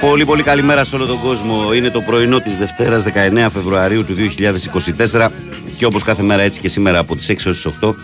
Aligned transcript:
Πολύ, 0.00 0.24
πολύ 0.24 0.42
καλή 0.42 0.62
μέρα 0.62 0.84
σε 0.84 0.96
όλο 0.96 1.06
τον 1.06 1.20
κόσμο. 1.20 1.72
Είναι 1.74 1.90
το 1.90 2.00
πρωινό 2.00 2.40
της 2.40 2.56
Δευτέρας 2.56 3.04
19 3.04 3.50
Φεβρουαρίου 3.52 4.04
του 4.04 4.14
2024 4.14 5.28
και 5.78 5.84
όπως 5.84 6.02
κάθε 6.02 6.22
μέρα 6.22 6.42
έτσι 6.42 6.60
και 6.60 6.68
σήμερα 6.68 6.98
από 6.98 7.16
τις 7.16 7.26
6 7.28 7.34
ω 7.46 7.90
8, 7.90 7.94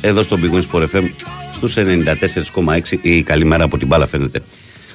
εδώ 0.00 0.22
στο 0.22 0.38
Big 0.42 0.54
Wings 0.54 1.41
στους 1.68 1.84
94,6 1.84 2.98
η 3.02 3.22
καλημέρα 3.22 3.64
από 3.64 3.78
την 3.78 3.86
μπάλα 3.86 4.06
φαίνεται. 4.06 4.40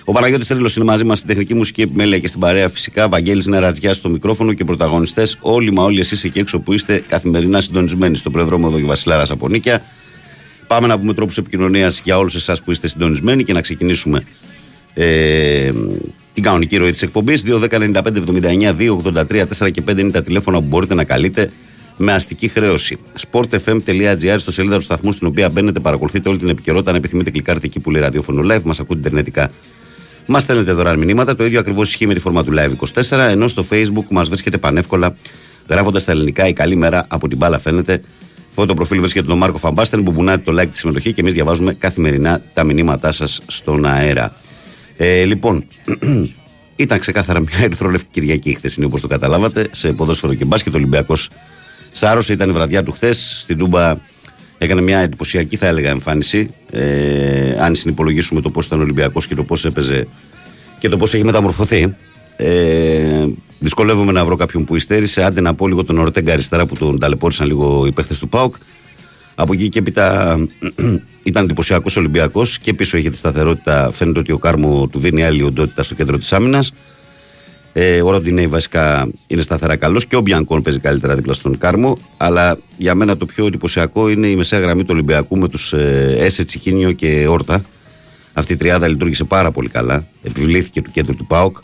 Ο 0.04 0.12
Παναγιώτης 0.12 0.48
Τρίλος 0.48 0.76
είναι 0.76 0.86
μαζί 0.86 1.04
μας 1.04 1.18
στην 1.18 1.30
τεχνική 1.30 1.54
μουσική 1.54 1.82
επιμέλεια 1.82 2.20
και 2.20 2.28
στην 2.28 2.40
παρέα 2.40 2.70
φυσικά. 2.70 3.10
Βαγγέλης 3.10 3.46
Νερατζιάς 3.46 3.98
στο 3.98 4.10
μικρόφωνο 4.10 4.54
και 4.54 4.64
πρωταγωνιστές 4.64 5.38
όλοι 5.42 5.74
μα 5.74 5.84
όλοι 5.84 6.00
εσείς 6.00 6.24
εκεί 6.24 6.40
έξω 6.40 6.60
που 6.60 6.74
είστε 6.74 7.04
καθημερινά 7.08 7.62
συντονισμένοι 7.62 8.18
στο 8.18 8.30
πρεδρόμο 8.30 8.66
εδώ 8.70 8.80
και 8.80 8.86
Βασιλάρας 8.86 9.32
από 9.32 9.50
Νίκια. 9.50 9.84
Πάμε 10.68 10.88
να 10.88 11.00
πούμε 11.00 11.14
τρόπους 11.14 11.38
επικοινωνίας 11.38 12.02
για 12.04 12.18
όλους 12.18 12.36
εσάς 12.36 12.62
που 12.62 12.72
είστε 12.72 12.88
συντονισμένοι 12.88 13.44
και 13.44 13.54
να 13.54 13.62
ξεκινήσουμε 13.62 14.24
ε, 14.94 15.72
την 16.34 16.44
κανονική 16.44 16.78
ροή 16.78 16.92
της 16.92 17.02
εκπομπής. 17.02 17.44
2.195.79.283.4 17.46 19.72
και 19.72 19.84
5 19.90 19.98
είναι 19.98 20.12
τα 20.12 20.24
τηλέφωνα 20.24 20.58
που 20.58 20.66
μπορείτε 20.68 20.94
να 20.94 21.04
καλείτε 21.04 21.52
με 21.98 22.14
αστική 22.14 22.48
χρέωση. 22.48 22.98
sportfm.gr 23.32 24.36
στο 24.38 24.52
σελίδα 24.52 24.76
του 24.76 24.82
σταθμού 24.82 25.12
στην 25.12 25.28
οποία 25.28 25.50
μπαίνετε, 25.50 25.80
παρακολουθείτε 25.80 26.30
όλη 26.30 26.38
την 26.38 26.50
επικαιρότητα. 26.50 26.90
Αν 26.90 26.96
επιθυμείτε, 26.96 27.32
κλικάρετε 27.32 27.66
εκεί 27.66 27.80
που 27.80 27.92
λέει 27.92 28.02
ραδιόφωνο 28.02 28.56
live, 28.56 28.62
μας 28.64 28.80
ακούτε 28.80 29.00
ιντερνετικά. 29.00 29.52
Μας 30.26 30.42
στέλνετε 30.42 30.72
δωρεάν 30.72 30.98
μηνύματα. 31.00 31.36
Το 31.36 31.46
ίδιο 31.46 31.60
ακριβώς 31.60 31.90
ισχύει 31.90 32.08
με 32.08 32.14
τη 32.14 32.20
φόρμα 32.20 32.44
του 32.44 32.54
live 32.58 33.02
24. 33.10 33.18
Ενώ 33.18 33.48
στο 33.48 33.66
facebook 33.70 34.06
μας 34.10 34.28
βρίσκεται 34.28 34.58
πανεύκολα 34.58 35.16
γράφοντας 35.70 36.04
τα 36.04 36.12
ελληνικά 36.12 36.48
η 36.48 36.54
καλή 36.54 36.76
μέρα 36.76 37.06
από 37.08 37.28
την 37.28 37.38
μπάλα 37.38 37.60
φαίνεται. 37.60 38.02
Αυτό 38.50 38.66
το 38.66 38.74
προφίλ 38.74 39.00
βρίσκεται 39.00 39.28
τον 39.28 39.38
Μάρκο 39.38 39.58
Φαμπάστεν 39.58 40.04
που 40.04 40.12
μπουνάτε 40.12 40.52
το 40.52 40.62
like 40.62 40.68
τη 40.72 40.78
συμμετοχή 40.78 41.14
και 41.14 41.22
εμείς 41.22 41.34
διαβάζουμε 41.34 41.74
καθημερινά 41.74 42.42
τα 42.54 42.64
μηνύματά 42.64 43.12
σας 43.12 43.42
στον 43.48 43.86
αέρα. 43.86 44.36
Ε, 44.98 45.24
λοιπόν, 45.24 45.66
ήταν 46.76 47.00
ξεκάθαρα 47.00 47.40
μια 47.40 47.60
ερυθρόλευκη 47.62 48.08
Κυριακή 48.12 48.54
χθε, 48.54 48.86
όπως 48.86 49.02
το 49.02 49.08
καταλάβατε, 49.08 49.68
σε 49.72 49.94
ποδόσφαιρο 49.94 50.34
και 50.34 50.46
μπάσκετ. 50.46 50.74
Ο 50.74 50.78
Ολυμπιακός 50.78 51.30
σάρωσε, 51.92 52.34
ήταν 52.34 52.50
η 52.50 52.52
βραδιά 52.52 52.84
του 52.84 52.92
χθες. 52.92 53.34
Στην 53.40 53.58
Τούμπα 53.58 53.96
έκανε 54.58 54.82
μια 54.82 55.00
εντυπωσιακή, 55.00 55.58
θα 55.58 55.68
έλεγα, 55.68 55.90
εμφάνιση. 55.90 56.50
Ε, 56.72 57.56
αν 57.60 57.76
συνυπολογίσουμε 57.76 58.42
το 58.42 58.50
πώς 58.50 58.66
ήταν 58.66 58.80
ο 58.80 58.82
Ολυμπιακός 58.82 59.28
και 59.28 59.36
το 59.36 59.44
πώς 59.44 59.66
έπαιζε 59.66 60.08
και 60.80 60.90
το 60.90 60.98
πώς 60.98 61.14
έχει 61.14 61.24
μεταμορφωθεί. 61.24 61.96
Ε, 62.36 63.26
δυσκολεύομαι 63.60 64.12
να 64.12 64.26
βρω 64.26 64.36
κάποιον 64.36 64.66
που 64.66 64.76
υστέρησε. 64.76 65.24
Άντε 65.24 65.42
να 65.42 65.54
πω 65.54 65.68
λίγο 65.68 65.84
τον 65.84 65.98
Ορτέγκα 65.98 66.34
αριστερά 66.34 66.66
που 66.66 66.76
τον 66.76 67.00
ταλαιπώρησαν 67.00 67.48
λίγο 67.48 67.86
οι 67.86 67.92
παίχτες 67.92 68.20
του 68.20 68.30
Πάουκ. 68.30 68.56
Από 69.36 69.54
εκεί 69.54 69.70
και 69.70 69.80
έπειτα 69.80 70.38
ήταν 71.24 71.44
εντυπωσιακός 71.44 71.98
Ολυμπιακός 71.98 72.60
και 72.60 72.74
πίσω 72.74 72.98
είχε 72.98 73.10
τη 73.10 73.18
σταθερότητα. 73.18 73.92
Φαίνεται 73.92 74.20
ότι 74.20 74.32
ο 74.32 74.38
Κάρμο 74.38 74.88
του 74.88 75.00
δίνει 75.00 75.24
άλλη 75.24 75.44
οντότητα 75.44 75.84
στο 75.84 75.96
κέντρο 75.96 76.18
της 76.18 76.34
άμυνας. 76.34 76.72
Ε, 77.80 78.02
ο 78.02 78.12
Ροντινέη 78.12 78.48
βασικά 78.48 79.12
είναι 79.28 79.42
σταθερά 79.42 79.76
καλός 79.76 80.06
και 80.06 80.16
ο 80.16 80.22
Μπιανκόν 80.22 80.62
παίζει 80.62 80.80
καλύτερα 80.80 81.16
δίπλα 81.16 81.34
στον 81.34 81.58
Κάρμο. 81.58 81.98
Αλλά 82.18 82.58
για 82.78 82.96
μένα 82.96 83.18
το 83.18 83.26
πιο 83.26 83.46
εντυπωσιακό 83.46 84.10
είναι 84.10 84.28
η 84.28 84.36
μεσαία 84.36 84.60
γραμμή 84.60 84.82
του 84.82 84.90
Ολυμπιακού 84.92 85.38
με 85.38 85.48
τους 85.48 85.74
ε, 85.74 86.16
Έσε 86.20 86.46
Τσικίνιο 86.46 86.92
και 86.92 87.28
Όρτα. 87.28 87.62
Αυτή 88.34 88.54
η 88.54 88.56
τριάδα 88.56 88.88
λειτουργήσε 88.88 89.24
πάρα 89.24 89.52
πολύ 89.52 89.70
καλά. 89.70 90.08
Επιβλήθηκε 90.24 90.82
του 90.82 90.92
κέντρου 90.92 91.16
του 91.16 91.26
ΠΑΟΚ. 91.26 91.58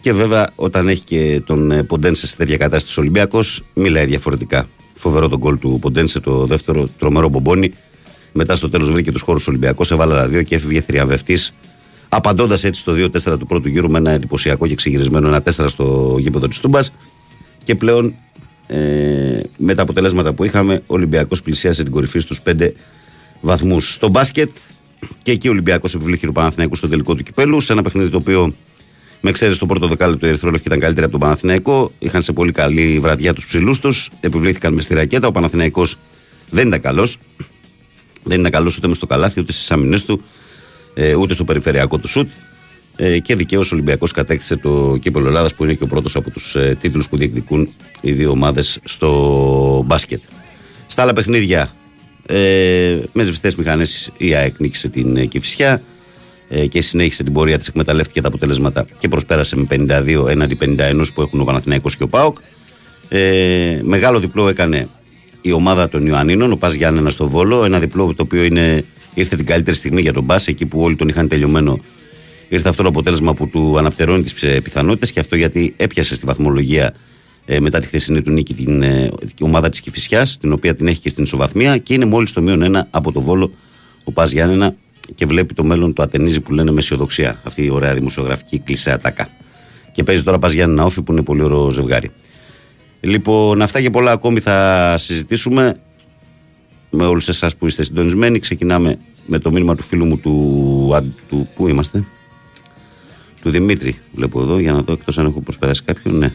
Και 0.00 0.12
βέβαια 0.12 0.50
όταν 0.54 0.88
έχει 0.88 1.02
και 1.02 1.42
τον 1.46 1.70
ε, 1.70 1.82
Ποντένσε 1.82 2.26
σε 2.26 2.36
τέτοια 2.36 2.56
κατάσταση 2.56 2.98
ο 2.98 3.02
Ολυμπιακός, 3.02 3.62
μιλάει 3.74 4.06
διαφορετικά. 4.06 4.66
Φοβερό 4.94 5.28
τον 5.28 5.38
κόλ 5.38 5.58
του 5.58 5.78
Ποντένσε, 5.80 6.20
το 6.20 6.46
δεύτερο 6.46 6.88
τρομερό 6.98 7.28
μπομπόνι. 7.28 7.74
Μετά 8.32 8.56
στο 8.56 8.70
τέλος 8.70 8.90
βρήκε 8.90 9.12
τους 9.12 9.22
χώρους 9.22 9.48
Ολυμπιακός, 9.48 9.90
έβαλε 9.90 10.14
τα 10.14 10.28
δύο 10.28 10.42
και 10.42 10.54
έφυγε 10.54 10.80
θριαβευτή. 10.80 11.38
Απαντώντας 12.14 12.64
έτσι 12.64 12.80
στο 12.80 12.92
2-4 12.92 13.38
του 13.38 13.46
πρώτου 13.46 13.68
γύρου 13.68 13.90
με 13.90 13.98
ένα 13.98 14.10
εντυπωσιακό 14.10 14.66
και 14.66 14.74
ξεγυρισμένο 14.74 15.28
ένα 15.28 15.42
4 15.42 15.64
στο 15.68 16.16
γήπεδο 16.18 16.48
της 16.48 16.60
Τούμπας. 16.60 16.92
Και 17.64 17.74
πλέον 17.74 18.14
ε, 18.66 19.40
με 19.56 19.74
τα 19.74 19.82
αποτελέσματα 19.82 20.32
που 20.32 20.44
είχαμε, 20.44 20.74
ο 20.74 20.94
Ολυμπιακός 20.94 21.42
πλησίασε 21.42 21.82
την 21.82 21.92
κορυφή 21.92 22.18
στους 22.18 22.40
5 22.46 22.72
βαθμούς. 23.40 23.92
Στο 23.92 24.08
μπάσκετ 24.08 24.48
και 25.22 25.32
εκεί 25.32 25.48
ο 25.48 25.50
Ολυμπιακός 25.50 25.94
επιβλήθηκε 25.94 26.26
του 26.26 26.32
Παναθηναϊκού 26.32 26.74
στο 26.74 26.88
τελικό 26.88 27.14
του 27.14 27.22
κυπέλου, 27.22 27.60
σε 27.60 27.72
ένα 27.72 27.82
παιχνίδι 27.82 28.10
το 28.10 28.16
οποίο 28.16 28.54
με 29.20 29.30
ξέρει 29.30 29.56
το 29.56 29.66
πρώτο 29.66 29.86
δεκάλεπτο 29.86 30.20
του 30.20 30.26
Ερυθρόλευκη 30.26 30.66
ήταν 30.66 30.80
καλύτερα 30.80 31.06
από 31.06 31.18
τον 31.18 31.26
Παναθηναϊκό. 31.26 31.92
Είχαν 31.98 32.22
σε 32.22 32.32
πολύ 32.32 32.52
καλή 32.52 32.98
βραδιά 32.98 33.32
τους 33.32 33.46
ψηλούς 33.46 33.78
τους. 33.78 34.10
Επιβλήθηκαν 34.20 34.74
μες 34.74 34.84
στη 34.84 34.94
ρακέτα. 34.94 35.26
Ο 35.26 35.32
Παναθηναϊκός 35.32 35.96
δεν 36.50 36.66
ήταν 36.66 36.80
καλός. 36.80 37.18
Δεν 38.22 38.38
ήταν 38.38 38.50
καλός 38.50 38.76
ούτε 38.76 38.88
μες 38.88 38.96
στο 38.96 39.06
καλάθι, 39.06 39.40
ούτε 39.40 39.52
στις 39.52 39.70
άμυνες 39.70 40.04
του, 40.04 40.22
ε, 40.94 41.14
ούτε 41.14 41.34
στο 41.34 41.44
περιφερειακό 41.44 41.98
του 41.98 42.08
σουτ. 42.08 42.28
Ε, 42.96 43.18
και 43.18 43.36
δικαίως 43.36 43.72
ο 43.72 43.74
Ολυμπιακός 43.74 44.12
κατέκτησε 44.12 44.56
το 44.56 44.98
κύπελο 45.00 45.26
Ελλάδας 45.26 45.54
που 45.54 45.64
είναι 45.64 45.74
και 45.74 45.84
ο 45.84 45.86
πρώτος 45.86 46.16
από 46.16 46.30
τους 46.30 46.54
ε, 46.54 46.76
τίτλους 46.80 47.08
που 47.08 47.16
διεκδικούν 47.16 47.68
οι 48.00 48.12
δύο 48.12 48.30
ομάδες 48.30 48.80
στο 48.84 49.82
μπάσκετ. 49.86 50.20
Στα 50.86 51.02
άλλα 51.02 51.12
παιχνίδια, 51.12 51.72
ε, 52.26 52.98
με 53.12 53.22
σβηστέ 53.22 53.52
μηχανές 53.56 54.10
η 54.16 54.34
ΑΕΚ 54.34 54.54
νίκησε 54.58 54.88
την 54.88 55.16
ε, 55.16 55.24
Κυφσιά 55.24 55.82
ε, 56.48 56.66
και 56.66 56.82
συνέχισε 56.82 57.22
την 57.22 57.32
πορεία 57.32 57.58
της, 57.58 57.68
εκμεταλλεύτηκε 57.68 58.20
τα 58.20 58.28
αποτελέσματα 58.28 58.86
και 58.98 59.08
προσπέρασε 59.08 59.56
με 59.56 59.66
52 59.70 60.26
έναντι 60.28 60.58
51 60.60 61.04
που 61.14 61.22
έχουν 61.22 61.40
ο 61.40 61.44
Παναθηναϊκός 61.44 61.96
και 61.96 62.02
ο 62.02 62.08
ΠΑΟΚ. 62.08 62.36
Ε, 63.08 63.80
μεγάλο 63.82 64.20
διπλό 64.20 64.48
έκανε 64.48 64.88
η 65.40 65.52
ομάδα 65.52 65.88
των 65.88 66.06
Ιωαννίνων, 66.06 66.52
ο 66.52 66.56
Πας 66.56 66.74
Γιάννενα 66.74 67.10
στο 67.10 67.28
Βόλο. 67.28 67.64
Ένα 67.64 67.78
διπλό 67.78 68.14
το 68.14 68.22
οποίο 68.22 68.42
είναι, 68.42 68.84
ήρθε 69.14 69.36
την 69.36 69.46
καλύτερη 69.46 69.76
στιγμή 69.76 70.00
για 70.00 70.12
τον 70.12 70.26
Πα, 70.26 70.40
εκεί 70.46 70.66
που 70.66 70.80
όλοι 70.80 70.96
τον 70.96 71.08
είχαν 71.08 71.28
τελειωμένο. 71.28 71.80
Ήρθε 72.48 72.68
αυτό 72.68 72.82
το 72.82 72.88
αποτέλεσμα 72.88 73.34
που 73.34 73.48
του 73.48 73.78
αναπτερώνει 73.78 74.22
τις 74.22 74.32
πιθανότητες 74.62 75.12
και 75.12 75.20
αυτό 75.20 75.36
γιατί 75.36 75.74
έπιασε 75.76 76.14
στη 76.14 76.26
βαθμολογία 76.26 76.94
ε, 77.44 77.60
μετά 77.60 77.78
τη 77.78 77.86
χθεσινή 77.86 78.22
του 78.22 78.30
νίκη 78.30 78.54
την, 78.54 78.82
ε, 78.82 79.10
ομάδα 79.40 79.68
της 79.68 79.80
Κυφυσιάς, 79.80 80.38
την 80.38 80.52
οποία 80.52 80.74
την 80.74 80.86
έχει 80.86 81.00
και 81.00 81.08
στην 81.08 81.24
ισοβαθμία 81.24 81.78
και 81.78 81.94
είναι 81.94 82.04
μόλις 82.04 82.32
το 82.32 82.40
μείον 82.40 82.62
ένα 82.62 82.86
από 82.90 83.12
το 83.12 83.20
Βόλο 83.20 83.52
ο 84.04 84.12
Πας 84.12 84.32
Γιάννενα 84.32 84.74
και 85.14 85.26
βλέπει 85.26 85.54
το 85.54 85.64
μέλλον 85.64 85.92
του 85.92 86.02
ατενίζει 86.02 86.40
που 86.40 86.52
λένε 86.52 86.70
με 86.70 86.78
αισιοδοξία. 86.78 87.40
Αυτή 87.44 87.64
η 87.64 87.70
ωραία 87.70 87.94
δημοσιογραφική 87.94 88.58
κλεισέ 88.58 88.92
ατάκα. 88.92 89.28
Και 89.92 90.02
παίζει 90.02 90.22
τώρα 90.22 90.38
Πας 90.38 90.52
Γιάννενα 90.52 90.84
Όφη 90.84 91.02
που 91.02 91.12
είναι 91.12 91.22
πολύ 91.22 91.42
ωραίο 91.42 91.70
ζευγάρι. 91.70 92.10
Λοιπόν, 93.00 93.62
αυτά 93.62 93.80
και 93.80 93.90
πολλά 93.90 94.12
ακόμη 94.12 94.40
θα 94.40 94.94
συζητήσουμε 94.98 95.76
με 96.92 97.06
όλους 97.06 97.28
εσάς 97.28 97.56
που 97.56 97.66
είστε 97.66 97.82
συντονισμένοι. 97.82 98.38
Ξεκινάμε 98.38 98.98
με 99.26 99.38
το 99.38 99.50
μήνυμα 99.50 99.76
του 99.76 99.82
φίλου 99.82 100.04
μου 100.04 100.18
του, 100.18 101.12
του 101.28 101.48
πού 101.54 101.68
είμαστε, 101.68 102.04
του 103.42 103.50
Δημήτρη 103.50 103.98
βλέπω 104.12 104.40
εδώ 104.40 104.58
για 104.58 104.72
να 104.72 104.82
δω 104.82 104.92
εκτός 104.92 105.18
αν 105.18 105.26
έχω 105.26 105.40
προσπεράσει 105.40 105.82
κάποιον, 105.82 106.16
ναι. 106.16 106.32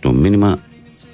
Το 0.00 0.12
μήνυμα 0.12 0.60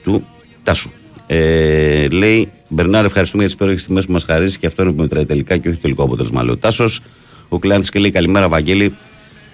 του 0.02 0.26
Τάσου. 0.62 0.90
Ε, 1.26 2.08
λέει, 2.08 2.50
Μπερνάρ, 2.68 3.04
ευχαριστούμε 3.04 3.42
για 3.42 3.52
τις 3.52 3.62
υπέροχες 3.62 3.86
τιμέ 3.86 4.02
που 4.02 4.12
μας 4.12 4.24
χαρίζεις 4.24 4.58
και 4.58 4.66
αυτό 4.66 4.82
είναι 4.82 4.92
που 4.92 5.00
μετράει 5.00 5.24
τελικά 5.26 5.56
και 5.56 5.68
όχι 5.68 5.78
τελικό 5.78 6.02
αποτέλεσμα. 6.02 6.42
Λέει 6.42 6.54
ο 6.54 6.56
Τάσος. 6.56 7.00
Ο 7.48 7.58
Κλειάντη 7.58 7.88
και 7.88 7.98
λέει, 7.98 8.10
Καλημέρα, 8.10 8.48
Βαγγέλη. 8.48 8.94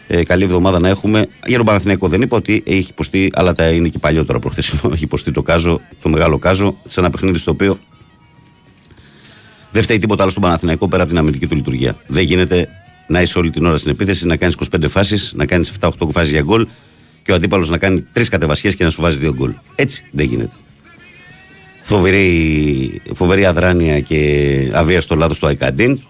Ε, 0.07 0.23
καλή 0.23 0.45
εβδομάδα 0.45 0.79
να 0.79 0.89
έχουμε. 0.89 1.27
Για 1.47 1.57
τον 1.57 1.67
Παναθηναϊκό 1.67 2.09
δεν 2.09 2.23
είπα 2.23 2.37
ότι 2.37 2.63
έχει 2.67 2.91
υποστεί, 2.91 3.31
αλλά 3.35 3.53
τα 3.53 3.71
είναι 3.71 3.89
και 3.89 3.99
παλιότερα 3.99 4.39
προχθεσινό. 4.39 4.81
Έχει 4.95 5.05
υποστεί 5.05 5.31
το 5.31 5.43
κάζο, 5.43 5.81
το 6.03 6.09
μεγάλο 6.09 6.39
κάζο, 6.39 6.77
σε 6.85 7.01
ένα 7.01 7.11
παιχνίδι 7.11 7.39
στο 7.39 7.51
οποίο 7.51 7.79
δεν 9.73 9.83
φταίει 9.83 9.99
τίποτα 9.99 10.23
άλλο 10.23 10.31
στον 10.31 10.43
Παναθηναϊκό 10.43 10.89
πέρα 10.89 11.03
από 11.03 11.11
την 11.11 11.21
αμυντική 11.21 11.47
του 11.47 11.55
λειτουργία. 11.55 11.97
Δεν 12.07 12.23
γίνεται 12.23 12.69
να 13.07 13.21
είσαι 13.21 13.39
όλη 13.39 13.51
την 13.51 13.67
ώρα 13.67 13.77
στην 13.77 13.91
επίθεση, 13.91 14.27
να 14.27 14.37
κάνεις 14.37 14.57
25 14.71 14.89
φάσεις, 14.89 15.33
να 15.37 15.47
κάνεις 15.47 15.73
7-8 15.81 15.91
φάσει 16.11 16.31
για 16.31 16.43
γκολ 16.43 16.67
και 17.23 17.33
ο 17.33 17.35
αντίπαλος 17.35 17.69
να 17.69 17.79
κάνει 17.79 18.01
τρεις 18.13 18.29
κατεβασιές 18.29 18.77
και 18.77 18.85
να 18.85 18.91
σου 18.91 19.01
βάζει 19.01 19.19
δύο 19.19 19.35
γκολ. 19.35 19.53
Έτσι 19.75 20.05
δεν 20.13 20.27
γίνεται. 20.27 20.53
Φοβερή, 21.83 23.03
φοβερή 23.15 23.45
αδράνεια 23.45 24.01
και 24.01 24.71
αβία 24.73 25.01
στο 25.01 25.15
λάθος 25.15 25.39
του 25.39 25.47
Αϊκαντίν 25.47 26.01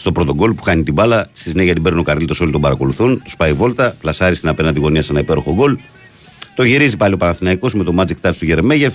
στο 0.00 0.12
πρώτο 0.12 0.34
γκολ 0.34 0.52
που 0.54 0.62
χάνει 0.62 0.82
την 0.82 0.92
μπάλα. 0.94 1.28
Στη 1.32 1.48
συνέχεια 1.48 1.72
την 1.72 1.82
παίρνει 1.82 1.98
ο 1.98 2.02
Καρλίτος, 2.02 2.40
όλοι 2.40 2.52
τον 2.52 2.60
παρακολουθούν. 2.60 3.22
Τους 3.22 3.36
πάει 3.36 3.52
βόλτα, 3.52 3.96
πλασάρει 4.00 4.34
στην 4.34 4.48
απέναντι 4.48 4.80
γωνία 4.80 5.02
σε 5.02 5.12
ένα 5.12 5.20
υπέροχο 5.20 5.54
γκολ. 5.54 5.76
Το 6.54 6.62
γυρίζει 6.62 6.96
πάλι 6.96 7.14
ο 7.14 7.16
Παναθηναϊκός 7.16 7.74
με 7.74 7.84
το 7.84 7.94
magic 7.96 8.28
touch 8.28 8.34
του 8.38 8.44
Γερεμέγεφ. 8.44 8.94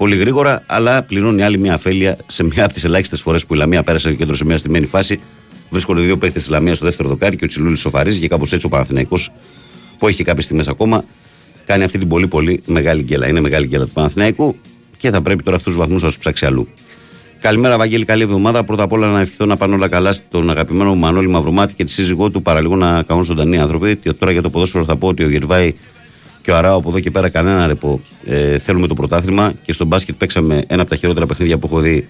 Πολύ 0.00 0.16
γρήγορα, 0.16 0.62
αλλά 0.66 1.02
πληρώνει 1.02 1.42
άλλη 1.42 1.58
μια 1.58 1.74
αφέλεια 1.74 2.16
σε 2.26 2.44
μια 2.44 2.64
από 2.64 2.74
τις 2.74 2.84
ελάχιστες 2.84 3.20
φορές 3.20 3.46
που 3.46 3.54
η 3.54 3.56
Λαμία 3.56 3.82
πέρασε 3.82 4.10
και 4.10 4.16
κέντρο 4.16 4.34
σε 4.34 4.44
μια 4.44 4.58
στημένη 4.58 4.86
φάση 4.86 5.20
Βρίσκονται 5.70 6.00
δύο 6.00 6.18
παίχτε 6.18 6.38
της 6.38 6.48
Λαμίας 6.48 6.76
στο 6.76 6.86
δεύτερο 6.86 7.08
δοκάρι 7.08 7.36
και 7.36 7.44
ο 7.44 7.46
Τσιλούλης 7.46 7.80
σοφαρίζει 7.80 8.20
και 8.20 8.28
κάπως 8.28 8.52
έτσι 8.52 8.66
ο 8.66 8.68
Παναθηναϊκός 8.68 9.32
που 9.98 10.08
έχει 10.08 10.24
κάποιες 10.24 10.46
τιμέ 10.46 10.64
ακόμα 10.68 11.04
κάνει 11.66 11.84
αυτή 11.84 11.98
την 11.98 12.08
πολύ 12.08 12.26
πολύ 12.26 12.62
μεγάλη 12.66 13.02
γκέλα. 13.02 13.28
Είναι 13.28 13.40
μεγάλη 13.40 13.66
γκέλα 13.66 13.84
του 13.84 13.90
Παναθηναϊκού 13.90 14.56
και 14.98 15.10
θα 15.10 15.22
πρέπει 15.22 15.42
τώρα 15.42 15.56
αυτούς 15.56 15.72
τους 15.72 15.82
βαθμούς 15.82 16.02
να 16.02 16.08
τους 16.08 16.18
ψάξει 16.18 16.46
αλλού. 16.46 16.68
Καλημέρα, 17.40 17.76
Βαγγέλη, 17.76 18.04
καλή 18.04 18.22
εβδομάδα. 18.22 18.64
Πρώτα 18.64 18.82
απ' 18.82 18.92
όλα 18.92 19.06
να 19.06 19.20
ευχηθώ 19.20 19.44
να 19.44 19.56
πάνε 19.56 19.74
όλα 19.74 19.88
καλά 19.88 20.12
στον 20.12 20.50
αγαπημένο 20.50 20.90
μου 20.90 20.98
Μανώλη 20.98 21.28
Μαυρομάτη 21.28 21.74
και 21.74 21.84
τη 21.84 21.90
σύζυγό 21.90 22.30
του. 22.30 22.42
Παραλίγο 22.42 22.76
να 22.76 23.02
καούν 23.02 23.24
ζωντανοί 23.24 23.58
άνθρωποι. 23.58 23.96
Και 23.96 24.12
τώρα 24.12 24.32
για 24.32 24.42
το 24.42 24.50
ποδόσφαιρο 24.50 24.84
θα 24.84 24.96
πω 24.96 25.08
ότι 25.08 25.24
ο 25.24 25.28
Γερβάη 25.28 25.74
και 26.42 26.50
ο 26.50 26.56
Αράο 26.56 26.76
από 26.76 26.88
εδώ 26.88 27.00
και 27.00 27.10
πέρα 27.10 27.28
κανένα 27.28 27.66
ρεπό. 27.66 28.00
Ε, 28.24 28.58
θέλουμε 28.58 28.86
το 28.86 28.94
πρωτάθλημα 28.94 29.52
και 29.62 29.72
στο 29.72 29.84
μπάσκετ 29.84 30.14
παίξαμε 30.18 30.64
ένα 30.66 30.82
από 30.82 30.90
τα 30.90 30.96
χειρότερα 30.96 31.26
παιχνίδια 31.26 31.58
που 31.58 31.66
έχω 31.66 31.80
δει 31.80 32.06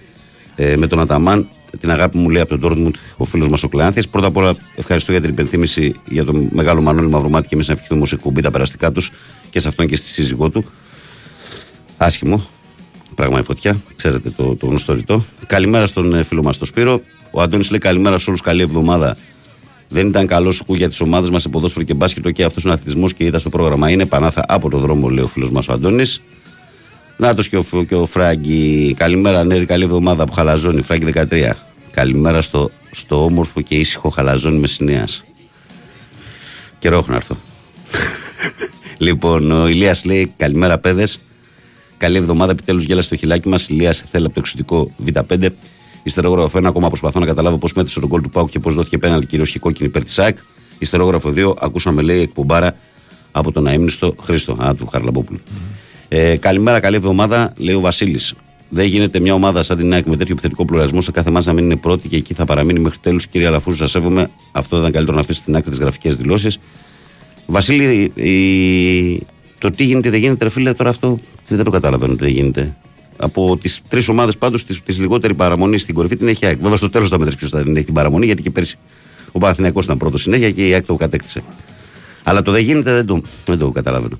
ε, 0.55 0.75
με 0.75 0.87
τον 0.87 0.99
Αταμάν. 0.99 1.47
Την 1.79 1.91
αγάπη 1.91 2.17
μου 2.17 2.29
λέει 2.29 2.41
από 2.41 2.49
τον 2.49 2.59
Τόρτμουντ 2.59 2.95
ο 3.17 3.25
φίλος 3.25 3.47
μας 3.47 3.63
ο 3.63 3.69
Κλεάνθης. 3.69 4.07
Πρώτα 4.07 4.27
απ' 4.27 4.37
όλα 4.37 4.55
ευχαριστώ 4.75 5.11
για 5.11 5.21
την 5.21 5.29
υπενθύμηση 5.29 5.95
για 6.05 6.25
τον 6.25 6.49
μεγάλο 6.51 6.81
Μανώλη 6.81 7.09
Μαυρομάτη 7.09 7.47
και 7.47 7.55
εμείς 7.55 7.67
να 7.67 7.73
ευχηθούμε 7.73 8.01
ω 8.01 8.07
εκπομπή 8.11 8.41
τα 8.41 8.51
περαστικά 8.51 8.91
τους 8.91 9.11
και 9.49 9.59
σε 9.59 9.67
αυτόν 9.67 9.87
και 9.87 9.95
στη 9.95 10.07
σύζυγό 10.07 10.49
του. 10.49 10.63
Άσχημο, 11.97 12.43
πράγμα 13.15 13.39
η 13.39 13.43
φωτιά, 13.43 13.81
ξέρετε 13.95 14.29
το, 14.29 14.55
το 14.55 14.65
γνωστό 14.65 14.93
ρητό. 14.93 15.23
Καλημέρα 15.47 15.87
στον 15.87 16.13
ε, 16.13 16.23
φίλο 16.23 16.43
μας 16.43 16.57
τον 16.57 16.67
Σπύρο. 16.67 17.01
Ο 17.31 17.41
Αντώνης 17.41 17.69
λέει 17.69 17.79
καλημέρα 17.79 18.17
σε 18.17 18.29
όλους, 18.29 18.41
καλή 18.41 18.61
εβδομάδα. 18.61 19.17
Δεν 19.93 20.07
ήταν 20.07 20.27
καλό 20.27 20.51
σκου 20.51 20.75
για 20.75 20.89
τις 20.89 21.01
ομάδες 21.01 21.29
μας 21.29 21.41
σε 21.41 21.49
ποδόσφαιρο 21.49 21.85
και 21.85 21.93
μπάσκετ. 21.93 22.29
Και 22.29 22.43
αυτός 22.43 22.63
είναι 22.63 22.73
αθλητισμός 22.73 23.13
και 23.13 23.23
είδα 23.23 23.39
στο 23.39 23.49
πρόγραμμα. 23.49 23.89
Είναι 23.89 24.05
πανάθα 24.05 24.45
από 24.47 24.69
το 24.69 24.77
δρόμο, 24.77 25.09
λέει 25.09 25.23
ο 25.23 25.27
φίλος 25.27 25.51
μας 25.51 25.67
ο 25.67 25.73
Αντώνης. 25.73 26.21
Νάτο 27.17 27.41
και, 27.41 27.57
ο, 27.57 27.83
και 27.87 27.95
ο 27.95 28.05
Φράγκη. 28.05 28.93
Καλημέρα, 28.97 29.43
Νέρη, 29.43 29.65
καλή 29.65 29.83
εβδομάδα 29.83 30.25
που 30.25 30.33
χαλαζώνει. 30.33 30.81
Φράγκη 30.81 31.11
13. 31.15 31.51
Καλημέρα 31.91 32.41
στο, 32.41 32.71
στο 32.91 33.23
όμορφο 33.25 33.61
και 33.61 33.75
ήσυχο 33.75 34.09
χαλαζώνει 34.09 34.59
Μεσσηνία. 34.59 35.07
Καιρό 36.79 36.97
έχω 36.97 37.09
να 37.09 37.15
έρθω. 37.15 37.37
λοιπόν, 39.05 39.51
ο 39.51 39.67
Ηλίας 39.67 40.03
λέει 40.05 40.33
καλημέρα, 40.37 40.77
παιδες. 40.77 41.19
Καλή 41.97 42.17
εβδομάδα, 42.17 42.51
επιτέλους 42.51 42.83
γέλασε 42.83 43.09
το 43.09 43.15
χιλάκι 43.15 43.49
μας. 43.49 43.67
Ηλίας 43.67 44.03
θέλει 44.11 44.25
από 44.25 44.33
το 44.33 44.39
εξωτικό 44.39 44.91
Β5. 45.05 45.47
Ιστερόγραφο 46.03 46.59
1 46.59 46.63
ακόμα 46.63 46.87
προσπαθώ 46.87 47.19
να 47.19 47.25
καταλάβω 47.25 47.57
πώς 47.57 47.73
μέτρησε 47.73 47.99
τον 47.99 48.09
κόλ 48.09 48.21
του 48.21 48.29
Πάου 48.29 48.47
και 48.47 48.59
πώς 48.59 48.73
δόθηκε 48.73 48.97
πέναλ 48.97 49.25
κυρίως 49.25 49.51
και 49.51 49.59
κόκκινη 49.59 49.87
υπέρ 49.87 50.03
της 50.03 50.13
ΣΑΚ. 50.13 50.37
Ιστερόγραφο 50.79 51.33
2 51.35 51.53
ακούσαμε 51.59 52.01
λέει 52.01 52.21
εκπομπάρα 52.21 52.75
από 53.31 53.51
τον 53.51 53.67
αίμνηστο 53.67 54.15
Χρήστο, 54.21 54.57
α, 54.59 54.75
του 54.75 54.87
Χαρλαμπόπουλου. 54.87 55.39
Ε, 56.07 56.35
καλημέρα, 56.37 56.79
καλή 56.79 56.95
εβδομάδα, 56.95 57.53
λέει 57.57 57.75
ο 57.75 57.79
Βασίλης. 57.79 58.33
Δεν 58.69 58.85
γίνεται 58.85 59.19
μια 59.19 59.33
ομάδα 59.33 59.63
σαν 59.63 59.77
την 59.77 59.93
ΑΕΚ 59.93 60.05
με 60.05 60.15
τέτοιο 60.15 60.33
επιθετικό 60.33 60.65
πλουρασμό 60.65 61.01
σε 61.01 61.11
κάθε 61.11 61.29
μάζα 61.29 61.49
να 61.49 61.55
μην 61.55 61.65
είναι 61.65 61.75
πρώτη 61.75 62.07
και 62.07 62.15
εκεί 62.15 62.33
θα 62.33 62.45
παραμείνει 62.45 62.79
μέχρι 62.79 62.99
τέλους. 62.99 63.27
Κύριε 63.27 63.47
Αλαφούζου, 63.47 63.77
σας 63.77 63.91
σέβομαι. 63.91 64.29
Αυτό 64.51 64.69
δεν 64.69 64.79
ήταν 64.79 64.91
καλύτερο 64.91 65.15
να 65.15 65.21
αφήσει 65.21 65.39
στην 65.39 65.55
άκρη 65.55 65.69
τις 65.69 65.79
γραφικές 65.79 66.15
δηλώσεις. 66.15 66.59
Βασίλη, 67.45 68.11
η... 68.15 69.25
το 69.57 69.69
τι 69.69 69.83
γίνεται, 69.83 70.09
δεν 70.09 70.19
γίνεται, 70.19 70.43
ρε 70.43 70.49
φίλε, 70.49 70.73
τώρα 70.73 70.89
αυτό 70.89 71.19
δεν 71.47 71.63
το 71.63 71.71
καταλαβαίνω 71.71 72.15
τι 72.15 72.31
γίνεται. 72.31 72.75
Από 73.23 73.57
τις 73.61 73.81
τρεις 73.89 74.07
ομάδες 74.07 74.37
πάντως, 74.37 74.63
τη 74.63 74.99
λιγότερη 74.99 75.33
παραμονή 75.33 75.77
στην 75.77 75.95
κορυφή 75.95 76.15
την 76.17 76.27
έχει 76.27 76.43
η 76.43 76.47
ΑΕΚ. 76.47 76.61
Βέβαια 76.61 76.77
στο 76.77 76.89
τέλος 76.89 77.09
θα 77.09 77.17
μετρήσει 77.17 77.37
ποιος 77.37 77.49
θα 77.49 77.63
την 77.63 77.75
έχει 77.75 77.85
την 77.85 77.93
παραμονή, 77.93 78.25
γιατί 78.25 78.41
και 78.41 78.49
πέρσι 78.49 78.77
ο 79.31 79.39
Παναθηναϊκός 79.39 79.85
ήταν 79.85 79.97
πρώτος 79.97 80.21
συνέχεια 80.21 80.51
και 80.51 80.67
η 80.67 80.73
ΑΕΚ 80.73 80.85
το 80.85 80.95
κατέκτησε. 80.95 81.43
Αλλά 82.23 82.41
το 82.41 82.51
δεν 82.51 82.61
γίνεται 82.61 82.93
δεν 82.93 83.05
το, 83.05 83.21
δεν 83.45 83.57
το 83.57 83.71
καταλαβαίνω. 83.71 84.19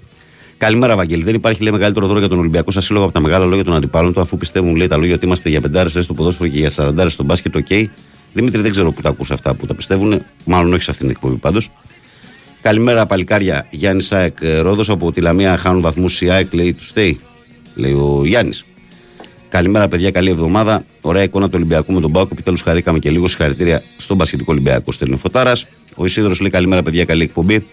Καλημέρα, 0.58 0.96
Βαγγέλη. 0.96 1.24
Δεν 1.24 1.36
υπάρχει 1.36 1.64
λέει, 1.64 1.72
μεγαλύτερο 1.72 2.08
δώρο 2.08 2.20
για 2.20 2.28
τον 2.28 2.40
Ολυμπιακό 2.40 2.72
σας 2.72 2.86
σύλλογο 2.86 3.06
από 3.06 3.14
τα 3.14 3.20
μεγάλα 3.20 3.46
λόγια 3.46 3.64
των 3.64 3.76
αντιπάλων 3.76 4.14
του, 4.14 4.22
αφού 4.22 4.38
πιστεύουν 4.38 4.76
λέει, 4.76 4.88
τα 4.88 4.98
λόγια 4.98 5.16
ότι 5.16 5.26
είμαστε 5.26 5.50
για 5.50 5.62
πεντάρες 5.62 6.04
στο 6.04 6.14
ποδόσφαιρο 6.14 6.50
και 6.50 6.58
για 6.58 6.70
σαραντάρες 6.70 7.14
στο 7.14 7.24
μπάσκετ. 7.24 7.56
Ok. 7.56 7.66
Okay. 7.70 7.86
Δημήτρη, 8.34 8.62
δεν 8.62 8.72
ξέρω 8.72 8.92
που 8.92 9.02
τα 9.02 9.10
ακούσα 9.10 9.34
αυτά 9.34 9.54
που 9.54 9.66
τα 9.66 9.74
πιστεύουν. 9.74 10.22
Μάλλον 10.46 10.74
όχι 10.74 10.82
σε 10.82 10.92
αυτήν 10.92 11.08
την 11.08 11.16
εκπομπή 11.16 11.36
πάντως. 11.36 11.72
Καλημέρα, 12.62 13.06
παλικάρια. 13.06 13.68
Γιάννης 13.70 14.06
Σάεκ 14.06 14.38
Ρόδος 14.62 14.90
από 14.90 15.12
τη 15.12 15.22
Λαμία 15.22 15.58
χάνουν 15.58 15.82
βαθμούς 15.82 16.22
η 16.22 16.30
ΑΕΚ, 16.30 16.54
λέει 16.54 16.74
του 16.74 16.84
Στέι. 16.84 17.20
Λέει 17.76 17.92
ο 17.92 18.22
Γιάννης. 18.26 18.66
Καλημέρα, 19.52 19.88
παιδιά. 19.88 20.12
Καλή 20.12 20.30
εβδομάδα. 20.30 20.86
Ωραία 21.02 21.24
εικόνα 21.24 21.46
του 21.46 21.52
Ολυμπιακού 21.56 21.94
με 21.94 22.00
τον 22.00 22.12
Πάοκ. 22.12 22.32
Επιτέλους 22.32 22.62
χαρήκαμε 22.62 23.00
και 23.00 23.10
λίγο 23.10 23.28
συγχαρητήρια 23.28 23.84
στον 23.98 24.18
Πασχετικό 24.18 24.52
Ολυμπιακό. 24.52 24.92
Στέλνει 24.92 25.18
Φωτάρας. 25.18 25.66
Ο 25.96 26.06
Ισίδρο 26.06 26.34
λέει 26.40 26.50
καλημέρα, 26.50 26.84
παιδιά. 26.84 27.06
Καλή 27.06 27.24
εκπομπή. 27.24 27.66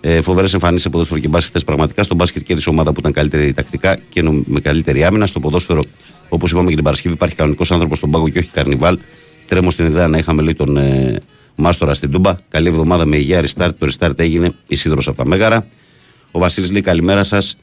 Ε, 0.00 0.20
Φοβερές 0.20 0.52
εμφανίσεις 0.54 0.82
σε 0.82 0.88
ποδόσφαιρο 0.88 1.20
και 1.20 1.28
μπάσκετ. 1.28 1.62
Πραγματικά 1.64 2.02
στον 2.02 2.16
μπάσκετ 2.16 2.42
και 2.42 2.54
τη 2.54 2.62
ομάδα 2.68 2.92
που 2.92 3.00
ήταν 3.00 3.12
καλύτερη 3.12 3.52
τακτικά 3.52 3.98
και 4.08 4.22
με 4.44 4.60
καλύτερη 4.60 5.04
άμυνα. 5.04 5.26
Στο 5.26 5.40
ποδόσφαιρο, 5.40 5.84
όπως 6.28 6.50
είπαμε 6.50 6.68
και 6.68 6.74
την 6.74 6.84
Παρασκευή, 6.84 7.14
υπάρχει 7.14 7.34
κανονικός 7.34 7.72
άνθρωπος 7.72 7.98
στον 7.98 8.10
πάγο 8.10 8.28
και 8.28 8.38
όχι 8.38 8.50
καρνιβάλ. 8.50 8.98
Τρέμω 9.46 9.70
στην 9.70 9.86
ιδέα 9.86 10.08
να 10.08 10.18
είχαμε 10.18 10.42
λέει 10.42 10.54
τον 10.54 10.76
ε, 10.76 11.20
Μάστορα 11.54 11.94
στην 11.94 12.10
Τούμπα. 12.10 12.34
Καλή 12.48 12.68
εβδομάδα 12.68 13.06
με 13.06 13.16
υγεία. 13.16 13.42
Restart. 13.42 13.70
Το 13.78 13.88
restart 13.90 14.18
έγινε 14.18 14.54
Ισίδρο 14.66 15.00
από 15.06 15.16
τα 15.16 15.26
Μέγαρα. 15.26 15.66
Ο 16.30 16.38
Βασίλης 16.38 16.70
λέει 16.70 16.82
καλημέρα 16.82 17.22
σας. 17.22 17.56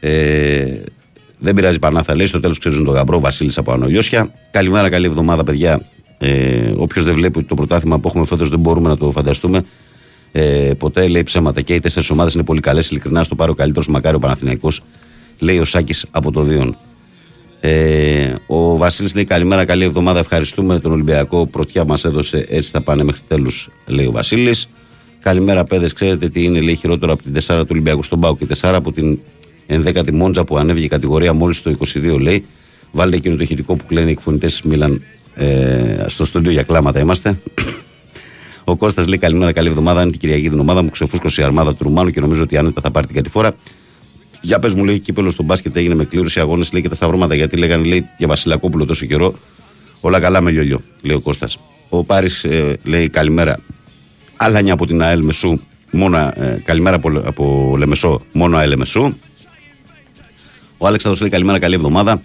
Ε, 0.00 0.82
δεν 1.42 1.54
πειράζει 1.54 1.78
πανάθα, 1.78 2.16
λέει. 2.16 2.26
Στο 2.26 2.40
τέλος 2.40 2.58
ξέρουν 2.58 2.84
τον 2.84 2.94
γαμπρό 2.94 3.20
Βασίλη 3.20 3.52
από 3.56 3.72
Ανολιώσια. 3.72 4.34
Καλημέρα, 4.50 4.88
καλή 4.88 5.06
εβδομάδα, 5.06 5.44
παιδιά. 5.44 5.82
Ε, 6.18 6.72
Όποιος 6.76 7.04
δεν 7.04 7.14
βλέπει 7.14 7.42
το 7.42 7.54
πρωτάθλημα 7.54 7.98
που 7.98 8.08
έχουμε 8.08 8.24
φέτος 8.24 8.48
δεν 8.48 8.58
μπορούμε 8.58 8.88
να 8.88 8.96
το 8.96 9.10
φανταστούμε. 9.10 9.64
Ε, 10.32 10.70
ποτέ 10.78 11.06
λέει 11.06 11.22
ψέματα 11.22 11.60
και 11.60 11.74
οι 11.74 11.80
τέσσερις 11.80 12.10
ομάδες 12.10 12.34
είναι 12.34 12.44
πολύ 12.44 12.60
καλές. 12.60 12.90
Ειλικρινά 12.90 13.22
στο 13.22 13.34
πάρει 13.34 13.50
ο 13.50 13.54
καλύτερος 13.54 13.88
μακάρι 13.88 14.16
ο 14.16 14.18
Παναθηναϊκός. 14.18 14.80
Λέει 15.40 15.58
ο 15.58 15.64
Σάκης 15.64 16.06
από 16.10 16.32
το 16.32 16.42
Δίον. 16.42 16.76
Ε, 17.60 18.32
ο 18.46 18.76
Βασίλης 18.76 19.14
λέει 19.14 19.24
καλημέρα, 19.24 19.64
καλή 19.64 19.84
εβδομάδα. 19.84 20.18
Ευχαριστούμε 20.18 20.78
τον 20.80 20.92
Ολυμπιακό. 20.92 21.46
Πρωτιά 21.46 21.84
μας 21.84 22.04
έδωσε, 22.04 22.46
έτσι 22.48 22.70
θα 22.70 22.80
πάνε 22.80 23.04
μέχρι 23.04 23.20
τέλους, 23.28 23.68
λέει 23.86 24.06
ο 24.06 24.10
Βασίλης. 24.10 24.68
Καλημέρα, 25.20 25.64
παιδες. 25.64 25.92
Ξέρετε 25.92 26.28
τι 26.28 26.44
είναι, 26.44 26.60
λέει 26.60 26.76
χειρότερο 26.76 27.12
από 27.12 27.22
την 27.22 27.32
4 27.32 27.60
του 27.60 27.68
Ολυμπιακού 27.70 28.02
στον 28.02 28.20
Πάο 28.20 28.36
και 28.36 28.46
4 28.60 28.74
από 28.74 28.92
την 28.92 29.18
11η 29.68 30.10
Μόντζα 30.12 30.44
που 30.44 30.56
ανέβηκε 30.56 30.84
η 30.84 30.88
κατηγορία 30.88 31.32
μόλις 31.32 31.62
το 31.62 31.76
22, 31.94 32.18
λέει. 32.20 32.44
Βάλτε 32.92 33.16
εκείνο 33.16 33.36
το 33.36 33.42
ηχητικό 33.42 33.76
που 33.76 33.84
κλαίνει 33.86 34.08
οι 34.08 34.12
εκφωνητές 34.12 34.50
της 34.50 34.62
Μίλαν 34.62 35.02
ε, 35.34 36.04
στο 36.06 36.24
στούντιο 36.24 36.50
για 36.50 36.62
κλάματα 36.62 37.00
είμαστε. 37.00 37.38
Ο 38.64 38.76
Κώστας 38.76 39.06
λέει 39.06 39.18
καλημέρα, 39.18 39.52
καλή 39.52 39.68
εβδομάδα. 39.68 40.02
Είναι 40.02 40.10
την 40.10 40.20
Κυριακή 40.20 40.48
την 40.48 40.58
ομάδα 40.58 40.82
μου. 40.82 40.90
Ξεφούσκωσε 40.90 41.40
η 41.40 41.44
αρμάδα 41.44 41.74
του 41.74 41.84
Ρουμάνου 41.84 42.10
και 42.10 42.20
νομίζω 42.20 42.42
ότι 42.42 42.56
άνετα 42.56 42.80
θα 42.80 42.90
πάρει 42.90 43.06
την 43.06 43.16
κατηφόρα. 43.16 43.54
Για 44.40 44.58
πες 44.58 44.74
μου, 44.74 44.84
λέει, 44.84 44.98
κύπελο 44.98 45.30
στο 45.30 45.42
μπάσκετ 45.42 45.76
έγινε 45.76 45.94
με 45.94 46.04
κλήρωση 46.04 46.40
αγώνες, 46.40 46.72
λέει 46.72 46.82
και 46.82 46.88
τα 46.88 46.94
σταυρώματα. 46.94 47.34
Γιατί 47.34 47.56
λέγανε, 47.56 47.86
λέει, 47.86 48.06
για 48.18 48.26
Βασιλακόπουλο 48.26 48.84
τόσο 48.84 49.06
καιρό. 49.06 49.34
Όλα 50.00 50.20
καλά 50.20 50.40
με 50.40 50.50
λιολιό, 50.50 50.80
λέει 51.02 51.16
ο 51.16 51.20
Κώστας. 51.20 51.58
Ο 51.88 52.04
Πάρης 52.04 52.44
ε, 52.44 52.76
λέει 52.84 53.08
καλημέρα. 53.08 53.58
Άλλανια 54.36 54.72
από 54.72 54.86
την 54.86 55.02
ΑΕΛ 55.02 55.22
Μεσού. 55.22 55.60
Μόνο, 55.90 56.16
ε, 56.16 56.62
καλημέρα 56.64 56.96
από, 56.96 57.22
από 57.24 57.74
Λεμεσό, 57.78 58.20
μόνο 58.32 58.56
ΑΕΛ 58.56 58.74
Μεσού. 58.76 59.14
Ο 60.82 60.86
Άλεξανδρος 60.86 61.20
λέει 61.20 61.30
καλημέρα, 61.30 61.58
καλή 61.58 61.74
εβδομάδα. 61.74 62.22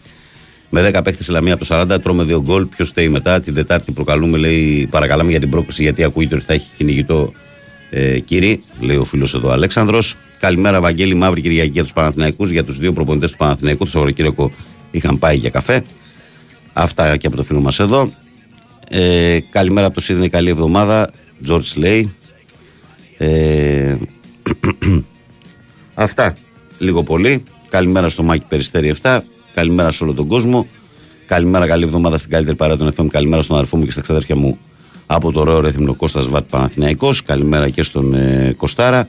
Με 0.70 0.92
10 0.94 1.04
παίχτες 1.04 1.26
σε 1.26 1.32
Λαμία 1.32 1.54
από 1.54 1.66
το 1.66 1.80
40, 1.96 2.02
τρώμε 2.04 2.24
δύο 2.24 2.42
γκολ. 2.42 2.66
Ποιος 2.66 2.92
θέλει 2.92 3.10
μετά. 3.10 3.42
Την 3.42 3.54
Τετάρτη 3.54 3.92
προκαλούμε, 3.92 4.38
λέει, 4.38 4.88
παρακαλάμε 4.92 5.30
για 5.30 5.40
την 5.40 5.50
πρόκληση 5.50 5.82
γιατί 5.82 6.04
ακούγεται 6.04 6.36
ότι 6.36 6.44
θα 6.44 6.54
έχει 6.54 6.68
κυνηγητό 6.78 7.32
ε, 7.90 8.20
κύριε, 8.20 8.60
λέει 8.80 8.96
ο 8.96 9.04
φίλος 9.04 9.34
εδώ 9.34 9.50
Αλέξανδρος. 9.50 10.16
Καλημέρα, 10.40 10.82
Βαγγέλη, 10.82 11.14
μαύρη 11.14 11.42
Κυριακή 11.42 11.70
για 11.70 11.84
τους 11.84 11.94
Παναθηναϊκούς. 11.94 12.50
Για 12.50 12.64
τους 12.64 12.78
δύο 12.78 12.94
προπονητές 12.94 13.32
του 13.32 13.38
Παναθηναϊκού, 13.38 13.84
το 13.84 13.90
Σαββατοκύριακο 13.90 14.52
είχαν 14.92 15.20
πάει 15.20 15.38
για 15.38 15.50
καφέ. 15.50 15.84
Αυτά 16.74 17.18
και 17.18 17.28
από 17.28 17.36
το 17.36 17.44
φίλο 17.44 17.60
μας 17.60 17.80
εδώ. 17.80 18.12
Ε, 18.90 19.40
καλημέρα 19.50 19.86
από 19.86 19.96
το 19.96 20.02
Σίδνεϊ, 20.02 20.30
καλή 20.30 20.50
εβδομάδα. 20.50 21.10
George 21.48 21.74
λέει. 21.76 22.16
Ε, 23.18 23.96
αυτά 25.94 26.38
λίγο 26.78 27.04
πολύ. 27.04 27.44
Καλημέρα 27.70 28.10
στο 28.10 28.24
Μάκη 28.24 28.46
Περιστέρη 28.50 28.96
7. 29.02 29.20
Καλημέρα 29.54 29.92
σε 29.92 30.04
όλο 30.04 30.14
τον 30.14 30.28
κόσμο. 30.28 30.68
Καλημέρα, 31.28 31.68
καλή 31.68 31.84
εβδομάδα 31.84 32.18
στην 32.18 32.30
καλύτερη 32.32 32.56
παρέα 32.56 32.76
των 32.78 32.94
FM. 32.98 33.08
Καλημέρα 33.08 33.42
στον 33.42 33.56
αδερφό 33.56 33.78
μου 33.78 33.84
και 33.86 33.92
στα 33.92 34.02
ξαδέρφια 34.02 34.36
μου 34.36 34.58
από 35.06 35.32
το 35.32 35.40
ωραίο 35.40 35.60
ρέθυμνο 35.60 35.94
Κώστας 35.94 36.28
Βάτ 36.28 36.50
Παναθηναϊκός. 36.50 37.24
Καλημέρα 37.24 37.70
και 37.70 37.84
στον 37.84 38.14
ε, 38.14 38.54
Κοστάρα. 38.58 39.08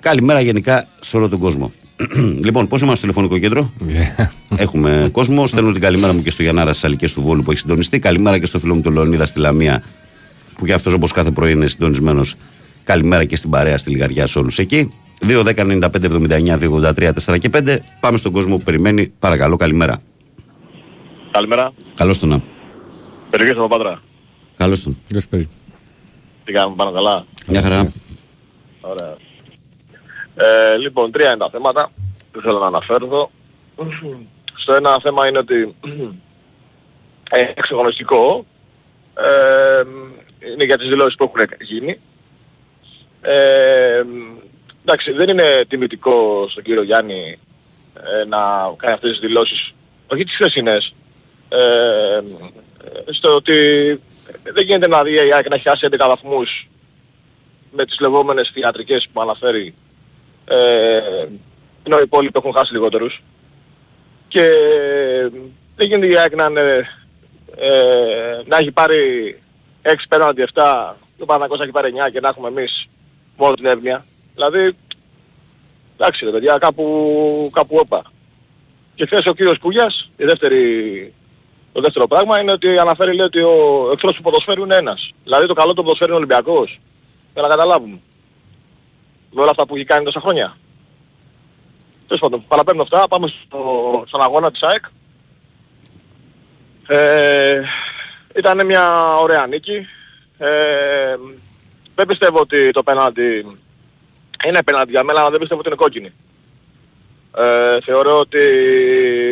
Καλημέρα 0.00 0.40
γενικά 0.40 0.86
σε 1.00 1.16
όλο 1.16 1.28
τον 1.28 1.38
κόσμο. 1.38 1.72
λοιπόν, 2.46 2.68
πώς 2.68 2.80
είμαστε 2.80 3.06
στο 3.06 3.12
τηλεφωνικό 3.12 3.38
κέντρο; 3.38 3.72
Yeah. 3.88 4.26
Έχουμε 4.56 5.08
κόσμο. 5.12 5.46
Στέλνω 5.46 5.72
την 5.72 5.80
καλημέρα 5.80 6.12
μου 6.12 6.22
και 6.22 6.30
στο 6.30 6.42
Γιαννάρα 6.42 6.72
στι 6.72 6.86
Αλικέ 6.86 7.10
του 7.10 7.22
Βόλου 7.22 7.42
που 7.42 7.50
έχει 7.50 7.60
συντονιστεί. 7.60 7.98
Καλημέρα 7.98 8.38
και 8.38 8.46
στο 8.46 8.58
φίλο 8.58 8.74
μου 8.74 8.80
τον 8.80 8.92
Λεωνίδα 8.92 9.26
στη 9.26 9.38
Λαμία 9.38 9.82
που 10.58 10.66
και 10.66 10.72
αυτός 10.72 10.92
όπως 10.92 11.12
κάθε 11.12 11.30
πρωί 11.30 11.52
είναι 11.52 11.66
συντονισμένος. 11.66 12.36
Καλημέρα 12.86 13.24
και 13.24 13.36
στην 13.36 13.50
παρέα 13.50 13.78
στη 13.78 13.90
Λιγαριά 13.90 14.26
σε 14.26 14.38
όλους 14.38 14.58
εκεί. 14.58 14.92
2, 15.20 15.42
10, 15.44 15.54
95, 15.56 15.90
79, 15.92 16.58
283, 16.58 17.12
4 17.26 17.38
και 17.38 17.50
5. 17.52 17.78
Πάμε 18.00 18.16
στον 18.18 18.32
κόσμο 18.32 18.56
που 18.56 18.62
περιμένει. 18.62 19.06
Παρακαλώ, 19.18 19.56
καλημέρα. 19.56 20.00
Καλημέρα. 21.30 21.72
Καλώς 21.94 22.18
τον. 22.18 22.42
Περιοχές 23.30 23.56
από 23.56 23.68
Πάτρα. 23.68 24.02
Καλώς 24.56 24.82
τον. 24.82 24.96
Γεια 25.08 25.20
σου 25.20 25.28
Περί. 25.28 25.48
Τι 26.44 26.52
κάνουμε 26.52 26.76
πάνω 26.76 26.92
καλά; 26.92 27.24
Μια 27.46 27.62
χαρά. 27.62 27.92
Ωραία. 28.80 29.16
Ε, 30.36 30.76
λοιπόν, 30.76 31.12
τρία 31.12 31.28
είναι 31.28 31.36
τα 31.36 31.48
θέματα 31.52 31.90
που 32.32 32.40
θέλω 32.40 32.58
να 32.58 32.66
αναφέρω. 32.66 33.30
Στο 34.54 34.74
ένα 34.74 34.98
θέμα 35.02 35.28
είναι 35.28 35.38
ότι 35.38 35.74
ε, 37.30 37.40
εξεγωνιστικό 37.54 38.46
Ε, 39.14 39.82
είναι 40.52 40.64
για 40.64 40.78
τις 40.78 40.88
δηλώσεις 40.88 41.14
που 41.14 41.24
έχουν 41.24 41.56
γίνει. 41.60 41.98
Ε, 43.20 44.02
εντάξει, 44.84 45.12
δεν 45.12 45.28
είναι 45.28 45.64
τιμητικό 45.68 46.46
στον 46.48 46.62
κύριο 46.62 46.82
Γιάννη 46.82 47.38
ε, 47.94 48.24
να 48.24 48.38
κάνει 48.76 48.94
αυτές 48.94 49.10
τις 49.10 49.18
δηλώσεις, 49.18 49.70
όχι 50.06 50.24
τις 50.24 50.34
χθεσινές, 50.34 50.94
ε, 51.48 52.20
στο 53.10 53.34
ότι 53.34 53.54
δεν 54.42 54.64
γίνεται 54.64 54.88
να 54.88 55.02
δει 55.02 55.14
η 55.14 55.32
ΑΕΚ 55.32 55.48
να 55.48 55.54
έχει 55.54 55.68
χάσει 55.68 55.88
11 55.90 56.06
βαθμούς 56.06 56.68
με 57.72 57.84
τις 57.84 58.00
λεγόμενες 58.00 58.50
θεατρικές 58.54 59.08
που 59.12 59.20
αναφέρει 59.20 59.74
ε, 60.44 61.26
ενώ 61.82 61.98
οι 61.98 62.02
υπόλοιποι 62.02 62.38
έχουν 62.38 62.52
χάσει 62.52 62.72
λιγότερους. 62.72 63.22
Και 64.28 64.50
δεν 65.76 65.86
γίνεται 65.86 66.06
η 66.06 66.18
ΑΕΚ 66.18 66.34
να, 66.34 66.44
είναι, 66.44 66.88
ε, 67.56 68.40
να 68.46 68.56
έχει 68.56 68.70
πάρει 68.70 69.38
6 69.82 69.94
πέναντι 70.08 70.44
7 70.54 70.94
και 71.16 71.22
ο 71.22 71.26
Παναγός 71.26 71.58
να 71.58 71.64
έχει 71.64 71.72
πάρει 71.72 71.92
9 72.06 72.10
και 72.12 72.20
να 72.20 72.28
έχουμε 72.28 72.48
εμείς 72.48 72.88
μόνο 73.36 73.54
την 73.54 73.66
εύνοια. 73.66 74.04
Δηλαδή, 74.34 74.76
εντάξει 75.96 76.24
ρε 76.24 76.30
παιδιά, 76.30 76.58
κάπου, 76.58 77.50
κάπου 77.52 77.76
όπα. 77.80 78.02
Και 78.94 79.06
χθες 79.06 79.26
ο 79.26 79.34
κύριος 79.34 79.58
Κούγιας, 79.58 80.10
η 80.16 80.24
δεύτερη, 80.24 81.12
το 81.72 81.80
δεύτερο 81.80 82.06
πράγμα 82.06 82.40
είναι 82.40 82.52
ότι 82.52 82.78
αναφέρει 82.78 83.14
λέει 83.14 83.26
ότι 83.26 83.40
ο 83.40 83.90
εχθρός 83.92 84.14
του 84.14 84.22
ποδοσφαίρου 84.22 84.62
είναι 84.62 84.76
ένας. 84.76 85.12
Δηλαδή 85.24 85.46
το 85.46 85.54
καλό 85.54 85.74
του 85.74 85.82
ποδοσφαίρου 85.82 86.10
είναι 86.10 86.18
Ολυμπιακός. 86.18 86.80
Για 87.32 87.42
να 87.42 87.48
καταλάβουμε. 87.48 87.98
Με 89.30 89.40
όλα 89.40 89.50
αυτά 89.50 89.66
που 89.66 89.74
έχει 89.74 89.84
κάνει 89.84 90.04
τόσα 90.04 90.20
χρόνια. 90.20 90.56
Τέλος 92.06 92.20
πάντων, 92.20 92.44
παραπέμπω 92.48 92.82
αυτά, 92.82 93.08
πάμε 93.08 93.32
στο, 93.46 93.58
στον 94.06 94.22
αγώνα 94.22 94.50
της 94.50 94.62
ΑΕΚ. 94.62 94.84
Ε, 96.86 97.62
ήταν 98.36 98.66
μια 98.66 99.14
ωραία 99.16 99.46
νίκη. 99.46 99.86
Ε, 100.38 101.16
δεν 101.96 102.06
πιστεύω 102.06 102.38
ότι 102.40 102.70
το 102.70 102.82
πέναντι 102.82 103.28
είναι 104.46 104.62
πέναντι 104.62 104.90
για 104.90 105.04
μένα, 105.04 105.20
αλλά 105.20 105.30
δεν 105.30 105.38
πιστεύω 105.38 105.60
ότι 105.60 105.68
είναι 105.68 105.78
κόκκινη. 105.84 106.12
Ε, 107.36 107.80
θεωρώ 107.84 108.18
ότι 108.18 108.38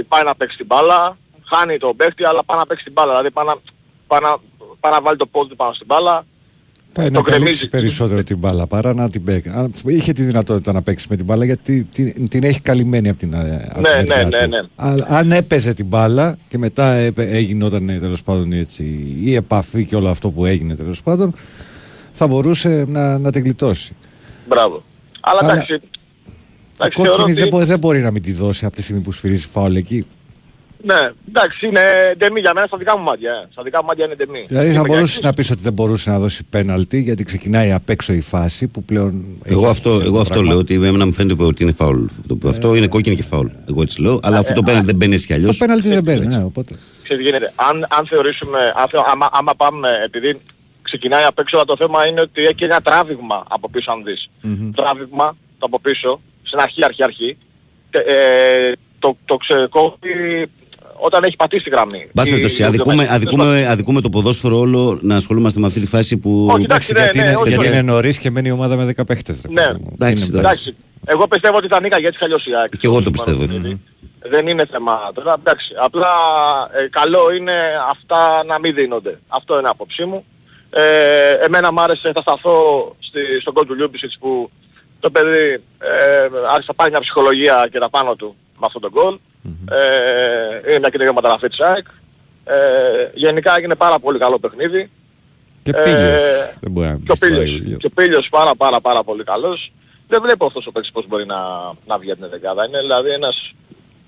πάει 0.09 0.25
να 0.25 0.35
παίξει 0.35 0.57
την 0.57 0.67
μπάλα, 0.67 1.17
χάνει 1.45 1.79
το 1.79 1.95
παίχτη, 1.97 2.25
αλλά 2.25 2.45
πάει 2.45 2.59
να 2.59 2.67
παίξει 2.67 2.85
την 2.85 2.93
μπάλα. 2.93 3.11
Δηλαδή 3.11 3.31
πάει 3.31 3.47
να, 3.47 3.57
πάει 4.07 4.21
να, 4.21 4.37
πάει 4.81 4.93
να 4.93 5.01
βάλει 5.01 5.17
το 5.17 5.27
πόδι 5.27 5.49
του 5.49 5.57
πάνω 5.57 5.73
στην 5.73 5.87
μπάλα, 5.87 6.25
Πάει 6.95 7.11
να 7.11 7.23
καλύψει 7.23 7.69
περισσότερο 7.69 8.23
την 8.23 8.39
μπάλα 8.39 8.67
παρά 8.67 8.95
να 8.95 9.11
την 9.11 9.25
παίξει. 9.25 9.51
Είχε 9.87 10.13
τη 10.13 10.23
δυνατότητα 10.23 10.73
να 10.73 10.83
παίξει 10.83 11.07
με 11.11 11.17
την 11.17 11.25
μπάλα 11.25 11.45
γιατί 11.45 11.89
την, 11.93 12.29
την 12.29 12.45
έχει 12.45 12.61
καλυμμένη 12.61 13.09
από 13.09 13.19
την 13.19 13.37
άλλη. 13.37 13.51
Ναι, 13.51 14.03
ναι, 14.03 14.23
ναι, 14.25 14.47
ναι. 14.47 14.59
Αν 15.07 15.33
έπαιζε 15.33 15.75
την 15.75 15.87
μπάλα 15.87 16.37
και 16.49 16.59
μετά 16.59 16.93
έγινε 17.17 17.65
όταν 17.65 17.89
ε, 17.89 17.99
τέλος 17.99 18.23
πάντων 18.23 18.53
έτσι, 18.53 19.17
η 19.21 19.35
επαφή 19.35 19.85
και 19.85 19.97
όλο 19.97 20.09
αυτό 20.09 20.31
που 20.31 20.45
έγινε 20.45 20.77
τέλος 20.77 21.03
πάντων, 21.03 21.35
θα 22.17 22.27
μπορούσε 22.27 22.85
να, 22.89 23.19
να 23.19 23.31
την 23.33 23.43
γλιτώσει. 23.43 23.97
Μπράβο. 24.49 24.83
Αλλά, 25.21 25.41
Αλλά 25.43 25.53
εντάξει. 25.53 25.75
Η 26.87 26.91
κόκκινη 26.91 27.33
δεν, 27.33 27.49
δεν 27.65 27.79
μπορεί 27.79 28.01
να 28.01 28.11
μην 28.11 28.23
τη 28.23 28.33
δώσει 28.33 28.65
από 28.65 28.77
τη 28.77 28.83
στιγμή 28.83 29.03
που 29.03 29.13
σφυρίζει 29.13 29.47
φάουλ 29.47 29.75
εκεί. 29.77 30.07
Ναι, 30.87 31.11
εντάξει, 31.29 31.67
είναι 31.67 31.81
ντεμή 32.19 32.41
για 32.41 32.53
μένα 32.55 32.67
στα 32.67 32.77
δικά 32.77 32.97
μου 32.99 33.05
μάτια. 33.05 33.31
Ε. 33.31 33.49
Στα 33.53 33.63
δικά 33.63 33.81
μου 33.81 33.87
μάτια 33.87 34.05
είναι 34.05 34.15
ντεμή. 34.15 34.45
Δηλαδή 34.49 34.71
θα 34.71 34.83
μπορούσες 34.87 35.21
να 35.21 35.33
πεις 35.33 35.51
ότι 35.51 35.63
δεν 35.63 35.73
μπορούσε 35.73 36.11
να 36.11 36.19
δώσει 36.19 36.45
πέναλτι 36.51 37.01
γιατί 37.01 37.25
ξεκινάει 37.25 37.73
απ' 37.73 37.91
έξω 37.91 38.13
η 38.13 38.21
φάση 38.21 38.67
που 38.67 38.83
πλέον. 38.83 39.25
Εγώ 39.43 39.69
αυτό, 39.69 40.01
εγώ 40.05 40.21
αυτό 40.21 40.43
λέω 40.43 40.59
ότι 40.59 40.75
εμένα 40.75 41.07
μου 41.07 41.13
φαίνεται 41.13 41.45
ότι 41.45 41.63
είναι 41.63 41.73
φάουλ. 41.73 42.05
Ε, 42.45 42.49
αυτό 42.49 42.75
είναι 42.75 42.87
κόκκινη 42.87 43.17
και 43.17 43.23
φάουλ. 43.23 43.47
Εγώ 43.69 43.83
έτσι 43.83 44.01
λέω. 44.01 44.19
Αλλά 44.23 44.37
ε, 44.37 44.39
αυτό 44.39 44.53
το 44.53 44.63
πέναλτι 44.63 44.87
δεν 44.87 44.97
μπαίνει 44.97 45.15
έτσι 45.15 45.27
κι 45.27 45.33
αλλιώς. 45.33 45.57
Το 45.57 45.65
πέναλτι 45.65 45.89
δεν 45.89 46.03
μπαίνει, 46.03 46.27
ναι, 46.27 46.45
οπότε. 46.45 46.75
Ξέρετε, 47.03 47.25
γίνεται. 47.25 47.53
Αν, 47.57 47.87
αν 47.89 48.07
θεωρήσουμε, 48.07 48.59
αν, 48.59 48.89
άμα, 49.13 49.29
άμα 49.33 49.55
πάμε, 49.57 49.89
επειδή 50.05 50.41
ξεκινάει 50.85 51.25
απ' 51.25 51.39
έξω, 51.39 51.65
το 51.65 51.77
θέμα 51.77 52.07
είναι 52.07 52.21
ότι 52.21 52.43
έχει 52.43 52.65
ένα 52.65 52.81
τράβηγμα 52.81 53.45
από 53.49 53.71
πίσω, 53.71 53.93
αν 53.93 54.05
δεις. 54.05 54.31
Mm-hmm. 54.45 54.71
Τράβηγμα 54.75 55.37
το 55.59 55.67
από 55.67 55.81
πίσω, 55.81 56.21
στην 56.43 56.59
αρχή, 56.59 56.85
αρχή, 56.85 57.03
αρχή. 57.03 57.37
Ε, 57.91 58.73
το, 58.99 59.17
το 59.25 59.37
ξεκόβει 59.37 60.49
όταν 60.97 61.25
έχει 61.25 61.37
πατήσει 61.37 61.65
τη 61.65 61.71
γραμμή. 61.71 62.09
Μπας 62.13 62.29
περιπτώσει, 62.29 62.65
αδικούμε, 62.65 63.07
αδικούμε, 63.11 63.67
αδικούμε 63.69 64.01
το 64.01 64.09
ποδόσφαιρο 64.09 64.59
όλο 64.59 64.99
να 65.03 65.17
ασχολούμαστε 65.17 65.61
με 65.61 65.67
αυτή 65.67 65.81
τη 65.81 65.87
φάση 65.87 66.17
που... 66.17 66.49
Όχι, 66.51 66.63
εντάξει, 66.63 66.93
ναι, 66.93 67.01
γιατί, 67.01 67.19
ναι, 67.19 67.25
είναι, 67.25 67.37
όχι, 67.37 67.49
γιατί 67.49 67.67
είναι 67.67 67.83
νωρίς 67.83 68.19
και 68.19 68.31
μένει 68.31 68.49
η 68.49 68.51
ομάδα 68.51 68.77
με 68.77 68.95
10 68.97 69.07
παίχτες. 69.07 69.45
Ναι, 69.49 69.67
εντάξει, 69.93 70.31
εντάξει. 70.35 70.77
Εγώ 71.07 71.29
πιστεύω 71.29 71.57
ότι 71.57 71.69
θα 71.69 71.81
νίκα 71.81 71.99
γιατί 71.99 72.17
αλλιώς 72.21 72.47
η 72.47 72.55
ΑΕΚ. 72.55 72.77
Και 72.79 72.87
εγώ 72.87 73.03
το 73.03 73.11
πιστεύω. 73.11 73.47
Δεν 74.31 74.47
είναι 74.47 74.67
θέμα 74.71 75.11
τώρα. 75.15 75.37
Εντάξει, 75.39 75.73
απλά 75.83 76.09
ε, 76.73 76.89
καλό 76.89 77.33
είναι 77.33 77.53
αυτά 77.91 78.45
να 78.45 78.59
μην 78.59 78.75
δίνονται. 78.75 79.19
Αυτό 79.29 79.59
είναι 79.59 79.69
άποψή 79.69 80.05
μου. 80.05 80.25
Ε, 80.77 81.33
εμένα 81.33 81.73
μου 81.73 81.81
άρεσε, 81.81 82.13
θα 82.15 82.21
σταθώ 82.21 82.57
στη, 82.99 83.21
στον 83.41 83.55
κόλ 83.55 83.67
του 83.67 83.75
Λιούμπισιτς 83.75 84.19
που 84.19 84.51
το 85.01 85.11
παιδί 85.11 85.63
ε, 85.79 86.29
άρχισε 86.49 86.67
να 86.67 86.75
πάρει 86.75 86.91
μια 86.91 87.01
ψυχολογία 87.01 87.69
και 87.71 87.79
τα 87.79 87.91
πάνω 87.91 88.15
του 88.15 88.37
με 88.59 88.67
αυτόν 88.67 88.83
τον 88.83 88.91
κόλ. 88.91 89.19
Ε, 89.71 90.71
είναι 90.71 90.79
μια 90.79 90.89
καινούργια 90.91 91.13
μεταγραφή 91.13 91.49
της 91.49 91.61
ΑΕΚ. 91.61 91.87
Ε, 92.45 92.55
γενικά 93.15 93.57
έγινε 93.57 93.75
πάρα 93.75 93.99
πολύ 93.99 94.19
καλό 94.19 94.39
παιχνίδι. 94.39 94.91
Και 95.63 95.73
Πίλιος. 95.73 96.25
Ε, 96.25 96.55
δεν 96.61 96.71
μπορεί 96.71 96.87
να 96.87 96.95
και, 97.05 97.13
ο 97.13 97.17
Πίλιος, 97.19 97.79
και 97.79 97.91
Πίλιος 97.95 98.29
πάρα 98.31 98.55
πάρα 98.55 98.81
πάρα 98.81 99.03
πολύ 99.03 99.25
καλός. 99.25 99.73
Δεν 100.09 100.23
βλέπω 100.23 100.47
αυτός 100.47 100.67
ο 100.67 100.73
παίκτης 100.73 100.93
πώς 100.93 101.07
μπορεί 101.07 101.27
να, 101.27 101.39
να 101.87 101.99
βγει 101.99 102.11
από 102.11 102.21
την 102.21 102.31
δεκάδα. 102.31 102.67
Είναι 102.67 102.81
δηλαδή 102.81 103.11
ένας... 103.11 103.53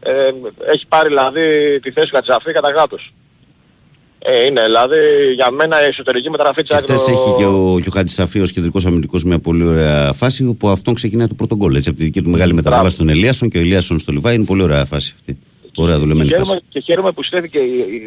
Ε, 0.00 0.30
έχει 0.66 0.86
πάρει 0.86 1.08
δηλαδή 1.08 1.80
τη 1.80 1.90
θέση 1.90 2.06
του 2.06 2.12
Κατζαφή 2.12 2.52
κατά 2.52 2.70
γάτος. 2.70 3.12
Ε, 4.28 4.46
είναι, 4.46 4.64
δηλαδή 4.64 4.96
για 5.34 5.50
μένα 5.50 5.84
η 5.84 5.86
εσωτερική 5.86 6.30
μεταγραφή 6.30 6.62
της 6.62 6.76
Άκρη... 6.76 6.86
Χθες 6.86 7.08
έχει 7.08 7.34
και 7.36 7.44
ο, 7.44 7.78
και 7.82 7.88
ο 7.88 7.92
Χατζησαφή 7.92 8.40
ως 8.40 8.52
κεντρικός 8.52 8.86
αμυντικός 8.86 9.24
μια 9.24 9.38
πολύ 9.38 9.64
ωραία 9.64 10.12
φάση 10.12 10.44
που 10.44 10.68
αυτόν 10.68 10.94
ξεκινάει 10.94 11.26
το 11.26 11.34
πρώτο 11.34 11.56
γκολ. 11.56 11.74
Έτσι, 11.74 11.88
από 11.88 11.98
τη 11.98 12.04
δική 12.04 12.22
του 12.22 12.30
μεγάλη 12.30 12.54
μεταγραφή 12.54 12.90
στον 12.90 13.08
Ελίασον 13.08 13.48
και 13.48 13.58
ο 13.58 13.60
Ελίασον 13.60 13.98
στο 13.98 14.12
Λιβάη 14.12 14.34
είναι 14.34 14.44
πολύ 14.44 14.62
ωραία 14.62 14.84
φάση 14.84 15.12
αυτή. 15.14 15.38
Ωραία 15.74 15.98
δουλεμένη 15.98 16.28
και 16.28 16.34
φάση. 16.34 16.60
Και 16.68 16.80
χαίρομαι 16.80 17.12
που 17.12 17.22
στέθηκε, 17.22 17.58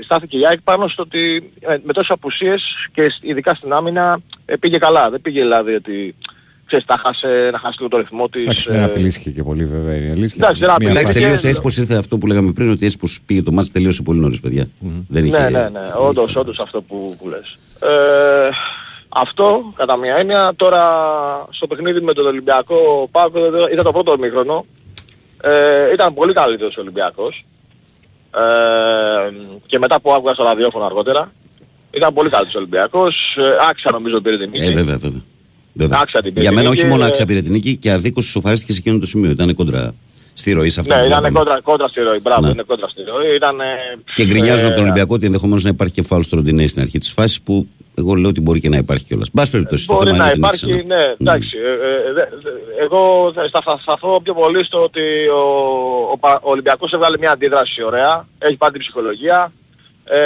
στάθηκε 0.04 0.38
η 0.38 0.46
ΑΕΚ 0.48 0.62
πάνω 0.62 0.88
στο 0.88 1.02
ότι 1.02 1.52
ε, 1.60 1.78
με 1.84 1.94
τόσες 1.94 2.10
απουσίες 2.10 2.64
και 2.94 3.14
ειδικά 3.22 3.56
στην 3.56 3.74
άμυνα 3.74 4.20
ε, 4.46 4.56
πήγε 4.56 4.78
καλά. 4.78 5.10
Δεν 5.10 5.22
πήγε 5.22 5.42
δηλαδή 5.42 5.74
ότι 5.74 6.16
ξέρεις, 6.70 6.86
τα 6.86 7.02
χάσε, 7.04 7.50
να 7.52 7.60
χάσεις 7.60 7.78
λίγο 7.78 7.90
το 7.90 7.98
ρυθμό 7.98 8.30
της. 8.30 8.44
Εντάξει, 8.44 8.72
δεν 8.72 8.84
απειλήθηκε 8.84 9.30
και 9.30 9.44
πολύ 9.44 9.66
βέβαια 9.66 9.96
η 9.96 10.12
αλήθεια. 10.12 10.36
Εντάξει, 10.38 10.62
δεν 10.62 10.70
απειλήθηκε. 10.70 11.02
Εντάξει, 11.02 11.22
τελείωσε 11.22 11.48
έτσι 11.48 11.62
πως 11.62 11.78
ήρθε 11.78 11.96
αυτό 11.96 12.18
που 12.18 12.28
λέγαμε 12.28 12.52
πριν, 12.52 12.72
ότι 12.72 12.86
έτσι 12.86 12.98
πως 12.98 13.20
πήγε 13.26 13.42
το 13.42 13.52
μάτς 13.52 13.72
τελείωσε 13.72 14.02
πολύ 14.02 14.20
νωρίς, 14.20 14.40
παιδιά. 14.40 14.66
Mm-hmm. 14.66 15.04
Δεν 15.08 15.26
είχε... 15.26 15.40
Ναι, 15.40 15.50
ναι, 15.50 15.70
ναι, 15.70 15.80
όντως, 16.08 16.36
όντως 16.36 16.60
αυτό 16.60 16.82
που, 16.82 17.16
που 17.20 17.30
λες. 17.30 17.58
Ε, 17.80 18.50
αυτό, 19.10 19.74
κατά 19.76 19.98
μια 19.98 20.16
έννοια, 20.16 20.54
τώρα 20.56 20.82
στο 21.50 21.68
παιχνίδι 21.68 22.02
με 22.02 22.14
τον 22.14 22.26
Ολυμπιακό 22.26 23.10
Πάκος 23.12 23.42
ήταν 23.72 23.84
το 23.84 23.92
πρώτο 23.92 24.18
μήχρονο. 24.18 24.66
Ε, 25.42 25.94
ήταν 25.94 26.14
πολύ 26.14 26.34
καλύτερος 26.34 26.78
ο 26.78 26.82
Ολυμπιακός. 26.82 27.46
Ε, 28.36 29.32
και 29.66 29.80
μετά 29.80 30.02
που 30.02 30.12
άκουγα 30.12 30.34
στο 30.34 30.44
ραδιόφωνο 30.44 30.86
αργότερα, 30.86 31.32
ήταν 31.92 32.14
πολύ 32.14 32.30
καλύτερος 32.30 32.56
ο 32.56 32.58
Ολυμπιακός. 32.58 33.36
Ε, 33.38 33.70
άξια 33.70 33.92
νομίζω 33.92 34.22
πήρε 34.22 34.38
την 34.38 34.50
νίκη. 34.50 34.66
Ε, 34.66 34.72
βέβαια, 34.72 34.98
βέβαια. 34.98 35.22
Για 36.34 36.52
μένα 36.52 36.70
όχι 36.70 36.86
μόνο 36.86 37.04
άξια 37.04 37.26
πήρε 37.26 37.42
την 37.42 37.52
νίκη 37.52 37.76
και 37.76 37.92
αδίκως 37.92 38.26
σοφαρίστηκε 38.26 38.72
σε 38.74 38.80
εκείνο 38.80 39.00
το 39.00 39.06
σημείο. 39.06 39.32
Ήταν 39.32 39.54
κόντρα 39.56 39.94
στη 40.34 40.52
ροή 40.52 40.70
σε 40.70 40.80
αυτό. 40.80 40.96
Ναι, 40.96 41.06
ήταν 41.06 41.34
κόντρα, 41.34 41.60
κόντρα 41.62 41.88
στη 41.88 42.02
ροή. 42.02 42.20
Μπράβο, 42.22 42.42
ναι. 42.42 42.50
είναι 42.50 42.64
κόντρα 42.64 42.88
στη 42.88 43.02
ροή. 43.02 43.36
Ήταν, 43.36 43.58
και 44.14 44.26
γκρινιάζουν 44.26 44.64
ε, 44.64 44.66
από 44.66 44.76
τον 44.76 44.84
Ολυμπιακό 44.84 45.14
ότι 45.14 45.26
ενδεχομένως 45.26 45.64
να 45.64 45.70
υπάρχει 45.70 45.94
και 45.94 46.02
φάουλ 46.02 46.22
στο 46.22 46.36
Ροντινέ 46.36 46.68
στην 46.68 46.82
αρχή 46.82 46.98
της 46.98 47.12
φάσης 47.12 47.42
που 47.42 47.68
εγώ 47.96 48.14
λέω 48.14 48.30
ότι 48.30 48.42
μπορεί 48.42 48.60
και 48.60 48.70
να 48.70 48.78
υπάρχει 48.78 49.06
κιόλας. 49.06 49.30
Μπας 49.34 49.50
περιπτώσει. 49.50 49.86
Μπορεί 49.86 50.12
να 50.12 50.32
υπάρχει, 50.36 50.74
ναι, 50.74 50.82
ναι, 50.82 51.16
εντάξει. 51.20 51.58
Ε, 51.58 52.22
ε, 52.22 52.84
εγώ 52.84 53.34
θα 53.52 53.78
σταθώ 53.82 54.22
πιο 54.24 54.34
πολύ 54.34 54.66
στο 54.66 54.84
ότι 54.84 55.28
ο, 55.28 55.42
ο, 56.12 56.30
ο 56.42 56.50
Ολυμπιακός 56.50 56.92
έβγαλε 56.92 57.18
μια 57.18 57.32
αντίδραση 57.32 57.84
ωραία. 57.84 58.28
Έχει 58.38 58.56
πάρει 58.56 58.72
την 58.72 58.82
ψυχολογία. 58.82 59.54
Ε, 60.04 60.18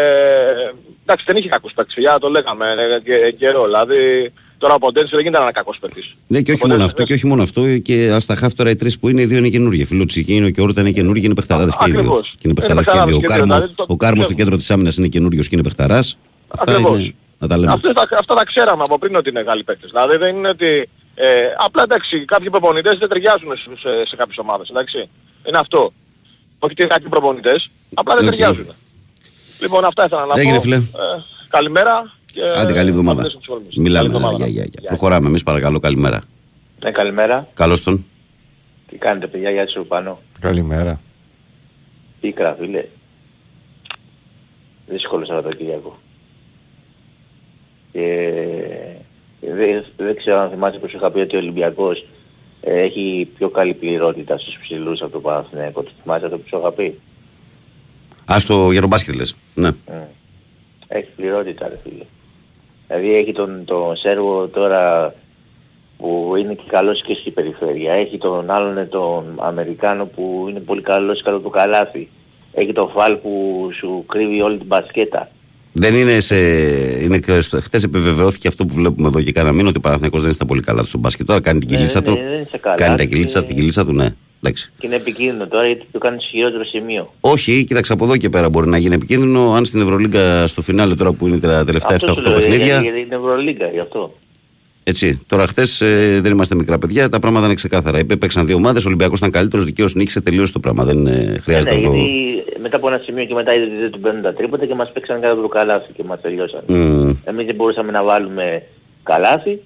εντάξει, 1.03 1.25
δεν 1.27 1.35
είχε 1.35 1.49
κακούς 1.49 1.73
παίκτες, 1.73 2.17
το 2.19 2.29
λέγαμε 2.29 2.65
ε, 3.03 3.31
καιρό. 3.31 3.63
Δηλαδή, 3.63 4.33
Τώρα 4.63 4.75
ο 4.75 4.77
Ποντένσε 4.77 5.09
δεν 5.11 5.19
γίνεται 5.19 5.41
ένα 5.41 5.51
κακός 5.51 5.77
παίκτης. 5.79 6.15
Ναι, 6.27 6.41
και 6.41 6.51
όχι, 6.51 6.67
μόνο 6.67 6.83
αυτό, 6.83 7.03
και 7.03 7.13
όχι 7.13 7.27
μόνο 7.27 7.43
αυτό. 7.43 7.77
Και 7.77 8.11
ας 8.11 8.25
τα 8.25 8.35
χάφει 8.35 8.55
τώρα 8.55 8.69
οι 8.69 8.75
τρεις 8.75 8.99
που 8.99 9.09
είναι, 9.09 9.21
οι 9.21 9.25
δύο 9.25 9.37
είναι 9.37 9.49
καινούργια. 9.49 9.85
Φιλοτσική 9.85 10.33
είναι 10.33 10.51
και 10.51 10.61
ο 10.61 10.63
Όρτα 10.63 10.81
είναι 10.81 10.91
καινούργια, 10.91 11.25
είναι 11.25 11.33
παιχταράδες 11.33 11.75
και 11.75 11.89
οι 11.89 11.91
δύο. 11.91 12.21
Και 12.21 12.41
είναι 12.41 12.53
παιχταράδες 12.53 12.93
και 12.93 12.97
οι 12.97 13.03
δύο. 13.05 13.15
Ο, 13.15 13.19
Κάρμο, 13.19 13.53
δηλαδή, 13.53 13.73
ο 13.87 13.95
Κάρμος 13.95 14.25
στο 14.25 14.33
κέντρο 14.33 14.57
της 14.57 14.71
άμυνας 14.71 14.97
είναι 14.97 15.07
καινούριος 15.07 15.47
και 15.47 15.55
είναι 15.55 15.63
παιχταράς. 15.63 16.17
Αυτά 16.47 16.77
είναι, 16.77 17.13
να 17.39 17.47
τα 17.47 17.57
λέμε. 17.57 17.71
Αυτά, 17.71 17.91
αυτά 18.19 18.35
τα 18.35 18.43
ξέραμε 18.45 18.83
από 18.83 18.97
πριν 18.99 19.15
ότι 19.15 19.29
είναι 19.29 19.41
Γάλλοι 19.41 19.63
παίκτες. 19.63 19.89
Δηλαδή 19.91 20.17
δεν 20.17 20.35
είναι 20.35 20.49
ότι... 20.49 20.89
Ε, 21.15 21.27
απλά 21.57 21.83
εντάξει, 21.83 22.25
κάποιοι 22.25 22.49
προπονητές 22.49 22.97
δεν 22.97 23.09
ταιριάζουν 23.09 23.49
σε, 23.57 24.05
σε 24.07 24.15
κάποιες 24.15 24.37
ομάδες, 24.37 24.69
εντάξει. 24.69 25.09
Είναι 25.47 25.57
αυτό. 25.57 25.93
Όχι 26.59 26.71
ότι 26.71 26.81
είναι 26.81 26.91
κάποιοι 26.91 27.07
προπονητές, 27.07 27.69
απλά 27.93 28.15
δεν 28.15 28.25
okay. 28.25 28.29
ταιριάζουν. 28.29 28.67
Λοιπόν, 29.59 29.85
αυτά 29.85 30.05
ήθελα 30.05 30.25
να 30.25 30.39
Έγινε, 30.39 30.55
πω. 30.55 30.61
Φίλε. 30.61 30.75
Ε, 30.75 30.81
καλημέρα. 31.49 32.11
Και 32.33 32.41
Άντε 32.55 32.73
καλή 32.73 32.89
εβδομάδα. 32.89 33.31
Μιλάμε. 33.77 34.09
Γεια, 34.35 34.47
γεια, 34.47 34.63
γεια. 34.63 34.87
Προχωράμε 34.87 35.27
εμείς 35.27 35.43
παρακαλώ. 35.43 35.79
Καλημέρα. 35.79 36.21
Ναι, 36.83 36.91
καλημέρα. 36.91 37.47
Καλώς 37.53 37.83
τον. 37.83 38.05
Τι 38.89 38.95
κάνετε 38.97 39.27
παιδιά, 39.27 39.49
γεια 39.51 39.69
σας 39.69 39.87
πάνω. 39.87 40.21
Καλημέρα. 40.39 40.99
Πίκρα 42.21 42.55
φίλε. 42.59 42.85
Δύσκολο 44.87 45.25
Σαββατοκύριακο. 45.25 45.99
Και 47.91 48.43
δεν, 49.39 49.85
δεν 49.97 50.15
ξέρω 50.15 50.39
αν 50.39 50.49
θυμάσαι 50.49 50.77
πως 50.77 50.93
είχα 50.93 51.11
πει 51.11 51.19
ότι 51.19 51.35
ο 51.35 51.39
Ολυμπιακός 51.39 52.05
ε, 52.61 52.81
έχει 52.81 53.29
πιο 53.37 53.49
καλή 53.49 53.73
πληρότητα 53.73 54.37
στους 54.37 54.57
ψηλούς 54.61 55.01
από 55.01 55.11
το 55.11 55.19
Παναθηναϊκό. 55.19 55.83
Το 55.83 55.91
θυμάσαι 56.01 56.25
αυτό 56.25 56.37
που 56.37 56.47
σου 56.47 56.57
είχα 56.57 56.71
πει; 56.71 56.99
Α, 58.33 58.39
στο 58.39 58.71
για 58.71 58.79
τον 58.79 58.89
μπάσκετ 58.89 59.15
λες. 59.15 59.35
Ναι. 59.53 59.69
Mm. 59.87 59.91
Έχει 60.87 61.09
πληρότητα 61.15 61.67
ρε 61.67 61.79
φίλε. 61.83 62.03
Δηλαδή 62.87 63.15
έχει 63.15 63.31
τον, 63.31 63.65
τον 63.65 63.95
Σέρβο 63.95 64.47
τώρα 64.47 65.13
που 65.97 66.33
είναι 66.39 66.53
και 66.53 66.63
καλός 66.67 67.01
και 67.01 67.13
στην 67.21 67.33
περιφέρεια. 67.33 67.93
Έχει 67.93 68.17
τον 68.17 68.49
άλλον 68.51 68.77
ε, 68.77 68.85
τον 68.85 69.23
Αμερικάνο 69.39 70.05
που 70.05 70.45
είναι 70.49 70.59
πολύ 70.59 70.81
καλός 70.81 71.21
καλό 71.21 71.39
το 71.39 71.49
καλάθι. 71.49 72.09
Έχει 72.53 72.73
τον 72.73 72.89
Φάλ 72.89 73.15
που 73.15 73.69
σου 73.79 74.03
κρύβει 74.07 74.41
όλη 74.41 74.57
την 74.57 74.65
μπασκέτα. 74.65 75.29
Δεν 75.75 75.95
είναι 75.95 76.19
σε. 76.19 76.35
Είναι 77.03 77.19
και 77.19 77.41
στο... 77.41 77.61
Χθες 77.61 77.83
επιβεβαιώθηκε 77.83 78.47
αυτό 78.47 78.65
που 78.65 78.73
βλέπουμε 78.73 79.07
εδώ 79.07 79.21
και 79.21 79.31
κάνα 79.31 79.51
μήνα 79.51 79.67
ότι 79.67 79.77
ο 79.77 79.81
Παναθηναϊκός 79.81 80.19
δεν 80.19 80.27
είναι 80.29 80.35
στα 80.37 80.45
πολύ 80.45 80.61
καλά 80.61 80.81
του 80.81 80.87
στον 80.87 80.99
μπάσκετ. 80.99 81.25
Τώρα 81.27 81.39
κάνει 81.41 81.59
την 81.59 81.69
Ναι, 81.69 81.75
κυλίτσα 81.75 82.01
δεν 82.01 82.13
του. 82.13 82.19
είναι- 82.19 82.29
δεν 82.29 82.37
είναι 82.37 82.47
σε 82.51 82.57
καλά. 82.57 82.75
Κάνει 82.75 82.97
τα 82.97 83.03
κυλίτσα, 83.03 83.37
Είναι- 83.39 83.47
την 83.47 83.57
κυλίτσα 83.57 83.85
του, 83.85 83.93
ναι. 83.93 84.15
Εντάξει. 84.45 84.71
Και 84.77 84.85
είναι 84.87 84.95
επικίνδυνο 84.95 85.47
τώρα 85.47 85.65
γιατί 85.65 85.85
το 85.91 85.99
κάνεις 85.99 86.23
σε 86.23 86.29
χειρότερο 86.31 86.65
σημείο. 86.65 87.13
Όχι, 87.19 87.65
κοίταξε 87.65 87.93
από 87.93 88.03
εδώ 88.05 88.17
και 88.17 88.29
πέρα 88.29 88.49
μπορεί 88.49 88.67
να 88.67 88.77
γίνει 88.77 88.95
επικίνδυνο. 88.95 89.53
Αν 89.53 89.65
στην 89.65 89.81
Ευρωλίγκα 89.81 90.47
στο 90.47 90.61
φινάλε 90.61 90.95
τώρα 90.95 91.11
που 91.11 91.27
είναι 91.27 91.39
τα 91.39 91.65
τελευταία 91.65 91.97
7-8 91.97 92.03
Αυτό 92.09 92.13
σου 92.13 92.21
λέω, 92.21 92.39
παιχνίδια. 92.39 92.65
γιατί 92.65 92.83
γιατί 92.83 92.99
είναι 92.99 93.15
Ευρωλίγκα 93.15 93.67
γι' 93.67 93.79
αυτό. 93.79 94.13
Έτσι. 94.83 95.21
Τώρα 95.27 95.47
χθες 95.47 95.77
δεν 96.21 96.31
είμαστε 96.31 96.55
μικρά 96.55 96.77
παιδιά, 96.77 97.09
τα 97.09 97.19
πράγματα 97.19 97.45
είναι 97.45 97.55
ξεκάθαρα. 97.55 97.99
Είπε, 97.99 98.15
παίξαν 98.15 98.45
δύο 98.45 98.55
ομάδες, 98.55 98.83
ο 98.83 98.87
Ολυμπιακός 98.87 99.19
ήταν 99.19 99.31
καλύτερος, 99.31 99.65
δικαίως 99.65 99.95
νίκησε, 99.95 100.21
τελείωσε 100.21 100.53
το 100.53 100.59
πράγμα. 100.59 100.83
Δεν 100.83 101.07
ε, 101.07 101.39
χρειάζεται 101.43 101.75
ναι, 101.75 101.81
να 101.81 101.87
το. 101.87 101.95
γιατί 101.95 102.43
μετά 102.61 102.77
από 102.77 102.87
ένα 102.87 103.01
σημείο 103.03 103.25
και 103.25 103.33
μετά 103.33 103.55
είδε 103.55 103.63
ότι 103.65 103.75
δεν 103.75 103.91
του 103.91 103.99
παίρνουν 103.99 104.21
τα 104.21 104.33
τρίποτα 104.33 104.65
και 104.65 104.75
μας 104.75 104.91
παίξαν 104.91 105.21
κάτω 105.21 105.33
από 105.33 105.41
το 105.41 105.47
καλάθι 105.47 105.93
και 105.93 106.03
μας 106.03 106.21
τελειώσαν. 106.21 106.63
Μμ. 106.67 107.09
Εμείς 107.25 107.45
δεν 107.45 107.55
μπορούσαμε 107.55 107.91
να 107.91 108.03
βάλουμε 108.03 108.63
καλάθι. 109.03 109.59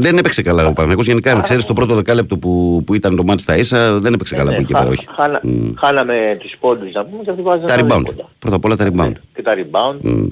Δεν 0.00 0.18
έπαιξε 0.18 0.42
καλά 0.42 0.66
ο 0.66 0.72
Παναγιώ. 0.72 0.98
Γενικά, 1.02 1.40
ξέρεις 1.40 1.66
το 1.66 1.72
πρώτο 1.72 1.94
δεκάλεπτο 1.94 2.36
που, 2.38 2.82
που 2.86 2.94
ήταν 2.94 3.16
το 3.16 3.22
μάτι 3.24 3.42
στα 3.42 3.56
ίσα, 3.56 3.98
δεν 3.98 4.12
έπαιξε 4.12 4.34
καλά 4.34 4.50
Ναι, 4.50 4.56
από 4.56 4.62
εκεί 4.62 4.72
χα- 4.72 4.78
πέρα, 4.78 4.90
όχι. 4.90 5.06
χάνα- 5.16 5.40
Μμ. 5.42 5.70
Χάναμε 5.78 6.36
τους 6.40 6.54
πόντους 6.60 6.92
να 6.92 7.04
πούμε 7.04 7.22
και 7.22 7.30
αυτοί 7.30 7.42
βάζανε 7.42 7.66
Τα 7.66 7.72
άλλα 7.74 7.82
rebound. 7.84 8.04
τίποτα. 8.04 8.28
Πρώτα 8.38 8.56
απ' 8.56 8.64
όλα 8.64 8.76
τα 8.76 8.88
rebound. 8.92 9.12
Και 9.34 9.42
τα 9.42 9.54
rebound. 9.54 9.98
Μμ. 10.02 10.26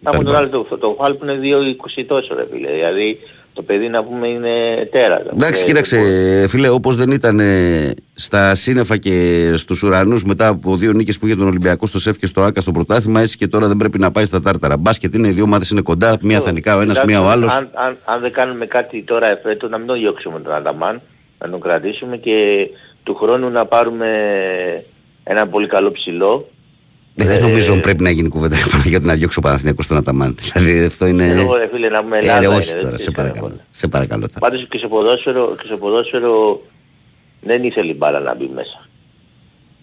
Να 0.00 0.10
τα 0.10 0.16
πούμε 0.16 0.24
τον 0.24 0.32
rebound. 0.32 0.36
άλλο 0.36 0.48
το, 0.48 0.76
το 0.78 0.94
φάλ 0.98 1.14
που 1.14 1.24
είναι 1.24 1.38
2-20 1.42 2.04
τόσο 2.06 2.34
ρε 2.34 2.46
φίλε. 2.52 2.70
Δηλαδή 2.72 3.18
το 3.52 3.62
παιδί 3.62 3.88
να 3.88 4.04
πούμε 4.04 4.28
είναι 4.28 4.48
τέρας. 4.92 5.22
Εντάξει, 5.32 5.62
Ε, 5.62 5.66
κοίταξε, 5.66 5.96
δεν 5.96 6.34
μπορεί. 6.34 6.48
φίλε, 6.48 6.68
όπως 6.68 6.96
δεν 6.96 7.10
ήταν 7.10 7.40
ε, 7.40 7.94
στα 8.14 8.54
σύννεφα 8.54 8.96
και 8.96 9.52
στους 9.56 9.82
ουρανούς 9.82 10.24
μετά 10.24 10.46
από 10.48 10.76
δύο 10.76 10.92
νίκες 10.92 11.18
που 11.18 11.26
είχε 11.26 11.34
τον 11.36 11.46
Ολυμπιακό 11.46 11.86
στο 11.86 11.98
ΣΕΦ 11.98 12.16
και 12.18 12.26
στο 12.26 12.42
ΑΚΑ 12.42 12.60
στο 12.60 12.72
πρωτάθλημα, 12.72 13.20
έτσι 13.20 13.36
και 13.36 13.46
τώρα 13.46 13.66
δεν 13.66 13.76
πρέπει 13.76 13.98
να 13.98 14.10
πάει 14.10 14.24
στα 14.24 14.40
τάρταρα. 14.42 14.76
Μπάσκετ 14.76 15.14
είναι, 15.14 15.28
οι 15.28 15.30
δύο 15.32 15.44
ομάδες 15.44 15.70
είναι 15.70 15.80
κοντά, 15.80 16.16
μία 16.20 16.40
θα 16.40 16.52
νικά 16.52 16.76
ο 16.76 16.80
ένας, 16.80 16.96
Εντάξει, 16.96 17.16
μία 17.16 17.26
ο 17.26 17.30
άλλος. 17.30 17.52
Αν, 17.52 17.70
αν, 17.74 17.96
αν 18.04 18.20
δεν 18.20 18.32
κάνουμε 18.32 18.66
κάτι 18.66 19.02
τώρα 19.02 19.26
εφέτος 19.26 19.70
να 19.70 19.78
μην 19.78 19.86
τον 19.86 19.98
διώξουμε 19.98 20.40
τον 20.40 20.52
Ανταμάν, 20.52 21.00
να 21.38 21.50
τον 21.50 21.60
κρατήσουμε 21.60 22.16
και 22.16 22.66
του 23.02 23.14
χρόνου 23.14 23.50
να 23.50 23.66
πάρουμε 23.66 24.08
ένα 25.22 25.46
πολύ 25.48 25.66
καλό 25.66 25.92
ψηλό. 25.92 26.48
Δεν 27.14 27.30
Ε, 27.30 27.38
νομίζω 27.40 27.80
πρέπει 27.80 28.02
να 28.02 28.10
γίνει 28.10 28.28
κουβέντα 28.28 28.56
για 28.84 28.98
να 28.98 29.14
διώξει 29.14 29.38
ο 29.38 29.40
Παναθηναϊκός 29.42 29.84
στον 29.84 29.96
Αταμάν. 29.96 30.36
Δηλαδή 30.54 30.84
αυτό 30.84 31.06
είναι. 31.06 31.24
Εδώ, 31.30 31.56
ρε 31.56 31.68
φίλε, 31.72 31.88
να 31.88 32.02
πούμε 32.02 32.16
Ε, 32.16 32.20
Ελλάδα 32.20 32.38
ρε, 32.40 32.46
είναι, 32.46 32.54
όχι 32.54 32.66
δεν 32.72 32.74
τώρα, 32.82 32.86
ξέρεις 32.86 33.02
σε 33.02 33.10
κανένα 33.10 33.32
παρακαλώ. 33.34 33.54
πότε. 33.56 33.66
Σε 33.70 33.88
παρακαλώ 33.88 34.26
τώρα. 34.28 34.38
Πάντως 34.38 34.66
και 34.68 34.78
στο 34.78 34.88
ποδόσφαιρο, 34.88 35.54
και 35.58 35.62
στο 35.66 35.76
ποδόσφαιρο 35.76 36.62
δεν 37.40 37.64
ήθελε 37.64 37.90
η 37.90 37.94
μπάλα 37.98 38.20
να 38.20 38.34
μπει 38.34 38.50
μέσα. 38.54 38.88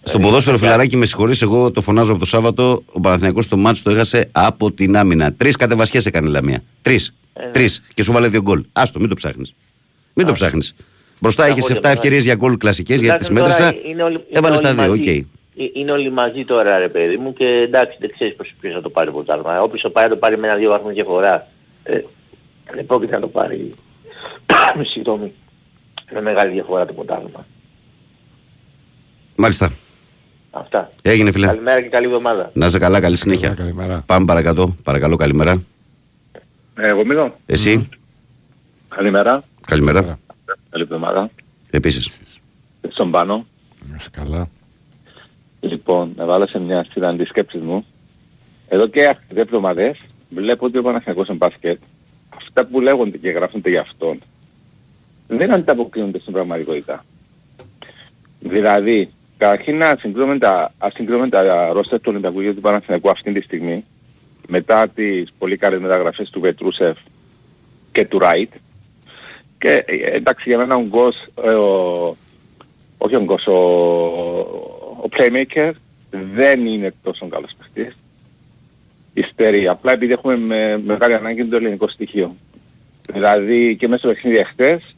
Στον 0.02 0.20
ποδόσφαιρο 0.20 0.58
φιλαράκι, 0.58 0.96
με 0.96 1.04
συγχωρείς, 1.06 1.42
εγώ 1.42 1.70
το 1.70 1.80
φωνάζω 1.80 2.10
από 2.10 2.20
το 2.20 2.26
Σάββατο. 2.26 2.82
Ο 2.92 3.00
Παναθηναϊκός 3.00 3.48
το 3.48 3.56
μάτς 3.56 3.82
το 3.82 3.90
έχασε 3.90 4.28
από 4.32 4.72
την 4.72 4.96
άμυνα. 4.96 5.32
Τρεις 5.32 5.56
κατεβασιές 5.56 6.06
έκανε 6.06 6.28
η 6.28 6.30
Λαμία. 6.30 6.62
Τρεις. 6.82 7.14
Ε, 7.32 7.44
ναι. 7.44 7.50
Τρεις. 7.50 7.82
Και 7.94 8.02
σου 8.02 8.12
βάλε 8.12 8.28
δύο 8.28 8.40
γκολ. 8.42 8.64
Άστο, 8.72 8.98
μην 9.00 9.08
το 9.08 9.14
ψάχνεις. 9.14 9.54
Μην 10.14 10.26
το 10.26 10.32
ψάχνεις. 10.32 10.74
Μπροστά 11.18 11.42
Τα 11.42 11.48
είχε 11.48 11.60
γκολ 11.60 11.70
7 11.76 11.80
δεν 11.82 11.92
ευκαιρίες 11.92 12.24
για 12.24 12.34
γκολ 12.34 12.56
κλασικές 12.56 13.00
γιατί 13.00 13.18
τι 13.18 13.26
Τουλάχιστον 13.26 13.58
τώρα 13.58 13.70
μέτρησα. 13.72 13.90
είναι 13.90 14.02
όλοι- 14.02 14.14
είναι 14.14 14.24
Έβαλες 14.38 14.58
όλοι 14.58 14.76
τα 14.76 14.82
δύο. 14.84 14.92
Οκ. 14.92 15.26
Μαζί. 15.58 15.70
Ε, 15.74 15.80
Είναι 15.80 15.92
όλοι 15.92 16.10
μαζί 16.10 16.44
τώρα 16.44 16.78
ρε 16.78 16.88
παιδί 16.88 17.16
μου 17.16 17.32
και 17.32 17.46
εντάξει 17.46 17.96
δεν 18.00 18.10
ξέρεις 18.12 18.34
πώς 18.36 18.54
ποιος 18.60 18.74
θα 18.74 18.80
το 18.80 18.90
πάρει 18.90 19.06
το 19.06 19.12
πρωτάθλημα. 19.12 19.62
Όποιος 19.62 19.82
το 19.82 19.90
πάρει 19.90 20.08
το 20.08 20.16
πάρει 20.16 20.38
με 20.38 20.46
ένα-δύο 20.46 20.70
βαθμούς 20.70 20.92
διαφορά. 20.92 21.46
Ε, 21.82 22.00
δεν 22.74 22.86
πρόκειται 22.86 23.14
να 23.14 23.20
το 23.20 23.28
πάρει 23.28 23.74
συγγνώμη, 24.92 25.32
με 26.12 26.20
μεγάλη 26.20 26.52
διαφορά 26.52 26.86
το 26.86 26.92
πρωτάθλημα. 26.92 27.46
Μάλιστα. 29.36 29.72
Αυτά. 30.50 30.90
Έγινε, 31.02 31.32
φίλε. 31.32 31.46
Καλημέρα 31.46 31.82
και 31.82 31.88
καλή 31.88 32.06
εβδομάδα. 32.06 32.50
Να 32.54 32.66
είσαι 32.66 32.78
καλά, 32.78 33.00
καλή 33.00 33.16
συνέχεια. 33.16 33.48
Καλημέρα. 33.48 34.02
Πάμε 34.06 34.24
παρακάτω. 34.24 34.76
Παρακαλώ, 34.84 35.16
καλημέρα. 35.16 35.62
Ε, 36.76 36.88
εγώ 36.88 37.04
μιλώ. 37.04 37.36
Εσύ. 37.46 37.88
Καλημέρα. 38.88 39.42
Καλημέρα. 39.66 40.18
Καλή 40.70 40.82
εβδομάδα. 40.82 41.30
Επίσης. 41.70 42.18
Στον 42.88 43.10
πάνω. 43.10 43.46
Να 43.88 43.96
είσαι 43.96 44.08
καλά. 44.12 44.48
Λοιπόν, 45.60 46.12
να 46.16 46.24
βάλω 46.24 46.46
σε 46.46 46.58
μια 46.58 46.86
σειρά 46.90 47.16
τις 47.16 47.28
σκέψεις 47.28 47.60
μου. 47.60 47.86
Εδώ 48.68 48.86
και 48.86 49.06
αρκετές 49.06 49.42
εβδομάδες 49.42 49.98
βλέπω 50.28 50.66
ότι 50.66 50.78
ο 50.78 50.82
Παναθηναϊκός 50.82 51.26
σε 51.26 51.32
μπάσκετ, 51.32 51.78
αυτά 52.36 52.66
που 52.66 52.80
λέγονται 52.80 53.16
και 53.16 53.30
γράφονται 53.30 53.70
για 53.70 53.80
αυτόν, 53.80 54.18
δεν 55.28 55.52
ανταποκρίνονται 55.52 56.18
στην 56.18 56.32
πραγματικότητα. 56.32 57.04
Δηλαδή, 58.40 59.12
καταρχήν 59.36 59.76
να 59.76 59.96
συγκρίνουμε 59.98 60.38
τα, 60.38 60.72
ας 60.78 60.92
συγκρίνουμε 60.92 61.28
τα 61.28 61.72
ρόστερ 61.72 61.98
του 62.00 62.10
Ολυμπιακού 62.10 62.42
και 62.42 62.54
του 62.54 62.60
Παναθηναϊκού 62.60 63.10
αυτή 63.10 63.32
τη 63.32 63.40
στιγμή, 63.40 63.84
μετά 64.46 64.88
τις 64.88 65.32
πολύ 65.38 65.56
καλές 65.56 65.80
μεταγραφές 65.80 66.30
του 66.30 66.40
Βετρούσεφ 66.40 66.98
και 67.92 68.04
του 68.04 68.18
Ράιτ, 68.18 68.52
και 69.58 69.84
ε, 69.86 69.96
εντάξει 69.96 70.48
για 70.48 70.58
μένα 70.58 70.76
ο 70.76 70.82
Γκος, 70.82 71.16
ε, 71.42 71.50
ο, 71.50 72.16
όχι 72.98 73.14
ο 73.14 73.22
Γκος, 73.22 73.46
ο, 73.46 74.77
ο 75.04 75.08
playmaker 75.16 75.70
δεν 76.34 76.66
είναι 76.66 76.94
τόσο 77.02 77.28
καλός 77.28 77.50
παίχτης. 77.58 77.96
Υστερεί. 79.12 79.68
Απλά 79.68 79.92
επειδή 79.92 80.12
έχουμε 80.12 80.36
με, 80.36 80.82
μεγάλη 80.84 81.14
ανάγκη 81.14 81.44
το 81.44 81.56
ελληνικό 81.56 81.88
στοιχείο. 81.88 82.36
Δηλαδή 83.12 83.76
και 83.76 83.88
μέσα 83.88 83.98
στο 83.98 84.08
παιχνίδι 84.08 84.44
χτες, 84.44 84.96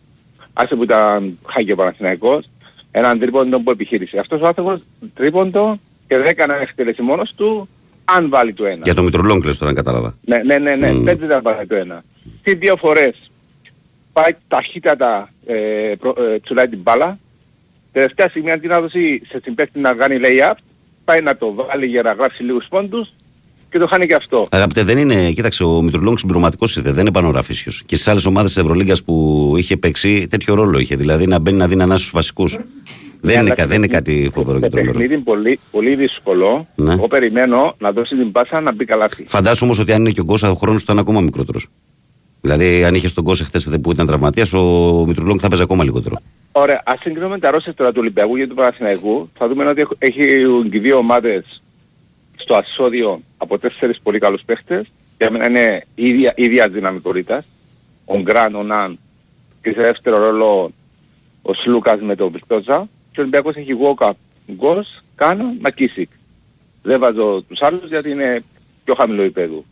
άσε 0.52 0.74
που 0.74 0.82
ήταν 0.82 1.38
χάγιο 1.46 1.76
Παναθηναϊκός, 1.76 2.50
έναν 2.90 3.18
τρίποντο 3.18 3.60
που 3.60 3.70
επιχείρησε. 3.70 4.18
Αυτός 4.18 4.40
ο 4.40 4.46
άνθρωπος 4.46 4.82
τρίποντο 5.14 5.80
και 6.06 6.16
δεν 6.16 6.26
έκανε 6.26 6.58
εκτέλεση 6.60 7.02
μόνος 7.02 7.34
του, 7.36 7.68
αν 8.04 8.28
βάλει 8.28 8.52
το 8.52 8.64
ένα. 8.64 8.80
Για 8.82 8.94
το 8.94 9.02
Μητρολόγκ 9.02 9.44
λες 9.44 9.58
τώρα, 9.58 9.70
αν 9.70 9.76
κατάλαβα. 9.76 10.14
Ναι, 10.24 10.38
ναι, 10.38 10.58
ναι, 10.58 10.76
ναι. 10.76 10.92
Μμμ. 10.92 11.04
πέντε 11.04 11.26
δεν 11.26 11.42
βάλει 11.42 11.66
το 11.66 11.74
ένα. 11.74 12.04
Τι 12.42 12.54
δύο 12.54 12.76
φορές 12.76 13.30
πάει 14.12 14.36
ταχύτατα 14.48 15.32
ε, 15.46 15.94
προ, 15.98 16.14
ε, 16.18 16.38
τσουλάει 16.38 16.68
την 16.68 16.78
μπάλα. 16.78 17.18
Τελευταία 17.92 18.28
στιγμή 18.28 18.50
αντί 18.50 18.66
να 18.66 18.80
δώσει 18.80 19.22
σε 19.28 19.40
συμπαίκτη 19.44 19.80
να 19.80 19.92
κάνει 19.94 20.16
lay-up, 20.22 20.54
πάει 21.04 21.20
να 21.20 21.36
το 21.36 21.54
βάλει 21.54 21.86
για 21.86 22.02
να 22.02 22.12
γράψει 22.12 22.42
λίγους 22.42 22.66
πόντους 22.68 23.08
και 23.70 23.78
το 23.78 23.86
χάνει 23.86 24.06
και 24.06 24.14
αυτό. 24.14 24.46
Αγαπητέ, 24.50 24.82
δεν 24.82 24.98
είναι. 24.98 25.30
Κοίταξε, 25.30 25.64
ο 25.64 25.82
Μητρολόγκ 25.82 26.16
συμπληρωματικός 26.16 26.76
ήρθε, 26.76 26.90
δεν 26.90 27.00
είναι 27.00 27.12
πανογραφήσιο. 27.12 27.72
Και 27.86 27.94
στις 27.94 28.08
άλλες 28.08 28.24
ομάδες 28.26 28.52
της 28.52 28.62
Ευρωλίγκας 28.62 29.02
που 29.04 29.54
είχε 29.56 29.76
παίξει, 29.76 30.26
τέτοιο 30.26 30.54
ρόλο 30.54 30.78
είχε. 30.78 30.96
Δηλαδή 30.96 31.26
να 31.26 31.38
μπαίνει 31.38 31.56
να 31.56 31.68
δίνει 31.68 31.82
ανάσου 31.82 32.00
στους 32.00 32.12
βασικούς. 32.14 32.58
Δεν, 33.22 33.40
είναι, 33.40 33.50
κα- 33.50 33.66
δεν 33.66 33.76
είναι 33.76 33.86
κάτι 33.86 34.30
φοβερό 34.32 34.58
Το 34.58 34.64
και 34.64 34.70
τρομερό. 34.70 34.92
παιχνίδι 34.92 35.14
είναι 35.14 35.22
πολύ, 35.22 35.58
πολύ 35.70 35.94
δύσκολο. 35.94 36.66
Ναι. 36.74 36.92
Εγώ 36.92 37.08
περιμένω 37.08 37.74
να 37.78 37.92
δώσει 37.92 38.16
την 38.16 38.32
πάσα 38.32 38.60
να 38.60 38.72
μπει 38.74 38.84
καλάθι. 38.84 39.24
Φαντάσου 39.26 39.60
όμως 39.64 39.78
ότι 39.78 39.92
αν 39.92 40.00
είναι 40.00 40.10
και 40.10 40.20
ο 40.20 40.22
Γκόσα, 40.22 40.50
ο 40.50 40.54
χρόνος 40.54 40.76
του 40.84 40.92
ήταν 40.92 40.98
ακόμα 40.98 41.20
μικρότερος. 41.20 41.66
Δηλαδή, 42.40 42.84
αν 42.84 42.94
είχε 42.94 43.08
τον 43.14 43.24
Γκόσα 43.24 43.44
χθες 43.44 43.68
που 43.82 43.90
ήταν 43.92 44.06
τραυματίας, 44.06 44.52
ο 44.52 45.04
Μητρολόγκ 45.06 45.38
θα 45.40 45.48
παίζει 45.48 45.62
ακόμα 45.62 45.84
λιγότερο. 45.84 46.16
Ωραία, 46.52 46.82
ας 46.84 47.00
συγκρίνουμε 47.00 47.38
τα 47.38 47.50
ρόσες 47.50 47.74
τώρα 47.74 47.90
του 47.90 47.96
Ολυμπιακού 48.00 48.36
και 48.36 48.46
του 48.46 48.54
Παναθηναϊκού. 48.54 49.30
Θα 49.38 49.48
δούμε 49.48 49.64
ότι 49.66 49.80
έχ- 49.80 49.90
έχει 49.98 50.24
και 50.70 50.80
δύο 50.80 50.96
ομάδες 50.96 51.62
στο 52.36 52.54
ασώδιο 52.54 53.22
από 53.36 53.58
τέσσερις 53.58 54.00
πολύ 54.02 54.18
καλούς 54.18 54.42
παίχτες. 54.46 54.86
Για 55.18 55.30
μένα 55.30 55.46
είναι 55.48 55.84
ίδια, 55.94 56.32
ίδια 56.36 56.68
δυναμικότητας. 56.68 57.44
Ο 58.04 58.18
Γκραν, 58.20 58.54
ο 58.54 58.62
Ναν 58.62 58.98
και 59.62 59.70
σε 59.70 59.80
δεύτερο 59.80 60.18
ρόλο 60.18 60.72
ο 61.42 61.54
Σλούκας 61.54 62.00
με 62.00 62.14
τον 62.16 62.30
Βιστόζα. 62.32 62.88
Και 63.12 63.20
ο 63.20 63.22
Ολυμπιακός 63.22 63.54
έχει 63.54 63.72
Γουόκα, 63.72 64.14
Γκος, 64.52 65.02
Κάνο, 65.14 65.44
Μακίσικ. 65.60 66.10
Δεν 66.82 67.00
βάζω 67.00 67.42
τους 67.48 67.60
άλλους 67.62 67.88
γιατί 67.88 68.10
είναι 68.10 68.42
πιο 68.84 68.94
χαμηλό 68.94 69.22
επίπεδο. 69.22 69.64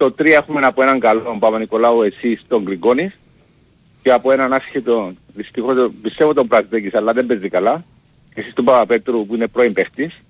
Το 0.00 0.14
3 0.18 0.24
έχουμε 0.26 0.60
από 0.66 0.82
έναν 0.82 1.00
καλό, 1.00 1.20
τον 1.20 1.38
Παπα-Νικολάου, 1.38 2.02
εσείς, 2.02 2.44
τον 2.48 2.62
Γκριγκόνης 2.62 3.18
και 4.02 4.12
από 4.12 4.32
έναν 4.32 4.52
άσχετο, 4.52 5.12
δυστυχώς 5.34 5.90
πιστεύω 6.02 6.32
τον 6.34 6.46
Πρασδέκης 6.46 6.94
αλλά 6.94 7.12
δεν 7.12 7.26
παίζει 7.26 7.48
καλά. 7.48 7.84
Και 8.34 8.40
εσείς 8.40 8.52
τον 8.52 8.64
Παπαπέτρου 8.64 9.26
που 9.26 9.34
είναι 9.34 9.48
πρώην 9.48 9.72
παίχτης. 9.72 10.20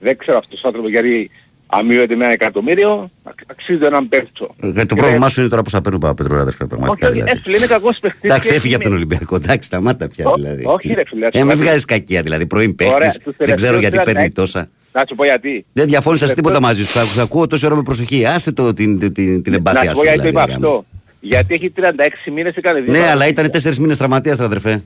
Δεν 0.00 0.16
ξέρω 0.16 0.38
αυτός 0.38 0.62
ο 0.62 0.66
άνθρωπος 0.66 0.90
γιατί 0.90 1.30
αμείωται 1.66 2.14
με 2.16 2.24
ένα 2.24 2.32
εκατομμύριο, 2.32 3.10
αξ- 3.22 3.50
αξίζει 3.50 3.84
έναν 3.84 4.08
πέρτσο. 4.08 4.54
Ε, 4.60 4.84
το 4.86 4.94
πρόβλημά 4.94 5.28
σου 5.28 5.40
είναι 5.40 5.48
τώρα 5.48 5.62
πώ 5.62 5.70
θα 5.70 5.80
παίρνει 5.80 5.96
ο 5.96 6.00
Παπαπέτρου, 6.00 6.36
αδερφέ, 6.36 6.62
Όχι, 6.64 6.68
πραγματικά. 6.74 7.06
όχι, 7.08 7.14
δηλαδή. 7.18 7.38
ε, 7.38 7.40
φίλε, 7.42 7.56
είναι 7.56 7.66
κακός 7.66 7.98
παίχτης. 8.00 8.20
Εντάξει, 8.22 8.48
και 8.48 8.54
έφυγε 8.54 8.74
από 8.74 8.82
τον 8.84 8.92
είναι- 8.92 9.04
Ολυμπιακό. 9.04 9.36
Εντάξει, 9.36 9.66
σταμάτα 9.66 10.08
πια 10.08 10.28
Ω, 10.28 10.34
δηλαδή. 10.34 10.62
όχι, 10.66 10.94
ρε 10.94 11.02
φίλε, 11.06 11.26
Ε, 11.32 11.42
μην 11.42 11.50
ας 11.50 11.58
βγάζεις 11.58 11.84
κακία 11.84 12.22
δηλαδή. 12.22 12.46
Πρώην 12.46 12.74
Ωραία, 12.82 12.98
παίχτης. 12.98 13.18
τους 13.24 13.36
Δεν 13.36 13.54
ξέρω 13.56 13.56
τελευταίους 13.60 13.80
γιατί 13.80 13.96
36 13.96 14.12
παίρνει 14.12 14.30
τόσα. 14.32 14.68
Να 14.96 15.04
σου 15.08 15.14
πω 15.14 15.24
γιατί. 15.24 15.64
Δεν 15.72 15.86
διαφώνησα 15.86 16.26
σε 16.26 16.34
Λεπτό. 16.34 16.42
τίποτα 16.50 16.66
μαζί 16.66 16.84
σου. 16.86 16.92
Θα, 16.92 17.00
θα 17.04 17.22
ακούω 17.22 17.46
τόση 17.46 17.66
ώρα 17.66 17.74
με 17.74 17.82
προσοχή. 17.82 18.26
Άσε 18.26 18.52
το, 18.52 18.72
την, 18.74 18.98
την, 18.98 19.12
την, 19.12 19.42
την 19.42 19.52
Να 19.52 19.56
εμπάθειά 19.58 19.82
σου 19.82 19.88
σου. 19.88 19.94
πω 19.94 20.02
γιατί 20.02 20.16
το 20.20 20.28
δηλαδή, 20.28 20.44
είπα 20.44 20.46
ρε 20.46 20.52
γάμο. 20.52 20.66
αυτό. 20.66 20.86
Γιατί 21.20 21.54
έχει 21.54 21.72
36 21.76 22.32
μήνες 22.32 22.54
έκανε 22.54 22.80
δύο 22.80 22.92
Ναι, 22.92 22.98
αλλά 22.98 23.06
παραδείγματα. 23.06 23.40
ήταν 23.40 23.50
τέσσερις 23.50 23.78
μήνες 23.78 23.96
τραυματίας, 23.96 24.40
αδερφέ. 24.40 24.84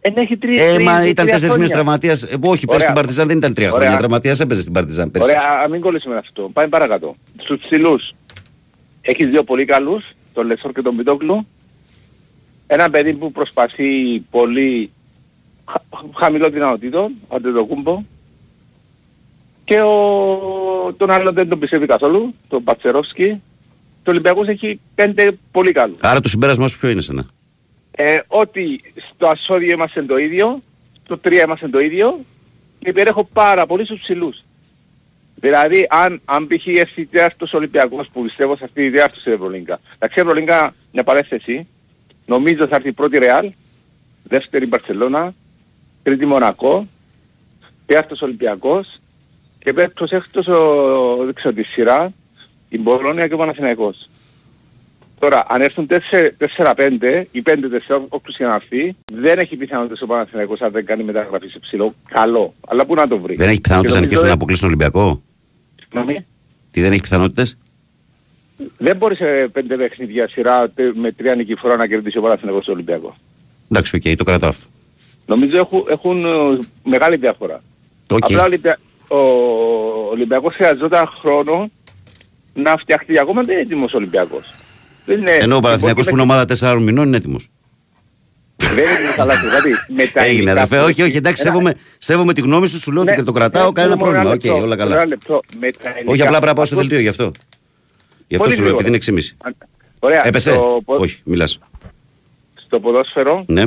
Ε, 0.00 0.10
ναι, 0.10 0.20
έχει 0.20 0.36
τρει- 0.36 0.58
Ε, 0.58 0.72
τρει- 0.74 0.84
μα 0.84 0.96
τρία 0.98 1.08
ήταν 1.08 1.26
τέσσερις 1.26 1.54
μήνες 1.54 1.70
χρόνια. 1.70 1.74
τραυματίας. 1.74 2.22
Ε, 2.22 2.26
όχι, 2.26 2.40
πέρσι 2.40 2.66
Ωραία. 2.68 2.80
στην 2.80 2.94
Παρτιζάν 2.94 3.26
δεν 3.28 3.36
ήταν 3.36 3.54
τρία 3.54 3.66
Ωραία. 3.68 3.78
χρόνια. 3.80 3.98
Τραυματίας 3.98 4.40
έπαιζε 4.40 4.60
στην 4.60 4.72
Παρτιζάν 4.72 5.10
πέρσι. 5.10 5.28
Ωραία, 5.30 5.42
α- 5.42 5.62
α 5.64 5.68
μην 5.68 5.80
κολλήσουμε 5.80 6.14
με 6.14 6.20
αυτό. 6.20 6.50
Πάμε 6.52 6.68
παρακάτω. 6.68 7.16
Στους 7.36 7.58
ψηλούς. 7.60 8.14
Έχεις 9.00 9.28
δύο 9.28 9.42
πολύ 9.44 9.64
καλούς, 9.64 10.04
τον 10.32 10.46
Λεσόρ 10.46 10.72
και 10.72 10.82
τον 10.82 10.94
Μητόκλου. 10.94 11.46
Ένα 12.66 12.90
παιδί 12.90 13.12
που 13.14 13.32
προσπαθεί 13.32 14.18
πολύ 14.30 14.90
χα, 15.70 15.78
χαμηλό 16.24 16.50
δυνατοτήτων, 16.50 17.12
ο 17.28 17.36
Αντετοκούμπο. 17.36 18.02
Και 19.68 19.80
ο, 19.80 20.94
τον 20.96 21.10
άλλο 21.10 21.32
δεν 21.32 21.48
τον 21.48 21.58
πιστεύει 21.58 21.86
καθόλου, 21.86 22.34
τον 22.48 22.64
Πατσερόφσκι. 22.64 23.42
Το 24.02 24.10
Ολυμπιακός 24.10 24.48
έχει 24.48 24.80
πέντε 24.94 25.38
πολύ 25.50 25.72
καλούς. 25.72 25.98
Άρα 26.00 26.20
το 26.20 26.28
συμπέρασμά 26.28 26.68
σου 26.68 26.78
ποιο 26.78 26.88
είναι 26.88 27.00
σένα. 27.00 27.26
Ε, 27.90 28.18
ότι 28.26 28.80
στο 29.12 29.26
ασώδιο 29.26 29.72
είμαστε 29.72 30.02
το 30.02 30.16
ίδιο, 30.16 30.62
στο 31.04 31.20
3 31.24 31.32
είμαστε 31.32 31.68
το 31.68 31.80
ίδιο 31.80 32.20
και 32.78 32.88
υπερέχω 32.88 33.24
πάρα 33.24 33.66
πολύ 33.66 33.84
στους 33.84 34.00
ψηλούς. 34.00 34.44
Δηλαδή, 35.34 35.86
αν, 35.90 36.20
αν 36.24 36.46
π.χ. 36.46 36.66
έρθει 36.66 37.06
τέταρτος 37.06 37.52
Ολυμπιακός 37.52 38.08
που 38.12 38.22
πιστεύω 38.22 38.56
σε 38.56 38.64
αυτή 38.64 38.82
η 38.82 38.84
ιδέα 38.84 39.08
του 39.08 39.20
σε 39.20 39.30
Ευρωλίγκα. 39.30 39.80
Εντάξει, 39.94 40.18
η 40.18 40.22
Ευρωλίγκα 40.22 40.74
μια 40.92 41.04
παρέθεση. 41.04 41.66
Νομίζω 42.26 42.66
θα 42.66 42.76
έρθει 42.76 42.92
πρώτη 42.92 43.18
Ρεάλ, 43.18 43.52
δεύτερη 44.22 44.66
Μπαρσελώνα, 44.66 45.34
τρίτη 46.02 46.26
Μονακό, 46.26 46.86
τέταρτος 47.86 48.22
Ολυμπιακός 48.22 49.00
και 49.58 49.72
πέμπτος 49.72 50.10
έκτος 50.10 50.46
ο, 50.46 51.24
δεν 51.24 51.34
ξέρω 51.34 51.54
τη 51.54 51.62
σειρά, 51.62 52.12
η 52.68 52.78
Μπολόνια 52.78 53.28
και 53.28 53.34
ο 53.34 53.36
Παναθηναϊκός. 53.36 54.08
Τώρα, 55.18 55.44
αν 55.48 55.60
έρθουν 55.62 55.86
4-5 55.86 57.24
ή 57.30 57.42
5-4 57.46 57.52
όποιος 58.08 58.36
και 58.36 58.44
να 58.44 58.54
έρθει, 58.54 58.96
δεν 59.12 59.38
έχει 59.38 59.56
πιθανότητες 59.56 60.00
ο 60.00 60.06
Παναθηναϊκός 60.06 60.60
αν 60.60 60.72
δεν 60.72 60.84
κάνει 60.86 61.02
μεταγραφή 61.02 61.48
σε 61.48 61.58
ψηλό. 61.58 61.94
Καλό. 62.08 62.54
Αλλά 62.68 62.86
πού 62.86 62.94
να 62.94 63.08
το 63.08 63.18
βρει; 63.18 63.34
Δεν 63.34 63.48
έχει 63.48 63.60
πιθανότητες 63.60 63.94
να 63.94 64.00
Και 64.00 64.06
νικήσει 64.06 64.20
νομίζω 64.22 64.22
τον 64.22 64.30
αποκλείσει 64.30 64.60
τον 64.60 64.68
Ολυμπιακό; 64.70 65.22
Συγγνώμη. 65.80 66.26
Τι 66.70 66.80
δεν 66.80 66.92
έχει 66.92 67.00
πιθανότητες; 67.00 67.58
Δεν 68.76 68.96
μπορεί 68.96 69.16
σε 69.16 69.48
πέντε 69.52 69.76
παιχνίδια 69.76 70.28
σειρά 70.28 70.70
τε- 70.70 70.94
με 70.96 71.12
τρία 71.12 71.34
νικηφορά 71.34 71.76
να 71.76 71.86
κερδίσει 71.86 72.18
ο 72.18 72.22
Παναθηναϊκός 72.22 72.62
στο 72.62 72.72
Ολυμπιακό. 72.72 73.16
Εντάξει, 73.70 73.96
οκ, 73.96 74.16
το 74.16 74.24
κρατάω 74.24 74.50
αυτό. 74.50 74.66
Νομίζω 75.26 75.56
έχουν, 75.56 75.84
έχουν 75.88 76.24
ε, 76.24 76.58
μεγάλη 76.84 77.16
διαφορά. 77.16 77.62
Οκ. 78.10 78.24
Απλά 78.24 78.48
ο, 79.08 79.16
Ολυμπια... 79.16 80.06
ο 80.06 80.10
Ολυμπιακός 80.10 80.54
χρειαζόταν 80.54 81.06
χρόνο 81.06 81.70
να 82.54 82.76
φτιαχτεί. 82.76 83.18
Ακόμα 83.18 83.42
δεν 83.42 83.52
είναι 83.54 83.62
έτοιμος 83.62 83.92
ο 83.92 83.96
Ολυμπιακός. 83.96 84.54
Δεν 85.04 85.18
είναι... 85.18 85.30
Ενώ 85.30 85.56
ο 85.56 85.60
Παναθηναϊκός 85.60 86.04
που 86.06 86.16
είναι 86.16 86.24
μπορεί 86.24 86.40
ομάδα 86.58 86.76
4 86.76 86.82
μηνών 86.82 87.06
είναι 87.06 87.16
έτοιμος. 87.16 87.48
να- 88.62 88.68
Δεν 88.68 88.84
είναι 88.84 88.92
έτοιμος 88.92 89.18
αλλά 89.18 89.36
δηλαδή 89.40 89.70
με 89.88 90.06
τα 90.06 90.20
Έγινε, 90.24 90.36
υλικά 90.36 90.50
αδερφέ. 90.52 90.76
που 90.76 90.82
Όχι, 90.82 90.92
όχι, 90.92 91.02
έχει- 91.02 91.16
εντάξει, 91.16 91.42
Ένα- 91.42 91.50
σέβομαι, 91.52 91.74
σέβομαι 91.98 92.32
τη 92.32 92.40
γνώμη 92.40 92.68
σου, 92.68 92.78
σου 92.78 92.92
λέω 92.92 93.04
Ναι, 93.04 93.12
ότι 93.12 93.22
το 93.22 93.32
κρατάω, 93.32 93.66
ναι, 93.66 93.72
κανένα 93.72 93.94
ναι, 93.94 94.00
μόνο 94.00 94.12
πρόβλημα. 94.12 94.34
ένα 94.34 94.40
Οκ, 94.54 94.60
λεπτό, 94.60 94.64
όλα 94.66 94.74
Ένα 94.84 94.94
καλά. 94.94 95.06
λεπτό. 95.06 95.40
Με 95.60 95.70
τα 95.72 95.90
Όχι, 95.90 95.98
υλικά- 96.08 96.24
απλά 96.24 96.28
πρέπει 96.38 96.46
να 96.46 96.54
πάω 96.54 96.64
στο 96.64 96.74
Αυτό- 96.74 96.76
δελτίο 96.88 96.98
γι' 97.00 97.08
αυτό. 97.08 97.24
Γι' 98.28 98.34
αυτό 98.34 98.44
Πολύ 98.46 98.56
σου 98.56 98.62
λέω, 98.62 98.70
επειδή 98.78 98.90
γρήγορα. 98.90 99.12
είναι 99.12 99.22
6,5. 99.42 99.52
Ωραία. 99.98 100.26
Έπεσε; 100.26 100.50
Στο, 100.50 100.80
πο- 100.84 100.94
Όχι, 100.96 101.20
μιλάς. 101.24 101.58
στο 102.66 102.80
ποδόσφαιρο 102.80 103.44
Ναι. 103.48 103.64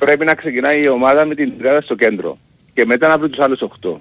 πρέπει 0.00 0.24
να 0.24 0.34
ξεκινάει 0.34 0.82
η 0.82 0.88
ομάδα 0.88 1.24
με 1.24 1.34
την 1.34 1.52
τριάδα 1.58 1.80
στο 1.80 1.94
κέντρο 1.94 2.38
και 2.74 2.84
μετά 2.86 3.08
να 3.08 3.18
βρει 3.18 3.28
τους 3.28 3.38
άλλους 3.44 3.60
8. 3.60 3.98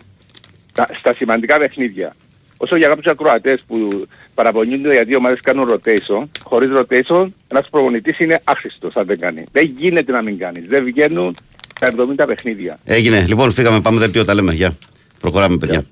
Στα, 0.80 0.96
στα 1.00 1.14
σημαντικά 1.14 1.58
παιχνίδια. 1.58 2.16
Όσο 2.58 2.76
για 2.76 2.88
κάποιους 2.88 3.06
ακροατές 3.06 3.64
που 3.68 4.08
παραπονιούνται 4.34 4.94
γιατί 4.94 5.12
οι 5.12 5.16
ομάδες 5.16 5.40
κάνουν 5.42 5.70
rotation, 5.70 6.28
χωρίς 6.44 6.70
rotation 6.74 7.28
ένας 7.48 7.70
προπονητής 7.70 8.20
είναι 8.20 8.42
άχρηστος 8.44 8.96
αν 8.96 9.06
δεν 9.06 9.20
κάνει. 9.20 9.44
Δεν 9.52 9.76
γίνεται 9.78 10.12
να 10.12 10.24
μην 10.24 10.38
κάνεις. 10.38 10.64
Δεν 10.68 10.84
βγαίνουν 10.84 11.36
τα 11.80 11.88
70 11.88 12.26
παιχνίδια. 12.28 12.80
Έγινε. 12.84 13.26
Λοιπόν, 13.28 13.52
φύγαμε, 13.52 13.82
πάμε 13.82 14.00
δελτίο, 14.00 14.26
τα 14.26 14.34
λέμε. 14.34 14.54
Γεια. 14.54 14.78
Προχωράμε, 15.20 15.58
παιδιά. 15.58 15.86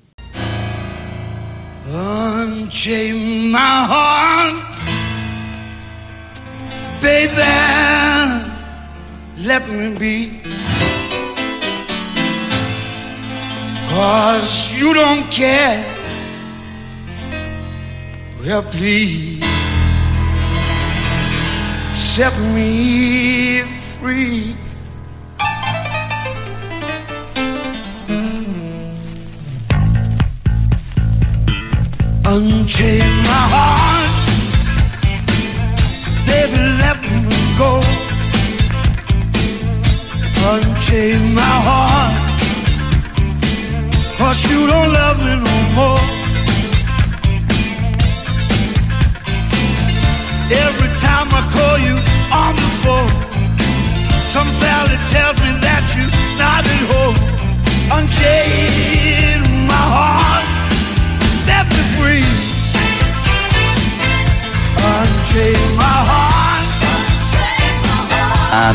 Unchain 1.90 3.16
my 3.54 3.76
heart, 3.92 4.56
baby. 7.02 7.78
Let 9.48 9.62
me 9.68 9.86
be. 10.00 10.67
Cause 13.90 14.72
you 14.78 14.94
don't 14.94 15.24
care. 15.30 15.84
Well, 18.44 18.62
please 18.62 19.44
set 21.92 22.34
me 22.54 23.62
free. 23.98 24.56
Unchain 32.30 33.08
my 33.24 33.44
heart, 33.54 34.12
baby, 36.26 36.58
let 36.82 36.98
me 37.00 37.40
go. 37.56 37.72
Unchain 40.52 41.20
my 41.34 41.54
heart, 41.68 42.17
cause 44.27 44.39
you 44.51 44.59
don't 44.71 44.89
love 44.99 45.17
me 45.25 45.33
no 45.49 45.55
more. 45.77 46.03
Every 50.65 50.91
time 51.05 51.27
I 51.39 51.41
call 51.55 51.77
you 51.87 51.95
on 52.41 52.53
the 52.63 52.69
phone, 52.83 53.11
some 54.33 54.49
fella 54.61 54.95
tells 55.15 55.37
me 55.45 55.51
that 55.67 55.83
you're 55.95 56.13
not 56.43 56.61
at 56.73 56.83
home. 56.91 57.17
Unchain 57.97 59.41
my 59.71 59.85
heart, 59.97 60.45
set 61.45 61.65
me 61.75 61.83
free. 61.97 62.27
Unchain 64.93 65.63
my 65.83 65.97
heart, 66.09 66.33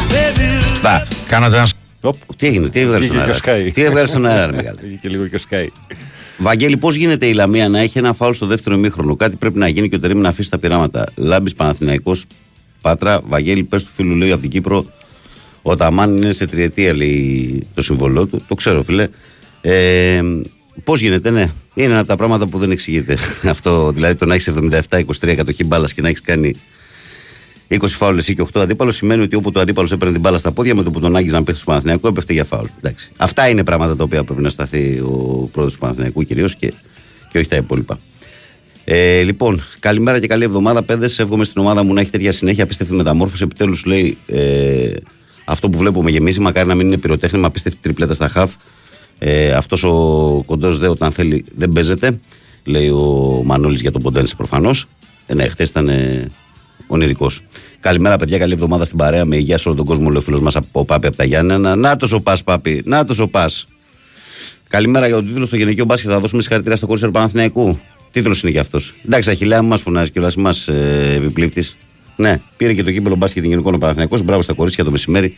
baby. 0.08 0.48
Μπα. 0.82 1.02
Κάνατε 1.28 1.56
ένα. 1.56 1.71
Οπ, 2.05 2.15
Τι 2.35 2.47
έγινε, 2.47 2.69
τι 2.69 2.79
έβγαλε 2.79 3.05
στον 3.05 3.15
Βγήκε 3.15 3.19
αέρα; 3.19 3.31
και 3.31 3.37
σκάει. 3.37 3.71
Τι 3.71 3.83
έβγαλε 3.83 4.07
στον 4.07 4.25
αέρα, 4.25 4.45
ρε 4.45 4.55
μεγάλε. 4.55 4.79
Βγήκε 4.83 5.09
λίγο 5.09 5.27
και 5.27 5.37
σκάει. 5.37 5.69
Βαγγέλη, 6.37 6.77
πώς 6.77 6.95
γίνεται 6.95 7.25
η 7.25 7.33
Λαμία 7.33 7.69
να 7.69 7.79
έχει 7.79 7.97
ένα 7.97 8.13
φάουλ 8.13 8.33
στο 8.33 8.45
δεύτερο 8.45 8.75
ημίχρονο; 8.75 9.15
Κάτι 9.15 9.35
πρέπει 9.35 9.57
να 9.57 9.67
γίνει 9.67 9.89
και 9.89 9.95
ο 9.95 9.99
Τερήμ 9.99 10.19
να 10.19 10.29
αφήσει 10.29 10.49
τα 10.49 10.57
πειράματα. 10.59 11.05
Λάμπης 11.15 11.53
Παναθηναϊκός 11.53 12.25
Πάτρα, 12.81 13.21
Βαγγέλη, 13.27 13.63
πες 13.63 13.83
του 13.83 13.91
φίλου 13.95 14.15
λέει 14.15 14.31
από 14.31 14.41
την 14.41 14.49
Κύπρο. 14.49 14.85
Ο 15.61 15.75
Ταμάν 15.75 16.17
είναι 16.17 16.33
σε 16.33 16.47
τριετία, 16.47 16.93
λέει 16.93 17.67
το 17.73 17.81
συμβολό 17.81 18.25
του. 18.25 18.41
Το 18.47 18.55
ξέρω, 18.55 18.83
φίλε. 18.83 19.07
Ε, 19.61 20.21
Πώς 20.83 21.01
γίνεται, 21.01 21.29
ναι. 21.29 21.51
Είναι 21.73 21.91
ένα 21.91 21.99
από 21.99 22.07
τα 22.07 22.15
πράγματα 22.15 22.47
που 22.47 22.57
δεν 22.57 22.71
εξηγείται. 22.71 23.17
Αυτό, 23.53 23.91
δηλαδή 23.91 24.15
το 24.15 24.25
να 24.25 24.33
έχεις 24.33 24.51
77-23 24.89 25.35
κατοχή 25.35 25.63
μπάλας 25.63 25.93
και 25.93 26.01
να 26.01 26.07
έχεις 26.07 26.21
κάνει 26.21 26.55
20 27.69 27.77
φάουλε 27.87 28.21
ή 28.25 28.35
και 28.35 28.45
8 28.53 28.61
αντίπαλος 28.61 28.95
σημαίνει 28.95 29.21
ότι 29.21 29.35
όπου 29.35 29.51
το 29.51 29.59
αντίπαλος 29.59 29.91
έπαιρνε 29.91 30.13
την 30.13 30.21
μπάλα 30.21 30.37
στα 30.37 30.51
πόδια 30.51 30.75
με 30.75 30.83
το 30.83 30.91
που 30.91 30.99
τον 30.99 31.15
άγγιζαν 31.15 31.39
να 31.39 31.43
πέφτει 31.43 31.61
στο 31.61 31.71
Παναθηναϊκό 31.71 32.07
έπεφτε 32.07 32.33
για 32.33 32.43
φάουλ. 32.43 32.65
Εντάξει. 32.77 33.11
Αυτά 33.17 33.49
είναι 33.49 33.63
πράγματα 33.63 33.95
τα 33.95 34.03
οποία 34.03 34.23
πρέπει 34.23 34.41
να 34.41 34.49
σταθεί 34.49 34.99
ο 34.99 35.49
πρόεδρος 35.51 35.73
του 35.73 35.79
Παναθηναϊκού 35.79 36.23
κυρίως 36.23 36.55
και, 36.55 36.73
και 37.31 37.37
όχι 37.37 37.47
τα 37.47 37.55
υπόλοιπα. 37.55 37.99
Ε, 38.85 39.21
λοιπόν, 39.21 39.63
καλημέρα 39.79 40.19
και 40.19 40.27
καλή 40.27 40.43
εβδομάδα. 40.43 40.83
Πέντε, 40.83 41.05
εύχομαι 41.05 41.43
στην 41.43 41.61
ομάδα 41.61 41.83
μου 41.83 41.93
να 41.93 42.01
έχει 42.01 42.11
τέτοια 42.11 42.31
συνέχεια. 42.31 42.63
Απίστευτη 42.63 42.93
μεταμόρφωση. 42.93 43.43
Επιτέλους 43.43 43.85
λέει 43.85 44.17
ε, 44.27 44.91
αυτό 45.45 45.69
που 45.69 45.77
βλέπουμε 45.77 46.09
γεμίζει. 46.09 46.39
Μακάρι 46.39 46.67
να 46.67 46.75
μην 46.75 46.87
είναι 46.87 46.97
πυροτέχνημα. 46.97 47.47
Απίστευτη 47.47 47.79
τριπλέτα 47.81 48.13
στα 48.13 48.27
χαφ. 48.27 48.53
Ε, 49.19 49.51
Αυτός 49.51 49.83
ο 49.83 50.43
κοντός 50.45 50.79
δε 50.79 50.87
όταν 50.87 51.11
θέλει 51.11 51.45
δεν 51.55 51.71
παίζεται. 51.71 52.19
Λέει 52.63 52.89
ο 52.89 53.41
Μανώλης 53.45 53.81
για 53.81 53.91
τον 53.91 54.01
Ποντένσε 54.01 54.35
προφανώς. 54.35 54.85
Ε, 55.25 55.33
ναι, 55.33 55.47
χθες 55.47 55.69
ήταν 55.69 55.89
ε, 55.89 56.27
ονειρικό. 56.93 57.31
Καλημέρα, 57.79 58.17
παιδιά. 58.17 58.37
Καλή 58.37 58.53
εβδομάδα 58.53 58.85
στην 58.85 58.97
παρέα. 58.97 59.25
Με 59.25 59.35
υγεία 59.35 59.57
σε 59.57 59.67
όλο 59.67 59.77
τον 59.77 59.85
κόσμο. 59.85 60.07
Λέει 60.07 60.17
ο 60.17 60.21
φίλος 60.21 60.39
μας 60.39 60.55
από 60.55 60.85
Πάπη 60.85 61.07
από 61.07 61.15
τα 61.15 61.23
Γιάννενα. 61.23 61.75
Να 61.75 61.95
το 61.95 62.09
ο 62.11 62.21
Πα, 62.21 62.37
Πάπη. 62.43 62.81
Να 62.85 63.05
το 63.05 63.23
ο 63.23 63.27
Πα. 63.27 63.49
Καλημέρα 64.67 65.07
για 65.07 65.15
τον 65.15 65.27
τίτλο 65.27 65.45
στο 65.45 65.55
γυναικείο 65.55 65.85
μπάσκετ. 65.85 66.09
Θα 66.13 66.19
δώσουμε 66.19 66.41
συγχαρητήρια 66.41 66.77
στο 66.77 66.87
κόρσερ 66.87 67.09
Παναθηναϊκού. 67.09 67.79
Τίτλος 68.11 68.41
είναι 68.41 68.51
και 68.51 68.59
αυτός. 68.59 68.93
Εντάξει, 69.05 69.29
Αχιλέα, 69.29 69.61
μου 69.61 69.67
μας 69.67 69.81
φωνάζει 69.81 70.11
κιόλας, 70.11 70.35
μας 70.35 70.67
ε, 70.67 71.13
επιπλήπτης. 71.15 71.77
Ναι, 72.15 72.41
πήρε 72.57 72.73
και 72.73 72.83
το 72.83 72.91
κύπελο 72.91 73.15
μπάσκετ 73.15 73.43
γενικών 73.43 73.73
ο 73.73 73.77
Παναθηναϊκός. 73.77 74.21
Μπράβο 74.23 74.41
στα 74.41 74.53
κορίτσια 74.53 74.83
το 74.83 74.91
μεσημέρι 74.91 75.35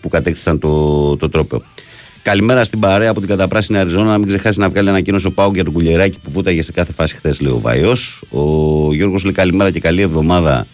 που 0.00 0.08
κατέκτησαν 0.08 0.58
το, 0.58 1.16
το 1.16 1.28
τρόπαιο. 1.28 1.62
Καλημέρα 2.22 2.64
στην 2.64 2.80
παρέα 2.80 3.10
από 3.10 3.20
την 3.20 3.28
καταπράσινη 3.28 3.78
Αριζόνα. 3.78 4.10
Να 4.10 4.18
μην 4.18 4.26
ξεχάσεις 4.26 4.58
να 4.58 4.68
βγάλει 4.68 4.88
ανακοίνωση 4.88 5.26
ο 5.26 5.30
Πάου 5.30 5.54
για 5.54 5.64
τον 5.64 5.72
κουλιεράκι 5.72 6.18
που 6.22 6.30
βούταγε 6.30 6.62
σε 6.62 6.72
κάθε 6.72 6.92
φάση 6.92 7.16
χθες, 7.16 7.40
λέει 7.40 7.52
ο 7.52 7.58
Βαϊός. 7.58 8.22
Ο 8.30 8.94
Γιώργος 8.94 9.24
λέει 9.24 9.32
καλημέρα 9.32 9.70
και 9.70 9.80
καλή 9.80 10.00
εβδομάδα 10.00 10.66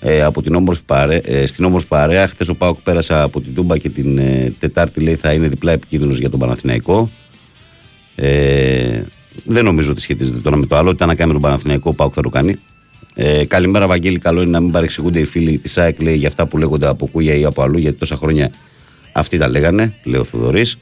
ε, 0.00 0.22
από 0.22 0.42
την 0.42 0.54
όμορφη 0.54 0.82
παρέα, 0.86 1.20
ε, 1.24 1.46
στην 1.46 1.64
όμορφη 1.64 1.86
παρέα. 1.86 2.28
Χθες 2.28 2.48
ο 2.48 2.54
Πάουκ 2.54 2.78
πέρασε 2.80 3.14
από 3.14 3.40
την 3.40 3.54
Τούμπα 3.54 3.78
και 3.78 3.88
την 3.88 4.18
ε, 4.18 4.54
Τετάρτη 4.58 5.00
λέει 5.00 5.14
θα 5.14 5.32
είναι 5.32 5.48
διπλά 5.48 5.72
επικίνδυνος 5.72 6.18
για 6.18 6.30
τον 6.30 6.38
Παναθηναϊκό. 6.38 7.10
Ε, 8.14 9.02
δεν 9.44 9.64
νομίζω 9.64 9.90
ότι 9.90 10.00
σχετίζεται 10.00 10.38
το 10.38 10.48
ένα 10.48 10.56
με 10.56 10.66
το 10.66 10.76
άλλο. 10.76 10.90
Ήταν 10.90 11.08
να 11.08 11.14
κάνει 11.14 11.32
με 11.32 11.32
τον 11.32 11.42
Παναθηναϊκό, 11.42 11.92
πάω 11.92 12.10
θα 12.10 12.22
το 12.22 12.28
κάνει. 12.28 12.56
Ε, 13.14 13.44
καλημέρα, 13.44 13.86
Βαγγέλη. 13.86 14.18
Καλό 14.18 14.40
είναι 14.40 14.50
να 14.50 14.60
μην 14.60 14.70
παρεξηγούνται 14.70 15.18
οι 15.18 15.24
φίλοι 15.24 15.58
της 15.58 15.78
ΑΕΚ 15.78 16.02
λέει 16.02 16.16
για 16.16 16.28
αυτά 16.28 16.46
που 16.46 16.58
λέγονται 16.58 16.86
από 16.86 17.06
Κούγια 17.06 17.34
ή 17.34 17.44
από 17.44 17.62
αλλού, 17.62 17.78
γιατί 17.78 17.98
τόσα 17.98 18.16
χρόνια 18.16 18.50
αυτοί 19.12 19.38
τα 19.38 19.48
λέγανε, 19.48 19.94
λέει 20.04 20.20
ο 20.20 20.24
Θοδωρής. 20.24 20.78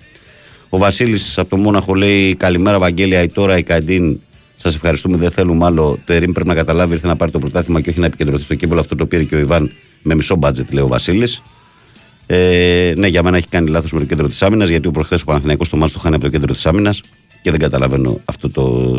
Ο 0.68 0.78
Βασίλης 0.78 1.38
από 1.38 1.48
το 1.48 1.56
Μόναχο 1.56 1.94
λέει: 1.94 2.34
Καλημέρα, 2.34 2.78
Βαγγέλη. 2.78 3.22
Η 3.22 3.28
τώρα 3.28 3.58
η 3.58 3.62
Καντίν. 3.62 4.20
Σας 4.66 4.74
ευχαριστούμε, 4.74 5.16
δεν 5.16 5.30
θέλουμε 5.30 5.64
άλλο. 5.64 5.98
Το 6.04 6.12
Ερήμ 6.12 6.32
πρέπει 6.32 6.48
να 6.48 6.54
καταλάβει, 6.54 6.92
ήρθε 6.92 7.06
να 7.06 7.16
πάρει 7.16 7.30
το 7.30 7.38
πρωτάθλημα 7.38 7.80
και 7.80 7.90
όχι 7.90 8.00
να 8.00 8.06
επικεντρωθεί 8.06 8.42
στο 8.44 8.54
κύπελο. 8.54 8.80
Αυτό 8.80 8.96
το 8.96 9.06
πήρε 9.06 9.24
και 9.24 9.34
ο 9.34 9.38
Ιβάν 9.38 9.72
με 10.02 10.14
μισό 10.14 10.36
μπάτζετ, 10.36 10.72
λέει 10.72 10.84
ο 10.84 10.86
Βασίλης. 10.86 11.42
Ε, 12.26 12.92
ναι, 12.96 13.06
για 13.06 13.22
μένα 13.22 13.36
έχει 13.36 13.48
κάνει 13.48 13.70
λάθος 13.70 13.92
με 13.92 13.98
το 13.98 14.04
κέντρο 14.04 14.26
της 14.26 14.42
άμυνας, 14.42 14.68
γιατί 14.68 14.88
ο 14.88 14.90
προχθές 14.90 15.22
ο 15.22 15.24
Παναθηναϊκός 15.24 15.68
το 15.68 15.76
μάτι 15.76 15.92
το 15.92 15.98
χάνει 15.98 16.14
από 16.14 16.24
το 16.24 16.30
κέντρο 16.30 16.52
της 16.52 16.66
άμυνας 16.66 17.00
και 17.42 17.50
δεν 17.50 17.60
καταλαβαίνω 17.60 18.20
αυτό 18.24 18.50
το. 18.50 18.94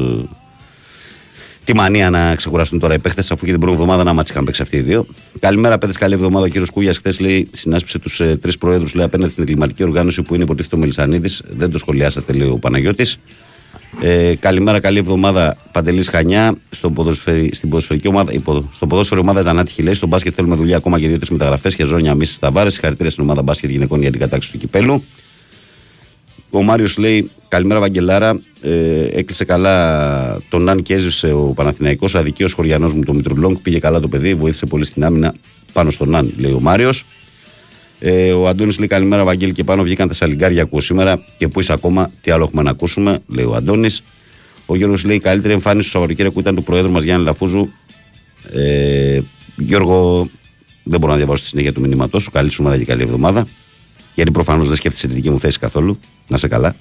Τη 1.63 1.75
μανία 1.75 2.09
να 2.09 2.35
ξεκουραστούν 2.35 2.79
τώρα 2.79 2.93
οι 2.93 2.99
παίχτες, 2.99 3.31
αφού 3.31 3.45
και 3.45 3.51
την 3.51 3.59
πρώτη 3.59 3.75
εβδομάδα 3.75 4.03
να 4.03 4.13
μάτσει 4.13 4.31
είχαν 4.31 4.45
παίξει 4.45 4.61
αυτοί 4.61 4.77
οι 4.77 4.81
δύο. 4.81 5.05
Καλημέρα, 5.39 5.77
παιδε. 5.77 5.93
Καλή 5.99 6.13
εβδομάδα. 6.13 6.45
Ο 6.45 6.49
κύριος 6.49 6.69
Κούγιας 6.69 6.97
χθες 6.97 7.19
λέει 7.19 7.47
συνάσπισε 7.51 7.99
τους 7.99 8.19
ε, 8.19 8.37
τρεις 8.41 8.57
προέδρου 8.57 8.87
λέει, 8.93 9.05
απέναντι 9.05 9.31
στην 9.31 9.43
εγκληματική 9.43 9.83
οργάνωση 9.83 10.21
που 10.21 10.33
είναι 10.33 10.43
υποτίθεται 10.43 10.75
ο 10.75 10.79
Μελισανίδης. 10.79 11.41
Δεν 11.49 11.71
το 11.71 11.77
σχολιάσατε, 11.77 12.33
λέει 12.33 12.47
ο 12.47 12.57
Παναγιώτης. 12.57 13.17
Ε, 14.01 14.35
καλημέρα, 14.39 14.79
καλή 14.79 14.97
εβδομάδα. 14.97 15.57
Παντελής 15.71 16.07
Χανιά. 16.07 16.55
Στο 16.69 16.93
στην 17.51 17.69
ποδοσφαιρική 17.69 18.07
ομάδα, 18.07 18.33
υπό, 18.33 18.69
στο 18.73 18.87
ποδόσφαιρο 18.87 19.21
ομάδα 19.21 19.41
ήταν 19.41 19.59
άτυχη 19.59 19.81
λέει. 19.81 19.93
Στο 19.93 20.07
μπάσκετ 20.07 20.33
θέλουμε 20.35 20.55
δουλειά 20.55 20.77
ακόμα 20.77 20.97
για 20.97 21.07
δύο-τρεις 21.07 21.29
μεταγραφές 21.29 21.75
και 21.75 21.85
ζώνια 21.85 22.15
μίσης 22.15 22.35
στα 22.35 22.51
βάρε. 22.51 22.69
Συγχαρητήρια 22.69 23.11
στην 23.11 23.23
ομάδα 23.23 23.41
μπάσκετ 23.41 23.69
γυναικών 23.69 24.01
για 24.01 24.11
την 24.11 24.19
κατάξυση 24.19 24.53
του 24.53 24.59
κυπέλου. 24.59 25.03
Ο 26.49 26.63
Μάριος 26.63 26.97
λέει: 26.97 27.29
Καλημέρα, 27.47 27.79
Βαγγελάρα. 27.79 28.39
Ε, 28.61 29.03
έκλεισε 29.03 29.45
καλά 29.45 30.41
τον 30.49 30.63
Ναν 30.63 30.81
και 30.81 30.93
έζησε 30.93 31.31
ο 31.31 31.53
Παναθηναϊκός. 31.55 32.15
Αδικείο 32.15 32.47
χωριανός 32.55 32.93
μου, 32.93 33.03
το 33.03 33.13
Μητρουλόγκ. 33.13 33.55
Πήγε 33.61 33.79
καλά 33.79 33.99
το 33.99 34.07
παιδί, 34.07 34.33
βοήθησε 34.33 34.65
πολύ 34.65 34.85
στην 34.85 35.03
άμυνα 35.03 35.33
πάνω 35.73 35.89
στον 35.89 36.09
Ναν, 36.09 36.33
λέει 36.37 36.51
ο 36.51 36.59
Μάριος. 36.59 37.05
Ε, 37.99 38.31
ο 38.31 38.47
Αντώνης 38.47 38.77
λέει: 38.77 38.87
Καλημέρα, 38.87 39.23
Βαγγέλη 39.23 39.51
και 39.51 39.63
πάνω. 39.63 39.83
Βγήκαν 39.83 40.07
τα 40.07 40.13
σαλιγκάρια 40.13 40.61
ακούω 40.61 40.81
σήμερα 40.81 41.23
και 41.37 41.47
πού 41.47 41.59
είσαι 41.59 41.73
ακόμα, 41.73 42.11
τι 42.21 42.31
άλλο 42.31 42.43
έχουμε 42.43 42.61
να 42.61 42.69
ακούσουμε, 42.69 43.19
λέει 43.27 43.45
ο 43.45 43.53
Αντώνης. 43.53 44.03
Ο 44.65 44.75
Γιώργος 44.75 45.05
λέει: 45.05 45.19
Καλύτερη 45.19 45.53
εμφάνιση 45.53 45.85
του 45.85 45.91
Σαββατοκύριακου 45.91 46.39
ήταν 46.39 46.55
του 46.55 46.63
Προέδρου 46.63 46.91
μας 46.91 47.03
Γιάννη 47.03 47.25
Λαφούζου. 47.25 47.69
Ε, 48.53 49.19
Γιώργο, 49.55 50.29
δεν 50.83 50.99
μπορώ 50.99 51.11
να 51.11 51.17
διαβάσω 51.17 51.41
τη 51.41 51.49
συνέχεια 51.49 51.73
του 51.73 51.81
μηνύματός 51.81 52.23
σου. 52.23 52.31
Καλή 52.31 52.51
σου 52.51 52.63
μέρα 52.63 52.77
και 52.77 52.85
καλή 52.85 53.01
εβδομάδα. 53.01 53.47
Γιατί 54.13 54.31
προφανώς 54.31 54.67
δεν 54.67 54.75
σκέφτεσαι 54.75 55.07
τη 55.07 55.13
δική 55.13 55.29
μου 55.29 55.39
θέση 55.39 55.59
καθόλου. 55.59 55.99
Να 56.27 56.37
σε 56.37 56.47
καλά. 56.47 56.75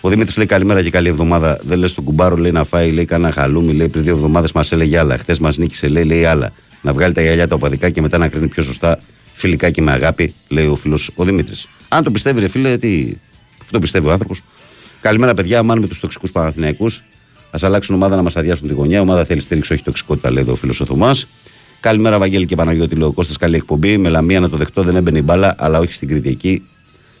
Ο 0.00 0.08
Δημήτρης 0.08 0.36
λέει 0.36 0.46
καλημέρα 0.46 0.82
και 0.82 0.90
καλή 0.90 1.08
εβδομάδα. 1.08 1.58
Δεν 1.62 1.78
λες 1.78 1.94
τον 1.94 2.04
κουμπάρο, 2.04 2.36
λέει 2.36 2.52
να 2.52 2.64
φάει, 2.64 2.90
λέει 2.90 3.04
κανένα 3.04 3.32
χαλούμι, 3.32 3.72
λέει 3.72 3.88
πριν 3.88 4.02
δύο 4.02 4.14
εβδομάδες 4.14 4.52
μας 4.52 4.72
έλεγε 4.72 4.98
άλλα. 4.98 5.18
Χθες 5.18 5.38
μας 5.38 5.56
νίκησε, 5.56 5.88
λέει, 5.88 6.04
λέει 6.04 6.24
άλλα. 6.24 6.52
Να 6.82 6.92
βγάλει 6.92 7.12
τα 7.12 7.22
γυαλιά 7.22 7.48
τα 7.48 7.54
οπαδικά 7.54 7.90
και 7.90 8.00
μετά 8.00 8.18
να 8.18 8.28
κρίνει 8.28 8.48
πιο 8.48 8.62
σωστά 8.62 9.00
φιλικά 9.32 9.70
και 9.70 9.82
με 9.82 9.92
αγάπη, 9.92 10.34
λέει 10.48 10.66
ο 10.66 10.76
φίλος 10.76 11.10
ο 11.14 11.24
Δημήτρης. 11.24 11.68
Αν 11.88 12.04
το 12.04 12.10
πιστεύει, 12.10 12.40
ρε 12.40 12.48
φίλε, 12.48 12.78
τι. 12.78 13.12
Αυτό 13.60 13.72
το 13.72 13.78
πιστεύει 13.78 14.06
ο 14.06 14.12
άνθρωπος. 14.12 14.40
Καλημέρα, 15.00 15.34
παιδιά. 15.34 15.62
Μάνουμε 15.62 15.86
τους 15.86 16.00
τοξικούς 16.00 16.32
Παναθηναϊκούς. 16.32 17.02
Α 17.50 17.58
αλλάξουν 17.62 17.94
ομάδα 17.94 18.16
να 18.16 18.22
μας 18.22 18.36
αδειάσουν 18.36 18.68
τη 18.68 18.74
γωνιά. 18.74 19.00
ομάδα 19.00 19.24
θέλει 19.24 19.40
στήριξη, 19.40 19.72
όχι 19.72 19.82
τοξικότητα, 19.82 20.30
λέει 20.30 20.44
ο 20.48 20.54
φίλος 20.54 20.80
ο 20.80 20.84
Θωμάς. 20.84 21.26
Καλημέρα, 21.80 22.18
Βαγγέλη 22.18 22.46
και 22.46 22.56
Παναγιώτη, 22.56 22.94
λέει 22.94 23.08
ο 23.08 23.12
Κώστας. 23.12 23.36
Καλή 23.36 23.56
εκπομπή. 23.56 23.98
Με 23.98 24.08
λαμία 24.08 24.40
να 24.40 24.48
το 24.48 24.56
δεχτώ, 24.56 24.82
δεν 24.82 24.96
έμπαινε 24.96 25.18
η 25.18 25.22
μπάλα, 25.24 25.54
αλλά 25.58 25.78
όχι 25.78 25.92
στην 25.92 26.08
Κριτική. 26.08 26.62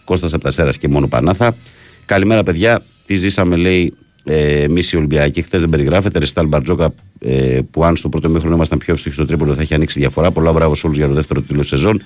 Κώστας 0.04 0.32
από 0.32 0.42
τα 0.42 0.50
Σέρας 0.50 0.78
και 0.78 0.88
μόνο 0.88 1.08
Πανάθα. 1.08 1.56
Καλημέρα, 2.04 2.42
παιδιά. 2.42 2.82
Τι 3.06 3.14
ζήσαμε, 3.14 3.56
λέει 3.56 3.94
ε, 4.24 4.62
εμείς 4.62 4.92
οι 4.92 4.96
Ολυμπιακοί. 4.96 5.42
Χθες 5.42 5.60
δεν 5.60 5.70
περιγράφεται. 5.70 6.18
Ρεστάλ 6.18 6.46
Μπαρτζόκα, 6.46 6.94
ε, 7.18 7.60
που 7.70 7.84
αν 7.84 7.96
στο 7.96 8.08
πρώτο 8.08 8.28
μήχρονο 8.28 8.54
ήμασταν 8.54 8.78
πιο 8.78 8.94
ευτυχεί 8.94 9.14
στο 9.14 9.26
τρίπολο, 9.26 9.54
θα 9.54 9.62
έχει 9.62 9.74
ανοίξει 9.74 9.98
διαφορά. 9.98 10.30
Πολλά 10.30 10.52
μπράβο 10.52 10.74
σε 10.74 10.86
όλους 10.86 10.98
για 10.98 11.08
το 11.08 11.14
δεύτερο 11.14 11.40
τίτλο 11.40 11.62
σεζόν. 11.62 12.02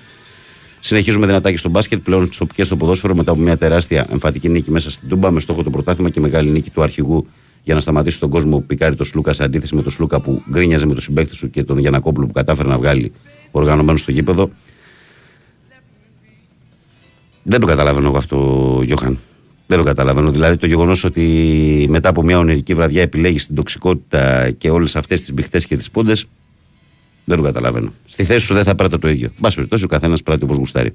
Συνεχίζουμε 0.80 1.26
δυνατάκι 1.26 1.56
στο 1.56 1.68
μπάσκετ, 1.68 1.98
πλέον 1.98 2.28
στο, 2.32 2.46
και 2.54 2.64
στο 2.64 2.76
ποδόσφαιρο 2.76 3.14
μετά 3.14 3.30
από 3.30 3.40
μια 3.40 3.56
τεράστια 3.56 4.06
εμφαντική 4.10 4.48
νίκη 4.48 4.70
μέσα 4.70 4.90
στην 4.90 5.08
Τούμπα 5.08 5.30
με 5.30 5.40
στόχο 5.40 5.62
το 5.62 5.70
πρωτάθλημα 5.70 6.10
και 6.10 6.20
μεγάλη 6.20 6.50
νίκη 6.50 6.70
του 6.70 6.82
αρχηγού 6.82 7.26
για 7.62 7.74
να 7.74 7.80
σταματήσει 7.80 8.20
τον 8.20 8.30
κόσμο 8.30 8.58
που 8.58 8.66
πικάρει 8.66 8.94
τον 8.94 9.06
Σλούκα 9.06 9.32
σε 9.32 9.44
αντίθεση 9.44 9.74
με 9.74 9.82
τον 9.82 9.92
Σλούκα 9.92 10.20
που 10.20 10.42
γκρίνιαζε 10.50 10.86
με 10.86 10.92
τον 10.92 11.02
συμπέκτη 11.02 11.34
σου 11.34 11.50
και 11.50 11.64
τον 11.64 11.78
Γιανακόπουλο 11.78 12.26
που 12.26 12.32
κατάφερε 12.32 12.68
να 12.68 12.76
βγάλει 12.76 13.12
οργανωμένο 13.50 13.98
στο 13.98 14.10
γήπεδο. 14.10 14.50
Δεν 17.42 17.60
το 17.60 17.66
καταλαβαίνω 17.66 18.06
εγώ 18.06 18.16
αυτό, 18.16 18.80
Γιώχαν. 18.84 19.18
Δεν 19.66 19.78
το 19.78 19.84
καταλαβαίνω. 19.84 20.30
Δηλαδή 20.30 20.56
το 20.56 20.66
γεγονός 20.66 21.04
ότι 21.04 21.86
μετά 21.88 22.08
από 22.08 22.22
μια 22.22 22.38
ονειρική 22.38 22.74
βραδιά 22.74 23.02
επιλέγεις 23.02 23.46
την 23.46 23.54
τοξικότητα 23.54 24.50
και 24.50 24.70
όλες 24.70 24.96
αυτές 24.96 25.20
τις 25.20 25.32
μπιχτέ 25.32 25.58
και 25.58 25.76
τις 25.76 25.90
πούντες. 25.90 26.26
Δεν 27.24 27.36
το 27.36 27.42
καταλαβαίνω. 27.42 27.92
Στη 28.06 28.24
θέση 28.24 28.46
σου 28.46 28.54
δεν 28.54 28.64
θα 28.64 28.74
πράττω 28.74 28.98
το 28.98 29.08
ίδιο. 29.08 29.30
Μπας 29.38 29.54
περιπτώσει, 29.54 29.84
ο 29.84 29.88
καθένας 29.88 30.22
πράττει 30.22 30.44
όπως 30.44 30.56
γουστάρει. 30.56 30.92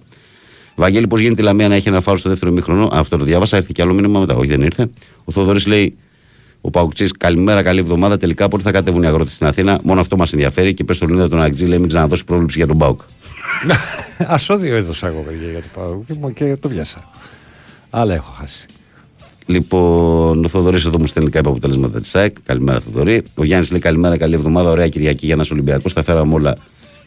Βαγγέλη, 0.76 1.08
πώς 1.08 1.20
γίνεται 1.20 1.42
η 1.42 1.46
Λαμία 1.46 1.68
να 1.68 1.76
έχει 1.76 1.88
ένα 1.88 2.02
φάρο 2.02 2.18
στο 2.18 2.30
δεύτερο 2.30 2.52
μήχρονο; 2.52 2.90
Αυτό 2.92 3.18
το 3.18 3.24
διάβασα, 3.24 3.58
έρθει 3.58 3.74
και 3.74 3.82
άλλο 3.82 3.94
μήνυμα 3.94 4.20
μετά. 4.20 4.36
Όχι, 4.36 4.48
δεν 4.48 4.62
ήρθε. 4.62 4.90
Ο 5.24 5.32
Θοδωρής 5.32 5.66
λέει: 5.66 5.98
Ο 6.62 6.70
Παουκτσής, 6.70 7.12
καλημέρα, 7.12 7.64
καλή 7.64 7.80
εβδομάδα. 7.80 8.18
Τελικά 8.18 8.48
πότε 8.48 8.64
θα 8.64 8.72
κατέβουν 8.72 9.04
οι 9.04 9.08
αγρότες 9.08 9.34
στην 9.34 9.48
Αθήνα; 9.48 9.80
Μόνο 9.84 10.00
αυτό 10.00 10.18
μας 10.18 10.34
ενδιαφέρει 10.34 10.74
και 10.74 10.84
πες 10.84 10.96
στον 10.96 11.10
Λίνδα 11.10 11.28
τον 11.30 11.42
Αγτζή, 11.42 11.66
λέει: 11.66 11.80
Μην 11.80 11.88
ξαναδώσεις 11.88 12.24
πρόβληψη 12.24 12.58
για 12.58 12.68
τον 12.68 12.78
Πάουκ. 12.78 13.02
Ασώδιο 14.18 14.76
έδωσα 14.76 15.08
εγώ, 15.08 15.22
παιδιά, 15.22 15.50
για 15.50 15.62
τον 16.08 16.20
Πάουκ 16.20 16.34
και 16.34 16.58
το 16.60 16.70
βιάσα. 16.70 17.10
Άλλα 17.94 18.14
έχω 18.14 18.32
χάσει. 18.32 18.66
Λοιπόν, 19.46 20.46
ο 20.46 20.48
Θοδωρής 20.48 20.86
εδώ 20.86 21.00
μου 21.00 21.08
στέλνει 21.08 21.30
κάποια 21.30 21.50
αποτελέσματα 21.50 22.00
της 22.00 22.10
ΣΑΕΚ. 22.10 22.36
Καλημέρα, 22.46 22.80
Θοδωρή. 22.80 23.24
Ο 23.36 23.44
Γιάννης 23.44 23.72
λέει 23.72 23.80
καλημέρα, 23.80 24.18
καλή 24.18 24.34
εβδομάδα. 24.34 24.70
Ωραία 24.70 24.88
Κυριακή 24.88 25.26
για 25.26 25.34
ένα 25.34 25.46
Ολυμπιακός. 25.52 25.94
Τα 25.94 26.04
φέραμε 26.04 26.34
όλα 26.34 26.56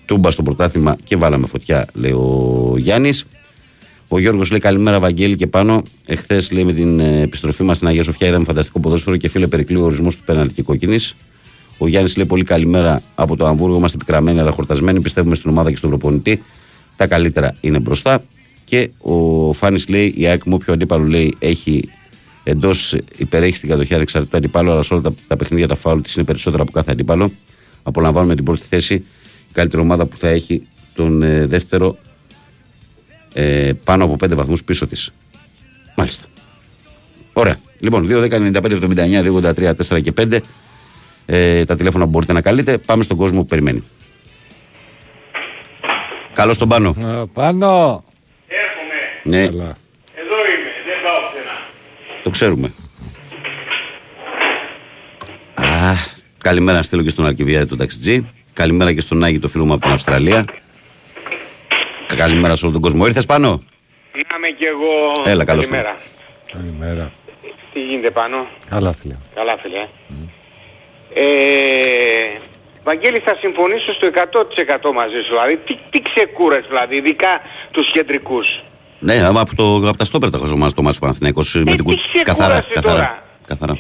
τούμπα 0.06 0.30
στο 0.30 0.42
πρωτάθλημα 0.42 0.96
και 1.04 1.16
βάλαμε 1.16 1.46
φωτιά, 1.46 1.86
λέει 1.94 2.12
ο 2.12 2.74
Γιάννης. 2.76 3.24
Ο 4.08 4.18
Γιώργος 4.18 4.50
λέει 4.50 4.60
καλημέρα, 4.60 5.00
Βαγγέλη 5.00 5.36
και 5.36 5.46
πάνω. 5.46 5.82
Εχθές 6.06 6.50
λέει 6.50 6.64
με 6.64 6.72
την 6.72 7.00
ε, 7.00 7.20
επιστροφή 7.20 7.62
μας 7.62 7.76
στην 7.76 7.88
Αγία 7.88 8.02
Σοφιά 8.02 8.28
είδαμε 8.28 8.44
φανταστικό 8.44 8.80
ποδόσφαιρο 8.80 9.16
και 9.16 9.28
φίλε 9.28 9.46
περικλεί 9.46 9.76
ο 9.76 9.84
ορισμός 9.84 10.16
του 10.16 10.22
πέναλτη 10.24 10.54
και 10.54 10.62
κόκκινης. 10.62 11.14
Ο 11.78 11.88
Γιάννης 11.88 12.16
λέει 12.16 12.26
πολύ 12.26 12.44
καλημέρα 12.44 13.02
από 13.14 13.36
το 13.36 13.46
Αμβούργο. 13.46 13.76
Είμαστε 13.76 13.98
πικραμένοι 13.98 14.40
αλλά 14.40 14.50
χορτασμένοι. 14.50 15.00
Πιστεύουμε 15.00 15.34
στην 15.34 15.50
ομάδα 15.50 15.70
και 15.70 15.76
στον 15.76 15.90
προπονητή. 15.90 16.42
Τα 16.96 17.06
καλύτερα 17.06 17.54
είναι 17.60 17.78
μπροστά. 17.78 18.22
Και 18.64 18.90
ο 18.98 19.53
Φάνης 19.53 19.88
λέει: 19.88 20.14
Η 20.16 20.27
ΑΕΚ 20.27 20.44
μου, 20.44 20.55
όποιο 20.55 20.72
αντίπαλο 20.72 21.05
λέει 21.05 21.35
έχει 21.38 21.90
εντός 22.44 22.96
υπερέχει 23.16 23.57
στην 23.57 23.68
κατοχή 23.68 23.94
ανεξαρτητού 23.94 24.37
αντιπάλου, 24.37 24.70
αλλά 24.70 24.83
σε 24.83 24.94
όλα 24.94 25.03
τα, 25.03 25.14
τα 25.29 25.37
παιχνίδια 25.37 25.68
τα 25.68 25.74
φάουλ 25.74 26.00
της 26.00 26.14
είναι 26.14 26.24
περισσότερα 26.24 26.62
από 26.62 26.72
κάθε 26.72 26.90
αντίπαλο. 26.92 27.33
Απολαμβάνουμε 27.83 28.35
την 28.35 28.44
πρώτη 28.44 28.66
θέση. 28.66 28.94
Η 29.48 29.53
καλύτερη 29.53 29.83
ομάδα 29.83 30.07
που 30.07 30.16
θα 30.16 30.29
έχει 30.29 30.66
τον 30.94 31.22
ε, 31.22 31.46
δεύτερο 31.46 31.98
ε, 33.33 33.72
πάνω 33.85 34.05
από 34.05 34.16
5 34.24 34.35
βαθμούς 34.35 34.64
πίσω 34.64 34.87
της. 34.87 35.12
Μάλιστα. 35.96 36.27
Ωραία. 37.33 37.57
Λοιπόν, 37.79 38.07
2, 38.11 38.22
10, 38.22 38.31
95, 38.31 38.62
79, 38.62 39.22
2, 39.22 39.55
83, 39.55 39.72
4 39.88 40.03
και 40.03 40.12
5. 40.16 40.38
Ε, 41.27 41.64
τα 41.64 41.77
τηλέφωνα 41.77 42.05
που 42.05 42.11
μπορείτε 42.11 42.33
να 42.33 42.40
καλείτε. 42.40 42.79
Πάμε 42.79 43.03
στον 43.03 43.16
κόσμο 43.16 43.40
που 43.40 43.46
περιμένει. 43.46 43.83
Καλώς 46.35 46.59
τον 46.59 46.68
πάνω. 46.68 46.94
Ε, 46.98 47.22
πάνω. 47.33 48.05
Έρχομαι. 49.24 49.37
Ναι, 49.37 49.46
Καλά. 49.46 49.76
Εδώ 50.14 50.34
είμαι. 50.34 50.70
Δεν 50.87 51.02
πάω 51.02 51.30
πουθενά. 51.30 51.56
το 52.22 52.30
ξέρουμε. 52.30 52.72
Α, 55.54 55.92
καλημέρα 56.42 56.76
να 56.76 56.82
στείλω 56.82 57.02
και 57.02 57.10
στον 57.10 57.26
Αρκιβιάδη 57.26 57.66
του 57.66 57.76
ταξιτζή. 57.76 58.30
Καλημέρα 58.52 58.92
και 58.92 59.00
στον 59.00 59.24
Άγιο 59.24 59.40
το 59.40 59.48
φίλο 59.48 59.64
μου 59.64 59.72
από 59.72 59.82
την 59.82 59.90
Αυστραλία. 59.92 60.44
Καλημέρα 62.16 62.56
σε 62.56 62.64
όλο 62.64 62.72
τον 62.72 62.82
κόσμο. 62.82 63.06
Ήρθες 63.06 63.26
πάνω; 63.26 63.62
Είμαι 64.14 64.48
κι 64.58 64.64
εγώ. 64.64 65.30
Έλα, 65.30 65.44
καλώς 65.44 65.66
Καλημέρα. 65.66 65.96
Καλημέρα. 66.52 67.12
Τι 67.72 67.80
γίνεται 67.80 68.10
πάνω; 68.10 68.46
Καλά, 68.70 68.92
φίλε. 68.92 69.16
Καλά 69.34 69.58
φίλε. 69.62 69.88
Ε, 71.14 72.38
Βαγγέλη 72.84 73.18
θα 73.18 73.37
συμφωνήσω 73.40 73.92
στο 73.92 74.08
100% 74.90 74.92
μαζί 74.94 75.20
σου. 75.26 75.30
Δηλαδή 75.30 75.56
τι, 75.56 75.78
τι 75.90 76.02
ξεκούρες 76.02 76.64
δηλαδή, 76.68 76.96
ειδικά 76.96 77.40
τους 77.70 77.92
κεντρικούς; 77.92 78.62
Ναι, 79.04 79.14
άμα 79.28 79.40
από, 79.40 79.54
το, 79.56 79.88
από 79.88 79.96
τα 79.96 80.04
στόπερ 80.04 80.30
τα 80.30 80.38
χαζομάζει 80.38 80.74
το 80.74 80.82
μάτσο 80.82 81.00
Παναθηναϊκός 81.00 81.54
με 81.54 81.62
την 81.64 81.76
τι 81.76 81.82
κου- 81.82 81.94
ξεκούραση 81.98 82.22
καθαρά, 82.24 82.54
τώρα. 82.62 82.74
καθαρά, 82.80 83.22
καθαρά. 83.46 83.78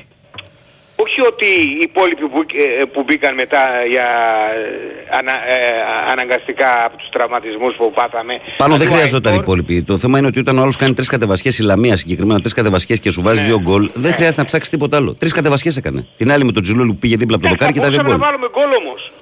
Όχι 0.96 1.20
ότι 1.20 1.44
οι 1.44 1.78
υπόλοιποι 1.82 2.26
που, 2.28 2.40
ε, 2.80 2.84
που 2.92 3.02
μπήκαν 3.06 3.34
μετά 3.34 3.58
για 3.90 4.06
ε, 5.12 5.16
ανα, 5.18 5.32
ε, 5.32 6.12
αναγκαστικά 6.12 6.84
από 6.86 6.96
τους 6.96 7.08
τραυματισμούς 7.08 7.74
που 7.76 7.92
πάθαμε. 7.94 8.34
Πάνω 8.56 8.70
δεν 8.76 8.78
Δηλαδή, 8.80 8.84
ο 8.86 8.96
χρειαζόταν 8.96 9.32
οι 9.32 9.36
Αϊτόρ- 9.36 9.58
υπόλοιποι. 9.58 9.82
Το 9.82 9.98
θέμα 9.98 10.18
είναι 10.18 10.26
ότι 10.26 10.38
όταν 10.38 10.58
ο 10.58 10.62
άλλος 10.62 10.76
κάνει 10.76 10.94
τρεις 10.94 11.08
κατεβασιές, 11.08 11.58
η 11.58 11.62
Λαμία 11.62 11.96
συγκεκριμένα 11.96 12.40
τρεις 12.40 12.52
κατεβασιές 12.52 12.98
και 13.00 13.10
σου 13.10 13.22
βάζει 13.22 13.40
Ναι. 13.40 13.46
δύο 13.46 13.60
γκολ, 13.60 13.90
δεν 13.94 14.12
χρειάζεται 14.12 14.40
να 14.40 14.46
ψάξεις 14.46 14.70
τίποτα 14.70 14.96
άλλο. 14.96 15.14
Τρεις 15.14 15.32
κατεβασιές 15.32 15.76
έκανε. 15.76 16.06
Την 16.16 16.32
άλλη 16.32 16.44
με 16.44 16.52
τον 16.52 16.62
Τζιλούλου 16.62 16.92
που 16.92 16.98
πήγε 16.98 17.16
δίπλα 17.16 17.36
από 17.36 17.44
το 17.44 17.50
Ναι, 17.50 17.56
δοκάρι 17.56 17.72
και 17.72 17.80
θα 17.80 17.84
τα 17.84 17.90
δύο 17.92 18.02
μπορούσαμε 18.02 18.26
γκολ. 18.26 18.40
να 18.40 18.48
βάλουμε 18.52 18.72
γκολ 18.72 18.86
όμως. 18.86 19.12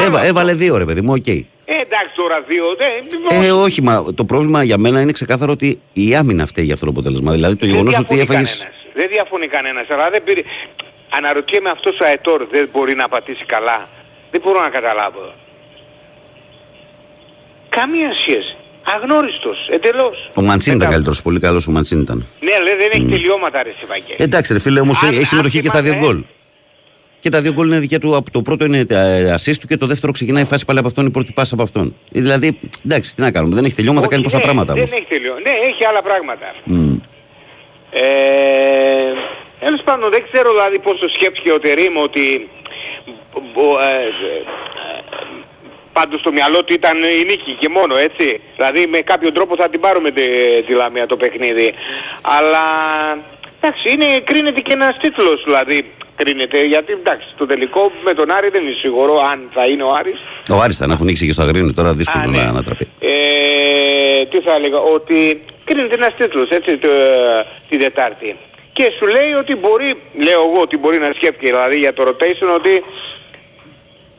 Έβα, 0.00 0.18
Άλλο 0.18 0.28
έβαλε 0.28 0.52
δύο 0.52 0.76
ρε 0.78 0.84
παιδί 0.84 1.00
μου, 1.00 1.12
οκ. 1.12 1.44
Ε, 1.64 1.72
εντάξει 1.74 2.12
τώρα 2.14 2.40
δύο. 2.42 2.64
Δεν, 2.76 3.44
Ε, 3.44 3.50
όχι, 3.52 3.82
μα 3.82 4.04
το 4.14 4.24
πρόβλημα 4.24 4.62
για 4.62 4.78
μένα 4.78 5.00
είναι 5.00 5.12
ξεκάθαρο 5.12 5.52
ότι 5.52 5.80
η 5.92 6.14
άμυνα 6.16 6.46
φταίει 6.46 6.64
για 6.64 6.74
αυτό 6.74 6.84
το 6.86 6.90
αποτέλεσμα. 6.90 7.32
Δηλαδή 7.32 7.56
το 7.56 7.66
Δεν 7.66 7.70
γεγονός 7.74 7.94
ότι 7.98 8.14
διαφωνεί 8.14 8.20
έφαγε. 8.20 8.38
κανένας. 8.58 8.66
Δεν 8.94 9.08
διαφωνεί 9.08 9.46
κανένας, 9.48 9.86
αλλά 9.90 10.10
δεν 10.10 10.24
πήρε... 10.24 10.42
Αναρωτιέμαι 11.16 11.70
αυτός 11.70 11.98
ο 12.00 12.04
Αετόρ 12.04 12.46
δεν 12.50 12.68
μπορεί 12.72 12.94
να 12.94 13.08
πατήσει 13.08 13.44
καλά. 13.44 13.88
Δεν 14.30 14.40
μπορώ 14.44 14.60
να 14.60 14.68
καταλάβω. 14.68 15.34
Καμία 17.68 18.10
σχέση. 18.20 18.56
Αγνώριστος, 18.96 19.68
εντελώς. 19.70 20.30
Ο 20.34 20.42
Μαντσίν 20.42 20.72
ήταν 20.72 20.78
Μετά- 20.78 20.90
καλύτερος, 20.90 21.22
πολύ 21.22 21.40
καλός 21.40 21.66
ο 21.66 21.70
Μαντσίν 21.70 22.00
ήταν. 22.00 22.26
Ναι, 22.40 22.58
λέει, 22.64 22.76
δεν 22.76 22.90
έχει 22.92 23.08
τελειώματα 23.08 23.62
ρε 23.62 23.72
Σιβαγγέλη. 23.78 24.16
Εντάξει, 24.20 24.52
ρε 24.52 24.58
φίλε, 24.58 24.80
όμως 24.80 25.02
Αν- 25.02 25.08
έχει 25.08 25.18
αν 25.18 25.24
συμμετοχή 25.24 25.60
και 25.60 25.68
στα 25.68 25.80
δύο 25.82 25.92
θυμάσαι, 25.92 26.08
γκολ. 26.12 26.22
Και 27.24 27.30
τα 27.30 27.40
δύο 27.40 27.52
γκολ 27.52 27.66
είναι 27.66 27.78
δικιά 27.78 27.98
του. 27.98 28.24
Το 28.32 28.42
πρώτο 28.42 28.64
είναι 28.64 28.84
ε, 28.88 29.34
assist 29.34 29.56
του 29.60 29.66
και 29.66 29.76
το 29.76 29.86
δεύτερο 29.86 30.12
ξεκινάει 30.12 30.42
η 30.42 30.46
φάση 30.46 30.64
πάλι 30.64 30.78
από 30.78 30.88
αυτόν, 30.88 31.06
η 31.06 31.10
πρώτη 31.10 31.32
πάσα 31.32 31.54
από 31.54 31.62
αυτόν. 31.62 31.96
Ε, 32.12 32.20
Δηλαδή, 32.20 32.58
εντάξει, 32.84 33.14
τι 33.14 33.20
να 33.20 33.30
κάνουμε. 33.30 33.54
Δεν 33.54 33.64
έχει 33.64 33.74
τελειώματα, 33.74 34.00
Όχι, 34.00 34.10
κάνει 34.10 34.22
πόσα 34.22 34.36
ναι, 34.36 34.42
πράγματα 34.42 34.72
όμως. 34.72 34.90
Δεν 34.90 34.98
έχει 34.98 35.08
τελειώσει. 35.08 35.42
Ναι, 35.42 35.50
έχει 35.68 35.84
άλλα 35.84 36.02
πράγματα. 36.02 36.46
Ε, 37.90 39.12
τέλος 39.60 39.82
πάντων, 39.84 40.10
δεν 40.10 40.22
ξέρω 40.32 40.50
δηλαδή 40.52 40.78
πώς 40.78 40.98
το 40.98 41.08
σκέφτηκε 41.08 41.52
ο 41.52 41.58
Τερίμ 41.60 41.96
ότι 41.96 42.48
ο, 43.54 43.66
ε, 43.80 44.04
ε, 44.30 44.42
πάντως 45.92 46.20
στο 46.20 46.32
μυαλό 46.32 46.64
του 46.64 46.72
ήταν 46.72 46.96
η 47.20 47.24
νίκη 47.28 47.52
και 47.60 47.68
μόνο 47.68 47.96
έτσι. 47.96 48.40
Δηλαδή 48.56 48.86
με 48.86 48.98
κάποιο 48.98 49.32
τρόπο 49.32 49.56
θα 49.56 49.68
την 49.68 49.80
πάρουμε 49.80 50.10
τη, 50.10 50.24
τη 50.66 50.72
Λαμία 50.72 51.06
το 51.06 51.16
παιχνίδι. 51.16 51.74
Αλλά 52.38 52.66
εντάξει 53.60 53.84
είναι, 53.92 54.20
κρίνεται 54.24 54.60
και 54.60 54.72
ένας 54.72 54.96
τίτλος 55.00 55.42
δηλαδή. 55.44 55.78
Κρίνεται 56.16 56.64
γιατί 56.64 56.92
εντάξει 56.92 57.26
το 57.36 57.46
τελικό 57.46 57.92
με 58.04 58.14
τον 58.14 58.30
Άρη 58.30 58.48
δεν 58.48 58.62
είναι 58.62 58.74
σίγουρο 58.74 59.14
αν 59.32 59.50
θα 59.52 59.66
είναι 59.66 59.82
ο 59.82 59.94
Άρης. 59.94 60.20
Ο 60.50 60.60
Άριστα, 60.62 60.86
να 60.86 60.94
ανοίξει 61.00 61.26
και 61.26 61.32
στο 61.32 61.42
Αγρίνο, 61.42 61.72
τώρα 61.72 61.92
δύσκολο 61.92 62.24
Α, 62.24 62.26
ναι. 62.26 62.36
να 62.36 62.48
ανατραπεί. 62.48 62.88
Ε, 62.98 64.24
τι 64.30 64.40
θα 64.40 64.54
έλεγα, 64.54 64.78
ότι 64.78 65.42
κρίνεται 65.64 65.94
ένας 65.94 66.14
τίτλος 66.16 66.48
έτσι 66.48 66.78
το, 66.78 66.88
τη 67.68 67.76
Δετάρτη. 67.76 68.36
Και 68.72 68.92
σου 68.98 69.06
λέει 69.06 69.32
ότι 69.32 69.54
μπορεί, 69.56 70.00
λέω 70.26 70.40
εγώ 70.48 70.60
ότι 70.60 70.76
μπορεί 70.76 70.98
να 70.98 71.12
σκέφτηκε 71.16 71.46
δηλαδή 71.46 71.78
για 71.78 71.92
το 71.92 72.02
rotation 72.08 72.48
ότι 72.54 72.82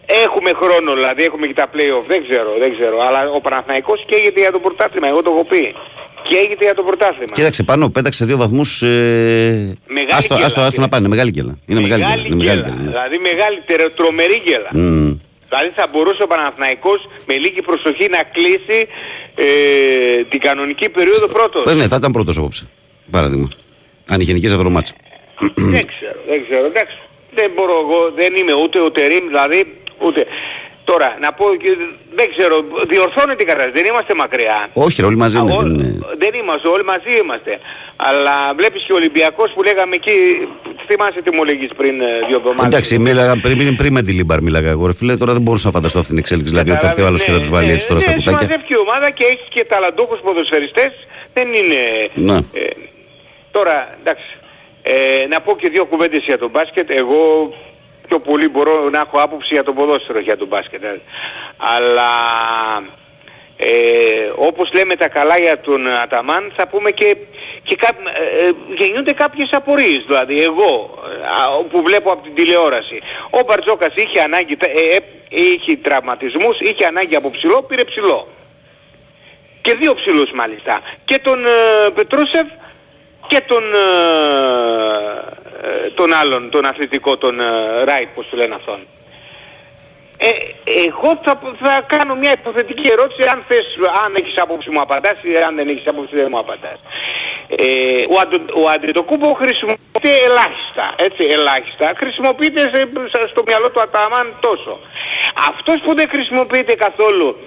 έχουμε 0.05 0.51
χρόνο 0.61 0.93
δηλαδή, 0.93 1.23
έχουμε 1.23 1.47
και 1.47 1.53
τα 1.53 1.67
play-off, 1.73 2.05
δεν 2.07 2.23
ξέρω, 2.27 2.49
δεν 2.59 2.73
ξέρω. 2.75 2.99
Αλλά 3.07 3.29
ο 3.29 3.41
Παναθηναϊκός 3.41 4.03
καίγεται 4.05 4.39
για 4.39 4.51
το 4.51 4.59
πρωτάθλημα, 4.59 5.07
εγώ 5.07 5.21
το 5.21 5.29
έχω 5.31 5.43
πει. 5.45 5.75
Καίγεται 6.27 6.63
για 6.63 6.75
το 6.75 6.83
πρωτάθλημα. 6.83 7.31
Κοίταξε 7.33 7.63
πάνω, 7.63 7.89
πέταξε 7.89 8.25
δύο 8.25 8.37
βαθμούς. 8.37 8.81
Ε... 8.81 8.87
Μεγάλη 9.87 10.11
Άστο, 10.11 10.33
γκέλα, 10.33 10.45
άστο, 10.45 10.59
άστο 10.59 10.69
κύριε. 10.69 10.85
να 10.85 10.89
πάνε, 10.89 11.07
μεγάλη 11.07 11.29
γκέλα. 11.31 11.57
Είναι 11.65 11.79
μεγάλη 11.81 12.03
γκέλα. 12.03 12.25
Είναι 12.25 12.35
μεγάλη 12.35 12.61
γκέλα. 12.61 12.69
γκέλα. 12.69 12.81
ναι. 12.83 12.89
Δηλαδή 12.89 13.17
μεγάλη, 13.17 13.57
τερ- 13.65 13.91
τρομερή 13.95 14.41
γκέλα. 14.45 14.69
Μμμ. 14.73 15.17
Δηλαδή 15.49 15.69
θα 15.75 15.87
μπορούσε 15.91 16.23
ο 16.23 16.27
Παναθηναϊκός 16.27 16.99
με 17.27 17.33
λίγη 17.37 17.61
προσοχή 17.61 18.07
να 18.09 18.21
κλείσει 18.35 18.87
ε, 19.35 19.45
την 20.29 20.39
κανονική 20.39 20.89
περίοδο 20.89 21.27
πρώτος. 21.27 21.71
Ε, 21.71 21.73
ναι, 21.75 21.87
θα 21.87 21.95
ήταν 21.95 22.11
πρώτος 22.11 22.37
απόψε. 22.37 22.67
Παράδειγμα. 23.11 23.49
Αν 24.09 24.19
είχε 24.19 24.33
νικήσει 24.33 24.51
αυτό 24.51 24.63
το 24.63 24.69
μάτσο. 24.69 24.93
δεν 25.55 25.85
ξέρω, 25.93 26.19
δεν 26.29 26.43
ξέρω. 26.45 26.65
Εντάξει, 26.65 26.97
δεν 27.33 27.51
μπορώ 27.55 27.75
εγώ, 27.83 28.11
δεν 28.15 28.35
είμαι 28.35 28.53
ούτε 28.63 28.79
ο 28.81 28.91
Τερίμ, 28.91 29.27
δηλαδή 29.27 29.77
ούτε. 29.99 30.25
Τώρα, 30.91 31.17
να 31.21 31.33
πω, 31.33 31.45
και 31.55 31.69
δεν 32.15 32.27
ξέρω, 32.35 32.55
διορθώνεται 32.91 33.43
η 33.43 33.45
κατάσταση, 33.45 33.73
δεν 33.79 33.85
είμαστε 33.91 34.13
μακριά. 34.13 34.67
Όχι, 34.73 35.01
ρε, 35.01 35.07
όλοι 35.07 35.15
μαζί 35.15 35.37
είναι. 35.37 35.51
Α, 35.51 35.55
ο- 35.55 35.61
δεν 35.61 35.69
είναι. 35.73 35.99
δεν 36.17 36.33
είμαστε, 36.41 36.67
όλοι 36.67 36.83
μαζί 36.83 37.11
είμαστε. 37.23 37.59
Αλλά 37.95 38.35
βλέπεις 38.55 38.83
και 38.85 38.91
ο 38.93 38.95
Ολυμπιακός 38.95 39.51
που 39.55 39.63
λέγαμε 39.63 39.95
εκεί, 39.95 40.11
θυμάσαι 40.87 41.21
τι 41.21 41.31
μου 41.35 41.43
λέγεις 41.43 41.69
πριν 41.77 42.01
ε, 42.01 42.05
δύο 42.27 42.37
εβδομάδες. 42.37 42.65
Εντάξει, 42.65 42.99
μίλαγα 42.99 43.33
πριν, 43.41 43.75
πριν 43.75 43.91
με 43.93 44.01
τη 44.01 44.11
Λίμπαρ 44.11 44.41
μίλαγα 44.41 44.69
εγώ. 44.69 44.85
Ρε 44.85 44.93
φίλε, 44.93 45.17
τώρα 45.17 45.33
δεν 45.33 45.41
μπορούσα 45.41 45.67
να 45.67 45.73
φανταστώ 45.73 45.97
αυτή 45.99 46.09
την 46.09 46.19
εξέλιξη. 46.19 46.51
Δηλαδή, 46.51 46.71
ότι 46.71 46.79
θα 46.79 46.87
έρθει 46.87 47.01
ο 47.01 47.05
άλλος 47.05 47.23
και 47.23 47.31
θα 47.31 47.37
τους 47.37 47.49
βάλει 47.49 47.71
έτσι 47.71 47.87
τώρα 47.87 47.99
στα 47.99 48.09
Ναι, 48.09 48.15
κουτάκια. 48.15 48.39
συμμαζεύει 48.39 48.73
η 48.73 48.77
ομάδα 48.77 49.09
και 49.11 49.23
έχεις 49.23 49.47
και 49.49 49.65
ταλαντούχους 49.65 50.19
ποδοσφαιριστές. 50.19 50.91
Δεν 51.33 51.47
είναι... 51.53 51.79
Ναι. 52.13 52.37
Ε, 52.37 52.69
τώρα, 53.51 53.75
εντάξει, 53.99 54.29
ε, 54.81 55.27
να 55.27 55.41
πω 55.41 55.55
και 55.61 55.69
δύο 55.69 55.85
κουβέντες 55.85 56.23
για 56.25 56.37
τον 56.37 56.49
μπάσκετ. 56.49 56.89
Εγώ 56.89 57.19
πιο 58.07 58.19
πολύ 58.19 58.49
μπορώ 58.49 58.89
να 58.89 58.99
έχω 58.99 59.19
άποψη 59.19 59.53
για 59.53 59.63
το 59.63 59.73
ποδόσφαιρο 59.73 60.19
για 60.19 60.37
τον 60.37 60.47
μπάσκετ. 60.47 60.83
ε. 60.83 61.01
Αλλά 61.57 62.11
ε, 63.57 64.31
όπως 64.35 64.71
λέμε 64.73 64.95
τα 64.95 65.07
καλά 65.07 65.37
για 65.37 65.59
τον 65.59 65.87
Αταμάν 65.87 66.53
θα 66.55 66.67
πούμε 66.67 66.91
και, 66.91 67.17
και 67.63 67.75
κά, 67.75 67.87
ε, 67.87 68.45
ε, 68.45 68.51
γεννιούνται 68.77 69.11
κάποιες 69.11 69.49
απορίες 69.51 70.03
δηλαδή 70.07 70.41
εγώ 70.43 70.99
ε, 71.21 71.25
α, 71.25 71.63
που 71.69 71.81
βλέπω 71.81 72.11
από 72.11 72.23
την 72.23 72.35
τηλεόραση 72.35 73.01
ο 73.29 73.39
Μπαρτζόκας 73.45 73.93
είχε 73.95 74.19
ανάγκη 74.21 74.57
ε, 74.59 74.95
ε, 74.95 74.99
είχε 75.29 75.75
τραυματισμούς 75.75 76.59
είχε 76.59 76.85
ανάγκη 76.85 77.15
από 77.15 77.29
ψηλό 77.31 77.63
πήρε 77.63 77.83
ψηλό 77.83 78.27
και 79.61 79.73
δύο 79.73 79.93
ψηλούς 79.93 80.31
μάλιστα 80.31 80.81
και 81.05 81.19
τον 81.19 81.45
ε, 81.45 81.49
Πετρούσεφ 81.95 82.47
και 83.27 83.41
τον, 83.47 83.63
ε, 83.73 83.77
ε, 83.77 85.44
τον 85.95 86.13
άλλον 86.13 86.49
τον 86.49 86.65
αθλητικό 86.65 87.17
τον 87.17 87.39
ε, 87.39 87.83
Ράιτ 87.83 88.09
πως 88.15 88.25
του 88.27 88.35
λένε 88.35 88.55
αυτόν 88.55 88.79
ε, 90.17 90.27
εγώ 90.87 91.19
θα, 91.23 91.39
θα 91.59 91.81
κάνω 91.87 92.15
μια 92.15 92.31
υποθετική 92.31 92.87
ερώτηση 92.91 93.23
αν 93.29 93.43
θες, 93.47 93.65
αν 94.05 94.15
έχεις 94.15 94.37
άποψη 94.41 94.69
μου 94.69 94.81
απαντάς 94.81 95.17
ή 95.21 95.37
αν 95.37 95.55
δεν 95.55 95.67
έχεις 95.69 95.87
άποψη 95.87 96.15
δεν 96.15 96.27
μου 96.31 96.39
απαντάς. 96.39 96.79
Ε, 97.47 97.65
ο, 98.13 98.19
Αντε, 98.21 98.37
ο 98.61 98.69
Αντετοκούμπο 98.69 99.33
χρησιμοποιείται 99.33 100.11
ελάχιστα, 100.27 100.85
έτσι, 100.97 101.23
ελάχιστα. 101.35 101.93
Χρησιμοποιείται 101.97 102.61
σε- 102.61 102.89
σε- 103.11 103.27
στο 103.27 103.43
μυαλό 103.47 103.71
του 103.71 103.81
Αταμάν 103.81 104.33
τόσο. 104.39 104.79
Αυτός 105.49 105.77
που 105.83 105.95
δεν 105.95 106.07
χρησιμοποιείται 106.09 106.73
καθόλου 106.75 107.37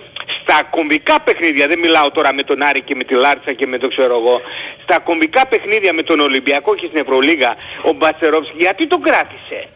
στα 0.51 0.63
κομβικά 0.71 1.21
παιχνίδια, 1.21 1.67
δεν 1.67 1.79
μιλάω 1.79 2.11
τώρα 2.11 2.33
με 2.35 2.43
τον 2.43 2.63
Άρη 2.63 2.81
και 2.81 2.95
με 2.95 3.05
τη 3.05 3.15
Λάρτσα 3.15 3.53
και 3.53 3.67
με 3.67 3.79
το 3.79 3.89
ξέρω 3.89 4.15
εγώ, 4.17 4.41
στα 4.83 4.99
κομβικά 4.99 5.47
παιχνίδια 5.47 5.93
με 5.93 6.03
τον 6.03 6.21
Ολυμπιακό 6.21 6.75
και 6.75 6.87
στην 6.87 7.01
Ευρωλίγα, 7.01 7.57
ο 7.83 7.93
Μπατσερόφσκι, 7.93 8.55
γιατί 8.57 8.87
τον 8.87 9.03
κράτησε; 9.03 9.69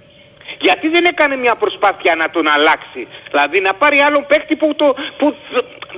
Γιατί 0.61 0.89
δεν 0.89 1.05
έκανε 1.05 1.37
μια 1.37 1.55
προσπάθεια 1.55 2.15
να 2.15 2.31
τον 2.31 2.47
αλλάξει; 2.49 3.07
Δηλαδή 3.31 3.61
να 3.61 3.75
πάρει 3.75 3.99
άλλον 3.99 4.27
παίκτη 4.27 4.57
που, 4.57 4.75
το, 4.75 4.95
που, 5.19 5.37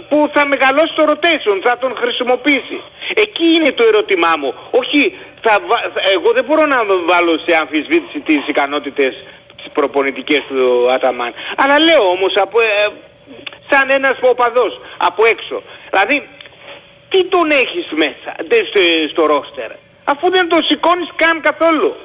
που 0.09 0.31
θα 0.35 0.47
μεγαλώσει 0.47 0.95
το 0.95 1.05
rotation, 1.11 1.57
θα 1.63 1.79
τον 1.79 1.97
χρησιμοποιήσει. 1.97 2.81
Εκεί 3.15 3.45
είναι 3.45 3.73
το 3.73 3.85
ερώτημά 3.85 4.33
μου. 4.41 4.55
Όχι, 4.71 5.15
θα, 5.43 5.59
βα- 5.67 5.91
θα- 5.95 6.03
εγώ 6.15 6.33
δεν 6.33 6.45
μπορώ 6.45 6.67
να 6.67 6.79
βάλω 7.11 7.39
σε 7.47 7.57
αμφισβήτηση 7.57 8.21
τις 8.21 8.49
ικανότητες 8.49 9.15
τις 9.57 9.73
προπονητικές 9.73 10.43
του 10.49 10.89
Αταμάν. 10.93 11.33
Αλλά 11.57 11.79
λέω 11.81 12.03
όμως 12.17 12.37
από, 12.37 12.61
ε, 12.61 12.67
σαν 13.71 13.91
ένας 13.91 14.17
οπαδός 14.21 14.81
από 14.97 15.25
έξω. 15.27 15.63
Δηλαδή 15.91 16.29
τι 17.09 17.25
τον 17.25 17.51
έχεις 17.51 17.87
μέσα 17.91 18.31
δε- 18.49 18.65
στο- 18.71 19.09
στο 19.11 19.27
ρόστερ 19.27 19.71
αφού 20.05 20.31
δεν 20.31 20.49
τον 20.49 20.63
σηκώνεις 20.65 21.09
καν 21.17 21.41
καθόλου. 21.41 21.97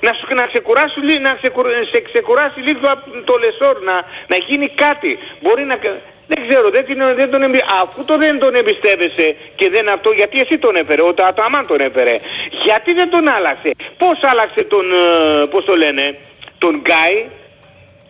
Να, 0.00 0.12
σου, 0.12 0.34
να, 0.34 0.46
ξεκουράσει, 0.46 1.00
λί- 1.00 1.20
να 1.20 1.34
ξεκου- 1.34 1.66
σε 1.92 2.00
ξεκουράσει 2.00 2.60
λίγο 2.60 2.78
το, 2.80 2.88
το 3.24 3.34
λεσόρ, 3.38 3.82
να, 3.82 3.92
να 4.26 4.36
γίνει 4.46 4.68
κάτι. 4.68 5.18
Μπορεί 5.40 5.64
να... 5.64 5.76
κα- 5.76 6.00
Δεν 6.26 6.48
ξέρω, 6.48 6.70
δεν, 6.70 6.84
την, 6.84 6.98
δεν 7.14 7.30
τον 7.30 7.42
εμπι... 7.42 7.60
αφού 7.82 8.04
το 8.04 8.16
δεν 8.18 8.38
τον 8.38 8.54
εμπιστεύεσαι 8.54 9.36
και 9.56 9.70
δεν 9.70 9.88
αυτό, 9.88 10.10
γιατί 10.10 10.40
εσύ 10.40 10.58
τον 10.58 10.76
έφερε, 10.76 11.02
ο 11.02 11.14
Ταμάν 11.14 11.66
τον 11.66 11.80
έφερε. 11.80 12.20
Γιατί 12.64 12.92
δεν 12.92 13.10
τον 13.10 13.28
άλλαξε. 13.28 13.70
Πώς 13.98 14.18
άλλαξε 14.22 14.62
τον, 14.64 14.92
ε, 14.92 15.46
πώς 15.46 15.64
το 15.64 15.76
λένε, 15.76 16.18
τον 16.58 16.74
Γκάι, 16.80 17.26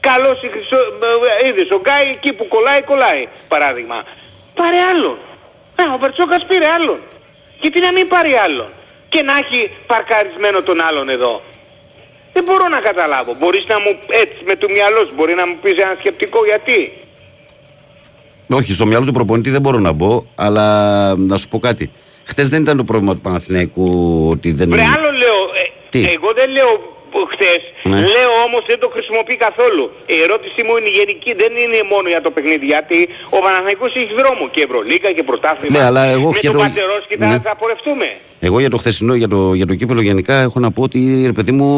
Καλός 0.08 0.38
η 0.46 0.48
χρυσό... 0.54 0.78
ε, 1.42 1.48
Είδες, 1.48 1.68
ο 1.76 1.80
Γκάι 1.84 2.06
εκεί 2.16 2.30
που 2.36 2.44
κολλάει, 2.54 2.82
κολλάει, 2.90 3.22
παράδειγμα. 3.52 3.98
Πάρε 4.58 4.80
άλλον. 4.92 5.16
Α, 5.80 5.82
ο 5.94 5.98
Μπερτσόκας 6.00 6.42
πήρε 6.48 6.66
άλλον. 6.76 6.98
Γιατί 7.60 7.78
να 7.86 7.92
μην 7.96 8.08
πάρει 8.08 8.32
άλλον. 8.46 8.70
Και 9.12 9.22
να 9.28 9.32
έχει 9.42 9.60
παρκαρισμένο 9.86 10.62
τον 10.68 10.78
άλλον 10.88 11.08
εδώ. 11.16 11.42
Δεν 12.32 12.44
μπορώ 12.44 12.68
να 12.68 12.80
καταλάβω. 12.80 13.34
Μπορείς 13.38 13.64
να 13.66 13.80
μου, 13.80 13.90
έτσι 14.22 14.38
με 14.44 14.56
το 14.56 14.66
μυαλό 14.68 15.00
σου, 15.06 15.12
μπορεί 15.16 15.34
να 15.34 15.46
μου 15.46 15.56
πεις 15.62 15.76
ένα 15.86 15.96
σκεπτικό 15.98 16.44
γιατί; 16.44 16.78
Όχι, 18.58 18.72
στο 18.72 18.86
μυαλό 18.86 19.04
του 19.06 19.12
προπονητή 19.12 19.50
δεν 19.50 19.60
μπορώ 19.60 19.78
να 19.78 19.92
μπω, 19.92 20.24
αλλά 20.34 20.66
να 21.16 21.36
σου 21.36 21.48
πω 21.48 21.58
κάτι. 21.58 21.92
Χθες 22.24 22.48
δεν 22.48 22.62
ήταν 22.62 22.76
το 22.76 22.84
πρόβλημα 22.84 23.14
του 23.14 23.20
Παναθηναϊκού 23.20 23.88
ότι 24.30 24.52
δεν. 24.52 24.68
Βρε 24.68 24.82
άλλο 24.82 25.10
λέω, 25.22 25.38
ε, 25.62 25.64
Τι; 25.90 26.00
εγώ 26.16 26.32
δεν 26.32 26.50
λέω 26.50 26.93
χθες, 27.32 27.60
Ναι. 27.90 27.98
λέω 28.14 28.32
όμως 28.46 28.62
δεν 28.70 28.78
το 28.82 28.88
χρησιμοποιεί 28.94 29.36
καθόλου. 29.46 29.84
Η 30.14 30.16
ερώτησή 30.26 30.60
μου 30.66 30.72
είναι 30.78 30.90
γενική, 30.98 31.30
δεν 31.42 31.52
είναι 31.62 31.78
μόνο 31.92 32.06
για 32.14 32.22
το 32.26 32.30
παιχνίδι, 32.34 32.66
γιατί 32.74 32.98
ο 33.36 33.38
Παναθηναϊκός 33.44 33.90
έχει 34.00 34.12
δρόμο 34.20 34.42
και 34.54 34.60
Ευρωλίγα 34.66 35.10
και 35.16 35.22
πρωτάθλημα. 35.30 35.72
Ναι, 35.76 35.82
αλλά 35.88 36.02
εγώ 36.16 36.28
με 36.34 36.38
για 36.44 36.50
το 36.50 36.56
το- 36.58 36.62
Πατερόσκι 36.64 37.14
θα, 37.22 37.26
Ναι. 37.30 37.38
θα 37.46 37.52
πορευτούμε. 37.60 38.06
Εγώ 38.48 38.56
για 38.64 38.70
το 38.74 38.78
χθεσινό, 38.82 39.14
για 39.22 39.28
το, 39.34 39.38
για 39.58 39.66
το 39.70 39.74
κύπελο 39.80 40.00
γενικά, 40.10 40.34
έχω 40.48 40.58
να 40.64 40.70
πω 40.74 40.80
ότι 40.88 40.98
ρε 41.30 41.32
παιδί 41.38 41.52
μου 41.58 41.68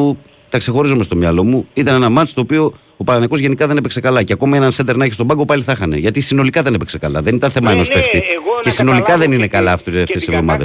τα 0.53 0.59
ξεχωρίζομαι 0.59 1.03
στο 1.09 1.16
μυαλό 1.16 1.43
μου. 1.45 1.68
Ήταν 1.74 1.95
ένα 1.95 2.09
μάτσο 2.09 2.34
το 2.34 2.41
οποίο 2.41 2.62
ο 2.97 3.05
Παναθηναϊκός 3.05 3.39
γενικά 3.41 3.66
δεν 3.66 3.76
έπαιξε 3.76 4.01
καλά. 4.01 4.22
Και 4.22 4.32
ακόμα 4.32 4.57
έναν 4.57 4.70
σέντερ 4.72 4.97
να 4.97 5.05
έχει 5.05 5.12
στον 5.12 5.26
πάγκο 5.26 5.45
πάλι 5.45 5.62
θα 5.62 5.74
χάνε. 5.74 5.97
Γιατί 5.97 6.20
συνολικά 6.20 6.62
δεν 6.62 6.74
έπαιξε 6.74 6.99
καλά. 6.99 7.22
Δεν 7.22 7.34
ήταν 7.34 7.51
θέμα 7.51 7.68
Ναι, 7.68 7.74
ενός 7.74 7.89
ναι, 7.89 7.95
παίχτη. 7.95 8.16
εγώ 8.16 8.61
Και 8.62 8.68
να 8.68 8.70
συνολικά 8.70 9.03
καταλάβω 9.05 9.24
δεν 9.28 9.32
είναι 9.39 9.47
και 9.47 9.57
καλά 9.57 9.66
τη- 9.68 9.74
αυτές 9.74 10.05
και 10.07 10.12
τι 10.12 10.24
την 10.24 10.32
εβδομάδε. 10.32 10.64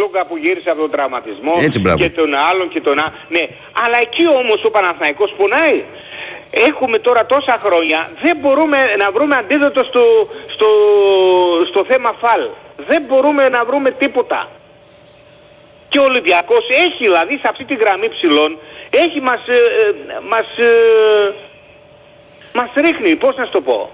Κατάσταση 0.00 0.20
του 0.20 0.20
Σλούκα 0.20 0.24
που 0.26 0.36
γύρισε 0.36 0.70
από 0.70 0.80
τον 0.80 0.90
τραυματισμό 0.90 1.52
Έτσι, 1.62 1.80
μπράβο. 1.80 1.98
και 1.98 2.10
τον 2.10 2.34
άλλον 2.34 2.68
και 2.68 2.80
τον 2.80 2.98
άλλον. 2.98 3.12
Ναι, 3.28 3.44
αλλά 3.84 3.98
εκεί 4.00 4.28
όμως 4.28 4.64
ο 4.64 4.70
Παναθηναϊκός 4.70 5.34
πονάει. 5.36 5.84
Έχουμε 6.50 6.98
τώρα 6.98 7.26
τόσα 7.26 7.58
χρόνια, 7.64 8.10
δεν 8.22 8.36
μπορούμε 8.40 8.78
να 8.98 9.10
βρούμε 9.12 9.36
αντίδοτο 9.36 9.84
στο, 9.84 10.02
στο, 10.54 10.66
στο 11.68 11.84
θέμα 11.84 12.14
φαλ. 12.20 12.42
Δεν 12.86 13.02
μπορούμε 13.06 13.48
να 13.48 13.64
βρούμε 13.64 13.90
τίποτα. 13.90 14.48
Και 15.88 15.98
ο 15.98 16.02
Ολυμπιακός 16.04 16.68
έχει 16.68 17.04
δηλαδή 17.04 17.34
σε 17.34 17.48
αυτή 17.50 17.64
τη 17.64 17.74
γραμμή 17.74 18.08
ψηλών, 18.08 18.58
έχει 18.90 19.20
μας, 19.20 19.40
ε, 19.46 19.54
ε, 19.54 20.20
μας, 20.28 20.46
ε, 20.58 21.34
μας 22.52 22.70
ρίχνει, 22.74 23.16
πώς 23.16 23.36
να 23.36 23.44
σου 23.44 23.50
το 23.50 23.60
πω. 23.60 23.90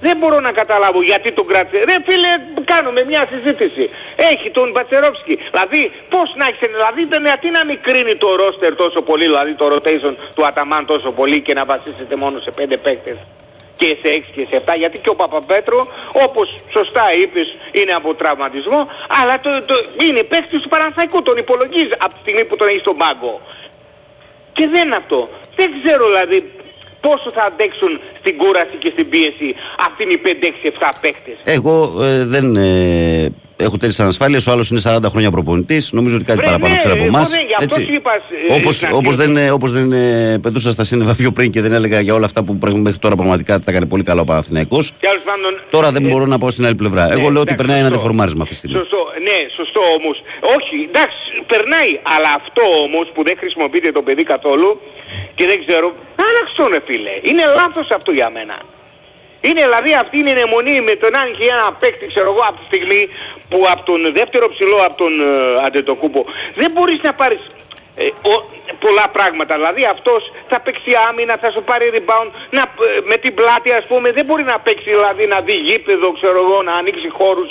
Δεν 0.00 0.16
μπορώ 0.16 0.40
να 0.40 0.52
καταλάβω 0.52 1.02
γιατί 1.02 1.32
τον 1.32 1.46
κράτησε. 1.46 1.84
Ρε 1.84 1.96
φίλε, 2.06 2.28
κάνουμε 2.64 3.04
μια 3.04 3.28
συζήτηση. 3.30 3.90
Έχει 4.16 4.50
τον 4.50 4.70
Μπατσερόφσκι. 4.70 5.38
Δηλαδή, 5.50 5.92
πώς 6.08 6.34
να 6.36 6.46
έχεις, 6.46 6.68
δηλαδή, 6.76 7.04
δεν 7.04 7.24
γιατί 7.24 7.50
να 7.50 7.64
μην 7.64 7.78
κρίνει 7.82 8.14
το 8.16 8.36
ρόστερ 8.36 8.74
τόσο 8.74 9.02
πολύ, 9.02 9.24
δηλαδή 9.24 9.52
το 9.54 9.66
rotation 9.74 10.14
του 10.34 10.46
Αταμάν 10.46 10.86
τόσο 10.86 11.10
πολύ 11.12 11.40
και 11.40 11.54
να 11.54 11.64
βασίσετε 11.64 12.16
μόνο 12.16 12.40
σε 12.40 12.50
πέντε 12.50 12.76
παίκτες 12.76 13.16
και 13.76 13.86
σε 14.02 14.08
6 14.18 14.22
και 14.34 14.46
σε 14.50 14.62
7 14.66 14.74
γιατί 14.76 14.98
και 14.98 15.08
ο 15.08 15.14
Παπαπέτρο 15.14 15.88
όπως 16.12 16.56
σωστά 16.72 17.04
είπες 17.22 17.56
είναι 17.72 17.92
από 17.92 18.14
τραυματισμό 18.14 18.88
αλλά 19.20 19.40
το, 19.40 19.50
το, 19.66 19.74
είναι 20.06 20.22
παίκτης 20.22 20.60
του 20.60 20.68
Παναθαϊκού 20.68 21.22
τον 21.22 21.36
υπολογίζει 21.36 21.90
από 21.98 22.12
τη 22.14 22.20
στιγμή 22.20 22.44
που 22.44 22.56
τον 22.56 22.68
έχει 22.68 22.78
στον 22.78 22.96
πάγκο 22.96 23.40
και 24.52 24.68
δεν 24.68 24.86
είναι 24.86 24.96
αυτό 24.96 25.28
δεν 25.56 25.68
ξέρω 25.82 26.06
δηλαδή 26.06 26.52
πόσο 27.06 27.28
θα 27.36 27.44
αντέξουν 27.50 27.92
στην 28.20 28.36
κούραση 28.36 28.76
και 28.82 28.90
στην 28.94 29.08
πίεση 29.08 29.48
αυτοί 29.86 30.02
οι 30.12 30.20
5-6-7 30.24 30.90
παίκτες; 31.00 31.36
Εγώ 31.44 31.76
ε, 32.02 32.24
δεν 32.24 32.56
ε, 32.56 33.28
έχω 33.56 33.76
τέτοιες 33.76 34.00
ανασφάλειες. 34.00 34.46
Ο 34.46 34.50
άλλος 34.50 34.70
είναι 34.70 34.80
40 34.84 34.98
χρόνια 35.10 35.30
προπονητής. 35.30 35.92
Νομίζω 35.92 36.14
ότι 36.16 36.24
κάτι 36.24 36.38
Βρε, 36.38 36.46
παραπάνω 36.46 36.72
ναι, 36.72 36.78
ξέρει 36.78 36.92
από 36.94 37.02
εγώ 37.04 37.16
εμάς. 37.16 37.28
δεν- 37.30 37.46
γι' 37.46 37.54
αυτό 37.58 37.80
σου 37.80 37.92
είπα, 37.92 38.12
ε, 38.48 38.54
Όπως, 38.58 38.74
στην 38.76 38.88
όπως 38.92 39.14
αρχή 39.14 39.16
δεν, 39.22 39.30
ότι- 39.30 39.40
ε, 39.46 39.50
όπως 39.50 39.70
δεν 39.72 39.92
ε, 39.92 40.38
πετούσα 40.42 40.70
στα 40.70 40.84
σύννεφα 40.84 41.14
πιο 41.14 41.30
πριν 41.32 41.50
και 41.50 41.60
δεν 41.60 41.72
έλεγα 41.72 42.00
για 42.00 42.14
όλα 42.14 42.26
αυτά 42.30 42.44
που 42.44 42.56
πρέπει 42.58 42.78
μέχρι 42.78 42.98
τώρα 42.98 43.14
πραγματικά 43.14 43.52
τα 43.58 43.64
έκανε 43.70 43.86
πολύ 43.86 44.02
καλά 44.02 44.20
ο 44.20 44.24
Παναθηναϊκός. 44.24 44.92
Τέλος 45.00 45.22
πάντων, 45.30 45.52
Τώρα 45.70 45.88
δεν 45.92 46.04
ε, 46.04 46.08
μπορώ 46.08 46.24
να 46.26 46.38
πάω 46.38 46.50
στην 46.50 46.64
άλλη 46.66 46.74
πλευρά. 46.82 47.02
Εγώ 47.04 47.26
Ναι, 47.26 47.34
λέω 47.34 47.42
ότι 47.46 47.52
εντάξει, 47.52 47.56
περνάει 47.60 47.78
ένα 47.78 47.86
σωστό. 47.88 47.98
δεφορμάρισμα 48.00 48.42
αυτή 48.42 48.54
τη 48.54 48.60
στιγμή. 48.60 48.76
Σωστό, 48.82 49.00
ναι, 49.28 49.38
σωστό 49.58 49.80
όμως. 49.98 50.16
Όχι, 50.56 50.76
εντάξει, 50.90 51.24
περνάει. 51.52 51.92
Αλλά 52.14 52.30
αυτό 52.40 52.62
όμως 52.86 53.04
που 53.14 53.20
δεν 53.28 53.34
χρησιμοποιείται 53.42 53.90
το 53.98 54.02
παιδί 54.06 54.22
καθόλου 54.32 54.70
και 55.36 55.44
δεν 55.50 55.58
ξέρω, 55.64 55.86
άλλαξε 56.26 56.54
τον 56.60 56.66
ρε 56.74 56.80
φίλε. 56.88 57.14
Είναι 57.28 57.44
λάθος 57.60 57.86
αυτό 57.98 58.10
για 58.18 58.28
μένα. 58.36 58.56
Είναι 59.48 59.62
δηλαδή 59.68 59.94
αυτή 60.02 60.18
είναι 60.18 60.30
η 60.30 60.40
αιμονή 60.40 60.80
με 60.80 60.94
τον 61.02 61.16
Άννη 61.16 61.34
και 61.38 61.44
ένα 61.56 61.72
παίκτη, 61.80 62.06
ξέρω 62.06 62.28
εγώ, 62.32 62.42
από 62.48 62.56
τη 62.60 62.64
στιγμή 62.70 63.08
που 63.50 63.58
από 63.72 63.82
τον 63.90 64.00
δεύτερο 64.18 64.48
ψηλό, 64.54 64.76
από 64.88 64.96
τον 64.96 65.12
ε, 65.20 65.64
Αντετοκούπο, 65.66 66.20
δεν 66.54 66.70
μπορείς 66.70 67.00
να 67.02 67.12
πάρεις 67.14 67.40
ε, 67.96 68.06
ο- 68.06 68.44
πολλά 68.84 69.06
πράγματα. 69.12 69.54
Δηλαδή 69.54 69.84
αυτός 69.84 70.32
θα 70.48 70.60
παίξει 70.60 70.90
άμυνα, 71.08 71.36
θα 71.40 71.50
σου 71.50 71.62
πάρει 71.62 71.90
rebound, 71.96 72.30
να, 72.50 72.60
ε, 72.62 73.00
με 73.04 73.16
την 73.16 73.34
πλάτη 73.34 73.72
ας 73.72 73.84
πούμε, 73.86 74.12
δεν 74.12 74.24
μπορεί 74.24 74.42
να 74.42 74.58
παίξει 74.60 74.90
δηλαδή 74.90 75.26
να 75.26 75.40
δει 75.40 75.52
γήπεδο, 75.54 76.12
ξέρω 76.12 76.38
εγώ, 76.44 76.62
να 76.62 76.74
ανοίξει 76.74 77.08
χώρους. 77.08 77.50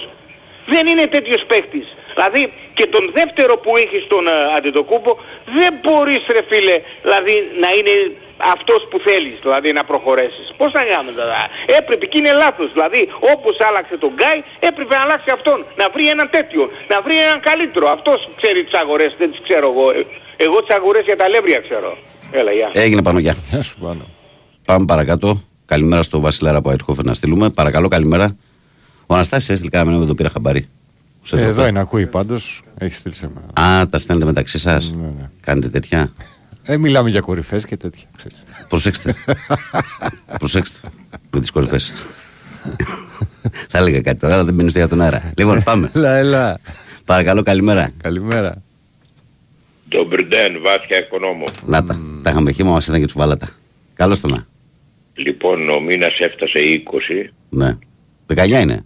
Δεν 0.73 0.83
είναι 0.91 1.05
τέτοιος 1.15 1.41
παίκτης. 1.51 1.87
Δηλαδή 2.15 2.41
και 2.77 2.85
τον 2.95 3.03
δεύτερο 3.17 3.53
που 3.63 3.71
έχεις 3.83 4.01
στον 4.09 4.23
ε, 4.27 4.31
Αντετοκούπο 4.57 5.11
δεν 5.57 5.71
μπορείς 5.83 6.23
ρε 6.35 6.43
φίλε 6.49 6.75
δηλαδή 7.05 7.35
να 7.63 7.69
είναι 7.77 7.93
αυτός 8.53 8.81
που 8.89 8.97
θέλεις 9.07 9.37
δηλαδή 9.45 9.69
να 9.77 9.83
προχωρήσεις. 9.91 10.45
Πώς 10.59 10.69
θα 10.75 10.81
κάνουμε 10.91 11.11
τώρα. 11.19 11.39
Έπρεπε 11.79 12.05
και 12.11 12.17
είναι 12.21 12.33
λάθος. 12.43 12.69
Δηλαδή 12.77 13.01
όπως 13.33 13.55
άλλαξε 13.67 13.95
τον 14.03 14.11
Γκάι 14.17 14.39
έπρεπε 14.69 14.93
να 14.97 15.01
αλλάξει 15.05 15.29
αυτόν. 15.37 15.57
Να 15.81 15.85
βρει 15.93 16.05
έναν 16.15 16.27
τέτοιο. 16.37 16.63
Να 16.91 16.97
βρει 17.05 17.15
έναν 17.27 17.39
καλύτερο. 17.49 17.85
Αυτός 17.97 18.19
ξέρει 18.39 18.59
τις 18.67 18.73
αγορές. 18.83 19.11
Δεν 19.21 19.27
τις 19.31 19.39
ξέρω 19.47 19.67
εγώ. 19.73 19.85
Ε, 19.91 20.01
Εγώ 20.45 20.57
τις 20.63 20.75
αγορές 20.75 21.03
για 21.09 21.17
τα 21.21 21.27
λεύρια 21.33 21.59
ξέρω. 21.67 21.97
Έλα 22.31 22.51
γεια. 22.51 22.69
Έγινε 22.73 23.01
πάνω, 23.07 23.19
γεια. 23.19 23.35
Γεια 23.51 23.61
σου 23.61 23.75
πάνω. 23.85 24.03
Πάμε 24.65 24.85
παρακάτω. 24.85 25.27
Καλημέρα 25.65 26.03
στο 26.03 26.19
Βασιλάρα 26.19 26.57
από 26.57 26.71
Αιτχόφερ 26.71 27.05
να 27.05 27.13
στείλουμε. 27.13 27.49
Παρακαλώ, 27.49 27.87
καλημέρα. 27.87 28.35
Ο 29.07 29.13
Αναστάσης 29.13 29.49
έστειλε 29.49 29.69
κάνα 29.69 29.85
μήνυμα, 29.85 30.05
το 30.05 30.15
πήρα 30.15 30.29
χαμπάρι. 30.29 30.67
Σε 31.21 31.35
Εδώ 31.37 31.47
εδώ. 31.49 31.67
είναι, 31.67 31.79
ακούει 31.79 32.07
πάντως. 32.07 32.61
Έχει 32.77 32.93
στείλει 32.93 33.13
σε 33.13 33.29
μένα. 33.35 33.67
Α, 33.79 33.87
τα 33.87 33.97
στέλνετε 33.97 34.27
μεταξύ 34.27 34.57
σας. 34.59 34.91
Ναι, 34.93 35.05
ναι. 35.07 35.29
Κάνετε 35.41 35.69
τέτοια. 35.69 36.13
Ε, 36.63 36.77
μιλάμε 36.77 37.09
για 37.09 37.19
κορυφές 37.19 37.65
και 37.65 37.77
τέτοια. 37.77 38.07
ξέρεις. 38.17 38.43
Προσέξτε. 38.67 39.15
Προσέξτε. 40.39 40.87
Με 41.31 41.39
τις 41.39 41.51
κορυφές. 41.51 41.93
Θα 43.69 43.77
έλεγα 43.77 44.01
κάτι 44.01 44.19
τώρα, 44.19 44.33
αλλά 44.33 44.43
δεν 44.43 44.53
μπαίνεις 44.53 44.71
στο 44.71 44.79
για 44.79 44.89
τον 44.89 45.01
αέρα. 45.01 45.31
Λοιπόν, 45.37 45.63
πάμε. 45.63 45.91
Έλα, 45.95 46.15
έλα. 46.15 46.59
Παρακαλώ, 47.05 47.43
καλημέρα. 47.43 47.89
Καλημέρα. 48.01 48.61
Το 49.89 50.05
Μπρντέν, 50.05 50.61
βάθια 50.63 50.97
οικονόμο. 50.97 51.43
Να 51.65 51.83
τα. 51.83 51.99
Τα 52.21 52.29
είχαμε 52.29 52.51
χήμα, 52.51 52.71
μα 52.71 52.79
ήταν 52.83 52.99
και 52.99 53.05
του 53.07 53.13
βάλατα. 53.17 53.49
Καλώς 53.93 54.19
το 54.19 54.27
να. 54.27 54.45
Λοιπόν, 55.13 55.69
ο 55.69 55.79
μήνας 55.79 56.19
έφτασε 56.19 56.59
20, 56.59 57.29
Ναι. 57.49 57.77
19 58.35 58.47
είναι. 58.61 58.85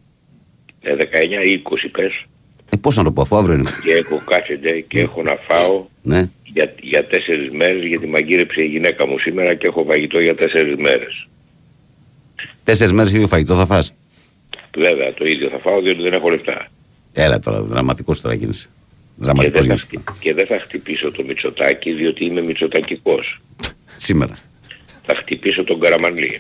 Ε, 0.81 0.95
19-20 0.95 1.89
πες, 1.91 2.25
Ε, 2.69 2.77
πώς 2.81 2.95
να 2.95 3.03
το 3.03 3.11
πω, 3.11 3.21
αφού 3.21 3.35
αύριο 3.37 3.55
είναι. 3.57 3.69
και 3.83 3.91
έχω 3.93 4.21
κάθεται 4.25 4.79
και 4.79 4.99
έχω 4.99 5.21
να 5.23 5.35
φάω 5.47 5.85
Ναι. 6.01 6.29
για, 6.43 6.73
για 6.81 7.05
τέσσερις 7.07 7.49
μέρες 7.51 7.85
γιατί 7.85 8.07
μαγείρεψε 8.07 8.61
η 8.61 8.65
γυναίκα 8.67 9.07
μου 9.07 9.19
σήμερα 9.19 9.53
και 9.55 9.67
έχω 9.67 9.83
φαγητό 9.87 10.19
για 10.19 10.35
τέσσερις 10.35 10.75
μέρες. 10.75 11.27
Τέσσερις 12.63 12.93
μέρες 12.93 13.11
ίδιο 13.13 13.27
φαγητό 13.27 13.55
θα 13.55 13.65
φας; 13.65 13.93
Βέβαια 14.77 15.13
το 15.13 15.25
ίδιο 15.25 15.49
θα 15.49 15.59
φάω 15.59 15.81
διότι 15.81 16.01
δεν 16.01 16.13
έχω 16.13 16.29
λεφτά. 16.29 16.67
Έλα 17.13 17.39
τώρα, 17.39 17.61
δραματικός 17.61 18.21
τώρα 18.21 18.35
γίνεσαι. 18.35 18.67
Και 18.67 19.25
Δραματικός 19.25 19.65
δεν, 19.67 19.77
θα, 19.77 19.83
γίνεσαι. 19.85 19.85
χτυ- 19.85 20.19
και 20.19 20.33
δεν 20.33 20.45
θα 20.45 20.59
χτυπήσω 20.59 21.11
το 21.11 21.23
Μητσοτάκι 21.23 21.91
διότι 21.93 22.25
είμαι 22.25 22.41
Μητσοτακικός. 22.41 23.39
Σήμερα. 23.95 24.33
Θα 25.05 25.15
χτυπήσω 25.15 25.63
τον 25.63 25.79
Καραμανλή. 25.79 26.39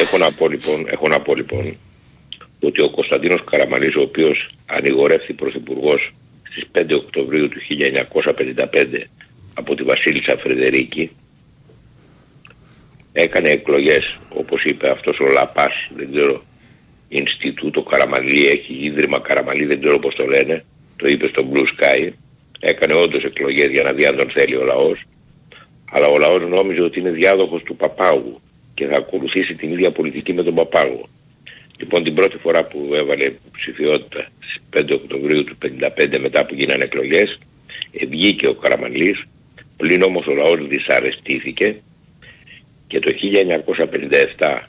Έχω 0.00 0.18
να 0.18 0.32
πω 0.32 0.48
λοιπόν, 0.48 0.86
έχω 0.90 1.08
να 1.08 1.20
πω 1.20 1.34
λοιπόν 1.34 1.76
ότι 2.60 2.82
ο 2.82 2.90
Κωνσταντίνος 2.90 3.44
Καραμανλής 3.44 3.94
ο 3.94 4.00
οποίος 4.00 4.50
ανηγορεύθη 4.66 5.32
πρωθυπουργός 5.32 6.14
στις 6.50 6.64
5 6.72 6.94
Οκτωβρίου 6.94 7.48
του 7.48 7.58
1955 8.64 9.02
από 9.54 9.74
τη 9.74 9.82
Βασίλισσα 9.82 10.36
Φρεδερίκη 10.36 11.10
έκανε 13.12 13.48
εκλογές 13.48 14.18
όπως 14.28 14.64
είπε 14.64 14.90
αυτός 14.90 15.18
ο 15.18 15.26
Λαπάς 15.26 15.90
δεν 15.96 16.12
ξέρω 16.12 16.44
Ινστιτούτο 17.08 17.82
Καραμαλή 17.82 18.46
έχει 18.46 18.74
Ίδρυμα 18.74 19.20
Καραμαλή 19.20 19.64
δεν 19.64 19.80
ξέρω 19.80 19.98
πώς 19.98 20.14
το 20.14 20.26
λένε 20.26 20.64
το 20.96 21.08
είπε 21.08 21.28
στο 21.28 21.48
Blue 21.52 21.82
Sky 21.82 22.10
έκανε 22.60 22.94
όντως 22.94 23.24
εκλογές 23.24 23.70
για 23.70 23.82
να 23.82 23.92
δει 23.92 24.06
αν 24.06 24.16
τον 24.16 24.30
θέλει 24.30 24.56
ο 24.56 24.64
λαός 24.64 25.02
αλλά 25.90 26.06
ο 26.06 26.18
λαός 26.18 26.48
νόμιζε 26.48 26.80
ότι 26.80 26.98
είναι 26.98 27.10
διάδοχος 27.10 27.62
του 27.62 27.76
Παπάγου 27.76 28.40
και 28.74 28.86
θα 28.86 28.96
ακολουθήσει 28.96 29.54
την 29.54 29.72
ίδια 29.72 29.92
πολιτική 29.92 30.32
με 30.32 30.42
τον 30.42 30.54
Παπάγου. 30.54 31.08
Λοιπόν 31.78 32.04
την 32.04 32.14
πρώτη 32.14 32.38
φορά 32.38 32.64
που 32.64 32.90
έβαλε 32.94 33.32
ψηφιότητα 33.52 34.28
στις 34.38 34.62
5 34.76 34.90
Οκτωβρίου 34.92 35.44
του 35.44 35.56
1955 35.62 36.18
μετά 36.20 36.46
που 36.46 36.54
γίνανε 36.54 36.84
εκλογές 36.84 37.38
ε, 37.92 38.06
βγήκε 38.06 38.46
ο 38.46 38.54
Καραμανλής 38.54 39.24
πλην 39.76 40.02
όμως 40.02 40.26
ο 40.26 40.34
λαός 40.34 40.66
δυσαρεστήθηκε 40.68 41.80
και 42.86 42.98
το 42.98 43.10
1957 44.38 44.60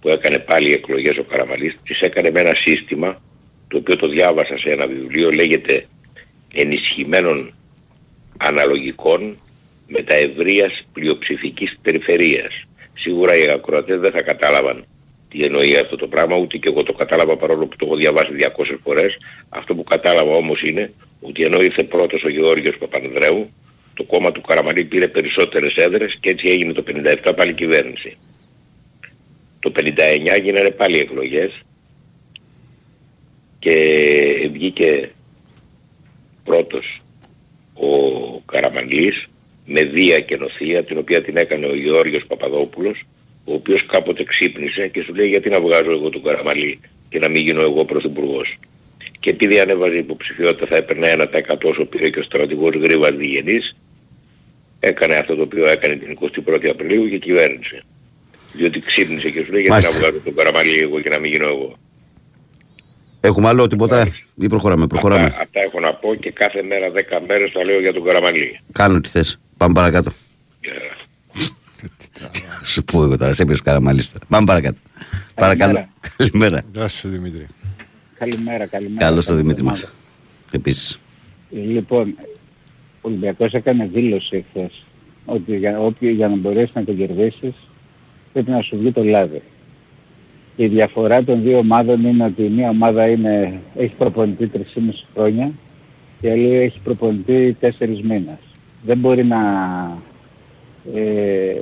που 0.00 0.08
έκανε 0.08 0.38
πάλι 0.38 0.72
εκλογές 0.72 1.16
ο 1.16 1.22
Καραμανλής 1.22 1.76
τις 1.84 2.00
έκανε 2.00 2.30
με 2.30 2.40
ένα 2.40 2.54
σύστημα 2.54 3.22
το 3.68 3.76
οποίο 3.76 3.96
το 3.96 4.08
διάβασα 4.08 4.58
σε 4.58 4.70
ένα 4.70 4.86
βιβλίο 4.86 5.30
λέγεται 5.30 5.86
ενισχυμένων 6.52 7.54
αναλογικών 8.36 9.38
με 9.86 10.02
τα 10.02 10.14
ευρείας 10.14 10.86
πλειοψηφικής 10.92 11.78
περιφερείας. 11.82 12.64
Σίγουρα 12.94 13.36
οι 13.36 13.50
ακροατές 13.50 14.00
δεν 14.00 14.12
θα 14.12 14.22
κατάλαβαν 14.22 14.84
τι 15.28 15.44
εννοεί 15.44 15.76
αυτό 15.76 15.96
το 15.96 16.08
πράγμα, 16.08 16.36
ούτε 16.36 16.56
και 16.56 16.68
εγώ 16.68 16.82
το 16.82 16.92
κατάλαβα 16.92 17.36
παρόλο 17.36 17.66
που 17.66 17.76
το 17.76 17.86
έχω 17.86 17.96
διαβάσει 17.96 18.30
200 18.56 18.78
φορές. 18.82 19.18
Αυτό 19.48 19.74
που 19.74 19.84
κατάλαβα 19.84 20.32
όμως 20.32 20.62
είναι 20.62 20.92
ότι 21.20 21.42
ενώ 21.42 21.62
ήρθε 21.62 21.82
πρώτος 21.82 22.24
ο 22.24 22.28
Γεώργιος 22.28 22.76
Παπανδρέου, 22.78 23.50
το 23.94 24.04
κόμμα 24.04 24.32
του 24.32 24.40
Καραμαλή 24.40 24.84
πήρε 24.84 25.08
περισσότερες 25.08 25.74
έδρες 25.76 26.16
και 26.20 26.30
έτσι 26.30 26.48
έγινε 26.48 26.72
το 26.72 26.84
57 27.22 27.32
πάλι 27.36 27.54
κυβέρνηση. 27.54 28.16
Το 29.60 29.72
59 29.76 30.42
γίνανε 30.42 30.70
πάλι 30.70 30.98
εκλογές 30.98 31.62
και 33.58 33.74
βγήκε 34.52 35.10
πρώτος 36.44 37.00
ο 37.74 37.88
Καραμανλής 38.40 39.28
με 39.66 39.82
βία 39.82 40.20
και 40.20 40.36
νοθεία 40.36 40.84
την 40.84 40.98
οποία 40.98 41.22
την 41.22 41.36
έκανε 41.36 41.66
ο 41.66 41.74
Γεώργιος 41.74 42.24
Παπαδόπουλος 42.26 43.04
ο 43.48 43.52
οποίος 43.54 43.86
κάποτε 43.86 44.24
ξύπνησε 44.24 44.88
και 44.88 45.02
σου 45.02 45.14
λέει 45.14 45.28
γιατί 45.28 45.48
να 45.48 45.60
βγάζω 45.60 45.90
εγώ 45.90 46.08
τον 46.10 46.22
Καραμαλή 46.22 46.80
και 47.08 47.18
να 47.18 47.28
μην 47.28 47.42
γίνω 47.42 47.60
εγώ 47.60 47.84
πρωθυπουργός. 47.84 48.58
Και 49.20 49.30
επειδή 49.30 49.60
ανέβαζε 49.60 49.96
υποψηφιότητα 49.96 50.66
θα 50.66 50.76
έπαιρνε 50.76 51.14
1% 51.18 51.56
όσο 51.62 51.84
πήρε 51.84 52.08
και 52.10 52.18
ο 52.18 52.22
στρατηγός 52.22 52.74
Γρήβας 52.74 53.10
Διγενής 53.16 53.76
έκανε 54.80 55.14
αυτό 55.16 55.34
το 55.34 55.42
οποίο 55.42 55.66
έκανε 55.68 55.94
την 55.96 56.18
21η 56.20 56.66
Απριλίου 56.66 57.08
και 57.08 57.18
κυβέρνησε. 57.18 57.82
Διότι 58.52 58.80
ξύπνησε 58.80 59.30
και 59.30 59.42
σου 59.44 59.52
λέει 59.52 59.60
γιατί 59.62 59.70
Μάλιστα. 59.70 59.92
να 59.92 59.98
βγάζω 59.98 60.20
τον 60.24 60.34
Καραμαλή 60.34 60.78
εγώ 60.78 61.00
και 61.00 61.08
να 61.08 61.18
μην 61.18 61.30
γίνω 61.32 61.46
εγώ. 61.46 61.76
Έχουμε 63.20 63.48
άλλο 63.48 63.66
τίποτα 63.66 64.06
ή 64.36 64.46
προχωράμε. 64.48 64.86
προχωράμε; 64.86 65.24
Αυτά, 65.26 65.40
αυτά 65.42 65.60
έχω 65.60 65.80
να 65.80 65.94
πω 65.94 66.14
και 66.14 66.30
κάθε 66.30 66.62
μέρα 66.62 66.88
10 66.94 67.18
μέρες 67.26 67.50
θα 67.50 67.64
λέω 67.64 67.80
για 67.80 67.92
τον 67.92 68.04
Καραμαλή. 68.04 68.60
Κάνω 68.72 69.00
τι 69.00 69.08
θες. 69.08 69.40
Πάμε 69.56 69.72
παρακάτω. 69.72 70.12
Σου 72.72 72.84
πω 72.84 73.02
εγώ 73.02 73.16
τώρα, 73.16 73.32
σε 73.32 73.42
έπιασε 73.42 73.62
καραμαλίστα. 73.62 74.18
Πάμε 74.28 74.46
παρακάτω. 74.46 74.80
Παρακαλώ. 75.34 75.88
Καλημέρα. 76.16 76.62
Γεια 76.72 76.88
σου 76.88 77.08
Δημήτρη. 77.08 77.46
Καλημέρα, 78.18 78.66
καλημέρα. 78.66 79.06
Καλώς 79.06 79.24
το 79.24 79.30
Καλή 79.30 79.42
Δημήτρη 79.42 79.64
μας. 79.64 79.82
εβδομάδα. 79.82 79.98
Επίσης. 80.50 81.00
Λοιπόν, 81.50 82.14
ο 82.20 83.00
Ολυμπιακός 83.00 83.52
έκανε 83.52 83.86
δήλωση 83.92 84.36
εχθές 84.36 84.84
ότι 85.24 85.56
για, 85.56 85.80
όποιο, 85.80 86.10
για 86.10 86.28
να 86.28 86.36
μπορέσεις 86.36 86.74
να 86.74 86.84
το 86.84 86.92
κερδίσεις 86.92 87.54
πρέπει 88.32 88.50
να 88.50 88.60
σου 88.62 88.76
βγει 88.78 88.92
το 88.92 89.04
λάδι. 89.04 89.42
Η 90.56 90.66
διαφορά 90.66 91.24
των 91.24 91.42
δύο 91.42 91.58
ομάδων 91.58 92.04
είναι 92.04 92.24
ότι 92.24 92.42
η 92.42 92.48
μία 92.48 92.68
ομάδα 92.68 93.08
είναι, 93.08 93.60
έχει 93.76 93.94
προπονητή 93.98 94.50
3,5 94.54 94.60
χρόνια 95.14 95.52
και 96.20 96.26
η 96.26 96.30
άλλη 96.30 96.56
έχει 96.56 96.80
προπονητή 96.84 97.56
4 97.60 97.70
μήνες. 98.02 98.38
Δεν 98.84 98.98
μπορεί 98.98 99.24
να... 99.24 99.38
Ε, 100.94 101.52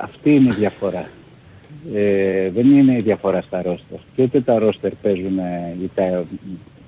αυτή 0.00 0.34
είναι 0.34 0.48
η 0.48 0.54
διαφορά. 0.58 1.08
Ε, 1.94 2.50
δεν 2.50 2.70
είναι 2.76 2.92
η 2.92 3.00
διαφορά 3.00 3.42
στα 3.42 3.62
ρόστερ. 3.62 3.98
Και 4.16 4.22
ούτε 4.22 4.40
τα 4.40 4.58
ρόστερ 4.58 4.90
παίζουν 4.94 5.38
ε, 5.38 5.76
τα, 5.94 6.24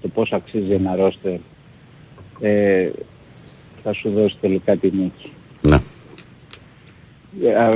το 0.01 0.09
πόσο 0.09 0.37
αξίζει 0.37 0.73
ένα 0.73 0.97
ρόστερ 0.97 1.39
ε, 2.41 2.91
θα 3.83 3.93
σου 3.93 4.11
δώσει 4.11 4.37
τελικά 4.41 4.77
τη 4.77 4.91
νίκη. 4.91 5.33
Ναι. 5.61 5.79
Ε, 7.45 7.55
α, 7.55 7.71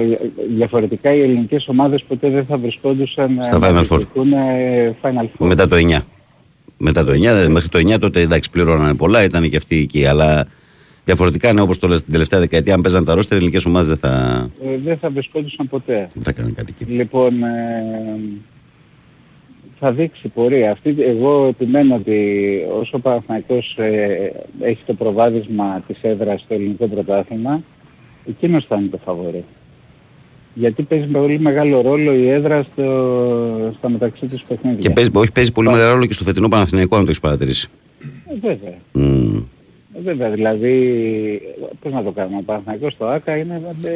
Διαφορετικά 0.56 1.14
οι 1.14 1.20
ελληνικές 1.22 1.68
ομάδες 1.68 2.02
ποτέ 2.02 2.28
δεν 2.30 2.46
θα 2.46 2.56
βρισκόντουσαν 2.56 3.38
ε, 3.38 3.42
Στα 3.42 3.58
να 3.58 3.68
Final 3.68 3.82
Four. 3.82 3.86
διεκδικούν, 3.88 4.32
ε, 4.32 4.96
Final 5.02 5.22
Four. 5.22 5.46
Μετά 5.46 5.68
το 5.68 5.76
9. 5.76 5.98
Μετά 6.76 7.04
το 7.04 7.12
9, 7.12 7.14
δηλαδή 7.14 7.48
μέχρι 7.52 7.68
το 7.68 7.78
9 7.78 7.98
τότε 7.98 8.20
εντάξει 8.20 8.50
πληρώνανε 8.50 8.94
πολλά, 8.94 9.22
ήταν 9.24 9.50
και 9.50 9.56
αυτοί 9.56 9.76
εκεί. 9.76 10.06
Αλλά 10.06 10.46
διαφορετικά 11.06 11.48
είναι 11.48 11.60
όπως 11.60 11.78
το 11.78 11.88
λες 11.88 12.02
την 12.02 12.12
τελευταία 12.12 12.40
δεκαετία, 12.40 12.74
αν 12.74 12.80
παίζαν 12.80 13.04
τα 13.04 13.14
ρόστερ, 13.14 13.32
οι 13.36 13.38
ελληνικές 13.40 13.64
ομάδες 13.64 13.88
δεν 13.88 13.96
θα, 13.96 14.10
Ε, 14.64 14.76
δεν 14.84 14.98
θα 14.98 15.10
βρισκόντουσαν 15.10 15.68
ποτέ. 15.68 16.08
δεν 16.14 16.22
θα 16.22 16.32
κάνουν 16.32 16.54
κάτι 16.54 16.74
εκεί. 16.80 16.92
Λοιπόν, 16.92 17.42
ε, 17.42 18.18
θα 19.78 19.92
δείξει 19.92 20.28
πορεία. 20.28 20.70
Αυτή, 20.70 20.96
εγώ 20.98 21.46
επιμένω 21.46 21.94
ότι 21.94 22.18
όσο 22.80 22.90
ο 22.96 23.00
Παναθηναϊκός 23.00 23.74
ε, 23.78 24.32
έχει 24.60 24.82
το 24.86 24.94
προβάδισμα 24.94 25.82
της 25.86 25.98
έδρας 26.02 26.40
στο 26.40 26.54
ελληνικό 26.54 26.86
πρωτάθλημα, 26.86 27.62
εκείνος 28.28 28.64
θα 28.68 28.76
είναι 28.76 28.88
το 28.88 28.98
φαβορή. 29.04 29.44
Γιατί 30.54 30.82
παίζει 30.82 31.06
πολύ 31.06 31.38
μεγάλο 31.40 31.80
ρόλο 31.80 32.14
η 32.14 32.28
έδρα 32.28 32.62
στο, 32.72 33.74
στα 33.78 33.88
μεταξύ 33.88 34.26
τους 34.26 34.42
παιχνίδια. 34.48 34.78
Και 34.78 34.90
παίζει, 34.90 35.10
όχι, 35.12 35.32
παίζει 35.32 35.52
πολύ 35.52 35.68
μεγάλο 35.68 35.90
ρόλο 35.92 36.06
και 36.06 36.12
στο 36.12 36.24
φετινό 36.24 36.48
Παναθηναϊκό, 36.48 36.96
αν 36.96 37.02
το 37.02 37.08
έχεις 37.08 37.20
παρατηρήσει. 37.20 37.68
Ε, 38.00 38.34
βέβαια. 38.48 38.74
Μμμ. 38.92 39.42
Ε, 39.98 40.02
Βέβαια, 40.02 40.30
δηλαδή, 40.30 41.40
πώς 41.80 41.92
να 41.92 42.02
το 42.02 42.10
κάνουμε, 42.10 42.36
ο 42.38 42.42
Παναθηναϊκός 42.42 42.92
στο 42.92 43.04
ΆΚΑ 43.06 43.36
είναι... 43.36 43.60
ε, 43.84 43.90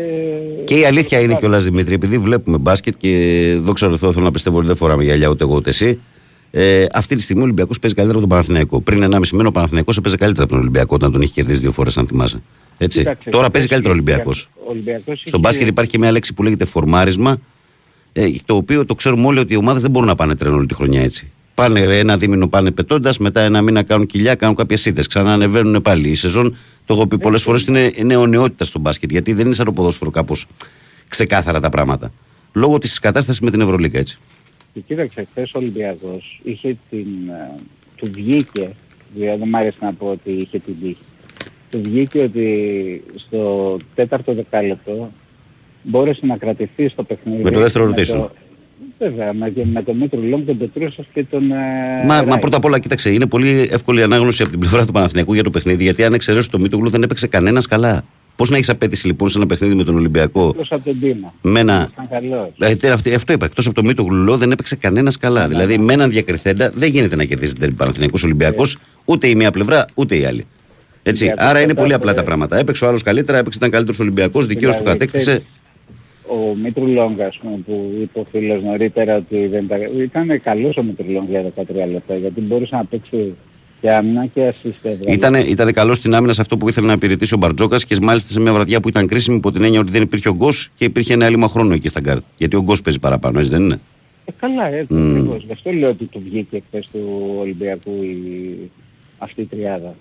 Και 0.64 0.78
η 0.78 0.84
αλήθεια 0.84 1.20
είναι 1.20 1.34
κιόλας 1.34 1.64
Δημήτρη, 1.64 1.94
επειδή 1.94 2.18
βλέπουμε 2.18 2.58
μπάσκετ 2.58 2.94
και 2.98 3.56
δόξα 3.62 3.88
τω 3.88 3.96
Θεώ 3.96 4.12
θέλω 4.12 4.24
να 4.24 4.30
πιστεύω 4.30 4.58
ότι 4.58 4.66
δεν 4.66 4.76
φοράμε 4.76 5.04
γυαλιά 5.04 5.28
ούτε 5.28 5.44
εγώ 5.44 5.54
ούτε 5.56 5.70
εσύ. 5.70 6.00
Ε, 6.50 6.84
αυτή 6.92 7.16
τη 7.16 7.22
στιγμή 7.22 7.40
ο 7.40 7.44
Ολυμπιακός 7.44 7.78
παίζει 7.78 7.96
καλύτερα 7.96 8.18
από 8.20 8.28
τον 8.28 8.36
Παναθηναϊκό. 8.38 8.80
Πριν 8.80 9.14
1,5 9.14 9.28
μήνα 9.32 9.48
ο 9.48 9.50
Παναθηναϊκός 9.50 9.96
έπαιζε 9.96 10.16
καλύτερα 10.16 10.42
από 10.44 10.52
τον 10.52 10.60
Ολυμπιακό 10.60 10.94
όταν 10.94 11.12
τον 11.12 11.20
είχε 11.22 11.32
κερδίσει 11.34 11.60
δύο 11.60 11.72
φορές, 11.72 11.98
αν 11.98 12.06
θυμάσαι. 12.06 12.42
Έτσι. 12.78 12.98
Κοίταξε, 12.98 13.30
Τώρα 13.30 13.50
παίζει 13.50 13.66
έχει- 13.66 13.68
καλύτερα 13.74 13.94
ο 13.94 13.96
Ολυμπιακός. 13.96 14.48
ο 14.54 14.70
Ολυμπιακός 14.70 15.18
Στο 15.18 15.22
έχει- 15.28 15.38
μπάσκετ 15.38 15.68
υπάρχει 15.68 15.90
και 15.90 15.98
μια 15.98 16.10
λέξη 16.12 16.34
που 16.34 16.42
λέγεται 16.42 16.64
φορμάρισμα, 16.64 17.38
ε, 18.12 18.26
το 18.44 18.54
οποίο 18.56 18.84
το 18.84 18.94
ξέρουμε 18.94 19.26
όλοι 19.26 19.38
ότι 19.38 19.54
οι 19.54 19.56
ομάδες 19.56 19.82
δεν 19.82 19.90
μπορούν 19.90 20.08
να 20.08 20.14
πάνε 20.14 20.34
τρένο 20.36 20.56
όλη 20.56 20.66
τη 20.66 20.74
χρονιά 20.74 21.02
έτσι. 21.02 21.30
Πάνε 21.60 21.80
ένα 21.80 22.16
δίμηνο 22.16 22.48
πάνε 22.48 22.70
πετώντας, 22.70 23.18
μετά 23.18 23.40
ένα 23.40 23.62
μήνα 23.62 23.82
κάνουν 23.82 24.06
κοιλιά, 24.06 24.34
κάνουν 24.34 24.54
κάποιες 24.54 24.84
ήττε, 24.86 25.02
ξανά 25.08 25.32
ανεβαίνουν 25.32 25.82
πάλι. 25.82 26.08
Η 26.08 26.14
σεζόν, 26.14 26.56
το 26.84 26.94
έχω 26.94 27.06
πει 27.06 27.18
πολλές 27.18 27.42
φορές, 27.42 27.62
είναι 27.64 27.92
νεοναιότητα 28.04 28.64
στο 28.64 28.78
μπάσκετ, 28.78 29.10
γιατί 29.10 29.32
δεν 29.32 29.46
είναι 29.46 29.54
σαν 29.54 29.64
το 29.64 29.72
ποδόσφαιρο 29.72 30.10
κάπως 30.10 30.46
ξεκάθαρα 31.08 31.60
τα 31.60 31.68
πράγματα. 31.68 32.12
Λόγω 32.52 32.78
της 32.78 32.98
κατάστασης 32.98 33.40
με 33.40 33.50
την 33.50 33.60
Ευρωλίκα 33.60 33.98
έτσι. 33.98 34.18
Και 34.74 34.80
κοίταξε, 34.80 35.26
χθες 35.30 35.50
ο 35.54 35.58
Ολυμπιακός 35.58 36.40
είχε 36.42 36.76
την... 36.90 37.06
ε, 37.28 37.60
του 37.96 38.10
βγήκε, 38.14 38.70
δηλαδή 39.14 39.38
δεν 39.38 39.48
μ' 39.48 39.56
άρεσε 39.56 39.78
να 39.80 39.92
πω 39.92 40.06
ότι 40.06 40.30
είχε 40.30 40.58
την 40.58 40.74
τύχη, 40.80 40.96
του 41.70 41.80
βγήκε 41.84 42.20
ότι 42.20 43.02
στο 43.26 43.76
τέταρτο 43.94 44.34
δεκάλεπτο 44.34 45.12
μπόρεσε 45.82 46.26
να 46.26 46.36
κρατηθεί 46.36 46.88
στο 46.88 47.02
παιχνίδι. 47.02 47.42
Με 47.42 47.50
το 47.50 47.60
δεύτερο 47.60 47.84
με 47.86 47.92
rotation. 47.96 48.06
το- 48.06 48.30
Βέβαια, 48.98 49.32
με, 49.34 49.52
με 49.72 49.82
τον 49.82 49.96
Μήτρο 49.96 50.20
Λόγκ, 50.22 50.46
τον 50.46 50.58
Πετρούσας 50.58 51.06
και 51.12 51.24
τον... 51.24 51.50
ε, 51.50 51.54
Μα, 52.06 52.14
μα 52.14 52.24
Ράι. 52.24 52.38
πρώτα 52.38 52.56
απ' 52.56 52.64
όλα, 52.64 52.78
κοίταξε, 52.78 53.10
είναι 53.10 53.26
πολύ 53.26 53.68
εύκολη 53.72 54.00
η 54.00 54.02
ανάγνωση 54.02 54.42
από 54.42 54.50
την 54.50 54.60
πλευρά 54.60 54.84
του 54.86 54.92
Παναθηναϊκού 54.92 55.34
για 55.34 55.42
το 55.42 55.50
παιχνίδι, 55.50 55.82
γιατί 55.82 56.04
αν 56.04 56.14
εξαιρέσεις 56.14 56.48
το 56.48 56.58
Μίτογλου 56.58 56.88
δεν 56.90 57.02
έπαιξε 57.02 57.26
κανένας 57.26 57.66
καλά. 57.66 58.04
Πώς 58.36 58.50
να 58.50 58.56
έχεις 58.56 58.68
απέτηση 58.68 59.06
λοιπόν 59.06 59.28
σε 59.28 59.38
ένα 59.38 59.46
παιχνίδι 59.46 59.74
με 59.74 59.84
τον 59.84 59.94
Ολυμπιακό 59.96 60.48
Εκτός 60.48 60.72
από 60.72 60.84
τον 60.84 61.00
Τίμα. 61.00 61.34
με 61.42 61.60
ένα 61.60 61.90
Ήταν 61.92 62.08
καλός. 62.08 62.48
Ε, 62.58 62.74
τε- 62.76 62.92
αυτή- 62.92 63.14
αυτό 63.14 63.32
είπα. 63.32 63.44
Εκτός 63.44 63.66
από 63.66 63.74
το 63.74 63.82
Μίτο 63.84 64.02
Γλουλό 64.02 64.36
δεν 64.36 64.50
έπαιξε 64.50 64.76
κανένας 64.76 65.16
καλά. 65.16 65.48
δηλαδή 65.48 65.78
με 65.78 65.92
έναν 65.92 66.10
διακριθέντα 66.10 66.70
δεν 66.74 66.90
γίνεται 66.90 67.16
να 67.16 67.24
κερδίσει 67.24 67.54
την 67.54 67.76
Παναθηναϊκός 67.76 68.22
Ολυμπιακός 68.24 68.76
ούτε 69.04 69.28
η 69.28 69.34
μία 69.34 69.50
πλευρά 69.50 69.84
ούτε 69.94 70.16
η 70.16 70.24
άλλη. 70.24 70.46
Έτσι. 71.02 71.24
Γιατί 71.24 71.42
Άρα 71.42 71.58
είναι 71.58 71.68
κατά- 71.68 71.80
πολύ 71.80 71.92
απλά 71.92 72.14
τα 72.14 72.22
πράγματα. 72.22 72.58
Έπαιξε 72.58 72.84
ο 72.84 72.88
άλλος 72.88 73.02
καλύτερα, 73.02 73.38
έπαιξε 73.38 73.58
ήταν 73.58 73.70
καλύτερος 73.70 74.00
Ολυμπιακός, 74.00 74.46
δικαίω 74.46 74.70
το 74.70 74.78
Δηλαδή, 74.78 74.98
κατέκτησε. 74.98 75.42
Ξέρεις, 76.30 76.50
Ο 76.52 76.56
Μήτρου 76.62 76.86
Λόγκα, 76.86 77.26
ας 77.26 77.38
πούμε, 77.42 77.56
που 77.66 77.92
είπε 78.00 78.18
ο 78.18 78.24
φίλος 78.30 78.62
νωρίτερα 78.62 79.16
ότι 79.16 79.46
δεν 79.46 79.68
τα... 79.68 79.76
ήταν 80.02 80.40
καλός 80.42 80.76
ο 80.76 80.82
Μήτρου 80.82 81.12
Λόγκα 81.12 81.40
για 81.40 81.52
13 81.56 81.90
λεπτά, 81.92 82.14
γιατί 82.14 82.40
μπορούσε 82.40 82.76
να 82.76 82.84
παίξει 82.84 83.34
και 83.80 83.90
άμυνα 83.90 84.26
και 84.26 84.46
ασίστευρα. 84.46 85.12
Ήταν, 85.12 85.34
ήταν 85.34 85.72
καλός 85.72 85.96
στην 85.96 86.14
άμυνα 86.14 86.32
σε 86.32 86.40
αυτό 86.40 86.56
που 86.56 86.68
ήθελε 86.68 86.86
να 86.86 86.92
υπηρετήσει 86.92 87.34
ο 87.34 87.36
Μπαρτζόκας 87.36 87.84
και 87.84 87.96
μάλιστα 88.02 88.32
σε 88.32 88.40
μια 88.40 88.52
βραδιά 88.52 88.80
που 88.80 88.88
ήταν 88.88 89.06
κρίσιμη 89.06 89.36
υπό 89.36 89.52
την 89.52 89.64
έννοια 89.64 89.80
ότι 89.80 89.90
δεν 89.90 90.02
υπήρχε 90.02 90.28
ο 90.28 90.34
Γκος 90.34 90.70
και 90.76 90.84
υπήρχε 90.84 91.12
ένα 91.12 91.26
έλλειμμα 91.26 91.48
χρόνου 91.48 91.72
εκεί 91.72 91.88
στα 91.88 92.00
γκαρντ. 92.00 92.22
Γιατί 92.36 92.56
ο 92.56 92.62
Γκος 92.62 92.82
παίζει 92.82 92.98
παραπάνω, 92.98 93.38
έτσι 93.38 93.50
δεν 93.50 93.62
είναι; 93.62 93.80
Ε, 94.24 94.32
καλά, 94.40 94.66
έτσι 94.66 94.94
Μμμ. 94.94 95.10
ακριβώς. 95.10 95.44
Γι' 95.46 95.52
αυτό 95.52 95.72
λέω 95.72 95.88
ότι 95.88 96.04
του 96.06 96.20
βγήκε 96.24 96.62
χθες 96.68 96.88
του 96.92 97.34
Ολυμπιακού 97.38 97.90
η... 98.02 98.70
αυτή 99.18 99.40
η 99.40 99.44
τριάδα. 99.44 99.94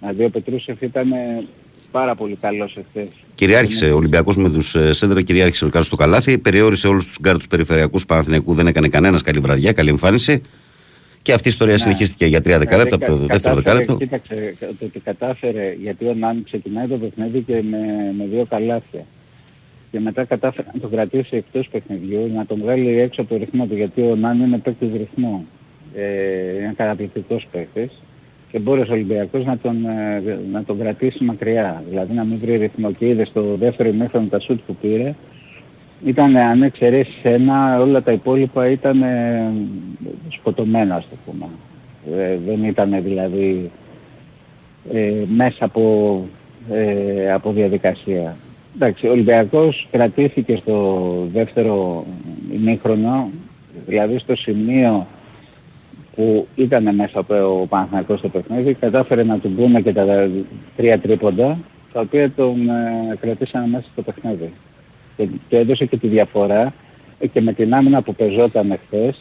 Δηλαδή 0.00 0.24
ο 0.24 0.30
Πετρούσεφ 0.30 0.80
ήταν 0.80 1.12
ε, 1.12 1.44
πάρα 1.90 2.14
πολύ 2.14 2.36
καλός 2.40 2.76
εχθές. 2.76 3.08
Κυριάρχησε 3.34 3.90
ο 3.90 3.96
Ολυμπιακός 3.96 4.36
με 4.36 4.50
τους 4.50 4.76
σέντερ, 4.90 5.22
κυριάρχησε 5.22 5.64
ο 5.64 5.68
Κάρλος 5.68 5.86
στο 5.86 5.96
καλάθι. 5.96 6.38
Περιόρισε 6.38 6.88
όλους 6.88 7.06
τους 7.06 7.18
γκαρντ 7.20 7.40
του 7.40 7.46
περιφερειακούς 7.46 8.06
Παναθηναϊκού, 8.06 8.54
δεν 8.54 8.66
έκανε 8.66 8.88
κανένας 8.88 9.22
καλή 9.22 9.38
βραδιά, 9.38 9.72
καλή 9.72 9.88
εμφάνιση. 9.88 10.40
Και 11.22 11.32
αυτή 11.32 11.48
η 11.48 11.50
ιστορία 11.50 11.78
συνεχίστηκε 11.78 12.26
για 12.26 12.42
τρία 12.42 12.58
δεκάλεπτα 12.58 12.94
από 12.94 13.06
το 13.06 13.12
Δηλαδή, 13.12 13.32
δεύτερο 13.32 13.54
κατάφερε- 13.54 13.86
δεκάλεπτο. 13.86 14.20
Κοίταξε, 14.20 14.54
το 14.78 14.84
ότι 14.84 15.00
κατάφερε, 15.00 15.76
γιατί 15.82 16.06
ο 16.06 16.14
Νάν 16.14 16.44
ξεκινάει 16.44 16.86
το 16.86 16.96
παιχνίδι 16.96 17.40
και 17.40 17.62
με, 17.70 17.78
με 18.18 18.26
δύο 18.26 18.44
καλάθια. 18.48 19.04
Και 19.90 20.00
μετά 20.00 20.24
κατάφερε 20.24 20.68
να 20.74 20.80
τον 20.80 20.90
κρατήσει 20.90 21.36
εκτός 21.36 21.68
παιχνιδιού, 21.72 22.30
να 22.34 22.46
τον 22.46 22.58
βγάλει 22.62 22.98
έξω 22.98 23.20
από 23.20 23.30
το 23.30 23.36
ρυθμό 23.36 23.66
του, 23.66 23.76
γιατί 23.76 24.00
ο 24.02 24.16
Νάν 24.16 24.40
είναι 24.40 24.58
παίκτης 24.58 24.88
ρυθμού. 24.92 25.46
Ε, 25.94 26.56
είναι 26.56 26.74
καταπληκτικός 26.76 27.46
παίκτης. 27.52 27.90
Και 28.50 28.58
μπόρεσε 28.58 28.90
ο 28.90 28.94
Ολυμπιακός 28.94 29.44
να 29.44 29.58
τον, 29.58 29.86
ε, 29.86 30.38
να 30.52 30.64
τον 30.64 30.78
κρατήσει 30.78 31.24
μακριά, 31.24 31.82
δηλαδή 31.88 32.14
να 32.14 32.24
μην 32.24 32.38
βρει 32.38 32.56
ρυθμό. 32.56 32.92
Και 32.92 33.08
είδες 33.08 33.28
στο 33.28 33.56
δεύτερο 33.58 33.88
ημίχρονο 33.88 34.26
τα 34.26 34.40
σούτ 34.40 34.60
που 34.66 34.76
πήρε, 34.80 35.14
ήταν 36.04 36.36
αν 36.36 36.62
εξαιρέσεις 36.62 37.20
ένα, 37.22 37.80
όλα 37.80 38.02
τα 38.02 38.12
υπόλοιπα 38.12 38.68
ήταν 38.68 39.02
ε, 39.02 39.52
σκοτωμένα, 40.28 40.94
ας 40.94 41.08
το 41.10 41.16
πούμε. 41.26 41.46
Ε, 42.22 42.38
δεν 42.46 42.64
ήταν 42.64 43.02
δηλαδή 43.02 43.70
ε, 44.92 45.12
μέσα 45.34 45.64
από, 45.64 46.24
ε, 46.70 47.32
από 47.32 47.52
διαδικασία. 47.52 48.36
Εντάξει, 48.74 49.06
ο 49.06 49.10
Ολυμπιακός 49.10 49.88
κρατήθηκε 49.90 50.56
στο 50.56 51.28
δεύτερο 51.32 52.04
ημίχρονο, 52.52 53.30
δηλαδή 53.86 54.18
στο 54.18 54.36
σημείο 54.36 55.06
που 56.16 56.46
ήταν 56.54 56.94
μέσα 56.94 57.18
από 57.18 57.60
ο 57.62 57.66
Παναθηναϊκός 57.66 58.18
στο 58.18 58.28
παιχνίδι, 58.28 58.74
κατάφερε 58.74 59.22
να 59.24 59.38
του 59.38 59.48
μπουν 59.56 59.82
και 59.82 59.92
τα 59.92 60.04
τρία 60.76 60.98
τρίποντα, 61.00 61.58
τα 61.92 62.00
οποία 62.00 62.30
τον 62.36 62.68
ε, 62.68 63.16
κρατήσανε 63.20 63.66
μέσα 63.66 63.84
στο 63.92 64.02
παιχνίδι. 64.02 64.52
Και, 65.16 65.28
και 65.48 65.56
έδωσε 65.56 65.84
και 65.84 65.96
τη 65.96 66.08
διαφορά 66.08 66.74
ε, 67.18 67.26
και 67.26 67.40
με 67.40 67.52
την 67.52 67.74
άμυνα 67.74 68.02
που 68.02 68.14
πεζόταν 68.14 68.78
χθες, 68.86 69.20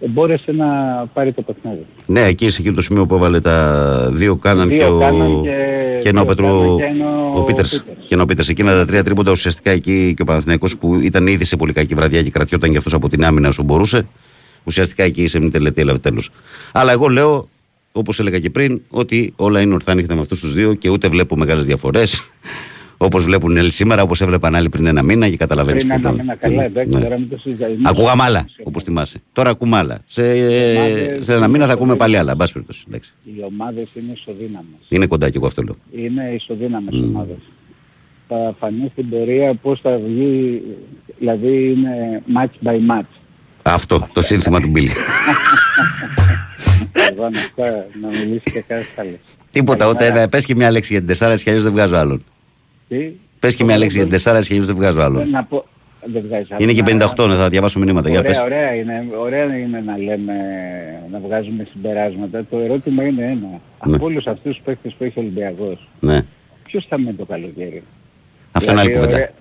ε, 0.00 0.06
μπόρεσε 0.08 0.52
να 0.52 0.66
πάρει 1.12 1.32
το 1.32 1.42
παιχνίδι. 1.42 1.86
Ναι, 2.06 2.20
εκεί 2.20 2.50
σε 2.50 2.60
εκείνο 2.60 2.74
το 2.74 2.80
σημείο 2.82 3.06
που 3.06 3.14
έβαλε 3.14 3.40
τα 3.40 4.08
δύο 4.12 4.36
κάναν 4.36 4.68
Δύο 4.68 4.76
και 4.76 4.84
ο, 4.84 4.98
Κάναν 4.98 5.42
και- 5.42 5.98
και 6.00 6.08
ενώ 6.08 6.20
ο, 6.20 6.24
δύο 6.24 6.34
Πετρου, 6.34 6.46
Κάναν 6.46 6.76
και 6.76 6.84
ενώ 6.84 7.32
ο 7.34 7.38
ο 7.38 7.42
Πίτερς. 7.44 7.70
Πίτερς. 7.78 7.98
Και 8.06 8.14
ενώ 8.14 8.22
ο 8.22 8.26
Πίτερς. 8.26 8.48
Εκείνα 8.48 8.74
τα 8.74 8.84
τρία 8.86 9.04
τρίποντα 9.04 9.30
ουσιαστικά 9.30 9.70
εκεί 9.70 10.14
και 10.16 10.22
ο 10.22 10.24
Παναθηναϊκός 10.24 10.76
που 10.78 10.94
ήταν 10.94 11.26
ήδη 11.26 11.44
σε 11.44 11.56
πολύ 11.56 11.72
κακή 11.72 11.94
βραδιά 11.94 12.22
και 12.22 12.30
κρατιόταν 12.30 12.70
και 12.70 12.76
αυτός 12.76 12.92
από 12.94 13.08
την 13.08 13.24
άμυνα 13.24 13.48
όσο 13.48 13.62
μπορούσε. 13.62 14.06
Ουσιαστικά 14.68 15.02
εκεί 15.02 15.26
σε 15.26 15.40
μια 15.40 15.50
τελετή 15.50 15.80
έλαβε 15.80 15.98
τέλος. 15.98 16.30
Αλλά 16.72 16.92
εγώ 16.92 17.08
λέω, 17.08 17.48
όπως 17.92 18.20
έλεγα 18.20 18.38
και 18.38 18.50
πριν, 18.50 18.80
ότι 18.88 19.32
όλα 19.36 19.60
είναι 19.60 19.74
ορθά 19.74 19.94
νύχτα 19.94 20.14
με 20.14 20.20
αυτούς 20.20 20.40
τους 20.40 20.54
δύο 20.54 20.74
και 20.74 20.88
ούτε 20.90 21.08
βλέπω 21.08 21.36
μεγάλες 21.36 21.66
διαφορές. 21.66 22.20
Όπως 23.00 23.24
βλέπουν 23.24 23.56
οι 23.56 23.58
άλλοι 23.58 23.70
σήμερα, 23.70 24.02
όπως 24.02 24.20
έβλεπαν 24.20 24.54
άλλοι 24.54 24.68
πριν 24.68 24.86
ένα 24.86 25.02
μήνα 25.02 25.28
και 25.28 25.36
καταλαβαίνεις 25.36 25.84
Πριν 25.86 26.00
που 26.00 26.06
ένα 26.06 26.16
το- 26.16 26.22
μήνα 26.22 26.36
τι- 26.36 26.48
καλά, 26.48 26.62
εντάξει, 26.64 26.94
ναι. 26.96 27.02
τώρα 27.02 27.18
μην 27.18 27.28
το 27.28 27.36
συζητάμε. 27.36 27.76
Ακούγαμε 27.82 28.22
άλλα, 28.22 28.46
όπως 28.64 28.82
θυμάσαι. 28.82 29.20
Τώρα 29.32 29.50
ακούμε 29.50 29.76
άλλα. 29.76 29.98
Σε, 30.06 30.22
ομάδες 30.22 31.24
σε 31.26 31.34
ένα 31.34 31.48
μήνα 31.48 31.66
θα 31.66 31.72
ακούμε 31.72 31.88
είναι 31.88 31.98
πάλι 31.98 32.16
άλλα. 32.16 32.30
εν 32.30 32.36
πάση 32.36 32.52
περιπτώσει. 32.52 32.84
Εντάξει. 32.88 33.12
Οι 33.24 33.42
ομάδες 33.44 33.88
είναι 33.94 34.12
ισοδύναμες. 34.12 34.80
Είναι 34.88 35.06
κοντά 35.06 35.30
και 35.30 35.36
εγώ 35.36 35.46
αυτό 35.46 35.62
λέω. 35.62 35.76
Είναι 35.92 36.32
ισοδύναμες 36.34 36.94
ομάδες. 37.02 37.36
Θα 38.28 38.54
φανεί 38.58 38.88
στην 38.92 39.08
πορεία 39.08 39.54
πώς 39.54 39.80
θα 39.80 40.00
βγει, 40.06 40.62
δηλαδή 41.18 41.70
είναι 41.70 42.22
match 42.36 42.68
by 42.68 42.74
match. 42.90 43.12
Αυτό, 43.72 44.08
το 44.12 44.22
σύνθημα 44.22 44.60
του 44.60 44.68
Μπίλι. 44.68 44.90
εγώ 47.10 47.22
να, 47.22 47.40
πω- 47.54 47.86
να 48.02 48.08
μιλήσει 48.18 48.42
και 48.52 48.60
κάτι 48.68 48.86
άλλος. 48.96 49.14
Τίποτα, 49.50 49.86
ούτε 49.86 49.96
Καλημέρα. 49.96 50.20
ένα. 50.20 50.28
Πες 50.28 50.44
και 50.44 50.54
μια 50.54 50.70
λέξη 50.70 50.88
για 50.90 50.98
την 50.98 51.08
τεσσάρα 51.08 51.36
και 51.36 51.42
αλλιώς 51.46 51.62
δεν 51.64 51.72
βγάζω 51.72 51.96
άλλον. 51.96 52.24
Τι, 52.88 52.96
Πες 53.38 53.54
και 53.54 53.64
μια 53.64 53.78
λέξη 53.78 53.94
για 53.96 54.02
την 54.06 54.12
τεσσάρα 54.14 54.40
και 54.40 54.46
αλλιώς 54.50 54.66
δεν 54.66 54.74
βγάζω 54.76 55.00
άλλον. 55.00 55.30
να 55.30 55.44
πω, 55.44 55.66
δεν 56.04 56.22
βγάζει 56.26 56.46
άλλο. 56.50 56.62
Είναι 56.62 56.72
και 56.72 56.82
Να- 56.82 56.86
58, 57.16 57.26
ναι, 57.28 57.34
θα 57.34 57.48
διαβάσω 57.48 57.78
μηνύματα. 57.78 58.08
Για 58.08 58.18
Ωραία, 58.18 58.30
πες. 58.32 58.40
ωραία, 58.40 58.74
είναι, 58.74 59.06
ωραία 59.18 59.44
είναι 59.58 59.82
να 59.86 59.98
λέμε, 59.98 60.32
να 61.12 61.18
βγάζουμε 61.20 61.66
συμπεράσματα. 61.72 62.44
Το 62.50 62.58
ερώτημα 62.58 63.02
είναι 63.04 63.22
ένα. 63.24 63.34
Ναι. 63.84 63.94
Από 63.96 64.04
όλους 64.04 64.26
αυτούς 64.26 64.54
τους 64.54 64.62
παίκτες 64.64 64.94
που 64.98 65.04
έχει 65.04 65.18
ο 65.18 65.20
Ολυμπιακός, 65.22 65.88
Ναι. 66.00 66.22
ποιος 66.64 66.86
θα 66.88 66.98
μένει 66.98 67.16
το 67.16 67.24
καλοκαίρι; 67.24 67.82
Αυτό 68.52 68.70
είναι 68.72 68.80
άλλη 68.80 68.88
Δηλαδή, 68.90 69.06
κουβέντα. 69.06 69.22
ωραία- 69.24 69.36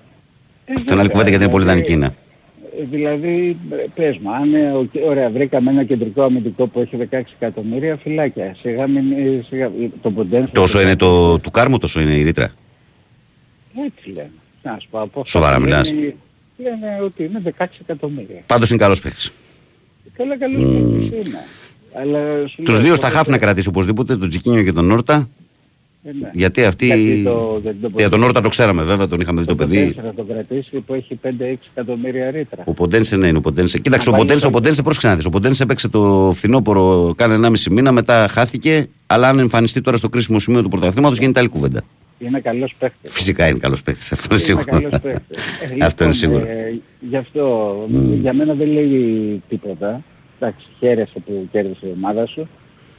Ε, 0.65 0.73
Αυτό 0.77 0.91
είναι 0.91 1.01
άλλη 1.01 1.09
κουβέντα 1.09 1.29
γιατί 1.29 1.43
είναι 1.43 1.53
πολύ 1.53 1.63
δηλαδή, 1.65 1.81
δανεική 1.81 2.05
είναι. 2.05 2.13
Ε, 2.79 2.83
Δηλαδή, 2.91 3.57
ε, 3.71 3.75
πες 3.95 4.17
μου, 4.17 4.31
αν 4.33 4.53
ε, 4.53 4.71
ο- 4.71 4.87
ωραία, 5.05 5.29
βρήκαμε 5.29 5.71
ένα 5.71 5.83
κεντρικό 5.83 6.21
αμυντικό 6.23 6.67
που 6.67 6.79
έχει 6.79 6.95
16 6.95 7.05
εκατομμύρια, 7.39 7.97
φυλάκια. 7.97 8.55
Σιγά 8.59 8.87
μην, 8.87 9.11
ε, 9.11 9.45
σιγά, 9.49 9.71
το 10.01 10.11
Ποντένσε... 10.11 10.51
Τόσο 10.53 10.81
είναι 10.81 10.95
το 10.95 11.39
του 11.39 11.51
κάρμου, 11.51 11.77
τόσο 11.77 12.01
είναι 12.01 12.13
η 12.17 12.21
ρήτρα; 12.21 12.51
Έτσι 13.85 14.09
λένε. 14.09 14.31
Να 14.63 14.77
σου 14.81 14.87
πω, 14.89 15.01
από 15.01 15.19
αυτά 15.19 15.39
Σοβαρά 15.39 15.55
που 15.57 15.61
μιλάς. 15.63 15.91
λένε, 15.93 16.15
Λένε 16.57 16.99
ότι 17.03 17.23
είναι 17.23 17.41
16 17.57 17.65
εκατομμύρια. 17.81 18.41
Πάντως 18.45 18.69
είναι 18.69 18.79
καλός 18.79 18.99
παίχτη. 19.01 19.29
Καλά 20.17 20.37
καλός 20.37 20.61
παίκτης 20.61 21.27
είναι. 21.27 21.37
Αλλά 21.93 22.47
σου 22.47 22.63
Τους 22.63 22.73
λέω, 22.73 22.81
δύο 22.83 22.89
το- 22.89 22.95
στα 22.95 23.09
χάφ 23.09 23.27
να 23.27 23.37
κρατήσει 23.37 23.67
οπωσδήποτε, 23.67 24.17
τον 24.17 24.29
Τζικίνιο 24.29 24.63
και 24.63 24.71
τον 24.71 24.85
Νόρτα. 24.85 25.29
Ε, 26.07 26.11
ναι. 26.21 26.29
Γιατί 26.33 26.63
αυτή. 26.65 26.85
Γιατί 26.85 27.23
το- 27.23 27.59
γιατί 27.63 27.77
το- 27.81 27.89
Για 27.95 28.09
τον 28.09 28.19
Νόρτα 28.19 28.41
το 28.41 28.49
ξέραμε 28.49 28.83
βέβαια, 28.83 29.07
τον 29.07 29.19
είχαμε 29.19 29.41
δει 29.41 29.47
το 29.47 29.55
παιδί. 29.55 29.77
Ποντένσε 29.77 30.01
θα 30.01 30.13
τον 30.13 30.27
κρατήσει 30.27 30.79
που 30.85 30.93
έχει 30.93 31.15
5-6 31.15 31.57
εκατομμύρια 31.75 32.31
ρήτρα. 32.31 32.63
Ο 32.65 32.73
Ποντένσε 32.73 33.15
ναι, 33.15 33.27
είναι 33.27 33.37
ο 33.37 33.41
Ποντένσε. 33.41 33.79
Κοίταξε, 33.79 34.09
ο 34.09 34.11
Να 34.11 34.17
Ποντένσε, 34.17 34.45
ο 34.45 34.49
βάλει- 34.49 34.61
Ποντένσε 34.61 34.81
πώς 34.81 34.97
ξανά 34.97 35.21
Ο 35.25 35.29
Ποντένσε 35.29 35.63
έπαιξε 35.63 35.87
το 35.87 36.31
φθινόπωρο, 36.35 37.13
κάνει 37.17 37.33
1,5 37.33 37.71
μήνα, 37.71 37.91
μετά 37.91 38.27
χάθηκε. 38.27 38.85
Αλλά 39.05 39.27
αν 39.29 39.39
εμφανιστεί 39.39 39.81
τώρα 39.81 39.97
στο 39.97 40.09
κρίσιμο 40.09 40.39
σημείο 40.39 40.61
του 40.63 40.69
πρωταθλήματος 40.69 41.17
γίνεται 41.17 41.39
άλλη 41.39 41.49
κουβέντα. 41.49 41.81
Είναι 42.19 42.39
καλός 42.39 42.75
παίκτης. 42.79 43.13
Φυσικά 43.13 43.47
είναι 43.47 43.57
καλός 43.59 43.83
παίχτης, 43.83 44.11
αυτό 44.11 44.33
είναι 44.35 44.43
Είναι 44.47 44.61
σίγουρο. 44.61 44.65
καλός 44.81 44.99
παίκτης. 45.01 45.37
Ε, 45.79 45.85
Αυτό 45.85 46.03
είναι 46.03 46.13
λοιπόν, 46.13 46.13
σίγουρο. 46.13 46.45
ε, 46.51 46.79
γι' 46.99 47.17
αυτό 47.17 47.75
για 48.21 48.33
μένα 48.33 48.53
δεν 48.53 48.67
λέει 48.71 49.41
τίποτα. 49.47 50.03
Εντάξει, 50.39 50.65
χαίρεσαι 50.79 51.19
που 51.25 51.47
κέρδισε 51.51 51.85
η 51.87 51.93
ομάδα 51.97 52.25
σου. 52.27 52.47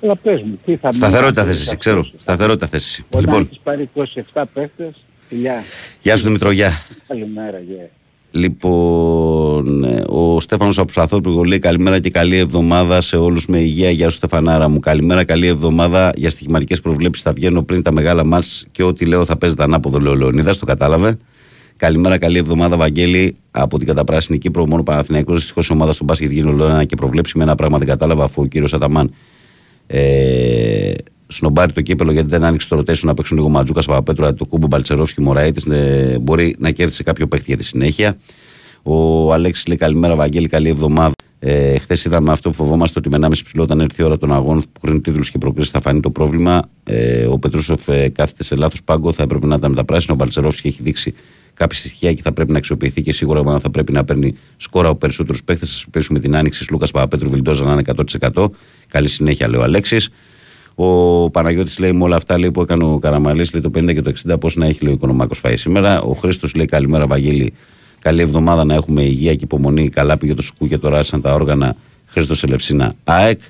Αλλά 0.02 0.16
πες 0.16 0.42
μου, 0.42 0.58
τι 0.64 0.76
θα 0.76 0.92
Σταθερότητα 0.92 1.42
μείνει 1.42 1.52
θες 1.54 1.60
εσύ, 1.62 1.68
αυτός 1.70 1.78
ξέρω. 1.78 2.00
αυτός. 2.00 2.22
Σταθερότητα 2.22 2.66
θες 2.66 2.84
εσύ. 2.84 3.04
Όταν 3.10 3.20
Λοιπόν, 3.20 3.40
έχεις 3.42 3.58
πάρει 3.62 3.88
27 4.32 4.42
παίκτες, 4.54 4.94
φιλιά. 5.28 5.62
γεια 6.02 6.16
σου 6.16 6.24
Δημητρό, 6.24 6.50
γεια. 6.50 6.72
Καλημέρα, 7.06 7.58
γεια. 7.58 7.90
Λοιπόν, 8.30 9.84
ε, 9.84 10.04
ο 10.06 10.40
Στέφανος 10.40 10.78
από 10.78 10.86
Ψαθόπουλο 10.86 11.42
λέει 11.42 11.58
καλημέρα 11.58 11.98
και 12.00 12.10
καλή 12.10 12.36
εβδομάδα 12.36 13.00
σε 13.00 13.16
όλους 13.16 13.46
με 13.46 13.58
υγεία. 13.60 13.90
Γεια 13.90 14.08
σου, 14.08 14.16
Στεφανάρα 14.16 14.68
μου. 14.68 14.80
Καλημέρα, 14.80 15.24
καλή 15.24 15.46
εβδομάδα. 15.46 16.12
Για 16.16 16.30
στοιχηματικές 16.30 16.80
προβλέψεις 16.80 17.22
θα 17.22 17.32
βγαίνω 17.32 17.62
πριν 17.62 17.82
τα 17.82 17.92
μεγάλα 17.92 18.24
μα 18.24 18.42
και 18.72 18.82
ό,τι 18.82 19.04
λέω 19.06 19.24
θα 19.24 19.36
παίζεται 19.36 19.62
ανάποδο, 19.62 19.98
λέει 19.98 20.12
ο 20.12 20.16
Λεωνίδας. 20.16 20.58
Το 20.58 20.66
κατάλαβε. 20.66 21.16
Καλημέρα, 21.76 22.18
καλή 22.18 22.38
εβδομάδα, 22.38 22.76
Βαγγέλη, 22.76 23.36
από 23.50 23.78
την 23.78 23.86
καταπράσινη 23.86 24.38
Κύπρο. 24.38 24.66
Μόνο 24.66 24.82
Παναθηναϊκός 24.82 25.36
δυστυχώς 25.36 25.68
η 25.68 25.72
ομάδα 25.72 25.92
στον 25.92 26.06
μπάσκετ 26.06 26.30
γίνει 26.30 26.48
ολόνα 26.48 26.84
και 26.84 26.96
προβλέψει 26.96 27.38
με 27.38 27.44
ένα 27.44 27.54
πράγμα 27.54 27.78
δεν 27.78 27.86
κατάλαβα 27.86 28.24
αφού 28.24 28.42
ο 28.42 28.46
κύριος 28.46 28.74
Αταμάν 28.74 29.14
ε, 29.90 30.92
σνομπάρει 31.26 31.72
το 31.72 31.80
κύπελλο 31.80 32.12
γιατί 32.12 32.28
δεν 32.28 32.44
άνοιξε 32.44 32.68
το 32.68 32.76
rotation 32.76 33.08
να 33.08 33.14
παίξουν 33.14 33.36
λίγο 33.36 33.48
Μαντζούκα 33.48 33.82
Παπαπέτρου, 33.82 34.34
Αντετοκούνμπο 34.34 34.66
Μπαλτσερόφσκι 34.66 35.20
Μωραήτης. 35.20 35.64
Ε, 35.64 36.18
μπορεί 36.20 36.56
να 36.58 36.70
κέρδισε 36.70 37.02
κάποιο 37.02 37.26
παίχτη 37.26 37.44
για 37.46 37.56
τη 37.56 37.64
συνέχεια. 37.64 38.16
Ο 38.82 39.32
Αλέξης 39.32 39.66
λέει 39.66 39.76
καλημέρα, 39.76 40.14
Βαγγέλη, 40.14 40.48
καλή 40.48 40.68
εβδομάδα. 40.68 41.12
Ε, 41.38 41.78
Χθες 41.78 42.04
είδαμε 42.04 42.32
αυτό 42.32 42.50
που 42.50 42.56
φοβόμαστε 42.56 42.98
ότι 42.98 43.08
με 43.08 43.18
1,5 43.20 43.30
ψηλό 43.44 43.62
όταν 43.62 43.80
έρθει 43.80 44.02
η 44.02 44.04
ώρα 44.04 44.18
των 44.18 44.32
αγώνων 44.32 44.62
που 44.72 44.80
κρίνουν 44.80 45.02
τίτλους 45.02 45.30
και 45.30 45.38
προκρίσεις 45.38 45.70
θα 45.70 45.80
φανεί 45.80 46.00
το 46.00 46.10
πρόβλημα. 46.10 46.62
Ε, 46.84 47.26
ο 47.26 47.38
Πετρούσεφ 47.38 47.88
ε, 47.88 48.08
κάθεται 48.08 48.42
σε 48.42 48.56
λάθος 48.56 48.82
πάγκο, 48.82 49.12
θα 49.12 49.22
έπρεπε 49.22 49.46
να 49.46 49.54
ήταν 49.54 49.70
με 49.70 49.76
τα 49.76 49.84
πράσινα. 49.84 50.12
Ο 50.12 50.16
Μπαλτσερόφσκι 50.16 50.68
έχει 50.68 50.82
δείξει 50.82 51.14
κάποια 51.58 51.78
στοιχεία 51.78 52.12
και 52.12 52.22
θα 52.22 52.32
πρέπει 52.32 52.52
να 52.52 52.58
αξιοποιηθεί 52.58 53.02
και 53.02 53.12
σίγουρα 53.12 53.38
η 53.38 53.42
ομάδα 53.42 53.58
θα 53.58 53.70
πρέπει 53.70 53.92
να 53.92 54.04
παίρνει 54.04 54.34
σκορ 54.56 54.88
από 54.88 54.98
περισσότερους 54.98 55.44
παίχτες. 55.44 55.66
Θα 55.66 55.84
πέσουμε 55.90 56.18
την 56.18 56.36
άνοιξη. 56.36 56.66
Λούκας 56.70 56.90
Παπαπέτρου 56.90 57.30
Βιλντόζα 57.30 57.64
να 57.64 57.72
είναι 57.72 57.82
100%. 58.34 58.50
Καλή 58.88 59.08
συνέχεια, 59.08 59.48
λέει 59.48 59.60
ο 59.60 59.62
Αλέξης. 59.62 60.10
Ο 60.74 61.30
Παναγιώτης 61.30 61.78
λέει 61.78 61.92
με 61.92 62.04
όλα 62.04 62.16
αυτά 62.16 62.38
λέει, 62.38 62.50
που 62.50 62.60
έκανε 62.60 62.84
ο 62.84 62.98
Καραμαλής, 62.98 63.52
λέει 63.52 63.62
το 63.62 63.70
50 63.74 63.92
και 63.94 64.02
το 64.02 64.12
60, 64.28 64.40
πώς 64.40 64.56
να 64.56 64.66
έχει 64.66 64.82
λέει, 64.82 64.92
ο 64.92 64.96
Οικονομάκος 64.96 65.38
φάει 65.38 65.56
σήμερα. 65.56 66.00
Ο 66.02 66.12
Χρήστος 66.12 66.54
λέει 66.54 66.66
καλημέρα, 66.66 67.06
Βαγγέλη. 67.06 67.52
Καλή 68.00 68.20
εβδομάδα 68.20 68.64
να 68.64 68.74
έχουμε 68.74 69.02
υγεία 69.02 69.34
και 69.34 69.44
υπομονή. 69.44 69.88
Καλά 69.88 70.18
πήγε 70.18 70.34
το 70.34 70.42
σκού 70.42 70.68
και 70.68 70.78
το 70.78 70.88
ράσαν 70.88 71.20
τα 71.20 71.34
όργανα. 71.34 71.76
Χρήστος 72.06 72.42
Ελευσίνα 72.42 72.94
ΑΕΚ. 73.04 73.40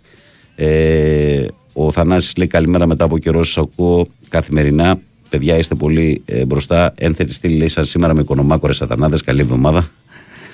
Ε, 0.56 1.46
ο 1.72 1.90
Θανάσης 1.90 2.36
λέει 2.36 2.46
καλημέρα 2.46 2.86
μετά 2.86 3.04
από 3.04 3.18
καιρό. 3.18 3.44
Σας 3.44 3.58
ακούω 3.58 4.08
καθημερινά. 4.28 5.00
Παιδιά, 5.28 5.56
είστε 5.56 5.74
πολύ 5.74 6.22
ε, 6.24 6.44
μπροστά. 6.44 6.92
Ένθετη 6.96 7.32
στήλη 7.32 7.56
λέει 7.56 7.68
σαν 7.68 7.84
σήμερα 7.84 8.14
με 8.14 8.20
Οικονομάκο 8.20 8.66
ρε 8.66 8.72
Σατανάδες. 8.72 9.22
Καλή 9.22 9.40
εβδομάδα. 9.40 9.90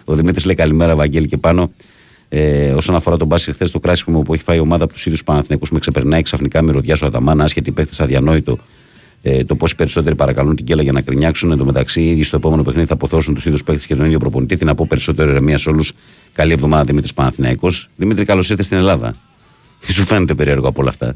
Ο 0.04 0.14
Δημήτρης 0.14 0.44
λέει 0.44 0.54
καλημέρα, 0.54 0.94
Βαγγέλη 0.94 1.26
και 1.26 1.36
πάνω. 1.36 1.72
Ε, 2.28 2.70
όσον 2.70 2.94
αφορά 2.94 3.16
τον 3.16 3.26
μπάσκετ, 3.26 3.54
χθες 3.54 3.70
το 3.70 3.78
κράσιμο 3.78 4.20
που 4.20 4.34
έχει 4.34 4.42
φάει 4.42 4.56
η 4.56 4.60
ομάδα 4.60 4.84
από 4.84 4.92
τους 4.92 5.06
ίδιους 5.06 5.24
Παναθηναϊκούς 5.24 5.70
με 5.70 5.78
ξεπερνάει 5.78 6.22
ξαφνικά 6.22 6.62
μυρωδιά 6.62 6.96
ο 7.02 7.06
Αταμάνα, 7.06 7.44
άσχετη 7.44 7.70
παίχτες 7.70 8.00
αδιανόητο 8.00 8.58
ε, 9.26 9.44
το 9.44 9.54
πόσοι 9.54 9.74
περισσότεροι 9.74 10.14
παρακαλούν 10.14 10.56
την 10.56 10.64
κέλα 10.64 10.82
για 10.82 10.92
να 10.92 11.00
κρινιάξουν. 11.00 11.50
Εν 11.50 11.58
τω 11.58 11.64
μεταξύ, 11.64 12.00
οι 12.00 12.10
ίδιοι 12.10 12.22
στο 12.22 12.36
επόμενο 12.36 12.62
παιχνίδι 12.62 12.86
θα 12.86 12.94
αποθώσουν 12.94 13.34
τους 13.34 13.46
ίδιους 13.46 13.64
παίχτες 13.64 13.86
και 13.86 13.94
τον 13.94 14.04
ίδιο 14.04 14.18
προπονητή. 14.18 14.56
Τι 14.56 14.64
να 14.64 14.74
πω 14.74 14.86
περισσότερο 14.88 15.30
ηρεμία 15.30 15.58
σε 15.58 15.68
όλους. 15.68 15.92
Καλή 16.32 16.52
εβδομάδα, 16.52 16.84
Δημήτρης 16.84 17.14
Παναθηναϊκός. 17.14 17.88
Δημήτρη, 17.96 18.24
καλώς 18.24 18.50
ήρθες 18.50 18.66
στην 18.66 18.78
Ελλάδα. 18.78 19.14
Τι 19.86 19.92
σου 19.92 20.04
φαίνεται 20.04 20.34
περίεργο 20.34 20.68
από 20.68 20.80
όλα 20.80 20.90
αυτά. 20.90 21.14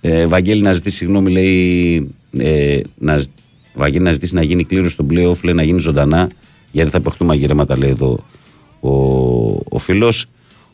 Ε, 0.00 0.26
Βαγγέλη 0.26 0.62
να 0.62 0.72
ζητήσει 0.72 0.96
συγγνώμη, 0.96 1.30
λέει. 1.30 2.14
Ε, 2.38 2.80
να, 2.98 3.18
ζ- 3.18 3.28
Βαγγέλη 3.74 4.04
να 4.04 4.12
ζητήσει 4.12 4.34
να 4.34 4.42
γίνει 4.42 4.64
κλήρωση 4.64 4.90
στον 4.92 5.06
playoff, 5.10 5.42
λέει 5.42 5.54
να 5.54 5.62
γίνει 5.62 5.80
ζωντανά, 5.80 6.30
γιατί 6.70 6.90
θα 6.90 7.00
παιχτούν 7.00 7.26
μαγειρέματα, 7.26 7.78
λέει 7.78 7.90
εδώ 7.90 8.24
ο, 8.80 8.90
ο 9.68 9.78
φίλος. 9.78 10.26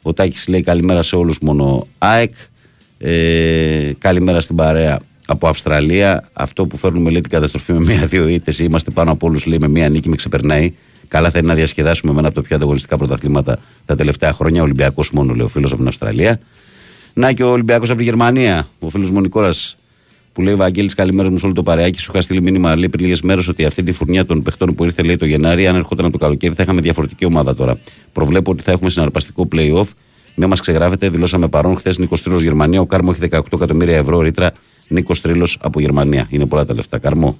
Ο 0.02 0.12
Τάκης 0.12 0.48
λέει 0.48 0.62
καλημέρα 0.62 1.02
σε 1.02 1.16
όλους, 1.16 1.38
μόνο 1.38 1.86
ΑΕΚ. 1.98 2.34
Ε, 2.98 3.92
καλημέρα 3.98 4.40
στην 4.40 4.56
παρέα 4.56 5.00
από 5.26 5.48
Αυστραλία. 5.48 6.28
Αυτό 6.32 6.66
που 6.66 6.76
φέρνουμε 6.76 7.10
λέει 7.10 7.20
την 7.20 7.30
καταστροφή 7.30 7.72
με 7.72 7.80
μία-δύο 7.80 8.28
ήττες. 8.28 8.58
Είμαστε 8.58 8.90
πάνω 8.90 9.10
από 9.10 9.26
όλους, 9.26 9.46
λέει 9.46 9.58
με 9.58 9.68
μία 9.68 9.88
νίκη 9.88 10.08
με 10.08 10.16
ξεπερνάει. 10.16 10.72
Καλά 11.08 11.30
θα 11.30 11.38
είναι 11.38 11.46
να 11.48 11.54
διασκεδάσουμε 11.54 12.12
με 12.12 12.18
ένα 12.18 12.28
από 12.28 12.36
τα 12.36 12.42
πιο 12.42 12.56
ανταγωνιστικά 12.56 12.96
πρωταθλήματα 12.96 13.58
τα 13.86 13.96
τελευταία 13.96 14.32
χρόνια. 14.32 14.62
Ολυμπιακός 14.62 15.10
μόνο, 15.10 15.34
λέει 15.34 15.44
ο 15.44 15.48
φίλος 15.48 15.70
από 15.70 15.78
την 15.78 15.88
Αυστραλία. 15.88 16.40
Να 17.14 17.32
και 17.32 17.42
ο 17.42 17.50
Ολυμπιακός 17.50 17.88
από 17.88 17.98
τη 17.98 18.04
Γερμανία, 18.04 18.68
ο 18.78 18.88
φίλος 18.90 19.10
Μονικόρα 19.10 19.50
που 20.34 20.42
λέει 20.42 20.54
Βαγγέλης, 20.54 20.94
καλημέρα 20.94 21.30
μου 21.30 21.38
σε 21.38 21.44
όλο 21.46 21.54
το 21.54 21.62
παρεάκι. 21.62 22.00
Σου 22.00 22.10
είχα 22.12 22.22
στείλει 22.22 22.40
μήνυμα 22.40 22.76
λέει 22.76 22.88
πριν 22.88 23.04
λίγες 23.04 23.22
μέρες 23.22 23.48
ότι 23.48 23.64
αυτή 23.64 23.82
τη 23.82 23.92
φουρνιά 23.92 24.26
των 24.26 24.42
παιχτών 24.42 24.74
που 24.74 24.84
ήρθε 24.84 25.02
λέει 25.02 25.16
το 25.16 25.26
Γενάρη, 25.26 25.66
αν 25.66 25.76
ερχόταν 25.76 26.04
από 26.04 26.18
το 26.18 26.24
καλοκαίρι, 26.24 26.54
θα 26.54 26.62
είχαμε 26.62 26.80
διαφορετική 26.80 27.24
ομάδα 27.24 27.54
τώρα. 27.54 27.78
Προβλέπω 28.12 28.50
ότι 28.50 28.62
θα 28.62 28.72
έχουμε 28.72 28.90
συναρπαστικό 28.90 29.48
playoff. 29.52 29.86
Μην 30.34 30.48
μας 30.48 30.60
ξεγράφετε, 30.60 31.08
δηλώσαμε 31.08 31.48
παρόν 31.48 31.76
χθες 31.76 31.98
Νίκος 31.98 32.22
Τρίλος 32.22 32.42
Γερμανία. 32.42 32.80
Ο 32.80 32.86
Κάρμο 32.86 33.14
έχει 33.14 33.28
18 33.32 33.40
εκατομμύρια 33.52 33.96
ευρώ 33.96 34.20
ρήτρα. 34.20 34.52
Νίκος 34.88 35.20
Τρίλος 35.20 35.58
από 35.60 35.80
Γερμανία. 35.80 36.26
Είναι 36.30 36.46
πολλά 36.46 36.64
τα 36.64 36.74
λεφτά. 36.74 36.98
Καρμό. 36.98 37.36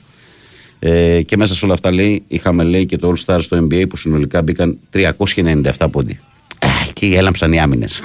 Ε, 0.79 1.23
και 1.23 1.37
μέσα 1.37 1.55
σε 1.55 1.65
όλα 1.65 1.75
αυτά 1.75 1.93
λέει, 1.93 2.23
είχαμε 2.29 2.65
λέει 2.65 2.87
και 2.87 2.99
το 2.99 3.13
All 3.13 3.25
Star 3.25 3.39
στο 3.41 3.67
NBA 3.67 3.85
που 3.89 3.97
συνολικά 3.97 4.43
μπήκαν 4.43 4.79
397 4.93 5.87
πόντι. 5.91 6.21
Ε, 6.59 6.67
και 6.93 7.07
έλαμψαν 7.17 7.53
οι 7.53 7.61
άμυνες. 7.61 8.03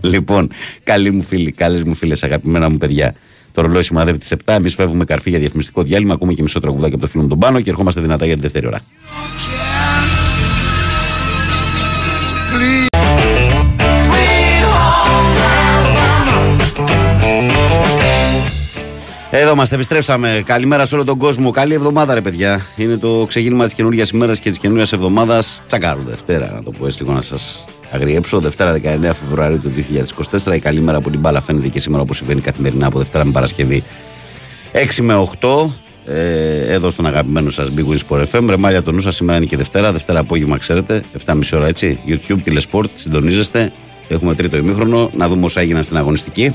Λοιπόν, 0.00 0.50
καλοί 0.84 1.10
μου 1.10 1.22
φίλοι, 1.22 1.52
καλές 1.52 1.82
μου 1.82 1.94
φίλες, 1.94 2.22
αγαπημένα 2.22 2.68
μου 2.68 2.76
παιδιά. 2.76 3.14
Το 3.52 3.62
ρολόι 3.62 3.82
σημαδεύει 3.82 4.18
τι 4.18 4.28
7. 4.30 4.36
Εμείς 4.44 4.74
φεύγουμε 4.74 5.04
καρφί 5.04 5.30
για 5.30 5.38
διαφημιστικό 5.38 5.82
διάλειμμα. 5.82 6.14
Ακούμε 6.14 6.32
και 6.32 6.42
μισό 6.42 6.60
τραγουδάκι 6.60 6.92
από 6.92 7.02
το 7.02 7.08
φίλο 7.08 7.22
μου 7.22 7.28
τον 7.28 7.38
πάνω 7.38 7.60
και 7.60 7.70
ερχόμαστε 7.70 8.00
δυνατά 8.00 8.26
για 8.26 8.34
τη 8.34 8.40
δεύτερη 8.40 8.66
ώρα. 8.66 8.80
Εδώ 19.50 19.58
είμαστε, 19.58 19.76
επιστρέψαμε. 19.78 20.42
Καλημέρα 20.44 20.86
σε 20.86 20.94
όλο 20.94 21.04
τον 21.04 21.18
κόσμο. 21.18 21.50
Καλή 21.50 21.74
εβδομάδα, 21.74 22.14
ρε 22.14 22.20
παιδιά. 22.20 22.60
Είναι 22.76 22.96
το 22.96 23.24
ξεκίνημα 23.28 23.64
της 23.64 23.74
καινούργιας 23.74 24.10
ημέρας 24.10 24.40
και 24.40 24.50
της 24.50 24.58
καινούργιας 24.58 24.92
εβδομάδας. 24.92 25.62
Τσακάρου 25.66 26.02
Δευτέρα, 26.02 26.52
να 26.54 26.62
το 26.62 26.70
πω 26.70 26.86
έτσι 26.86 26.98
λίγο 27.00 27.12
να 27.12 27.20
σας 27.20 27.64
αγριέψω. 27.90 28.40
Δευτέρα 28.40 28.72
19 28.72 29.12
Φεβρουαρίου 29.12 29.58
του 29.58 29.70
2024. 29.70 30.54
Η 30.54 30.58
καλή 30.58 30.80
μέρα 30.80 30.98
από 30.98 31.10
την 31.10 31.20
μπάλα 31.20 31.40
φαίνεται 31.40 31.68
και 31.68 31.78
σήμερα 31.78 32.02
όπως 32.02 32.16
συμβαίνει 32.16 32.40
καθημερινά 32.40 32.86
από 32.86 32.98
Δευτέρα 32.98 33.24
με 33.24 33.30
Παρασκευή 33.32 33.84
6 34.72 35.02
με 35.02 35.28
8. 35.40 35.70
Ε, 36.06 36.72
εδώ 36.72 36.90
στον 36.90 37.06
αγαπημένο 37.06 37.50
σας 37.50 37.70
Big 37.76 37.92
Wins 37.92 37.98
Sport 38.08 38.24
FM. 38.32 38.46
Ρεμάλια 38.48 38.82
το 38.82 38.92
νου 38.92 39.00
σας 39.00 39.14
σήμερα 39.14 39.36
είναι 39.36 39.46
και 39.46 39.56
Δευτέρα. 39.56 39.92
Δευτέρα 39.92 40.18
απόγευμα, 40.18 40.58
ξέρετε, 40.58 41.02
7.30 41.26 41.40
ώρα 41.54 41.66
έτσι. 41.66 41.98
YouTube, 42.06 42.38
τηλεσπορτ, 42.42 42.90
συντονίζεστε. 42.94 43.72
Έχουμε 44.08 44.34
τρίτο 44.34 44.56
ημίχρονο. 44.56 45.10
Να 45.14 45.28
δούμε 45.28 45.44
όσα 45.44 45.60
έγιναν 45.60 45.82
στην 45.82 45.96
αγωνιστική. 45.96 46.54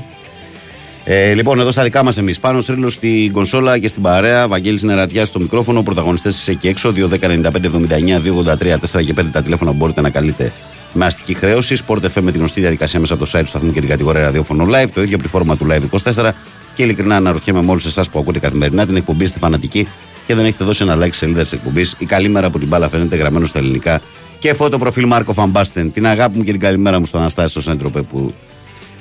Ε, 1.08 1.34
λοιπόν, 1.34 1.60
εδώ 1.60 1.70
στα 1.70 1.82
δικά 1.82 2.04
μας 2.04 2.18
εμείς. 2.18 2.40
Πάνω 2.40 2.60
στρίλος 2.60 2.92
στην 2.92 3.32
κονσόλα 3.32 3.78
και 3.78 3.88
στην 3.88 4.02
παρέα. 4.02 4.48
Βαγγέλης 4.48 4.82
Νερατιά 4.82 5.24
στο 5.24 5.40
μικρόφωνο. 5.40 5.82
Πρωταγωνιστές 5.82 6.36
είσαι 6.36 6.50
εκεί 6.50 6.68
έξω. 6.68 6.92
2.195.79.283.4 6.96 9.04
και 9.04 9.14
5 9.16 9.24
τα 9.32 9.42
τηλέφωνα 9.42 9.70
που 9.70 9.76
μπορείτε 9.76 10.00
να 10.00 10.10
καλείτε 10.10 10.52
με 10.92 11.04
αστική 11.04 11.34
χρέωση. 11.34 11.76
Sport 11.86 11.96
FM 11.96 12.20
με 12.20 12.30
την 12.30 12.38
γνωστή 12.38 12.60
διαδικασία 12.60 13.00
μέσα 13.00 13.14
από 13.14 13.24
το 13.24 13.30
site 13.34 13.40
του 13.40 13.48
σταθμού 13.48 13.72
και 13.72 13.80
την 13.80 13.88
κατηγορία 13.88 14.22
ραδιόφωνο 14.22 14.64
live. 14.64 14.88
Το 14.94 15.02
ίδιο 15.02 15.14
από 15.14 15.22
τη 15.22 15.28
φόρμα 15.28 15.56
του 15.56 15.66
Live 15.70 15.82
24. 16.14 16.30
Και 16.74 16.82
ειλικρινά 16.82 17.16
αναρωτιέμαι 17.16 17.62
με 17.62 17.70
όλους 17.70 17.84
εσάς 17.84 18.10
που 18.10 18.18
ακούτε 18.18 18.38
καθημερινά 18.38 18.86
την 18.86 18.96
εκπομπή 18.96 19.24
είστε 19.24 19.38
φανατικοί 19.38 19.88
και 20.26 20.34
δεν 20.34 20.44
έχετε 20.44 20.64
δώσει 20.64 20.84
ένα 20.84 20.96
like 20.96 21.12
σε 21.12 21.12
σελίδα 21.12 21.42
της 21.42 21.52
εκπομπής. 21.52 21.94
Η 21.98 22.04
καλή 22.04 22.28
μέρα 22.28 22.46
από 22.46 22.58
την 22.58 22.68
μπάλα 22.68 22.88
φαίνεται 22.88 23.16
γραμμένο 23.16 23.46
στα 23.46 23.58
ελληνικά. 23.58 24.00
Και 24.38 24.54
φώτο 24.54 24.78
προφίλ 24.78 25.06
Μάρκο 25.06 25.32
Φαμπάστεν. 25.32 25.92
Την 25.92 26.06
αγάπη 26.06 26.36
μου 26.36 26.44
και 26.44 26.50
την 26.50 26.60
καλημέρα 26.60 26.98
μου 26.98 27.06
στον 27.06 27.20
Αναστάσιο 27.20 27.60
Σέντροπε 27.60 28.02
που 28.02 28.32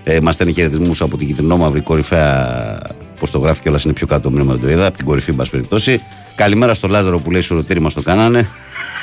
ε, 0.08 0.20
μας 0.20 0.34
στέλνει 0.34 0.54
χαιρετισμούς 0.54 1.02
από 1.02 1.18
την 1.18 1.28
κυτρινό 1.28 1.58
μαύρη 1.58 1.82
κορυφαία. 1.82 2.80
Πώς 3.20 3.32
το 3.32 3.40
γράφει 3.40 3.62
κιόλας 3.62 3.84
είναι 3.84 3.94
πιο 3.94 4.08
κάτω 4.08 4.22
το 4.22 4.32
μήνυμα 4.32 4.58
το 4.58 4.70
είδα. 4.70 4.86
Από 4.86 4.98
την 4.98 5.06
κορυφή, 5.06 5.30
εν 5.30 5.36
πάση 5.36 5.50
περιπτώσει. 5.50 6.02
Καλημέρα 6.36 6.74
στο 6.74 6.88
Λάζαρο 6.88 7.20
που 7.20 7.32
λέει 7.32 7.42
σουρωτήρι 7.42 7.80
μας 7.80 7.94
το 7.94 8.02
κάνανε. 8.02 8.48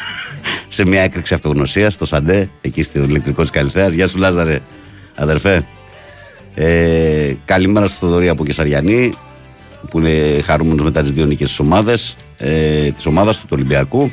σε 0.68 0.86
μια 0.86 1.00
έκρηξη 1.00 1.34
αυτογνωσίας 1.34 1.94
στο 1.94 2.06
Σαντέ, 2.06 2.50
εκεί 2.60 2.82
στο 2.82 3.02
ηλεκτρικό 3.02 3.40
της 3.40 3.50
Καλυθέας. 3.50 3.92
Γεια 3.92 4.06
σου, 4.06 4.18
Λάζαρε, 4.18 4.60
αδερφέ. 5.14 5.66
Ε, 6.54 7.34
καλημέρα 7.44 7.86
στο 7.86 8.06
Θοδωρή 8.06 8.28
από 8.28 8.44
Κεσαριανή, 8.44 9.14
που 9.90 9.98
είναι 9.98 10.40
χαρούμενος 10.40 10.84
μετά 10.84 11.02
τι 11.02 11.12
δύο 11.12 11.24
νίκε 11.24 11.44
τη 11.44 11.56
ομάδα 11.58 11.94
ε, 12.36 12.90
της 12.90 13.06
ομάδας 13.06 13.36
του, 13.36 13.42
του 13.42 13.52
Ολυμπιακού. 13.54 14.12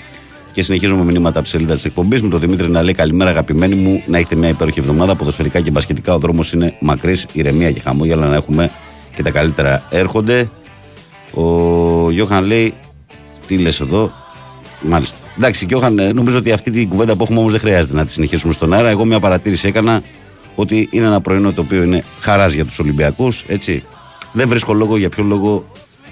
Και 0.59 0.65
συνεχίζουμε 0.65 1.03
μηνύματα 1.03 1.39
από 1.39 1.41
τη 1.41 1.47
σελίδα 1.47 1.73
της 1.73 1.85
εκπομπής 1.85 2.21
με 2.21 2.29
τον 2.29 2.39
Δημήτρη 2.39 2.69
να 2.69 2.83
λέει: 2.83 2.93
Καλημέρα, 2.93 3.29
αγαπημένοι 3.29 3.75
μου, 3.75 4.03
να 4.07 4.17
έχετε 4.17 4.35
μια 4.35 4.49
υπέροχη 4.49 4.79
εβδομάδα. 4.79 5.15
Ποδοσφαιρικά 5.15 5.59
και 5.59 5.71
μπασχετικά 5.71 6.13
ο 6.13 6.17
δρόμος 6.17 6.53
είναι 6.53 6.75
μακρύς, 6.79 7.25
ηρεμία 7.31 7.71
και 7.71 7.79
χαμόγελα 7.79 8.27
να 8.27 8.35
έχουμε 8.35 8.71
και 9.15 9.23
τα 9.23 9.31
καλύτερα 9.31 9.83
έρχονται. 9.89 10.49
Ο 11.33 12.11
Γιώχαν 12.11 12.45
λέει: 12.45 12.73
Τι 13.47 13.57
λες 13.57 13.79
εδώ, 13.79 14.13
Μάλιστα. 14.81 15.17
Εντάξει, 15.37 15.65
Γιώχαν, 15.65 15.99
ε, 15.99 16.13
νομίζω 16.13 16.37
ότι 16.37 16.51
αυτή 16.51 16.71
την 16.71 16.89
κουβέντα 16.89 17.15
που 17.15 17.23
έχουμε 17.23 17.39
όμως 17.39 17.51
δεν 17.51 17.61
χρειάζεται 17.61 17.95
να 17.95 18.05
τη 18.05 18.11
συνεχίσουμε 18.11 18.53
στον 18.53 18.73
αέρα. 18.73 18.89
Εγώ 18.89 19.05
μια 19.05 19.19
παρατήρηση 19.19 19.67
έκανα 19.67 20.03
ότι 20.55 20.87
είναι 20.91 21.05
ένα 21.05 21.21
πρωινό 21.21 21.53
το 21.53 21.61
οποίο 21.61 21.83
είναι 21.83 22.03
χαράς 22.19 22.53
για 22.53 22.65
τους 22.65 22.79
Ολυμπιακούς. 22.79 23.43
Έτσι. 23.47 23.83
Δεν 24.31 24.47
βρίσκω 24.47 24.73
λόγο 24.73 24.97
για 24.97 25.09
ποιο 25.09 25.23
λόγο. 25.23 25.71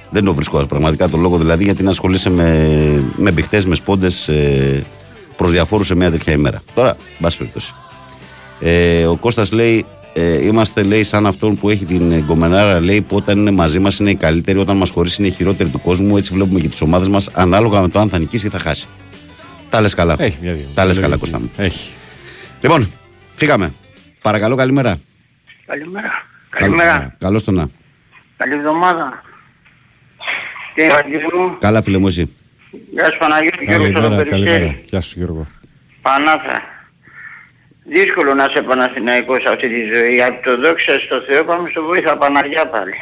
Δεν 0.10 0.24
το 0.24 0.34
βρίσκω 0.34 0.66
πραγματικά 0.66 1.10
το 1.10 1.18
λόγο 1.18 1.38
δηλαδή 1.38 1.64
γιατί 1.64 1.84
να 1.84 1.89
ασχολείσαι 1.89 2.30
με, 2.30 3.03
με 3.16 3.32
μπιχτέ, 3.32 3.62
με 3.66 3.76
σπόντες 3.76 4.28
ε, 4.28 4.84
προς 5.36 5.51
διαφόρους 5.51 5.88
σε 5.88 5.95
μια 5.95 6.12
τέτοια 6.12 6.34
ημέρα. 6.34 6.62
Τώρα, 6.74 6.95
μπα 7.20 7.30
περιπτώσει. 7.38 7.74
Ε, 8.60 9.05
ο 9.05 9.16
Κώστας 9.16 9.51
λέει 9.51 9.86
ε, 10.14 10.45
είμαστε 10.45 10.84
λέει 10.84 11.03
σαν 11.03 11.26
αυτόν 11.26 11.58
που 11.58 11.70
έχει 11.70 11.86
την 11.86 12.24
γκομενάρα 12.26 12.80
λέει 12.80 13.01
που 13.01 13.16
όταν 13.16 13.38
είναι 13.38 13.51
μαζί 13.51 13.80
μας 13.80 13.99
είναι 13.99 14.10
η 14.10 14.16
καλύτερη, 14.16 14.60
όταν 14.60 14.78
μας 14.78 14.89
χωρίσει 14.89 15.22
είναι 15.22 15.30
η 15.32 15.34
χειρότερη 15.34 15.70
του 15.70 15.82
κόσμου. 15.82 16.18
Έτσι 16.18 16.34
βλέπουμε 16.34 16.60
και 16.60 16.68
τις 16.68 16.82
ομάδες 16.82 17.08
μας 17.08 17.30
ανάλογα 17.34 17.82
με 17.82 17.89
το 17.89 17.99
αν 17.99 18.10
θα 18.10 18.20
νικήσει 18.20 18.47
ή 18.47 18.49
θα 18.49 18.60
χάσει. 18.60 18.88
Τα 19.70 19.82
λες 19.82 19.93
καλά. 19.93 20.16
Έχει 20.18 20.38
μια 20.41 20.58
Τα 20.74 20.86
λες 20.86 20.99
καλά, 20.99 21.18
Κώστα 21.18 21.39
μου. 21.39 21.51
Έχει. 21.58 21.93
Λοιπόν, 22.62 22.91
φύγαμε. 23.34 23.74
Παρακαλώ, 24.24 24.55
καλημέρα. 24.55 24.97
Καλημέρα. 25.66 26.12
Καλημέρα. 26.49 27.16
Καλώς 27.18 27.43
το 27.43 27.51
να. 27.51 27.70
Καλή 28.38 28.53
εβδομάδα. 28.53 29.22
Τι 30.78 30.84
Ευαγγελίου. 30.84 31.57
Καλά, 31.59 31.82
φίλε 31.82 31.97
μου, 31.97 32.07
εσύ. 32.07 32.36
Γεια 32.91 33.11
σου 33.11 33.17
Παναγιώτη. 33.17 33.63
Γιώργος 33.63 33.91
Καλημέρα, 33.91 34.07
από 34.07 34.23
το 34.23 34.30
καλημέρα. 34.30 34.57
Περιστέρι. 34.57 34.86
Γεια 34.89 35.01
σου 35.01 35.13
Γιώργο. 35.17 35.47
Πανάθα. 36.01 36.61
Δύσκολο 37.84 38.34
να 38.34 38.45
είσαι 38.49 38.61
Παναθηναϊκός 38.61 39.41
σε 39.41 39.49
αυτή 39.49 39.67
τη 39.69 39.82
ζωή. 39.93 40.21
Από 40.21 40.43
το 40.43 40.57
δόξα 40.57 40.99
στο 41.05 41.21
Θεό 41.28 41.43
πάμε 41.43 41.69
στο 41.69 41.84
βοήθα 41.84 42.17
Παναγιά 42.17 42.67
πάλι. 42.67 42.93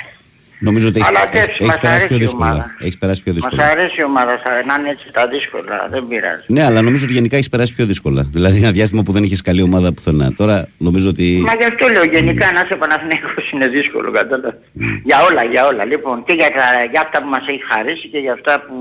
Νομίζω 0.59 0.87
ότι 0.87 1.01
Αλλά 1.07 1.19
έχεις 1.21 1.33
εντάξει, 1.39 1.63
μας 1.63 1.79
περάσει 1.79 2.05
πιο 2.07 2.15
αρέσει 2.15 2.23
η 2.23 2.25
δύσκολα. 2.25 2.45
ομάδα. 2.51 2.75
Έχεις 2.79 2.97
περάσει 2.97 3.23
πιο 3.23 3.33
Μας 3.33 3.41
δύσκολα. 3.41 3.69
αρέσει 3.71 3.95
η 3.99 4.03
ομάδα 4.03 4.41
θα, 4.43 4.49
να 4.67 4.73
είναι 4.79 4.89
έτσι 4.89 5.07
τα 5.11 5.27
δύσκολα. 5.27 5.87
Δεν 5.91 6.07
πειράζει. 6.07 6.43
Ναι, 6.47 6.63
αλλά 6.63 6.81
νομίζω 6.81 7.03
ότι 7.05 7.13
γενικά 7.13 7.35
έχεις 7.35 7.49
περάσει 7.49 7.75
πιο 7.75 7.85
δύσκολα. 7.85 8.27
Δηλαδή, 8.31 8.57
ένα 8.57 8.71
διάστημα 8.71 9.01
που 9.03 9.11
δεν 9.11 9.23
είχες 9.23 9.41
καλή 9.41 9.61
ομάδα 9.61 9.93
πουθενά. 9.93 10.33
Τώρα 10.33 10.67
νομίζω 10.77 11.09
ότι. 11.09 11.41
Μα 11.45 11.53
γι' 11.55 11.63
αυτό 11.65 11.87
λέω 11.87 12.03
γενικά 12.03 12.51
να 12.51 12.61
είσαι 12.65 12.75
Παναθηναϊκός 12.75 13.51
είναι 13.51 13.67
δύσκολο 13.67 14.11
κατάλαβα. 14.11 14.57
Για 15.03 15.17
όλα, 15.29 15.43
για 15.43 15.65
όλα. 15.65 15.85
Λοιπόν 15.85 16.23
και 16.23 16.33
για, 16.33 16.49
τα, 16.51 16.65
για 16.91 17.01
αυτά 17.01 17.21
που 17.21 17.29
μας 17.29 17.43
έχει 17.47 17.63
χαρίσει 17.71 18.07
και 18.07 18.17
για 18.17 18.33
αυτά 18.33 18.61
που 18.67 18.75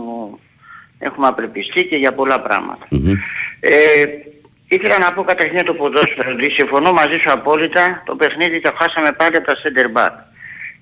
έχουμε 0.99 1.27
απρεπιστεί 1.27 1.85
και 1.85 1.97
για 1.97 2.13
πολλά 2.13 2.41
πράγματα. 2.41 2.87
Μμμ. 2.91 3.13
Ε, 3.61 3.73
ήθελα 4.69 4.99
να 4.99 5.13
πω 5.13 5.23
καταρχήν 5.23 5.55
για 5.55 5.65
το 5.65 5.75
ποδόσφαιρο 5.75 6.31
ότι 6.33 6.51
συμφωνώ 6.51 6.93
μαζί 6.93 7.17
σου 7.23 7.33
απόλυτα 7.33 8.03
το 8.07 8.15
παιχνίδι 8.17 8.61
το 8.61 8.73
χάσαμε 8.79 9.13
πάλι 9.13 9.37
από 9.37 9.47
τα 9.47 9.57
center 9.63 9.89
back. 9.99 10.15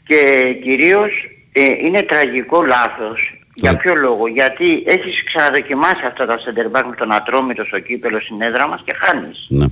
Και 0.06 0.52
κυρίως 0.62 1.10
ε, 1.52 1.62
είναι 1.62 2.02
τραγικό 2.02 2.62
λάθος. 2.62 3.36
Για 3.54 3.76
ποιο 3.76 3.94
λόγο, 3.94 4.26
γιατί 4.26 4.82
έχεις 4.86 5.24
ξαναδοκιμάσει 5.24 6.06
αυτά 6.06 6.26
τα 6.26 6.38
center 6.38 6.78
back 6.78 6.84
με 6.88 6.94
τον 6.94 7.12
Ατρόμητο 7.12 7.64
στο 7.64 7.78
κύπελο 7.78 8.20
στην 8.20 8.42
έδρα 8.42 8.68
μας 8.68 8.82
και 8.84 8.94
χάνεις. 8.98 9.46
Ναι. 9.48 9.66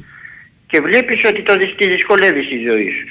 Και 0.67 0.81
βλέπεις 0.81 1.25
ότι 1.25 1.43
το 1.43 1.57
δυ- 1.57 1.77
τη 1.77 1.87
δυσκολεύεις 1.87 2.47
στη 2.47 2.63
ζωή 2.63 2.91
σου. 2.91 3.07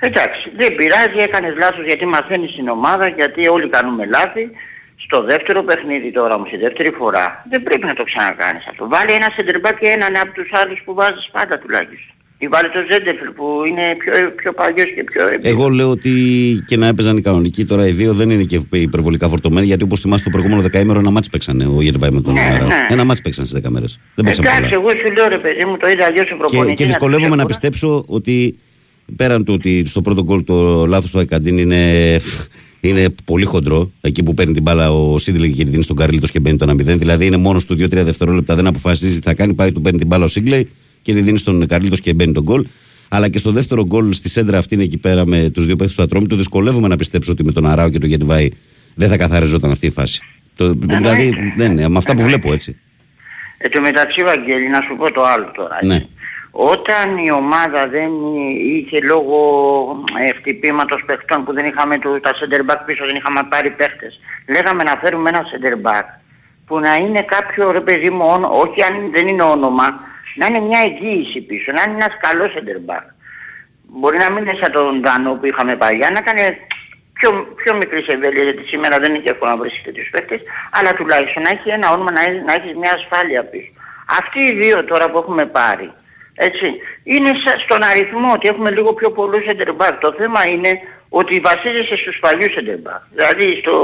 Εντάξει, 0.00 0.52
δεν 0.56 0.74
πειράζει, 0.74 1.18
έκανες 1.18 1.54
λάθος 1.56 1.84
γιατί 1.84 2.06
μαθαίνεις 2.06 2.50
στην 2.50 2.68
ομάδα, 2.68 3.08
γιατί 3.08 3.48
όλοι 3.48 3.68
κάνουμε 3.68 4.06
λάθη. 4.06 4.50
Στο 4.96 5.22
δεύτερο 5.22 5.62
παιχνίδι 5.62 6.12
τώρα 6.12 6.34
όμως, 6.34 6.52
η 6.52 6.56
δεύτερη 6.56 6.90
φορά, 6.90 7.44
δεν 7.50 7.62
πρέπει 7.62 7.86
να 7.86 7.94
το 7.94 8.04
ξανακάνεις 8.04 8.66
αυτό. 8.68 8.88
Βάλε 8.88 9.12
ένα 9.12 9.32
σεντερμπάκ 9.36 9.78
και 9.78 9.88
έναν 9.88 10.16
από 10.16 10.32
τους 10.32 10.50
άλλους 10.52 10.80
που 10.84 10.94
βάζεις 10.94 11.28
πάντα 11.32 11.58
τουλάχιστον. 11.58 12.14
Ή 12.44 12.46
βάλε 12.48 12.68
το 12.68 12.78
Ζέντεφλ 12.90 13.28
που 13.36 13.44
είναι 13.68 13.82
πιο, 13.98 14.12
πιο 14.36 14.52
παλιός 14.52 14.94
και 14.94 15.04
πιο 15.04 15.22
εμπειρος. 15.26 15.44
Εγώ 15.52 15.68
λέω 15.68 15.90
ότι 15.90 16.10
και 16.66 16.76
να 16.76 16.86
έπαιζαν 16.86 17.16
οι 17.16 17.20
κανονικοί 17.20 17.64
τώρα 17.64 17.86
οι 17.88 17.90
δύο 17.90 18.12
δεν 18.14 18.30
είναι 18.30 18.42
και 18.42 18.60
υπερβολικά 18.70 19.28
φορτωμένοι 19.28 19.66
γιατί 19.66 19.82
όπως 19.84 20.00
θυμάστε 20.00 20.24
το 20.24 20.30
προηγούμενο 20.30 20.62
δεκαήμερο 20.62 20.98
ένα 20.98 21.10
μάτς 21.10 21.28
παίξανε 21.28 21.66
ο 21.66 21.82
Γερβάη 21.82 22.10
με 22.10 22.20
τον 22.20 22.32
Ναι, 22.34 22.40
Άρα. 22.40 22.64
ναι. 22.66 22.74
Ένα 22.90 23.04
μάτς 23.04 23.20
παίξαν 23.20 23.46
στι 23.46 23.60
10 23.64 23.68
μέρε. 23.70 23.84
Δεν 24.14 24.24
παίξαν 24.24 24.44
πολλά. 24.44 24.56
Εντάξει, 24.56 24.74
εγώ 24.74 24.88
σου 24.90 25.12
λέω 25.14 25.28
ρε 25.28 25.38
παιδί 25.38 25.64
μου, 25.64 25.76
το 25.76 25.88
είδα 25.88 26.04
αλλιώς 26.04 26.30
ο 26.32 26.36
προπονητής. 26.36 26.68
Και, 26.68 26.74
και 26.74 26.82
να 26.82 26.88
δυσκολεύομαι 26.88 27.28
τους 27.28 27.36
να 27.36 27.42
εύκολα. 27.42 27.58
πιστέψω 27.70 28.04
ότι 28.06 28.58
πέραν 29.16 29.44
του 29.44 29.54
ότι 29.54 29.82
στο 29.86 30.00
πρώτο 30.00 30.22
γκολ 30.22 30.44
το 30.44 30.86
λάθος 30.86 31.10
του 31.10 31.18
Ακαντίν 31.18 31.58
είναι, 31.58 31.80
είναι 32.80 33.06
πολύ 33.24 33.44
χοντρό. 33.44 33.90
Εκεί 34.00 34.22
που 34.22 34.34
παίρνει 34.34 34.52
την 34.52 34.62
μπάλα 34.62 34.92
ο 34.92 35.18
Σίγκλε 35.18 35.48
και 35.48 35.64
τη 35.64 35.70
δίνει 35.70 35.82
στον 35.82 35.96
Καρλίτος 35.96 36.30
και 36.30 36.40
μπαίνει 36.40 36.56
το 36.56 36.70
1-0. 36.70 36.74
Δηλαδή 36.78 37.26
είναι 37.26 37.36
μόνος 37.36 37.64
του 37.66 37.74
2-3 37.74 37.88
δευτερόλεπτα, 37.90 38.54
δεν 38.54 38.66
αποφασίζει 38.66 39.16
τι 39.20 39.22
θα 39.22 39.34
κάνει. 39.34 39.54
Πάει, 39.54 39.72
του 39.72 39.80
παίρνει 39.80 39.98
την 39.98 40.06
μπάλα 40.06 40.24
ο 40.24 40.28
Σίγκλε 40.28 40.62
και 41.02 41.12
τη 41.12 41.20
δίνει 41.20 41.38
στον 41.38 41.66
Καρλίτος 41.66 42.00
και 42.00 42.14
μπαίνει 42.14 42.32
τον 42.32 42.42
γκολ. 42.42 42.66
Αλλά 43.08 43.28
και 43.28 43.38
στο 43.38 43.50
δεύτερο 43.52 43.84
γκολ 43.84 44.12
στη 44.12 44.28
σέντρα 44.28 44.58
αυτή 44.58 44.74
είναι 44.74 44.84
εκεί 44.84 44.98
πέρα 44.98 45.26
με 45.26 45.50
τους 45.50 45.66
δύο 45.66 45.76
παίχτε 45.76 45.94
του 45.96 46.02
Ατρόμητου. 46.02 46.36
Δυσκολεύομαι 46.36 46.88
να 46.88 46.96
πιστέψω 46.96 47.32
ότι 47.32 47.44
με 47.44 47.52
τον 47.52 47.66
Αράο 47.66 47.88
και 47.88 47.98
τον 47.98 48.08
Γετβάη 48.08 48.48
δεν 48.94 49.08
θα 49.08 49.16
καθαριζόταν 49.16 49.70
αυτή 49.70 49.86
η 49.86 49.90
φάση. 49.90 50.22
Το, 50.56 50.72
δηλαδή 50.72 51.52
δεν 51.56 51.72
είναι, 51.72 51.88
με 51.88 51.98
αυτά 51.98 52.14
που 52.14 52.22
βλέπω 52.22 52.52
έτσι. 52.52 52.78
Εν 53.58 53.70
τω 53.70 53.80
μεταξύ, 53.80 54.22
Βαγγέλη, 54.22 54.68
να 54.68 54.80
σου 54.80 54.96
πω 54.96 55.12
το 55.12 55.24
άλλο 55.24 55.50
τώρα. 55.54 55.78
Ναι. 55.82 56.06
Όταν 56.50 57.16
η 57.26 57.30
ομάδα 57.30 57.88
δεν 57.88 58.10
είχε 58.76 58.98
λόγω 59.00 59.38
ε, 60.26 60.38
χτυπήματος 60.38 61.02
παιχτών 61.06 61.44
που 61.44 61.52
δεν 61.52 61.66
είχαμε 61.66 61.98
το, 61.98 62.20
τα 62.20 62.30
center 62.30 62.70
back 62.70 62.80
πίσω, 62.86 63.04
δεν 63.06 63.16
είχαμε 63.16 63.40
πάρει 63.50 63.70
παίχτες, 63.70 64.20
λέγαμε 64.48 64.82
να 64.82 64.96
φέρουμε 65.02 65.28
ένα 65.28 65.42
center 65.50 65.88
back 65.88 66.06
που 66.66 66.78
να 66.78 66.96
είναι 66.96 67.22
κάποιο 67.22 67.70
ρε 67.70 67.80
παιδί 67.80 68.10
μου, 68.10 68.24
όνο- 68.24 68.52
όχι 68.64 68.82
αν 68.82 68.94
δεν 69.12 69.26
είναι 69.26 69.42
όνομα, 69.42 70.00
να 70.34 70.46
είναι 70.46 70.60
μια 70.60 70.80
εγγύηση 70.80 71.40
πίσω, 71.40 71.72
να 71.72 71.82
είναι 71.82 71.94
ένας 71.94 72.16
καλός 72.20 72.52
center 72.56 72.90
back. 72.90 73.04
Μπορεί 73.82 74.18
να 74.18 74.30
μην 74.30 74.42
είναι 74.46 74.58
σαν 74.60 74.72
τον 74.72 75.00
Ντανό 75.00 75.34
που 75.34 75.46
είχαμε 75.46 75.76
παλιά, 75.76 76.10
να 76.10 76.18
ήταν 76.24 76.56
πιο, 77.12 77.30
πιο 77.56 77.74
μικρής 77.74 78.06
ευέλειας, 78.06 78.44
γιατί 78.44 78.62
σήμερα 78.68 78.98
δεν 78.98 79.14
είναι 79.14 79.22
και 79.24 79.30
εύκολο 79.30 79.50
να 79.50 79.56
βρεις 79.56 79.80
τέτοιους 79.84 80.08
παίκτες, 80.10 80.40
αλλά 80.72 80.94
τουλάχιστον 80.94 81.42
να 81.42 81.50
έχει 81.50 81.68
ένα 81.68 81.92
όνομα, 81.92 82.10
να, 82.12 82.20
έχει- 82.20 82.44
να 82.46 82.52
έχεις 82.54 82.74
μια 82.76 82.92
ασφάλεια 82.94 83.44
πίσω. 83.44 83.70
Αυτοί 84.18 84.40
οι 84.40 84.52
δύο 84.52 84.84
τώρα 84.84 85.10
που 85.10 85.18
έχουμε 85.18 85.46
πάρει, 85.46 85.92
έτσι, 86.34 86.66
είναι 87.04 87.30
σα- 87.44 87.58
στον 87.58 87.82
αριθμό 87.82 88.32
ότι 88.32 88.48
έχουμε 88.48 88.70
λίγο 88.70 88.92
πιο 88.94 89.10
πολλούς 89.10 89.42
center 89.48 89.68
back. 89.80 89.94
Το 90.00 90.12
θέμα 90.12 90.48
είναι 90.48 90.78
ότι 91.08 91.40
βασίζεσαι 91.40 91.96
στους 91.96 92.18
παλιούς 92.18 92.54
center 92.56 92.88
back. 92.88 93.00
Δηλαδή 93.10 93.56
στο, 93.60 93.74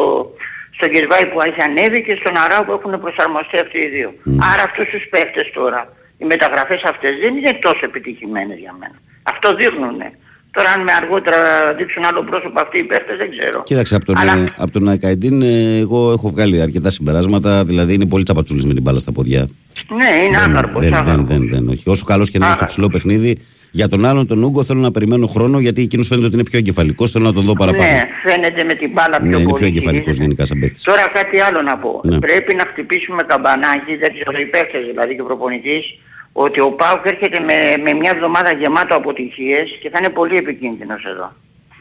στον 0.76 0.90
Κερβάη 0.90 1.26
που 1.26 1.40
έχει 1.40 1.60
ανέβει 1.62 2.02
και 2.02 2.16
στον 2.20 2.36
Αράου 2.36 2.64
που 2.64 2.72
έχουν 2.72 3.00
προσαρμοστεί 3.00 3.58
αυτοί 3.58 3.78
οι 3.78 3.88
δύο. 3.88 4.14
Άρα 4.52 4.62
αυτούς 4.62 4.88
τους 4.88 5.04
παίχτες 5.10 5.50
τώρα, 5.54 5.92
οι 6.18 6.24
μεταγραφές 6.24 6.80
αυτές 6.84 7.10
δεν 7.22 7.36
είναι 7.36 7.52
τόσο 7.60 7.80
επιτυχημένες 7.90 8.58
για 8.58 8.72
μένα. 8.80 8.94
Αυτό 9.22 9.54
δείχνουνε. 9.54 10.10
Τώρα 10.50 10.70
αν 10.70 10.80
με 10.82 10.92
αργότερα 10.92 11.38
δείξουν 11.78 12.04
άλλο 12.04 12.24
πρόσωπο 12.24 12.60
αυτοί 12.60 12.78
οι 12.78 12.84
παίχτες 12.84 13.16
δεν 13.16 13.30
ξέρω. 13.30 13.62
Κοίταξε, 13.62 13.94
από 13.94 14.04
τον, 14.04 14.16
Αλλά- 14.18 14.32
Αλλά... 14.32 14.54
από 14.56 14.70
τον 14.70 14.88
Ακαϊντίν 14.88 15.42
ε, 15.42 15.78
εγώ 15.78 16.12
έχω 16.12 16.30
βγάλει 16.30 16.60
αρκετά 16.60 16.90
συμπεράσματα. 16.90 17.64
Δηλαδή 17.64 17.94
είναι 17.94 18.06
πολύ 18.06 18.24
τσαπατσούλης 18.24 18.64
με 18.64 18.74
την 18.74 18.82
μπάλα 18.82 18.98
στα 18.98 19.12
ποδιά. 19.12 19.48
Ναι, 19.96 20.24
είναι 20.26 20.36
άκαρπος. 20.42 20.84
δεν, 20.84 20.94
άκαρπος. 20.94 21.26
δεν, 21.26 21.38
δεν, 21.38 21.48
δεν, 21.48 21.68
όχι. 21.68 21.88
Όσο 21.88 22.04
καλός 22.04 22.30
και 22.30 22.38
να 22.38 22.44
είναι 22.46 22.54
στο 22.54 22.64
Άκαρπος. 22.64 22.88
ψηλό 22.88 22.88
παιχνίδι, 22.88 23.38
για 23.70 23.88
τον 23.88 24.04
άλλον 24.04 24.26
τον 24.26 24.42
Ούγκο 24.42 24.62
θέλω 24.64 24.80
να 24.80 24.90
περιμένω 24.90 25.26
χρόνο 25.26 25.58
γιατί 25.60 25.82
εκείνος 25.82 26.06
φαίνεται 26.06 26.26
ότι 26.26 26.34
είναι 26.34 26.44
πιο 26.44 26.58
εγκεφαλικός. 26.58 27.10
Θέλω 27.10 27.24
να 27.24 27.32
τον 27.32 27.44
δω 27.44 27.52
παραπάνω. 27.52 27.82
Ναι, 27.90 28.02
φαίνεται 28.24 28.64
με 28.64 28.74
την 28.74 28.90
μπάλα 28.94 29.16
πιο 29.20 29.30
Ναι, 29.30 29.36
είναι 29.36 29.44
πολύ. 29.44 29.56
πιο 29.58 29.66
εγκεφαλικός 29.66 30.00
χειρίζεται. 30.04 30.22
γενικά 30.24 30.44
σαν 30.44 30.58
παίχτη. 30.60 30.82
Τώρα 30.82 31.08
κάτι 31.18 31.38
άλλο 31.40 31.62
να 31.62 31.78
πω. 31.78 32.00
Ναι. 32.04 32.18
Πρέπει 32.18 32.54
να 32.54 32.64
χτυπήσουμε 32.70 33.22
καμπανάκι, 33.22 33.92
δεν 34.02 34.10
ξέρω 34.14 34.38
οι 34.42 34.46
παίκτες 34.54 34.82
δηλαδή 34.90 35.14
και 35.14 35.20
ο 35.20 35.24
προπονητής, 35.24 35.84
ότι 36.32 36.60
ο 36.60 36.70
Πάουκ 36.80 37.02
έρχεται 37.12 37.38
με, 37.48 37.56
με 37.84 37.92
μια 38.00 38.10
εβδομάδα 38.14 38.50
γεμάτο 38.60 38.94
αποτυχίες 38.96 39.66
και 39.82 39.88
θα 39.92 39.98
είναι 40.00 40.08
πολύ 40.18 40.36
επικίνδυνος 40.36 41.02
εδώ. 41.12 41.26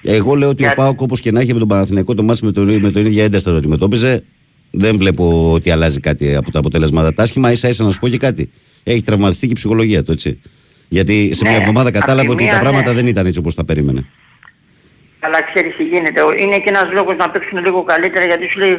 Εγώ 0.04 0.36
λέω 0.36 0.50
ότι 0.50 0.62
Για- 0.62 0.72
ο 0.72 0.76
Πάοκ 0.82 1.02
όπως 1.02 1.20
και 1.22 1.32
να 1.32 1.40
έχει 1.42 1.54
με 1.54 1.60
τον 1.60 1.68
Παναθηναϊκό 1.68 2.14
το 2.14 2.24
μάτι 2.24 2.46
με 2.46 2.52
τον, 2.52 2.80
με 2.82 2.92
τον 2.92 3.06
ίδια 3.06 3.24
ένταση 3.24 3.44
θα 3.44 3.52
το 3.52 3.58
αντιμετώπιζε. 3.58 4.24
Δεν 4.72 4.98
βλέπω 4.98 5.52
ότι 5.54 5.72
αλλάζει 5.72 6.00
κάτι 6.00 6.36
από 6.36 6.52
τα 6.52 6.60
αποτελέσματα. 6.60 7.14
Τα 7.14 7.24
άσχημα 7.24 7.52
ίσα 7.52 7.68
ίσα 7.70 7.84
να 7.84 7.90
σου 7.90 8.00
πω 8.00 8.08
και 8.08 8.18
κάτι. 8.18 8.50
Έχει 8.84 9.02
τραυματιστεί 9.02 9.46
και 9.46 9.52
η 9.52 9.56
ψυχολογία 9.56 10.04
του, 10.04 10.12
έτσι. 10.12 10.40
Γιατί 10.88 11.30
σε 11.34 11.44
μια 11.44 11.52
Ναι, 11.52 11.58
εβδομάδα 11.58 11.88
απ' 11.90 11.94
τη 11.96 12.00
κατάλαβε 12.00 12.30
ότι 12.30 12.44
μία, 12.44 12.54
τα 12.54 12.60
πράγματα 12.60 12.90
ναι. 12.90 12.96
δεν 12.96 13.08
ήταν 13.08 13.26
έτσι 13.26 13.40
όπως 13.40 13.56
τα 13.56 13.66
περίμενε. 13.66 14.06
Αλλά 15.20 15.42
ξέρεις 15.54 15.76
τι 15.76 15.84
γίνεται. 15.84 16.22
Είναι 16.40 16.58
και 16.58 16.70
ένας 16.70 16.92
λόγος 16.94 17.16
να 17.18 17.30
παίξουν 17.30 17.58
λίγο 17.64 17.84
καλύτερα 17.84 18.26
γιατί 18.26 18.48
σου 18.48 18.60
λέει 18.60 18.70
ε, 18.72 18.78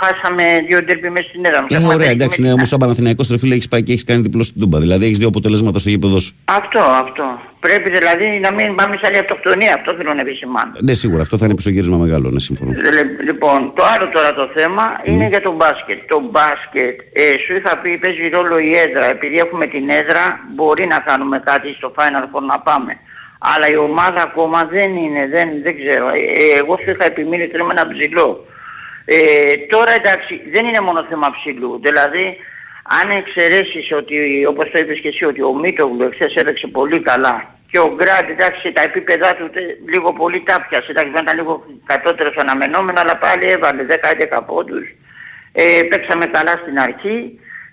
χάσαμε 0.00 0.42
δύο 0.68 0.82
ντέρμπι 0.82 1.10
μέσα 1.10 1.28
στην 1.28 1.44
έδρα 1.44 1.62
μας. 1.62 1.70
Ε, 1.70 1.74
Έχουμε 1.74 1.88
ωραία, 1.94 1.98
παίξει 2.06 2.14
εντάξει, 2.14 2.40
με 2.40 2.46
ναι, 2.46 2.48
την- 2.52 2.56
όμως 2.58 2.68
σαν 2.68 2.78
Παναθηναϊκός 2.78 3.26
τρεφίλε 3.28 3.54
έχεις 3.54 3.68
πάει 3.68 3.82
και 3.82 3.92
έχεις 3.92 4.04
κάνει 4.04 4.20
διπλό 4.22 4.42
στην 4.42 4.60
Τούμπα. 4.60 4.78
Δηλαδή 4.78 5.04
έχεις 5.04 5.18
δύο 5.18 5.28
αποτελέσματα 5.28 5.78
στο 5.78 5.88
γήπεδο 5.88 6.18
σου. 6.18 6.32
Αυτό, 6.44 6.78
αυτό. 6.78 7.40
Πρέπει 7.66 7.90
δηλαδή 7.90 8.26
να 8.40 8.50
μην 8.52 8.74
πάμε 8.74 8.96
σε 8.96 9.06
άλλη 9.06 9.18
αυτοκτονία. 9.18 9.74
Αυτό 9.74 9.94
θέλω 9.94 10.14
να 10.14 10.20
επισημάνω. 10.20 10.72
Ναι, 10.80 10.92
σίγουρα 10.94 11.22
αυτό 11.22 11.36
θα 11.36 11.44
είναι 11.44 11.54
πισωγύρισμα 11.54 11.96
μεγάλο, 11.96 12.30
ναι, 12.30 12.40
συμφωνώ. 12.40 12.72
Λε- 12.96 13.20
Λοιπόν, 13.24 13.72
το 13.76 13.82
άλλο 13.94 14.08
τώρα 14.08 14.34
το 14.34 14.50
θέμα 14.54 15.00
είναι 15.04 15.26
για 15.28 15.40
το 15.40 15.52
μπάσκετ. 15.52 15.98
Το 16.08 16.20
μπάσκετ, 16.30 17.00
ε, 17.12 17.22
σου 17.46 17.52
είχα 17.56 17.78
πει, 17.78 17.98
παίζει 17.98 18.28
ρόλο 18.28 18.58
η 18.58 18.76
έδρα. 18.76 19.04
Επειδή 19.10 19.36
έχουμε 19.38 19.66
την 19.66 19.88
έδρα, 19.88 20.40
μπορεί 20.54 20.86
να 20.86 20.98
κάνουμε 20.98 21.38
κάτι 21.44 21.74
στο 21.78 21.92
Final 21.96 22.24
Four 22.32 22.42
να 22.52 22.58
πάμε. 22.60 22.92
Αλλά 23.38 23.68
η 23.68 23.76
ομάδα 23.76 24.22
ακόμα 24.22 24.64
δεν 24.64 24.96
είναι, 24.96 25.26
δεν, 25.28 25.48
δεν 25.62 25.74
ξέρω. 25.80 26.08
Ε, 26.08 26.18
ε, 26.18 26.58
εγώ 26.58 26.76
σου 26.82 26.90
είχα 26.90 27.04
επιμείνει 27.04 27.42
ότι 27.42 27.50
θέλουμε 27.52 27.72
ένα 27.76 27.86
ψηλό. 27.92 28.46
Ε, 29.04 29.16
τώρα 29.68 29.92
εντάξει, 29.92 30.40
δεν 30.52 30.64
είναι 30.66 30.80
μόνο 30.80 31.04
θέμα 31.08 31.30
ψηλού. 31.30 31.80
Δηλαδή, 31.82 32.36
αν 33.00 33.10
εξαιρέσεις 33.10 33.92
ότι, 33.92 34.46
όπως 34.48 34.70
το 34.70 34.78
είπες 34.78 34.98
και 35.00 35.08
εσύ, 35.08 35.24
ότι 35.24 35.42
ο 35.42 35.54
Μίτογλου 35.54 36.02
εχθές 36.02 36.34
έπαιξε 36.34 36.66
πολύ 36.66 37.00
καλά 37.00 37.54
και 37.70 37.78
ο 37.78 37.88
Γκραντ, 37.96 38.26
εντάξει, 38.36 38.72
τα 38.72 38.82
επίπεδά 38.82 39.30
του 39.38 39.50
τε- 39.54 39.76
λίγο 39.92 40.12
πολύ 40.20 40.42
τα 40.48 40.66
πιασε. 40.68 40.90
Εντάξει, 40.90 41.10
δεν 41.14 41.22
ήταν 41.22 41.36
λίγο 41.36 41.64
κατώτερος 41.90 42.36
αναμενόμενο, 42.36 43.00
αλλά 43.00 43.16
πάλι 43.24 43.44
έβαλε 43.56 43.82
10-11 43.84 44.42
πόντους. 44.50 44.86
Ε, 45.52 45.82
παίξαμε 45.90 46.26
καλά 46.26 46.54
στην 46.62 46.78
αρχή. 46.86 47.16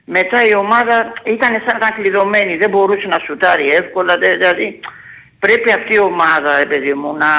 Μετά 0.05 0.37
η 0.51 0.53
ομάδα 0.55 0.95
ήταν 1.35 1.51
σαν 1.65 1.65
να 1.79 1.79
ήταν 1.81 1.91
κλειδωμένη, 1.97 2.53
δεν 2.57 2.69
μπορούσε 2.69 3.07
να 3.07 3.19
σουτάρει 3.25 3.67
εύκολα, 3.69 4.17
δε- 4.17 4.35
δηλαδή 4.37 4.79
πρέπει 5.39 5.71
αυτή 5.71 5.93
η 5.93 5.99
ομάδα, 5.99 6.57
ρε 6.57 6.65
παιδί 6.65 6.93
μου, 6.93 7.09
να, 7.23 7.31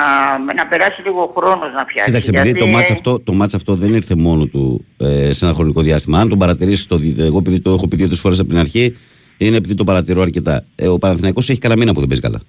να 0.54 0.66
περάσει 0.66 1.02
λίγο 1.04 1.32
χρόνος 1.36 1.72
να 1.72 1.84
φτιάξει. 1.88 2.04
Κοίταξε, 2.10 2.30
επειδή 2.34 2.48
γιατί, 2.50 2.58
το 2.64 2.66
μάτς 2.66 2.90
ε, 2.90 2.92
αυτό, 2.92 3.20
το 3.20 3.32
μάτς 3.32 3.54
αυτό 3.54 3.74
δεν 3.74 3.94
ήρθε 3.94 4.14
μόνο 4.16 4.46
του 4.46 4.84
ε, 4.98 5.32
σε 5.32 5.44
ένα 5.44 5.54
χρονικό 5.54 5.80
διάστημα. 5.82 6.18
Αν 6.18 6.28
τον 6.28 6.38
παρατηρήσεις, 6.38 6.86
το, 6.86 6.96
δι- 6.96 7.18
εγώ 7.20 7.38
επειδή 7.38 7.60
το 7.60 7.70
έχω 7.70 7.88
πει 7.88 7.96
δύο-τρεις 7.96 8.20
φορές 8.20 8.38
από 8.38 8.48
την 8.48 8.58
αρχή, 8.58 8.96
είναι 9.36 9.56
επειδή 9.56 9.74
το 9.74 9.84
παρατηρώ 9.84 10.22
αρκετά. 10.22 10.64
Ε, 10.76 10.86
ο 10.88 10.98
Παναθηναϊκός 10.98 11.50
έχει 11.50 11.58
κανένα 11.58 11.80
μήνα 11.80 11.92
που 11.92 11.98
δεν 12.00 12.08
παίζει 12.08 12.22
καλά. 12.22 12.40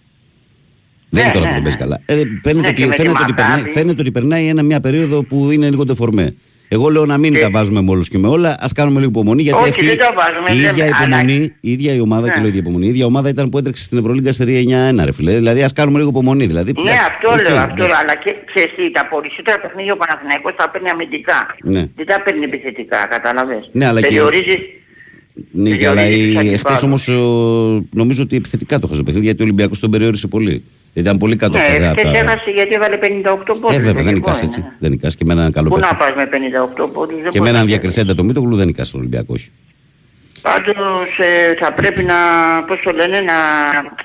Δεν 1.09 1.23
είναι 1.23 1.33
Ναι, 1.33 1.39
τώρα 1.39 1.51
ναι, 1.51 1.57
που 1.57 1.63
δεν 1.63 1.73
παίζει 1.73 1.77
ναι. 1.77 1.83
καλά. 1.83 2.01
Ε, 2.05 2.13
φαίνεται, 2.43 2.61
Ναι, 2.61 2.67
ότι, 2.67 2.73
και 2.81 2.85
με 2.85 2.95
τη 2.95 3.01
φαίνεται, 3.01 3.19
ότι 3.21 3.31
Μακάμπη. 3.31 3.33
περνάει, 3.33 3.73
φαίνεται 3.73 4.01
ότι 4.01 4.11
περνάει 4.11 4.47
ένα, 4.47 4.63
μια 4.63 4.79
περίοδο 4.79 5.23
που 5.23 5.51
είναι 5.51 5.69
λίγο 5.69 5.85
τεφορμέ. 5.85 6.35
Εγώ 6.67 6.89
λέω 6.89 7.05
να 7.05 7.17
μην 7.17 7.33
Και- 7.33 7.39
τα 7.39 7.49
βάζουμε 7.49 7.81
με 7.81 7.91
όλους 7.91 8.09
και 8.09 8.17
με 8.17 8.27
όλα, 8.27 8.57
ας 8.59 8.71
κάνουμε 8.71 8.97
λίγο 8.99 9.09
υπομονή. 9.11 9.41
Γιατί 9.41 9.59
Όχι, 9.59 9.69
αυτή 9.69 9.85
δεν 9.85 9.97
τα 9.97 10.11
βάζουμε, 10.15 10.49
η, 10.51 10.57
ίδια 10.57 10.71
λέμε, 10.71 10.95
αλλά- 11.01 11.17
υπομονή, 11.21 11.55
η 11.59 11.71
ίδια 11.71 11.93
η 11.93 11.99
ομάδα, 11.99 12.21
Ναι. 12.27 12.27
και 12.33 12.35
λέω 12.37 12.45
η 12.45 12.49
ίδια 12.49 12.59
υπομονή, 12.61 12.85
η 12.85 12.89
ίδια 12.89 13.05
ομάδα 13.05 13.29
ήταν 13.29 13.49
που 13.49 13.57
έτρεξε 13.57 13.83
στην 13.83 13.97
Ευρωλίγκα 13.97 14.31
σε 14.31 14.43
9-1, 14.43 15.05
ρε 15.05 15.11
φίλε. 15.11 15.33
Δηλαδή 15.35 15.63
ας 15.63 15.73
κάνουμε 15.73 15.97
λίγο 15.97 16.09
υπομονή. 16.09 16.45
Δηλαδή, 16.45 16.71
Ναι, 16.71 16.81
εντάξει, 16.81 16.99
αυτό 17.11 17.27
οκ, 17.29 17.35
λέω, 17.35 17.45
αυτό 17.45 17.59
εντάξει. 17.61 17.77
λέω, 17.87 17.97
αλλά 18.01 18.15
και 18.23 18.31
ξέρεις 18.49 18.71
τι, 18.77 18.91
τα 18.91 19.03
περισσότερα 19.11 19.57
παιχνίδια 19.63 19.93
ο 19.93 19.97
Παναθηναϊκός 20.03 20.53
τα 20.59 20.69
παίρνει 20.71 20.89
αμυντικά. 20.89 21.39
Ναι. 21.73 21.83
Δεν 21.95 22.05
τα 22.11 22.17
παίρνει 22.25 22.43
επιθετικά, 22.49 22.99
κατάλαβες. 23.15 23.63
Ναι, 23.77 23.85
αλλά 23.89 23.99
και- 24.01 24.07
Περιορίζει, 24.07 24.55
Ναι, 25.51 25.69
Διότι 25.69 25.85
αλλά 25.85 26.05
τους 26.05 26.15
η- 26.15 26.23
αντιπάλους. 26.23 26.53
εχθές 26.53 26.83
όμως 26.83 27.07
ε, 27.07 27.11
νομίζω 27.91 28.23
ότι 28.23 28.35
επιθετικά 28.35 28.75
το 28.75 28.81
έχασε 28.85 28.99
το 28.99 29.05
παιχνίδι 29.05 29.25
γιατί 29.25 29.41
ο 29.41 29.45
Ολυμπιακός 29.45 29.79
τον 29.79 29.91
περιόρισε 29.91 30.27
πολύ. 30.27 30.63
Ήταν 30.93 31.17
πολύ 31.17 31.35
κάτω 31.35 31.57
ναι, 31.57 31.63
από 31.63 31.79
τα- 31.79 31.89
από 31.89 31.99
χθες 31.99 32.11
τα... 32.11 32.17
έχασε 32.31 32.49
γιατί 32.51 32.75
έβαλε 32.75 32.97
58 33.01 33.37
πόντους. 33.45 33.75
Ε, 33.75 33.77
βέβαια, 33.79 33.93
δεν 33.93 34.03
λογικό 34.03 34.11
νικάς 34.13 34.37
είναι. 34.37 34.45
έτσι. 34.45 34.63
Δεν 34.79 34.89
νικάς 34.91 35.15
και 35.15 35.25
με 35.25 35.33
έναν 35.33 35.51
καλό 35.51 35.69
Πού 35.69 35.77
να 35.77 35.87
παίχτη. 35.87 35.97
πας 35.97 36.11
με 36.15 36.29
58 36.85 36.89
πόντους, 36.93 37.15
δεν 37.21 37.31
Και 37.31 37.39
με 37.39 37.39
μπορείς 37.39 37.49
έναν 37.49 37.61
να 37.61 37.65
διακριθέντα 37.65 38.15
το 38.15 38.23
Μήτογλου 38.23 38.55
δεν 38.55 38.65
νικάς 38.67 38.91
τον 38.91 38.99
Ολυμπιακό. 38.99 39.33
Όχι. 39.33 39.49
Πάντως 40.41 41.09
ε, 41.19 41.55
θα 41.61 41.73
πρέπει 41.73 42.03
να, 42.03 42.15
πώς 42.67 42.79
το 42.83 42.91
λένε, 42.91 43.19
να, 43.21 43.37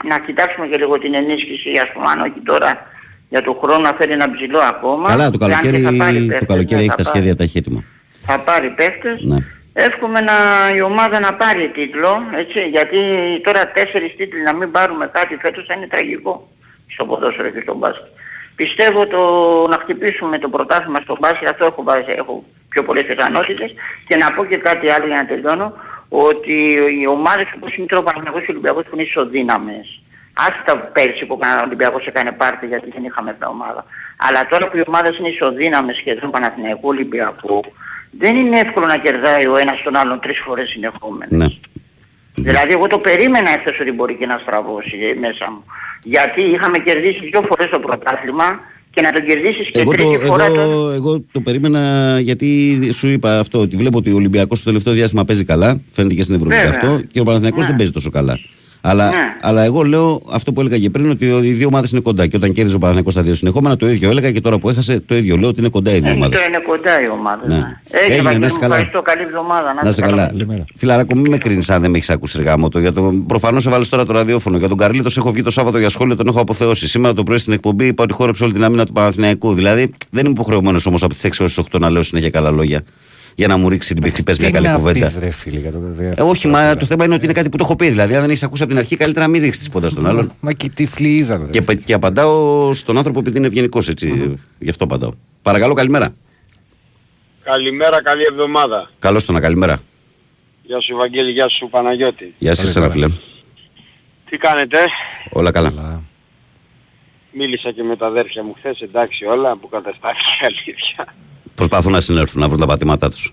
να 0.08 0.16
κοιτάξουμε 0.26 0.66
και 0.66 0.76
λίγο 0.76 0.98
την 0.98 1.14
ενίσχυση, 1.14 1.68
ας 1.84 1.88
πούμε, 1.92 2.06
αν 2.12 2.20
όχι 2.20 2.40
τώρα 2.44 2.86
για 3.28 3.42
το 3.42 3.58
χρόνο 3.62 3.78
να 3.78 3.92
φέρει 3.98 4.12
ένα 4.12 4.30
ψηλό 4.30 4.58
ακόμα. 4.58 5.08
Καλά, 5.08 5.30
το 5.30 5.38
Και 5.38 5.44
αν 5.44 5.50
και 5.50 5.56
καλοκαίρι, 5.56 5.82
θα 5.82 6.04
πάρει 6.04 6.18
το 6.20 6.26
παίχτες, 6.26 6.48
καλοκαίρι 6.48 6.74
ναι, 6.80 6.80
έχει 6.80 6.88
θα 6.88 6.96
τα 6.96 7.02
πάρει. 7.02 7.14
σχέδια 7.16 7.36
τα 7.36 7.42
έχει 7.42 7.58
έτοιμα. 7.58 7.84
θα 8.26 8.38
πάρει 8.40 8.68
παίχτες. 8.70 9.20
Ναι. 9.22 9.36
Εύχομαι 9.72 10.20
να, 10.20 10.34
η 10.76 10.80
ομάδα 10.80 11.20
να 11.20 11.34
πάρει 11.34 11.68
τίτλο, 11.68 12.22
έτσι, 12.34 12.68
γιατί 12.68 12.98
τώρα 13.42 13.70
τέσσερις 13.70 14.16
τίτλοι 14.16 14.42
να 14.42 14.54
μην 14.54 14.70
πάρουμε 14.70 15.06
κάτι 15.06 15.36
φέτος 15.36 15.64
θα 15.66 15.74
είναι 15.74 15.86
τραγικό 15.86 16.48
στο 16.86 17.04
ποδόσφαιρο 17.04 17.48
και 17.50 17.60
στο 17.60 17.74
μπάσκετ. 17.74 18.06
Πιστεύω 18.56 19.06
το 19.06 19.22
να 19.68 19.76
χτυπήσουμε 19.76 20.38
το 20.38 20.48
πρωτάθλημα 20.48 21.00
στο 21.00 21.16
μπάσκετ, 21.20 21.48
αυτό 21.48 21.64
έχω, 21.64 21.82
βάζει, 21.82 22.04
έχω 22.06 22.44
πιο 22.68 22.84
πολλές 22.84 23.04
πιθανότητες. 23.04 23.74
Και 24.06 24.16
να 24.16 24.32
πω 24.32 24.44
και 24.44 24.56
κάτι 24.56 24.90
άλλο 24.90 25.06
για 25.06 25.16
να 25.16 25.26
τελειώνω, 25.26 25.72
ότι 26.08 26.52
οι 27.00 27.06
ομάδες 27.06 27.46
όπως 27.56 27.76
είναι 27.76 27.86
τώρα 27.86 28.02
ο 28.02 28.04
Παναγιώτης 28.04 28.44
και 28.44 28.50
ο 28.50 28.54
Ολυμπιακός 28.54 28.84
που 28.84 28.90
είναι 28.94 29.02
ισοδύναμες, 29.02 30.02
άστα 30.32 30.76
πέρσι 30.76 31.26
που 31.26 31.38
ο 31.42 31.62
Ολυμπιακός 31.64 32.06
έκανε 32.06 32.32
πάρτι 32.32 32.66
γιατί 32.66 32.90
δεν 32.94 33.04
είχαμε 33.04 33.32
πια 33.32 33.48
ομάδα, 33.48 33.84
αλλά 34.16 34.46
τώρα 34.46 34.68
που 34.68 34.76
οι 34.76 34.82
ομάδες 34.86 35.18
είναι 35.18 35.28
ισοδύναμες 35.28 35.96
σχεδόν 35.96 36.30
Παναθηναϊκού 36.30 36.88
Ολυμπιακού, 36.88 37.64
δεν 38.10 38.36
είναι 38.36 38.58
εύκολο 38.58 38.86
να 38.86 38.96
κερδάει 38.98 39.46
ο 39.46 39.56
ένας 39.56 39.82
τον 39.84 39.96
άλλον 39.96 40.20
τρεις 40.20 40.38
φορές 40.44 40.68
συνεχόμενα. 40.68 41.36
Ναι. 41.36 41.46
Δηλαδή 42.34 42.72
εγώ 42.72 42.86
το 42.86 42.98
περίμενα 42.98 43.50
εχθές 43.50 43.80
ότι 43.80 43.92
μπορεί 43.92 44.14
και 44.14 44.26
να 44.26 44.38
στραβώσει 44.42 44.96
ε, 45.16 45.18
μέσα 45.20 45.50
μου. 45.50 45.64
Γιατί 46.02 46.40
είχαμε 46.42 46.78
κερδίσει 46.78 47.20
δύο 47.30 47.42
φορές 47.48 47.68
το 47.70 47.78
πρωτάθλημα 47.78 48.60
και 48.90 49.00
να 49.00 49.12
το 49.12 49.20
κερδίσεις 49.20 49.70
και 49.70 49.80
Εγώ 49.80 49.90
το, 49.90 49.96
τρίτη 49.96 50.24
φορά 50.24 50.46
το... 50.48 50.60
εγώ, 50.60 50.90
εγώ 50.90 51.24
το 51.32 51.40
περίμενα 51.40 51.80
γιατί 52.20 52.78
σου 52.92 53.08
είπα 53.08 53.38
αυτό 53.38 53.60
ότι 53.60 53.76
βλέπω 53.76 53.98
ότι 53.98 54.10
ο 54.12 54.14
Ολυμπιακός 54.14 54.58
στο 54.58 54.66
τελευταίο 54.66 54.92
διάστημα 54.94 55.24
παίζει 55.24 55.44
καλά, 55.44 55.80
φαίνεται 55.92 56.14
και 56.14 56.22
στην 56.22 56.34
Ευρωλίγα 56.34 56.62
Βέβαια. 56.62 56.78
αυτό 56.90 57.00
και 57.12 57.20
ο 57.20 57.22
Παναθηναϊκός 57.22 57.60
Ναι. 57.62 57.66
δεν 57.68 57.76
παίζει 57.76 57.92
τόσο 57.92 58.10
καλά. 58.10 58.38
Αλλά, 58.82 59.08
Ναι. 59.08 59.16
αλλά 59.40 59.62
εγώ 59.62 59.82
λέω 59.82 60.20
αυτό 60.30 60.52
που 60.52 60.60
έλεγα 60.60 60.78
και 60.78 60.90
πριν 60.90 61.10
ότι 61.10 61.24
οι 61.26 61.52
δύο 61.52 61.66
ομάδες 61.66 61.90
είναι 61.90 62.00
κοντά 62.00 62.26
και 62.26 62.36
όταν 62.36 62.52
κέρδιζε 62.52 62.76
ο 62.76 62.78
Παναθηναϊκός 62.78 63.14
τα 63.14 63.22
δύο 63.22 63.34
συνεχόμενα 63.34 63.76
το 63.76 63.88
ίδιο 63.90 64.10
έλεγα 64.10 64.32
και 64.32 64.40
τώρα 64.40 64.58
που 64.58 64.68
έχασε 64.68 65.00
το 65.00 65.14
ίδιο 65.14 65.36
λέω 65.36 65.48
ότι 65.48 65.60
είναι 65.60 65.68
κοντά 65.68 65.90
οι 65.94 66.00
δύο 66.00 66.10
Ε, 66.10 66.12
ομάδες. 66.14 66.38
τώρα 66.38 66.48
είναι 66.50 66.62
κοντά 66.66 67.02
η 67.02 67.08
ομάδα. 67.08 67.40
Ναι. 67.46 67.54
Ναι. 67.54 67.60
Έγινε, 67.90 68.04
Έγινε, 68.04 68.16
να 68.16 68.22
Βαγγέλη 68.22 68.44
είσαι 68.44 68.54
μου, 68.54 68.60
καλά. 68.60 68.74
ευχαριστώ. 68.74 69.02
Καλή 69.02 69.22
εβδομάδα. 69.22 69.74
Να 69.82 69.88
είσαι 69.88 70.00
καλά. 70.00 70.26
Καλημέρα. 70.26 70.64
Φιλαράκο, 70.76 71.14
μην 71.16 71.30
με 71.30 71.38
κρίνεις 71.38 71.70
αν 71.70 71.80
δεν 71.80 71.90
με 71.90 71.96
έχεις 71.96 72.10
ακούσει 72.10 72.36
εργάμο 72.38 72.68
το. 72.68 72.78
Για 72.78 72.92
το... 72.92 73.12
Προφανώς 73.26 73.66
έβαλες 73.66 73.88
τώρα 73.88 74.04
το 74.06 74.12
ραδιόφωνο. 74.12 74.56
Για 74.58 74.68
τον 74.68 74.76
Καρλίτος 74.78 75.16
έχω 75.16 75.30
βγει 75.32 75.42
το 75.42 75.50
Σάββατο 75.50 75.78
για 75.78 75.88
σχόλιο, 75.88 76.16
τον 76.16 76.26
έχω 76.26 76.40
αποθεώσει. 76.40 76.88
Σήμερα 76.88 77.14
το 77.14 77.22
πρωί 77.22 77.38
στην 77.38 77.52
εκπομπή 77.52 77.86
είπα 77.86 78.02
ότι 78.02 78.12
χόρεψε 78.12 78.44
όλη 78.44 78.52
την 78.52 78.64
άμυνα 78.64 78.86
του 78.86 78.92
Παναθηναϊκού. 78.92 79.54
Δηλαδή 79.54 79.92
δεν 80.10 80.24
είμαι 80.24 80.32
υποχρεωμένος 80.34 80.86
όμως 80.86 81.02
από 81.02 81.12
τις 81.14 81.24
6 81.24 81.40
έως 81.40 81.58
8 81.72 81.80
να 81.80 81.90
λέω 81.90 82.02
συνέχεια 82.02 82.30
καλά 82.30 82.50
λόγια. 82.50 82.82
Για 83.40 83.48
να 83.48 83.56
μου 83.56 83.68
ρίξει 83.68 83.94
την 83.94 84.02
πηχτή, 84.02 84.22
πες 84.22 84.38
μια 84.38 84.46
Τι 84.46 84.52
καλή 84.52 84.66
να 84.66 84.74
κουβέντα. 84.74 85.06
πεις, 85.06 85.18
ρε 85.18 85.30
φίλε, 85.30 85.58
για 85.58 85.72
το 85.72 85.78
βέβαια. 85.80 86.12
Ε, 86.16 86.22
όχι, 86.22 86.48
μα 86.48 86.76
το 86.76 86.86
θέμα 86.86 87.04
είναι 87.04 87.14
ότι 87.14 87.24
είναι 87.24 87.32
κάτι 87.32 87.48
που 87.48 87.56
το 87.56 87.64
έχω 87.64 87.76
πει. 87.76 87.88
Δηλαδή, 87.88 88.14
αν 88.14 88.20
δεν 88.20 88.30
έχεις 88.30 88.42
ακούσει 88.42 88.62
από 88.62 88.70
την 88.70 88.80
αρχή, 88.80 88.96
καλύτερα 88.96 89.24
να 89.26 89.30
μην 89.32 89.42
ρίξεις 89.42 89.64
τη 89.64 89.70
πόντα 89.70 89.88
στον 89.88 90.06
άλλον. 90.06 90.32
Μα 90.40 90.52
και 90.52 90.68
τυφλοί 90.68 91.14
είδαν. 91.14 91.40
ρε. 91.44 91.50
Και, 91.50 91.62
πα- 91.62 91.74
και 91.74 91.92
απαντάω 91.92 92.72
στον 92.72 92.96
άνθρωπο 92.96 93.18
επειδή 93.20 93.38
είναι 93.38 93.46
ευγενικός, 93.46 93.88
έτσι. 93.88 94.38
Γι' 94.58 94.70
αυτό 94.70 94.84
απαντάω. 94.84 95.10
Παρακαλώ, 95.42 95.74
καλημέρα. 95.74 96.14
Καλημέρα, 97.42 98.02
καλή 98.02 98.22
εβδομάδα. 98.30 98.90
Καλώς 98.98 99.24
το 99.24 99.32
να 99.32 99.40
καλημέρα. 99.40 99.82
Γεια 100.62 100.80
σου 100.80 100.96
Βαγγέλη, 100.96 101.30
γεια 101.30 101.48
σου 101.48 101.68
Παναγιώτη. 101.70 102.34
Γεια 102.38 102.54
σα, 102.54 102.62
Καλημέρα. 102.62 102.84
ένα 102.84 102.92
φίλε. 102.92 103.08
Τι 104.30 104.36
κάνετε, 104.36 104.78
Όλα 105.30 105.50
καλά. 105.50 105.68
Αλλά- 105.68 106.02
μίλησα 107.32 107.72
και 107.72 107.82
με 107.82 107.96
τα 107.96 108.06
αδέρφια 108.06 108.42
μου 108.44 108.54
χθες, 108.58 108.80
εντάξει 108.80 109.24
όλα, 109.24 109.56
που 109.56 109.68
καταστάθηκε 109.68 110.30
αλήθεια. 110.40 111.14
Προσπαθούν 111.60 111.92
να 111.92 112.00
συνέρθουν, 112.00 112.40
να 112.40 112.46
βρουν 112.48 112.60
τα 112.60 112.66
πατήματά 112.66 113.10
τους. 113.10 113.32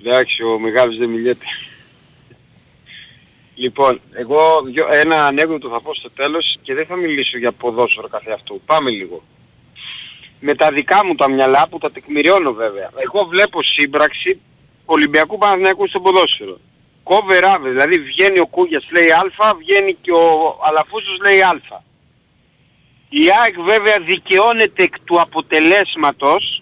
Εντάξει, 0.00 0.42
ο 0.42 0.58
Μεγάλος 0.58 0.96
δεν 0.96 1.08
μιλιέται. 1.08 1.44
Λοιπόν, 3.54 4.00
εγώ 4.12 4.62
δυο- 4.64 4.88
ένα 4.92 5.26
ανέκδοτο 5.26 5.68
θα 5.68 5.80
πω 5.80 5.94
στο 5.94 6.10
τέλος 6.10 6.58
και 6.62 6.74
δεν 6.74 6.86
θα 6.86 6.96
μιλήσω 6.96 7.38
για 7.38 7.52
ποδόσφαιρο 7.52 8.08
καθε 8.08 8.32
αυτού. 8.32 8.60
Πάμε 8.66 8.90
λίγο. 8.90 9.22
Με 10.40 10.54
τα 10.54 10.70
δικά 10.70 11.04
μου 11.04 11.14
τα 11.14 11.28
μυαλά 11.30 11.68
που 11.68 11.78
τα 11.78 11.90
τεκμηριώνω 11.90 12.52
βέβαια. 12.52 12.90
Εγώ 12.96 13.24
βλέπω 13.24 13.62
σύμπραξη 13.62 14.40
Ολυμπιακού 14.84 15.38
Παναθηναϊκού 15.38 15.88
στο 15.88 16.00
ποδόσφαιρο. 16.00 16.58
Κόβεραβε, 17.02 17.68
δηλαδή 17.70 17.98
βγαίνει 17.98 18.38
ο 18.38 18.46
Κούγιας 18.46 18.88
λέει 18.90 19.10
Α, 19.10 19.54
βγαίνει 19.58 19.96
και 20.00 20.12
ο 20.12 20.56
Αλαφούζος 20.68 21.18
λέει 21.22 21.40
Α. 21.40 21.60
Η 23.08 23.22
ΑΕΚ 23.42 23.60
βέβαια 23.60 23.98
δικαιώνεται 24.06 24.82
εκ 24.82 24.94
του 25.04 25.20
αποτελέσματος 25.20 26.57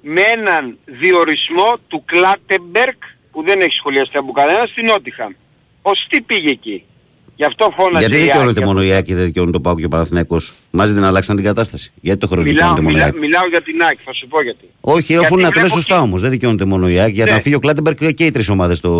με 0.00 0.20
έναν 0.20 0.78
διορισμό 0.84 1.76
του 1.88 2.04
Κλάτεμπερκ 2.04 3.02
που 3.30 3.42
δεν 3.42 3.60
έχει 3.60 3.74
σχολιαστεί 3.74 4.16
από 4.16 4.32
κανένα 4.32 4.66
στην 4.66 4.84
Νότιχαμ. 4.86 5.32
Ως 5.82 6.06
τι 6.08 6.20
πήγε 6.20 6.50
εκεί; 6.50 6.84
Γι' 7.40 7.46
αυτό 7.46 7.72
φώναζε 7.76 7.98
Γιατί 7.98 8.16
η 8.16 8.18
ΑΕΚ 8.18 8.26
δικαιώνεται 8.28 8.58
για 8.58 8.66
μόνο 8.66 8.78
αυτό. 8.80 8.90
η 8.90 8.94
ΑΕΚ 8.94 9.04
και 9.04 9.14
δεν 9.14 9.24
δικαιώνει 9.24 9.50
το 9.52 9.60
Πάο 9.60 9.74
και 9.78 9.84
ο 9.84 9.88
Παναθηναϊκός; 9.88 10.52
Μαζί 10.70 10.92
δεν 10.92 11.04
αλλάξαν 11.04 11.36
την 11.36 11.44
κατάσταση. 11.44 11.92
Γιατί 12.00 12.20
το 12.20 12.26
χρόνο 12.26 12.42
Μιλάω, 12.42 12.54
δικαιώνεται 12.54 12.82
μόνο 12.82 12.90
η 12.90 12.92
μιλά, 13.00 13.04
ΑΕΚ. 13.04 13.18
μιλάω 13.24 13.46
για 13.48 13.62
την 13.62 13.82
ΑΕΚ, 13.82 13.98
θα 14.04 14.12
σου 14.14 14.26
πω 14.28 14.42
γιατί. 14.42 14.64
Όχι, 14.80 15.12
Γιατί 15.12 15.24
αφού 15.24 15.36
να 15.36 15.42
το 15.42 15.48
λες 15.48 15.52
βλέπω 15.60 15.68
σωστά 15.68 15.94
και- 15.94 16.00
όμως. 16.00 16.20
Δεν 16.20 16.30
δικαιώνεται 16.30 16.64
μόνο 16.64 16.88
η 16.88 16.98
ΑΕΚ. 16.98 17.14
Για 17.14 17.24
Ναι. 17.24 17.30
να 17.30 17.40
φύγει 17.40 17.54
ο 17.54 17.58
Κλάτεμπεργκ 17.58 17.96
και 18.14 18.24
οι 18.24 18.30
τρεις 18.30 18.48
ομάδες 18.48 18.80
το 18.80 18.90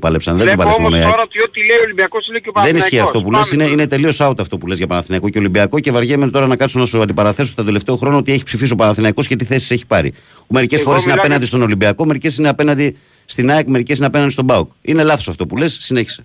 παλέψαν. 0.00 0.36
Δεν 0.36 0.46
το 0.46 0.50
Βλέπω 0.52 0.62
παλέψαν 0.62 0.84
όμως 0.84 0.90
μόνο 0.90 0.96
η 0.96 1.06
ΑΕΚ. 1.06 1.10
τώρα 1.10 1.22
ότι 1.28 1.38
ό,τι 1.46 1.60
λέει 1.66 1.76
ο 1.76 1.82
Ολυμπιακός 1.84 2.28
λέει 2.30 2.40
και 2.40 2.48
ο 2.48 2.52
Δεν 2.52 2.62
Παναθηναϊκός. 2.62 2.90
ισχύει 2.92 3.04
αυτό 3.06 3.22
που 3.22 3.30
λες, 3.30 3.40
Πάμε 3.40 3.52
είναι, 3.54 3.62
τώρα. 3.62 3.74
είναι 3.74 3.86
τελείως 3.86 4.16
out 4.20 4.38
αυτό 4.40 4.58
που 4.58 4.66
λες 4.66 4.78
για 4.78 4.86
Παναθηναϊκό 4.86 5.28
και 5.28 5.38
Ολυμπιακό 5.38 5.80
και 5.80 5.90
βαριέμαι 5.92 6.30
τώρα 6.30 6.46
να 6.46 6.56
κάτσω 6.56 6.78
να 6.78 6.86
σου 6.86 7.02
αντιπαραθέσω 7.02 7.52
τα 7.54 7.64
τελευταίο 7.64 7.96
χρόνο 7.96 8.16
ότι 8.16 8.32
έχει 8.32 8.42
ψηφίσει 8.42 8.72
ο 8.72 8.76
Παναθηναϊκός 8.76 9.26
και 9.26 9.36
τι 9.36 9.44
θέσεις 9.44 9.70
έχει 9.70 9.86
πάρει. 9.86 10.12
Μερικές 10.48 10.78
Εγώ 10.80 10.88
φορές 10.88 11.02
είναι 11.02 11.10
μιλάω 11.10 11.24
απέναντι 11.24 11.44
για- 11.44 11.52
στον 11.56 11.66
Ολυμπιακό, 11.66 12.06
μερικές 12.06 12.38
είναι 12.38 12.48
απέναντι 12.48 12.96
στην 13.24 13.50
ΑΕΚ, 13.50 13.66
μερικές 13.68 13.96
είναι 13.96 14.06
απέναντι 14.06 14.30
στον 14.30 14.46
Πάοκ. 14.46 14.70
Είναι 14.82 15.02
λάθος 15.02 15.28
αυτό 15.28 15.46
που 15.46 15.56
λες, 15.56 15.76
συνέχισε. 15.80 16.24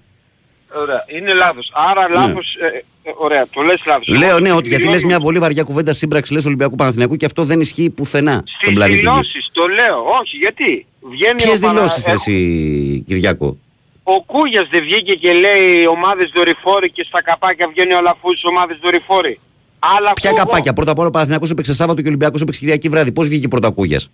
Ωραία, 0.82 1.04
είναι 1.08 1.34
λάθος. 1.34 1.72
Άρα 1.74 2.10
λάθος, 2.10 2.56
ε, 2.62 2.66
ε, 3.10 3.14
ωραία, 3.18 3.48
το 3.54 3.62
λες 3.62 3.82
λάθος. 3.86 4.08
Ναι. 4.08 4.18
Λέω 4.18 4.30
Εγώ 4.30 4.40
ναι, 4.40 4.46
στις 4.48 4.58
ότι 4.58 4.68
γιατί 4.68 4.84
λες 4.84 4.92
δηλώσεις- 4.92 5.08
μια 5.10 5.20
πολύ 5.20 5.40
βαριά 5.40 5.64
κουβέντα 5.64 5.94
σύμπραξη 5.94 6.34
λες 6.34 6.46
Ολυμπιακού 6.46 6.76
Παναθηναϊκού 6.76 7.16
και 7.16 7.26
αυτό 7.26 7.44
δεν 7.44 7.60
ισχύει 7.60 7.90
πουθενά 7.90 8.34
στον 8.34 8.48
Στις 8.58 8.74
πλανήτη. 8.74 9.00
Γη. 9.00 9.06
δηλώσεις, 9.06 9.50
το 9.52 9.68
λέω, 9.68 9.98
όχι, 10.22 10.38
γιατί; 10.38 10.86
Βγαίνει 11.02 11.36
Ποιες 11.44 11.58
ο 11.58 11.60
Πανα- 11.60 11.74
δηλώσεις 11.74 11.98
ε, 12.06 12.10
θες 12.10 12.14
εσύ 12.28 13.04
Κυριακό. 13.08 13.58
Ο 14.04 14.24
Κούγιας 14.24 14.68
δεν 14.72 14.84
βγήκε 14.84 15.14
και 15.14 15.34
λέει 15.34 15.86
ομάδες 15.88 16.32
δορυφόροι 16.36 16.92
και 16.92 17.04
στα 17.08 17.22
καπάκια 17.24 17.68
βγαίνει 17.74 17.94
ο 17.94 17.98
Αλαφούζης 17.98 18.44
ομάδες 18.44 18.78
δορυφόροι. 18.82 19.40
Αλλά 19.80 20.14
Ποια 20.14 20.30
ακούω 20.30 20.40
εγώ. 20.42 20.50
καπάκια; 20.50 20.74
Πρώτα 20.74 20.92
απ' 20.92 20.98
όλα 21.00 21.08
ο 21.08 21.12
Παναθηναϊκός 21.12 21.50
έπαιξε 21.50 21.74
Σάββατο 21.74 22.00
και 22.02 22.08
ο 22.08 22.10
Ολυμπιακός 22.10 22.42
έπαιξε 22.42 22.60
Κυριακή 22.60 22.90
βράδυ. 22.90 23.12
Πώς 23.12 23.28
βγήκε 23.28 23.48
πρώτα 23.48 23.68
ο 23.68 23.72
Κούγιας; 23.72 24.10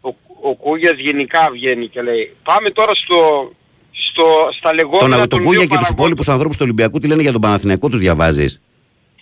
Ο, 0.00 0.08
ο 0.40 0.54
Κούγιας 0.54 0.98
γενικά 0.98 1.48
βγαίνει 1.52 1.86
και 1.88 2.02
λέει. 2.02 2.34
Πάμε 2.42 2.70
τώρα 2.70 2.94
στο, 2.94 3.50
στο, 4.16 4.24
στα 4.58 4.74
λεγόμενα 4.74 5.08
Τον, 5.08 5.18
τον 5.18 5.28
των 5.28 5.38
Κούγια 5.38 5.50
δύο 5.50 5.60
και 5.60 5.66
τους 5.66 5.74
παραγόντων. 5.76 5.96
υπόλοιπους 5.96 6.28
ανθρώπους 6.28 6.56
του 6.56 6.62
Ολυμπιακού 6.64 6.98
τι 6.98 7.06
λένε 7.08 7.22
για 7.22 7.32
τον 7.32 7.40
Παναθηναϊκό 7.40 7.88
τους 7.88 7.98
διαβάζεις; 8.00 8.60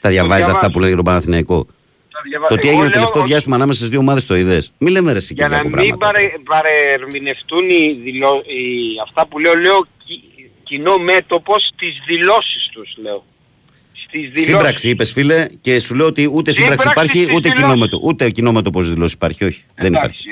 Τα 0.01 0.09
διαβάζεις 0.11 0.34
αυτά 0.45 0.51
διαβάζω. 0.51 0.70
που 0.72 0.78
λένε 0.78 0.86
για 0.92 0.97
τον 0.97 1.05
Παναθηναϊκό; 1.05 1.66
Τα 2.12 2.20
διαβα- 2.28 2.47
Το 2.49 2.55
τι 2.57 2.68
Εγώ 2.68 2.76
έγινε 2.76 2.84
το 2.84 2.88
λέω 2.90 2.99
τελευταίο 2.99 3.22
ότι 3.22 3.30
διάστημα 3.30 3.57
ανάμεσα 3.57 3.78
στις 3.78 3.90
δύο 3.90 3.99
ομάδες 3.99 4.26
το 4.26 4.36
είδες; 4.36 4.72
Μη 4.78 4.90
λέμε 4.90 5.12
ρε 5.12 5.18
εσύ 5.18 5.34
Για 5.34 5.49
να 5.49 5.57
Κυριακό 5.57 5.68
μην 5.68 5.97
πράγματα. 5.97 6.07
παρε, 6.07 6.32
παρερμηνευτούν 6.53 7.70
οι 7.70 7.99
δηλώ, 8.05 8.42
οι, 8.47 8.62
αυτά 9.07 9.26
που 9.26 9.38
λέω, 9.38 9.55
λέω 9.55 9.86
κι- 10.05 10.22
κοινό 10.62 10.99
μέτωπο 10.99 11.55
στις 11.59 11.95
δηλώσεις 12.07 12.68
τους 12.72 12.95
λέω. 13.03 13.24
Στις 14.07 14.20
δηλώσεις. 14.22 14.45
Σύμπραξη 14.45 14.88
είπες 14.88 15.12
φίλε 15.12 15.47
και 15.61 15.80
σου 15.80 15.95
λέω 15.95 16.07
ότι 16.07 16.30
ούτε 16.32 16.51
σύμπραξη 16.53 16.86
Σύμπραξη 16.88 16.88
υπάρχει 16.88 17.22
στις 17.22 17.36
ούτε 17.36 17.49
δηλώσεις. 17.49 17.62
κοινό 17.62 17.76
μέτωπο. 17.76 18.07
Ούτε 18.09 18.30
κοινό 18.30 18.53
μέτωπο 18.53 18.80
στις 18.80 18.92
δηλώσεις 18.95 19.14
υπάρχει. 19.14 19.45
Όχι. 19.45 19.64
Δεν 19.74 19.92
υπάρχει. 19.92 20.24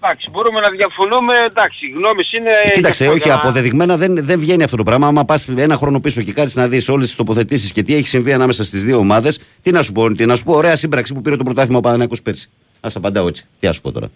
Εντάξει, 0.00 0.26
ε, 0.26 0.30
εντάξει, 0.30 0.30
μπορούμε 0.30 0.60
να 0.60 0.70
διαφωνούμε, 0.70 1.34
εντάξει, 1.46 1.86
οι 1.86 1.90
γνώμες 1.90 2.32
είναι... 2.32 2.50
Κοίταξε, 2.74 3.04
για 3.04 3.12
αυτό, 3.12 3.12
όχι, 3.12 3.22
για 3.28 3.32
να- 3.34 3.40
αποδεδειγμένα 3.40 3.96
δεν, 3.96 4.24
δεν 4.24 4.38
βγαίνει 4.38 4.62
αυτό 4.62 4.76
το 4.76 4.82
πράγμα. 4.82 5.06
Άμα 5.06 5.24
πας 5.24 5.48
ένα 5.48 5.76
χρόνο 5.76 6.00
πίσω 6.00 6.22
και 6.22 6.32
κάτσεις 6.32 6.54
να 6.56 6.68
δεις 6.68 6.88
όλες 6.88 7.06
τις 7.06 7.16
τοποθετήσεις 7.16 7.72
και 7.72 7.82
τι 7.82 7.94
έχει 7.94 8.06
συμβεί 8.06 8.32
ανάμεσα 8.32 8.64
στις 8.64 8.84
δύο 8.84 8.96
ομάδες, 8.98 9.40
τι 9.62 9.70
να 9.70 9.82
σου 9.82 9.92
πω, 9.92 10.14
τι 10.14 10.26
να 10.26 10.36
σου 10.36 10.44
πω, 10.44 10.52
ωραία 10.52 10.76
σύμπραξη 10.76 11.14
που 11.14 11.20
πήρε 11.20 11.36
το 11.36 11.44
πρωτάθλημα 11.44 11.78
ο 11.78 11.80
Παναθηναϊκός 11.80 12.22
πέρσι. 12.22 12.48
Α 12.80 12.88
απαντάω 12.94 13.26
έτσι. 13.26 13.44
Τι 13.60 13.66
να 13.66 13.72
σου 13.72 13.80
πω 13.80 13.92
τώρα. 13.92 14.10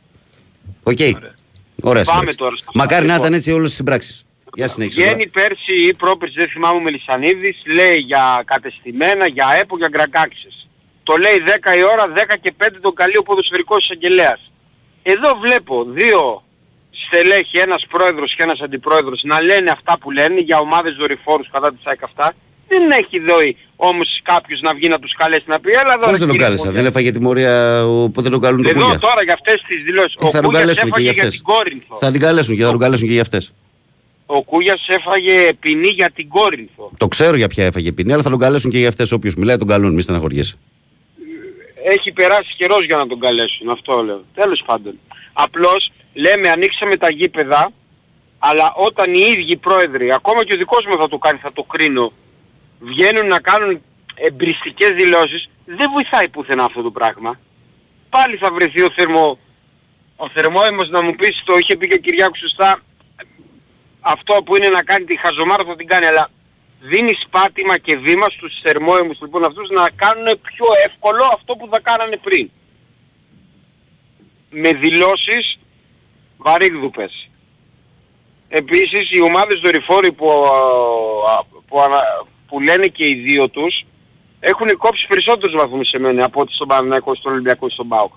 Οκ. 0.83 0.99
Ωραία 1.83 2.05
Πάμε 2.05 2.05
σύμπραξη. 2.05 2.37
τώρα 2.37 2.57
στα 2.57 2.71
Μακάρι 2.75 3.01
να 3.07 3.13
λοιπόν. 3.13 3.21
ήταν 3.27 3.39
έτσι 3.39 3.53
όλες 3.53 3.67
τις 3.69 3.77
συμπράξεις. 3.77 4.25
Για 4.55 4.69
συνέχισε. 4.69 5.01
τώρα. 5.01 5.13
Βγαίνει 5.15 5.31
πέρσι 5.31 5.73
ή 5.89 5.95
πρόπερσι, 5.95 6.35
δεν 6.39 6.49
θυμάμαι 6.49 6.77
ο 6.77 6.81
Μελισανίδης, 6.81 7.57
λέει 7.67 7.97
για 7.97 8.43
κατεστημένα, 8.45 9.27
για 9.27 9.47
ΕΠΟ, 9.61 9.77
για 9.77 9.89
γκρακάξες. 9.91 10.69
Το 11.03 11.17
λέει 11.17 11.39
10 11.47 11.77
η 11.77 11.83
ώρα, 11.93 12.05
10 12.09 12.37
και 12.41 12.53
5 12.59 12.79
τον 12.81 12.95
καλεί 12.95 13.17
ο 13.17 13.23
ποδοσφαιρικός 13.23 13.85
εισαγγελέας. 13.85 14.52
Εδώ 15.03 15.31
βλέπω 15.41 15.85
δύο 15.89 16.43
στελέχη, 17.07 17.59
ένας 17.59 17.87
πρόεδρος 17.89 18.35
και 18.37 18.43
ένας 18.43 18.61
αντιπρόεδρος 18.61 19.21
να 19.25 19.43
λένε 19.43 19.71
αυτά 19.71 19.99
που 19.99 20.11
λένε 20.11 20.41
για 20.41 20.59
ομάδες 20.59 20.95
δορυφόρους 20.95 21.49
κατά 21.53 21.73
της 21.73 21.81
ΑΕΚ 21.85 22.03
αυτά. 22.03 22.33
Δεν 22.69 22.91
έχει 22.91 23.19
δει 23.19 23.57
όμως 23.77 24.21
κάποιος 24.23 24.61
να 24.61 24.75
βγει 24.75 24.89
να 24.89 24.99
τους 24.99 25.13
καλέσει 25.17 25.45
να 25.47 25.61
πει 25.61 25.71
έλα 25.71 25.93
εδώ. 25.95 26.05
Πώς 26.07 26.11
ρε 26.11 26.11
δεν 26.11 26.21
τον 26.21 26.31
κύριε 26.31 26.45
κάλεσα, 26.45 26.65
Ποντέ». 26.65 26.77
δεν 26.77 26.87
έφαγε 26.87 27.13
τιμωρία 27.13 27.87
ο- 27.87 28.09
που 28.11 28.23
δεν 28.23 28.31
τον 28.31 28.41
καλούν 28.41 28.63
το 28.63 28.69
Εδώ 28.69 28.81
κούγια. 28.85 28.99
τώρα 28.99 29.23
για 29.23 29.33
αυτές 29.33 29.63
τις 29.67 29.83
δηλώσεις. 29.85 30.15
Ε, 30.15 30.25
Ο 30.27 30.31
θα 30.31 30.41
τον 30.41 30.43
Κούγιας 30.45 30.61
καλέσουν 30.61 30.83
και 30.85 30.89
έφαγε 30.89 31.03
για 31.05 31.13
για 31.13 31.23
αυτές. 31.23 31.35
την 31.43 31.45
Κόρινθο. 31.53 31.97
Θα 32.01 32.11
την 32.11 32.21
καλέσουν 32.21 32.57
και 32.57 32.63
θα 32.65 32.71
τον 32.71 32.79
καλέσουν 32.79 33.07
και 33.07 33.13
για 33.13 33.23
αυτές. 33.23 33.53
Ο 34.27 34.43
Κούγιας 34.43 34.87
έφαγε 34.89 35.53
ποινή 35.61 35.89
για 35.89 36.11
την 36.15 36.29
Κόρινθο. 36.29 36.91
Το 36.97 37.09
ξέρω 37.09 37.37
για 37.37 37.49
ποια 37.49 37.65
έφαγε 37.65 37.93
ποινή, 37.93 38.13
αλλά 38.13 38.23
θα 38.23 38.31
τον 38.31 38.39
καλέσουν 38.39 38.71
και 38.71 38.79
για 38.79 38.89
αυτές. 38.89 39.13
Όποιος 39.13 39.35
μιλάει 39.35 39.57
τον 39.57 39.69
καλούν, 39.69 39.95
μη 39.95 40.03
στεναχωριέσαι. 40.03 40.57
Έχει 41.85 42.13
περάσει 42.13 42.55
καιρός 42.57 42.85
για 42.85 42.97
να 42.97 43.07
τον 43.07 43.21
καλέσουν, 43.21 43.71
αυτό 43.71 44.03
λέω. 44.03 44.25
Τέλος 44.35 44.63
πάντων. 44.67 44.99
Απλώς 45.33 45.93
λέμε 46.15 46.49
ανοίξαμε 46.49 46.97
τα 46.97 47.11
γήπεδα, 47.11 47.73
αλλά 48.39 48.73
όταν 48.75 49.15
οι 49.15 49.35
ίδιοι 49.37 49.57
πρόεδροι, 49.57 50.13
ακόμα 50.13 50.45
και 50.45 50.55
ο 50.55 50.57
δικός 50.57 50.85
μου 50.87 50.97
θα 50.99 51.09
το 51.09 51.19
κάνει, 51.19 51.39
θα 51.39 51.53
το 51.53 51.63
κρίνω, 51.63 52.13
βγαίνουν 52.79 53.27
να 53.27 53.41
κάνουν 53.41 53.83
εμπριστικές 54.15 54.91
δηλώσεις, 54.91 55.51
δεν 55.65 55.91
βοηθάει 55.91 56.29
πουθενά 56.29 56.65
αυτό 56.65 56.83
το 56.83 56.91
πράγμα. 56.91 57.41
Πάλι 58.11 58.37
θα 58.37 58.53
βρεθεί 58.53 58.83
ο 58.83 58.91
θερμο... 58.91 59.39
Ο 60.17 60.29
θερμόαιμος 60.29 60.89
να 60.89 61.03
μου 61.03 61.15
πεις, 61.15 61.43
το 61.45 61.57
είχε 61.57 61.77
πει 61.77 61.89
και 61.89 61.95
ο 61.95 61.99
Κυριάκος 61.99 62.39
σωστά, 62.39 62.81
αυτό 64.01 64.43
που 64.43 64.57
είναι 64.57 64.69
να 64.69 64.83
κάνει 64.83 65.05
τη 65.05 65.17
χαζομάρα 65.19 65.65
θα 65.65 65.77
την 65.77 65.87
κάνει, 65.87 66.07
αλλά 66.07 66.31
δίνει 66.83 67.19
πάτημα 67.31 67.79
και 67.79 67.97
βήμα 67.97 68.27
στους 68.31 68.61
θερμόαιμους 68.63 69.19
λοιπόν 69.21 69.45
αυτούς 69.45 69.69
να 69.71 69.91
κάνουν 69.91 70.25
πιο 70.25 70.67
εύκολο 70.87 71.25
αυτό 71.33 71.57
που 71.57 71.69
θα 71.71 71.81
κάνανε 71.81 72.17
πριν. 72.17 72.51
Με 74.51 74.73
δηλώσεις 74.73 75.59
βαρύγδουπες. 76.37 77.29
Επίσης 78.49 79.11
οι 79.11 79.23
ομάδες 79.23 79.61
δορυφόροι 79.61 80.13
που, 80.13 80.31
α, 81.31 81.45
που, 81.69 81.81
ανα- 81.81 82.27
που 82.47 82.61
λένε 82.61 82.87
και 82.87 83.09
οι 83.09 83.15
δύο 83.15 83.49
τους 83.49 83.85
έχουν 84.41 84.77
κόψει 84.77 85.07
περισσότερους 85.07 85.57
βαθμούς 85.57 85.89
σε 85.89 85.99
μένα 85.99 86.25
από 86.25 86.41
ό,τι 86.41 86.53
στον 86.53 86.69
Παναθηναϊκό, 86.69 87.15
στον 87.15 87.33
Ολυμπιακό 87.33 87.67
και 87.67 87.73
στον 87.73 87.89
ΠΑΟΚ. 87.89 88.13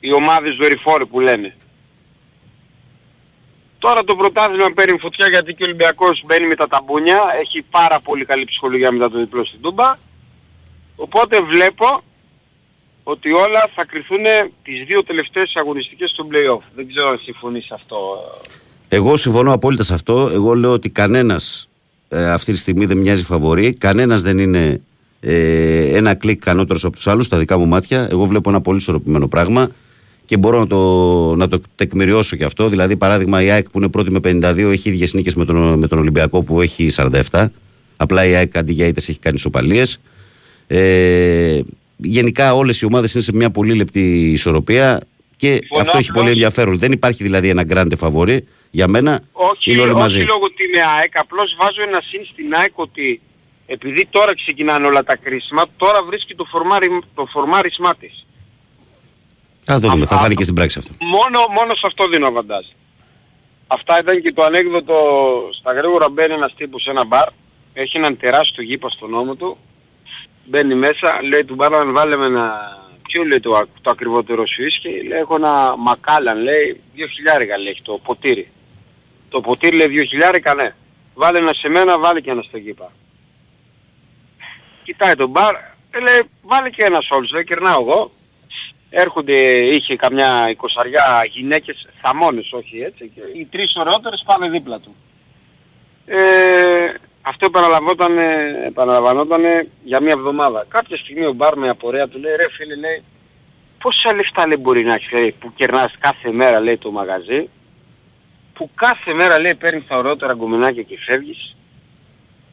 Οι 0.00 0.12
ομάδες 0.12 0.56
δορυφόροι 0.56 1.06
που 1.06 1.20
λένε. 1.20 1.56
Τώρα 3.84 4.04
το 4.04 4.16
πρωτάθλημα 4.16 4.70
παίρνει 4.74 4.98
φωτιά 4.98 5.28
γιατί 5.28 5.54
και 5.54 5.62
ο 5.62 5.66
Ολυμπιακός 5.66 6.22
μπαίνει 6.26 6.46
με 6.46 6.54
τα 6.54 6.66
ταμπούνια. 6.68 7.20
Έχει 7.42 7.62
πάρα 7.70 8.00
πολύ 8.00 8.24
καλή 8.24 8.44
ψυχολογία 8.44 8.92
μετά 8.92 9.10
το 9.10 9.18
διπλό 9.18 9.44
στην 9.44 9.60
Τούμπα. 9.60 9.94
Οπότε 10.96 11.40
βλέπω 11.40 12.02
ότι 13.02 13.32
όλα 13.32 13.70
θα 13.74 13.84
κρυθούν 13.84 14.24
τις 14.62 14.84
δύο 14.86 15.04
τελευταίες 15.04 15.52
αγωνιστικές 15.54 16.12
του 16.12 16.28
play-off. 16.30 16.62
Δεν 16.74 16.88
ξέρω 16.88 17.08
αν 17.08 17.18
συμφωνείς 17.22 17.64
σε 17.64 17.74
αυτό. 17.74 17.96
Εγώ 18.88 19.16
συμφωνώ 19.16 19.52
απόλυτα 19.52 19.82
σε 19.82 19.94
αυτό. 19.94 20.28
Εγώ 20.32 20.54
λέω 20.54 20.72
ότι 20.72 20.90
κανένας 20.90 21.68
αυτή 22.08 22.52
τη 22.52 22.58
στιγμή 22.58 22.84
δεν 22.86 22.96
μοιάζει 22.96 23.24
φαβορή. 23.24 23.72
Κανένας 23.72 24.22
δεν 24.22 24.38
είναι 24.38 24.80
ε, 25.20 25.96
ένα 25.96 26.14
κλικ 26.14 26.48
ανώτερο 26.48 26.78
από 26.82 26.96
τους 26.96 27.06
άλλους, 27.06 27.26
στα 27.26 27.38
δικά 27.38 27.58
μου 27.58 27.66
μάτια. 27.66 28.08
Εγώ 28.10 28.24
βλέπω 28.24 28.50
ένα 28.50 28.60
πολύ 28.60 28.78
ισορροπημένο 28.78 29.28
πράγμα 29.28 29.70
και 30.32 30.38
μπορώ 30.38 30.58
να 30.58 30.66
το, 30.66 30.78
να 31.36 31.48
το 31.48 31.60
τεκμηριώσω 31.74 32.36
και 32.36 32.44
αυτό. 32.44 32.68
Δηλαδή, 32.68 32.96
παράδειγμα, 32.96 33.42
η 33.42 33.50
ΑΕΚ 33.50 33.70
που 33.70 33.78
είναι 33.78 33.88
πρώτη 33.88 34.10
με 34.10 34.20
52 34.22 34.70
έχει 34.70 34.88
ίδιες 34.88 35.12
νίκες 35.12 35.34
με 35.34 35.44
τον, 35.44 35.78
με 35.78 35.88
τον 35.88 35.98
Ολυμπιακό 35.98 36.42
που 36.42 36.60
έχει 36.60 36.90
47. 37.30 37.46
Απλά 37.96 38.24
η 38.24 38.34
ΑΕΚ 38.34 38.56
αντί 38.56 38.72
για 38.72 38.86
ήττες 38.86 39.08
έχει 39.08 39.18
κάνει 39.18 39.36
ισοπαλίες. 39.36 40.00
Ε, 40.66 41.60
γενικά 41.96 42.54
όλες 42.54 42.80
οι 42.80 42.84
ομάδες 42.84 43.14
είναι 43.14 43.22
σε 43.22 43.32
μια 43.34 43.50
πολύ 43.50 43.74
λεπτή 43.74 44.30
ισορροπία 44.30 45.00
και 45.36 45.46
Συμφωνώ 45.46 45.80
αυτό 45.80 45.98
έχει 45.98 46.08
απλώς. 46.08 46.22
πολύ 46.22 46.30
ενδιαφέρον. 46.30 46.78
Δεν 46.78 46.92
υπάρχει 46.92 47.22
δηλαδή 47.22 47.48
ένα 47.48 47.64
grande 47.72 47.96
φαβορή 47.96 48.46
για 48.70 48.88
μένα. 48.88 49.20
Όχι, 49.32 49.72
είναι 49.72 49.80
όλοι 49.80 49.94
μαζί. 49.94 50.18
όχι 50.18 50.26
λόγω 50.26 50.44
ότι 50.44 50.64
είναι 50.64 50.82
ΑΕΚ, 50.98 51.18
απλώς 51.18 51.56
βάζω 51.58 51.82
ένα 51.82 52.00
συν 52.10 52.24
στην 52.32 52.54
ΑΕΚ 52.54 52.72
ότι 52.74 53.20
επειδή 53.66 54.06
τώρα 54.10 54.34
ξεκινάνε 54.34 54.86
όλα 54.86 55.04
τα 55.04 55.16
κρίσιμα, 55.16 55.64
τώρα 55.76 56.02
βρίσκει 56.02 56.34
το, 56.34 56.44
φορμάρι, 56.44 56.88
το 57.14 57.26
φορμάρισμά 57.32 57.94
της. 57.94 58.26
Θα 59.66 59.80
το 59.80 59.88
δούμε, 59.88 60.06
θα 60.06 60.14
Α- 60.14 60.18
φάνει 60.18 60.34
και 60.34 60.42
στην 60.42 60.54
πράξη 60.54 60.78
αυτό. 60.78 60.92
Μόνο, 61.00 61.46
μόνο 61.54 61.74
σε 61.74 61.86
αυτό 61.86 62.08
δίνω 62.08 62.26
αβαντάζ. 62.26 62.64
Αυτά 63.66 63.98
ήταν 64.00 64.22
και 64.22 64.32
το 64.32 64.42
ανέκδοτο 64.42 64.94
στα 65.58 65.72
γρήγορα 65.72 66.10
μπαίνει 66.10 66.32
ένας 66.32 66.54
τύπος 66.56 66.82
σε 66.82 66.90
ένα 66.90 67.04
μπαρ, 67.04 67.28
έχει 67.72 67.96
έναν 67.96 68.16
τεράστιο 68.16 68.62
γήπα 68.62 68.88
στον 68.90 69.10
νόμο 69.10 69.34
του, 69.34 69.58
μπαίνει 70.44 70.74
μέσα, 70.74 71.22
λέει 71.22 71.44
του 71.44 71.54
μπαρ 71.54 71.74
αν 71.74 71.92
βάλε 71.92 72.16
με 72.16 72.24
ένα, 72.26 72.52
ποιο 73.08 73.22
λέει 73.24 73.40
το, 73.40 73.66
το 73.80 73.90
ακριβότερο 73.90 74.46
σου 74.46 74.62
ίσκι, 74.62 74.88
λέει 75.08 75.18
έχω 75.18 75.34
ένα 75.34 75.74
μακάλαν, 75.76 76.42
λέει, 76.42 76.80
δύο 76.94 77.06
χιλιάρικα 77.06 77.58
λέει 77.58 77.70
έχει 77.72 77.82
το 77.82 77.98
ποτήρι. 78.04 78.50
Το 79.28 79.40
ποτήρι 79.40 79.76
λέει 79.76 79.86
δύο 79.88 80.04
χιλιάρικα, 80.04 80.54
ναι. 80.54 80.74
Βάλε 81.14 81.38
ένα 81.38 81.52
σε 81.54 81.68
μένα, 81.68 81.98
βάλε 81.98 82.20
και 82.20 82.30
ένα 82.30 82.42
στο 82.42 82.58
γήπα. 82.58 82.92
Κοιτάει 84.84 85.14
τον 85.14 85.30
μπαρ, 85.30 85.54
ε, 85.90 86.00
λέει 86.00 86.22
βάλε 86.42 86.70
και 86.70 86.82
ένα 86.84 86.98
όλους, 87.10 87.30
λέει 87.32 87.44
κερνάω 87.44 87.80
εγώ, 87.80 88.12
έρχονται, 88.94 89.34
είχε 89.58 89.96
καμιά 89.96 90.48
εικοσαριά 90.50 91.28
γυναίκες, 91.30 91.88
θαμώνες 92.02 92.52
όχι 92.52 92.80
έτσι, 92.80 93.12
και 93.14 93.20
οι 93.38 93.44
τρεις 93.50 93.76
ωραιότερες 93.76 94.22
πάνε 94.26 94.48
δίπλα 94.48 94.80
του. 94.80 94.96
Ε, 96.06 96.94
αυτό 97.22 97.46
επαναλαμβανόταν, 97.46 98.18
επαναλαμβανόταν 98.66 99.42
για 99.82 100.00
μια 100.00 100.12
εβδομάδα. 100.12 100.66
Κάποια 100.68 100.96
στιγμή 100.96 101.24
ο 101.26 101.32
μπαρ 101.32 101.56
με 101.56 101.68
απορία 101.68 102.08
του 102.08 102.18
λέει, 102.18 102.36
ρε 102.36 102.50
φίλε, 102.50 102.76
λέει, 102.76 103.02
πόσα 103.78 104.14
λεφτά 104.14 104.46
λέει 104.46 104.56
μπορεί 104.60 104.84
να 104.84 104.94
έχεις 104.94 105.10
λέει, 105.12 105.32
που 105.32 105.52
κερνάς 105.54 105.94
κάθε 105.98 106.32
μέρα 106.32 106.60
λέει 106.60 106.78
το 106.78 106.90
μαγαζί, 106.90 107.48
που 108.54 108.70
κάθε 108.74 109.12
μέρα 109.12 109.38
λέει 109.38 109.54
παίρνεις 109.54 109.86
τα 109.86 109.96
ωραιότερα 109.96 110.34
γκομενάκια 110.34 110.82
και 110.82 110.98
φεύγεις 110.98 111.56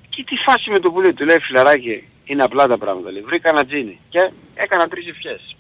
και 0.10 0.24
τι 0.24 0.36
φάση 0.36 0.70
με 0.70 0.80
το 0.80 0.92
πουλί 0.92 1.14
του 1.14 1.26
λέει 1.26 1.40
φιλαράκι 1.40 2.08
είναι 2.24 2.44
απλά 2.44 2.68
τα 2.68 2.78
πράγματα 2.78 3.12
λέει 3.12 3.22
βρήκα 3.22 3.50
ένα 3.50 3.66
τζίνι 3.66 4.00
και 4.10 4.32
έκανα 4.56 4.88
τρεις 4.88 5.08
ευχές 5.08 5.56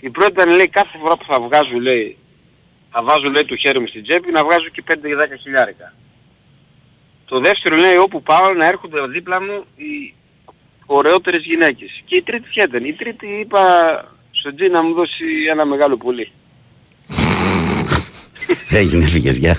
η 0.00 0.10
πρώτη 0.10 0.30
ήταν 0.30 0.48
λέει 0.48 0.68
κάθε 0.68 0.98
φορά 1.00 1.16
που 1.16 1.24
θα 1.28 1.40
βγάζω 1.40 1.78
λέει 1.80 2.16
θα 2.90 3.02
βάζω 3.02 3.30
λέει 3.30 3.44
το 3.44 3.56
χέρι 3.56 3.78
μου 3.80 3.86
στην 3.86 4.02
τσέπη 4.02 4.30
να 4.30 4.44
βγάζω 4.44 4.68
και 4.68 4.82
5-10 4.88 4.94
χιλιάρικα 5.42 5.94
το 7.24 7.40
δεύτερο 7.40 7.76
λέει 7.76 7.96
όπου 7.96 8.22
πάω 8.22 8.52
να 8.52 8.66
έρχονται 8.66 9.06
δίπλα 9.06 9.42
μου 9.42 9.64
οι 9.76 10.14
ωραιότερες 10.86 11.42
γυναίκες 11.44 12.02
και 12.04 12.16
η 12.16 12.22
τρίτη 12.22 12.48
ποια 12.48 12.64
ήταν; 12.64 12.84
Η 12.84 12.92
τρίτη 12.92 13.26
είπα 13.26 13.60
στον 14.30 14.56
τζι 14.56 14.68
να 14.68 14.82
μου 14.82 14.94
δώσει 14.94 15.24
ένα 15.50 15.64
μεγάλο 15.64 15.96
πουλί 15.96 16.32
Έγινε, 18.80 19.04
έφυγε, 19.04 19.30
γεια. 19.30 19.58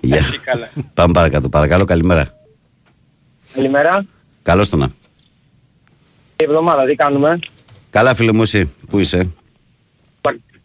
Γεια. 0.00 0.16
Εσύ 0.16 0.38
καλά. 0.38 0.70
Πάμε 0.94 1.12
παρακάτω. 1.12 1.48
Παρακαλώ, 1.48 1.84
καλημέρα. 1.84 2.34
Καλημέρα. 3.54 4.06
Καλώς 4.42 4.68
το 4.68 4.76
να. 4.76 4.90
Η 6.36 6.44
εβδομάδα 6.44 6.84
τι 6.84 6.94
κάνουμε; 6.94 7.38
Καλά, 7.90 8.14
φίλε 8.14 8.32
μου, 8.32 8.42
εσύ. 8.42 8.74
Πού 8.90 8.98
είσαι; 8.98 9.32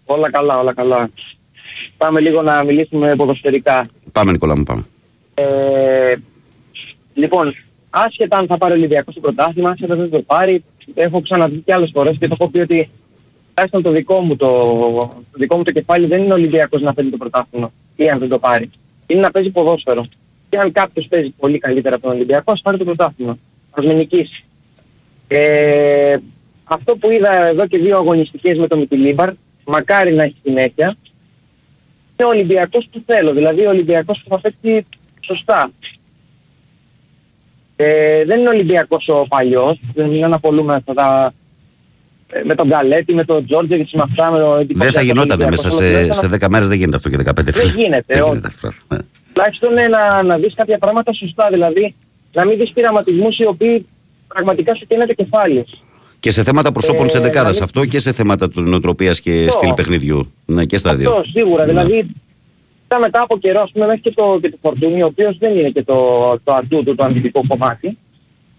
Όλα 0.06 0.32
καλά, 0.32 0.60
όλα 0.60 0.74
καλά. 0.74 1.10
Πάμε 1.98 2.20
λίγο 2.20 2.42
να 2.42 2.64
μιλήσουμε 2.64 3.16
ποδοσφαιρικά. 3.16 3.88
Πάμε, 4.12 4.32
Νικόλα 4.32 4.58
μου, 4.58 4.64
πάμε. 4.64 4.86
Ε, 5.34 6.16
λοιπόν, 7.14 7.56
άσχετα 7.90 8.38
αν 8.38 8.48
θα 8.48 8.58
πάρει 8.58 8.74
ο 8.74 8.76
Ολυμπιακός 8.76 9.14
το 9.14 9.20
πρωτάθλημα, 9.20 9.70
άσχετα 9.70 9.94
αν 9.94 10.00
δεν 10.00 10.10
το 10.10 10.22
πάρει, 10.22 10.64
έχω 10.94 11.22
ξαναδεί 11.22 11.62
και 11.66 11.74
άλλες 11.74 11.90
φορές 11.94 12.18
και 12.20 12.28
το 12.28 12.36
έχω 12.40 12.50
πει 12.50 12.60
ότι 12.60 12.90
τουλάχιστον 13.48 13.82
το 13.82 13.92
δικό 13.92 14.20
μου 14.20 14.36
το, 14.36 14.48
το 15.32 15.38
δικό 15.38 15.58
μου 15.58 15.64
το 15.64 15.72
κεφάλι 15.72 16.06
δεν 16.06 16.24
είναι 16.24 16.32
ο 16.32 16.36
Ολυμπιακός 16.36 16.82
να 16.82 16.94
φέρει 16.94 17.10
το 17.10 17.18
πρωτάθλημα 17.18 17.72
ή 17.96 18.10
αν 18.10 18.20
δεν 18.20 18.30
το 18.30 18.40
πάρει. 18.40 18.70
Είναι 19.08 19.22
να 19.22 19.32
παίζει 19.32 19.50
ποδόσφαιρο. 19.50 20.06
Και 20.50 20.58
αν 20.58 20.72
κάποιος 20.72 21.08
παίζει 21.08 21.30
πολύ 21.30 21.58
καλύτερα 21.58 21.96
από 21.96 22.06
τον 22.06 22.16
Ολυμπιακό, 22.16 22.52
ας 22.52 22.62
πάρει 22.62 22.78
το 22.78 22.84
πρωτάθλημα. 22.84 23.38
Ας 23.72 23.86
με 23.86 23.94
νικήσει. 23.94 24.44
Ε, 25.28 26.18
αυτό 26.64 26.96
που 26.96 27.12
είδα 27.12 27.48
εδώ 27.48 27.68
και 27.68 27.78
δύο 27.78 27.98
αγωνιστικές 27.98 28.58
με 28.58 28.68
το 28.68 28.78
Μιτιλίμπαρ, 28.78 29.30
μακάρι 29.66 30.14
να 30.14 30.24
έχει 30.24 30.36
συνέχεια, 30.44 30.96
είναι 32.18 32.28
ο 32.28 32.32
Ολυμπιακός 32.32 32.88
που 32.92 33.04
θέλω. 33.06 33.34
Δηλαδή 33.34 33.66
ο 33.66 33.70
Ολυμπιακός 33.70 34.22
που 34.24 34.30
θα 34.30 34.42
παίξει 34.42 34.86
σωστά. 35.20 35.72
Ε, 37.76 38.26
δεν 38.26 38.40
είναι 38.40 38.48
ο 38.48 38.52
Ολυμπιακός 38.52 39.08
ο 39.08 39.26
παλιός, 39.30 39.80
δεν 39.94 40.12
είναι 40.12 40.28
να 40.28 40.36
απολούμε 40.36 40.74
αυτά 40.74 40.94
τα... 40.94 41.34
ε, 42.30 42.44
με 42.44 42.56
τον 42.56 42.68
Γκαλέτη, 42.68 43.14
με 43.14 43.24
τον 43.24 43.46
Τζόρτζεβιτς, 43.46 43.94
με 43.94 44.02
αυτά, 44.02 44.32
με 44.32 44.40
το 44.40 44.66
Δεν 44.70 44.92
θα 44.92 45.02
γινόταν 45.02 45.48
μέσα 45.50 45.70
σε, 45.70 46.12
σε 46.14 46.30
10 46.40 46.48
μέρες, 46.50 46.68
δεν 46.68 46.78
γίνεται 46.78 46.96
αυτό 46.96 47.10
και 47.10 47.18
15 47.18 47.34
Δεν 47.34 47.54
φίλε. 47.54 47.72
γίνεται, 47.82 48.14
Δεν 48.14 48.22
όχι. 48.22 48.30
γίνεται 48.32 48.48
αυτό. 48.48 48.72
Ναι. 48.88 48.98
Τουλάχιστον 49.34 49.78
ε, 49.78 49.88
να, 49.88 50.24
να 50.24 50.38
δεις 50.38 50.54
κάποια 50.54 50.78
πράγματα 50.78 51.14
σωστά, 51.14 51.50
δηλαδή 51.52 51.96
να 52.34 52.46
μην 52.46 52.58
δεις 52.58 52.72
πειραματισμούς 52.72 53.38
οι 53.40 53.46
οποίοι 53.46 53.86
πραγματικά 54.28 54.76
σου 54.76 54.86
καίνε 54.88 55.06
το 55.06 55.14
κεφάλι. 55.14 55.66
Και 56.20 56.32
σε 56.32 56.44
θέματα 56.44 56.72
προσώπων 56.72 57.04
Ε, 57.04 57.06
της 57.06 57.16
εντεκάδας 57.16 57.54
δηλαδή- 57.54 57.64
αυτό 57.64 57.86
και 57.86 58.00
σε 58.00 58.12
θέματα 58.12 58.50
του 58.50 58.62
νοοτροπίας 58.62 59.22
και 59.22 59.46
Αυτό. 59.48 59.52
στυλ 59.52 59.74
παιχνιδιού. 59.74 60.32
Ναι, 60.46 60.66
και 60.66 60.78
στα 60.78 60.96
δύο. 60.96 61.10
Αυτό 61.12 61.30
σίγουρα, 61.30 61.66
Ναι. 61.66 61.72
δηλαδή 61.72 62.08
ήταν 62.86 63.00
μετά 63.00 63.22
από 63.22 63.38
καιρό, 63.38 63.62
ας 63.62 63.72
πούμε, 63.72 63.86
μέχρι 63.86 64.02
και 64.02 64.12
το, 64.12 64.40
και 64.42 64.50
το 64.50 64.58
Φορτούνι, 64.62 65.04
ο 65.04 65.06
οποίος 65.06 65.38
δεν 65.38 65.58
είναι 65.58 65.70
και 65.70 65.84
το, 65.84 65.96
το 66.44 66.54
ατού 66.54 66.84
του, 66.84 66.96
το 66.96 67.04
αμυντικό 67.04 67.42
κομμάτι, 67.48 67.98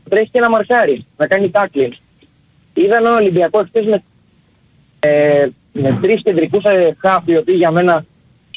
τρέχει 0.08 0.28
και 0.32 0.40
να 0.40 0.50
μαρκάρει, 0.50 1.06
να 1.16 1.26
κάνει 1.26 1.50
tackling. 1.54 1.92
Είδα 2.74 2.96
έναν 2.96 3.14
Ολυμπιακό 3.14 3.58
εχθές 3.60 3.84
με, 3.84 4.02
ε, 4.98 5.48
με 5.72 5.98
τρεις 6.02 6.22
κεντρικούς 6.22 6.64
ε, 6.64 6.96
χαφ, 7.00 7.22
οι 7.26 7.36
οποίοι 7.36 7.54
για 7.58 7.70
μένα 7.70 8.04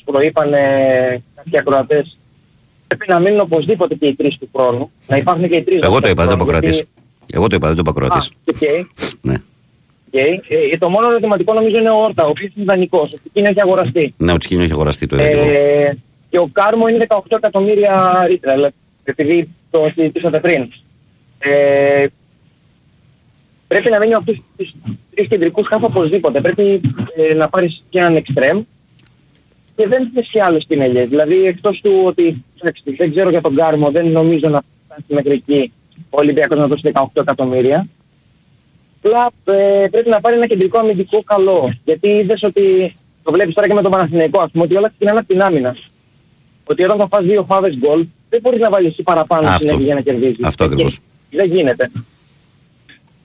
προείπαν 0.05 0.53
ε, 0.53 1.23
κάποιοι 1.35 1.57
ακροατές, 1.59 2.17
πρέπει 2.87 3.05
να 3.07 3.19
μείνουν 3.19 3.39
οπωσδήποτε 3.39 3.95
και 3.95 4.05
οι 4.05 4.15
τρεις 4.15 4.37
του 4.37 4.49
χρόνου, 4.55 4.91
να 5.07 5.17
υπάρχουν 5.17 5.49
και 5.49 5.55
οι 5.55 5.63
τρεις. 5.63 5.81
Εγώ 5.83 6.01
το 6.01 6.07
είπα, 6.09 6.25
δεν 6.25 6.37
το 6.37 6.45
του 7.33 7.37
χρόνου, 7.37 7.37
αποκρατείς. 7.37 7.37
γιατί- 7.37 7.37
Εγώ 7.37 7.47
το 7.47 7.55
είπα, 7.55 7.67
δεν 7.67 7.75
το 7.75 7.83
είπα 7.85 7.89
Α, 7.89 7.93
ακροατής. 7.95 8.31
οκ. 8.45 8.57
Ναι. 9.21 9.35
Okay. 10.11 10.39
Ε, 10.73 10.77
το 10.77 10.89
μόνο 10.89 11.09
ερωτηματικό 11.09 11.53
νομίζω 11.53 11.77
είναι 11.77 11.89
ο 11.89 12.03
Όρτα, 12.03 12.25
ο 12.25 12.29
οποίος 12.29 12.51
είναι 12.55 12.65
δανεικός, 12.65 13.13
ο 13.13 13.17
οποίος 13.29 13.49
έχει 13.49 13.61
αγοραστεί. 13.61 14.13
Ναι, 14.17 14.31
ο 14.31 14.37
Τσικίνιο 14.37 14.63
έχει 14.63 14.71
αγοραστεί 14.73 15.07
το 15.07 15.15
ίδιο. 15.15 15.39
Ε, 15.41 15.97
και 16.29 16.37
ο 16.39 16.49
Κάρμο 16.51 16.87
είναι 16.87 16.97
18 16.97 17.35
εκατομμύρια 17.37 18.23
ρίτρα, 18.27 18.51
αλλά 18.51 18.71
επειδή 19.03 19.49
το 19.69 19.91
συζητήσατε 19.95 20.39
πριν. 20.39 20.67
Ε, 21.39 22.05
πρέπει 23.67 23.89
να 23.89 23.99
μείνει 23.99 24.13
αυτούς 24.13 24.37
τους 24.57 24.73
τρεις 25.15 25.27
κεντρικούς 25.27 25.67
χάφ 25.67 25.83
οπωσδήποτε. 25.83 26.41
Πρέπει 26.41 26.81
ε, 27.15 27.33
να 27.33 27.49
πάρεις 27.49 27.83
και 27.89 27.99
έναν 27.99 28.15
εξτρέμ 28.15 28.61
και 29.75 29.87
δεν 29.87 30.09
θες 30.13 30.27
και 30.31 30.43
άλλες 30.43 30.65
πινελιές. 30.67 31.09
Δηλαδή 31.09 31.45
εκτός 31.45 31.79
του 31.83 32.01
ότι 32.05 32.43
εντάξει, 32.59 32.83
δεν 32.97 33.11
ξέρω 33.11 33.29
για 33.29 33.41
τον 33.41 33.55
Κάρμο, 33.55 33.91
δεν 33.91 34.07
νομίζω 34.07 34.49
να 34.49 34.61
φτάσει 34.85 35.03
μέχρι 35.13 35.31
εκεί 35.31 35.71
ο 36.09 36.17
Ολυμπιακός 36.19 36.57
να 36.57 36.67
δώσει 36.67 36.91
18 36.93 37.03
εκατομμύρια. 37.13 37.87
Απλά 39.03 39.31
ε, 39.57 39.87
πρέπει 39.91 40.09
να 40.09 40.19
πάρει 40.21 40.35
ένα 40.35 40.47
κεντρικό 40.47 40.79
αμυντικό 40.79 41.23
καλό. 41.23 41.73
Γιατί 41.83 42.09
είδες 42.09 42.43
ότι 42.43 42.95
το 43.23 43.31
βλέπεις 43.31 43.53
τώρα 43.53 43.67
και 43.67 43.73
με 43.73 43.81
τον 43.81 43.91
Παναθηναϊκό, 43.91 44.39
ας 44.39 44.51
πούμε, 44.51 44.63
ότι 44.63 44.75
όλα 44.75 44.87
ξεκινάνε 44.87 45.19
από 45.19 45.27
την 45.27 45.41
άμυνα. 45.41 45.75
Ότι 46.65 46.83
όταν 46.83 46.97
θα 46.97 47.07
φας 47.07 47.23
δύο 47.25 47.43
φάβες 47.49 47.77
γκολ, 47.77 48.05
δεν 48.29 48.39
μπορείς 48.41 48.59
να 48.59 48.69
βάλεις 48.69 48.89
εσύ 48.91 49.03
παραπάνω 49.03 49.47
Αυτό. 49.47 49.59
συνέχεια 49.59 49.85
για 49.85 49.95
να 49.95 50.01
κερδίσεις. 50.01 50.43
Αυτό 50.45 50.63
Δεν 50.63 50.73
ακριβώς. 50.73 50.99
γι- 51.29 51.37
Δεν 51.37 51.51
γίνεται. 51.51 51.91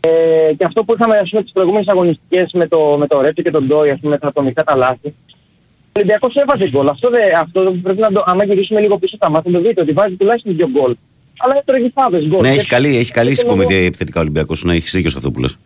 Ε, 0.01 0.53
και 0.59 0.65
αυτό 0.65 0.85
που 0.85 0.95
είχαμε 0.95 1.17
ας 1.19 1.31
πούμε 1.31 1.43
τις 1.43 1.53
προηγούμενες 1.53 1.89
αγωνιστικές 1.89 2.51
με 2.53 2.67
το, 2.69 2.97
με 2.99 3.07
το 3.07 3.21
Ρέτσο 3.21 3.43
και 3.43 3.51
τον 3.51 3.67
Ντόι, 3.67 3.91
ας 3.91 3.99
πούμε, 4.01 4.19
τα 4.19 4.29
ατομικά 4.29 4.65
τα 4.65 4.77
λάθη. 4.77 5.09
Ο 5.09 5.93
Ολυμπιακός 5.97 6.35
έβαζε 6.35 6.69
γκολ. 6.69 6.89
Αυτό, 6.89 7.11
δε, 7.11 7.19
αυτό 7.39 7.75
πρέπει 7.83 8.01
να 8.01 8.13
το, 8.13 8.23
άμα 8.27 8.45
γυρίσουμε 8.45 8.81
λίγο 8.81 8.99
πίσω 8.99 9.17
στα 9.17 9.31
μάτια, 9.31 9.51
να 9.51 9.59
το 9.59 9.65
δείτε, 9.69 9.81
ότι 9.81 9.93
βάζει 9.93 10.15
τουλάχιστον 10.15 10.57
δύο 10.57 10.69
γκολ. 10.71 10.95
Αλλά 11.39 11.57
έτρωγε 11.59 11.91
φάβες 11.95 12.27
γκολ. 12.27 12.41
Ναι, 12.41 12.49
Και- 12.53 12.59
έχει 12.59 12.67
καλή, 12.67 12.97
έχει 12.97 13.13
καλή 13.13 13.29
και 13.31 13.35
το 13.35 13.41
συγκομιδία 13.41 13.85
επιθετικά 13.85 14.19
ο 14.19 14.23
Ολυμπιακός. 14.23 14.65
Ναι, 14.65 14.75
έχεις 14.75 14.93
δίκιο 14.93 15.11
σε 15.11 15.17
αυτό 15.17 15.31
που 15.31 15.41
λες. 15.41 15.57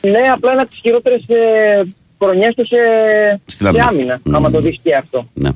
Ναι, 0.00 0.18
απλά 0.32 0.52
είναι 0.52 0.60
από 0.60 0.70
τις 0.70 0.80
χειρότερες 0.82 1.24
ε, 1.28 1.82
χρονιές 2.22 2.54
τους 2.54 2.68
σε, 2.68 2.76
Στην 3.46 3.66
σε 3.66 3.68
άμυνα. 3.68 3.84
άμυνα, 3.88 4.20
Μμμ. 4.24 4.36
άμα 4.36 4.50
το 4.50 4.60
δεις 4.60 4.78
και 4.82 4.94
αυτό. 4.94 5.28
Ναι. 5.34 5.50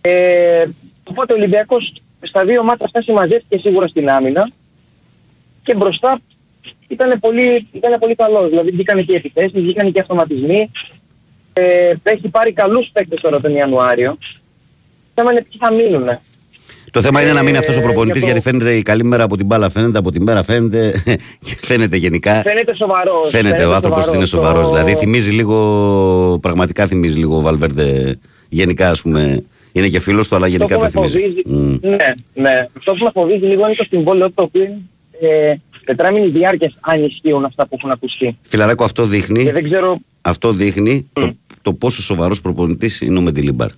Ε, 0.00 0.64
οπότε 1.04 1.32
ο 1.32 1.36
Ολυμπιακός 1.36 1.92
στα 2.20 2.44
δύο 2.44 2.62
μάτια 2.62 2.84
αυτά 2.86 3.02
συμμαζεύτηκε 3.02 3.58
σίγουρα 3.58 3.86
στην 3.88 4.08
άμυνα 4.10 4.50
και 5.62 5.74
μπροστά 5.74 6.20
ήταν 6.88 7.20
πολύ, 7.20 7.66
ήτανε 7.72 7.98
πολύ 7.98 8.14
καλός. 8.14 8.48
Δηλαδή 8.48 8.70
βγήκαν 8.70 9.04
και 9.04 9.12
οι 9.12 9.14
επιθέσεις, 9.14 9.52
βγήκαν 9.62 9.86
και 9.92 9.98
οι 9.98 10.00
αυτοματισμοί. 10.00 10.70
Ε, 11.52 11.94
έχει 12.02 12.28
πάρει 12.28 12.52
καλούς 12.52 12.88
παίκτες 12.92 13.20
τώρα 13.20 13.40
τον 13.40 13.54
Ιανουάριο. 13.54 14.18
Το 15.14 15.22
θέμα 15.22 15.30
είναι 15.32 15.42
ποιοι 15.42 15.58
θα 15.60 15.72
μείνουνε. 15.72 16.20
Το 16.94 17.00
θέμα 17.02 17.22
είναι 17.22 17.32
να 17.32 17.42
μείνει 17.42 17.56
Ε, 17.56 17.58
αυτός 17.58 17.76
ο 17.76 17.80
προπονητής 17.82 18.22
και 18.22 18.30
αυτό- 18.30 18.40
γιατί 18.40 18.58
φαίνεται 18.58 18.78
η 18.78 18.82
καλή 18.82 19.04
μέρα 19.04 19.22
από 19.22 19.36
την 19.36 19.46
μπάλα, 19.46 19.70
φαίνεται 19.70 19.98
από 19.98 20.10
την 20.12 20.22
μέρα, 20.22 20.42
φαίνεται, 20.42 21.02
φαίνεται 21.68 21.96
γενικά. 21.96 22.42
Φαίνεται 22.46 22.74
σοβαρός. 22.76 23.30
Φαίνεται 23.30 23.64
ο 23.64 23.74
άνθρωπος 23.74 24.06
ότι 24.06 24.16
είναι 24.16 24.24
σοβαρός. 24.26 24.66
Το- 24.68 24.74
Δηλαδή 24.74 24.94
θυμίζει 24.94 25.30
λίγο, 25.30 26.38
πραγματικά 26.42 26.86
θυμίζει 26.86 27.18
λίγο 27.18 27.36
ο 27.36 27.40
Βαλβέρντε. 27.40 28.18
Γενικά 28.48 28.90
ας 28.90 29.02
πούμε, 29.02 29.44
είναι 29.72 29.88
και 29.88 30.00
φίλος 30.00 30.28
του 30.28 30.36
αλλά 30.36 30.46
Αυτό 30.46 30.56
γενικά 30.56 30.78
που 30.78 30.92
το 30.92 31.00
με 31.00 31.08
θυμίζει. 31.08 31.42
φοβίζει, 31.42 31.42
Μμ. 31.80 31.88
ναι, 31.88 31.96
ναι. 32.34 32.68
Αυτό 32.76 32.92
που 32.92 33.04
με 33.04 33.10
φοβίζει 33.14 33.46
λίγο 33.46 33.66
είναι 33.66 33.74
το 33.74 33.84
συμβόλαιο 33.90 34.30
το 34.32 34.42
οποίο 34.42 34.62
είναι 34.62 34.80
ε, 35.20 35.54
τετράμινη 35.84 36.26
διάρκειας 36.28 36.76
αν 36.80 37.04
ισχύουν 37.04 37.44
αυτά 37.44 37.66
που 37.68 37.74
έχουν 37.78 37.90
ακουστεί. 37.90 38.38
Φιλαράκο 38.42 38.84
αυτό 38.84 39.04
δείχνει, 39.06 39.44
Και 39.44 39.52
δεν 39.52 39.64
ξέρω, 39.64 39.98
αυτό 40.20 40.52
δείχνει 40.52 41.08
το, 41.12 41.32
το 41.62 41.72
πόσο 41.72 42.02
σοβαρός 42.02 42.40
προπονητής 42.40 43.00
είναι 43.00 43.18
ο 43.18 43.22
Μεντιλίμπαρ. 43.22 43.68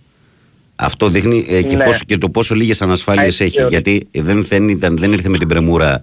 Αυτό 0.76 1.08
δείχνει 1.08 1.46
ε, 1.48 1.62
και, 1.62 1.76
Ναι. 1.76 1.84
πόσο, 1.84 2.04
και 2.06 2.18
το 2.18 2.28
πόσο 2.30 2.54
λίγες 2.54 2.82
ανασφάλειες 2.82 3.40
Α, 3.40 3.44
έχει. 3.44 3.54
ισχύει. 3.56 3.68
Γιατί 3.68 4.08
δεν, 4.10 4.44
δεν, 4.44 4.68
ήταν, 4.68 4.96
δεν 4.98 5.12
ήρθε 5.12 5.28
με 5.28 5.38
την 5.38 5.48
πρεμούρα 5.48 6.02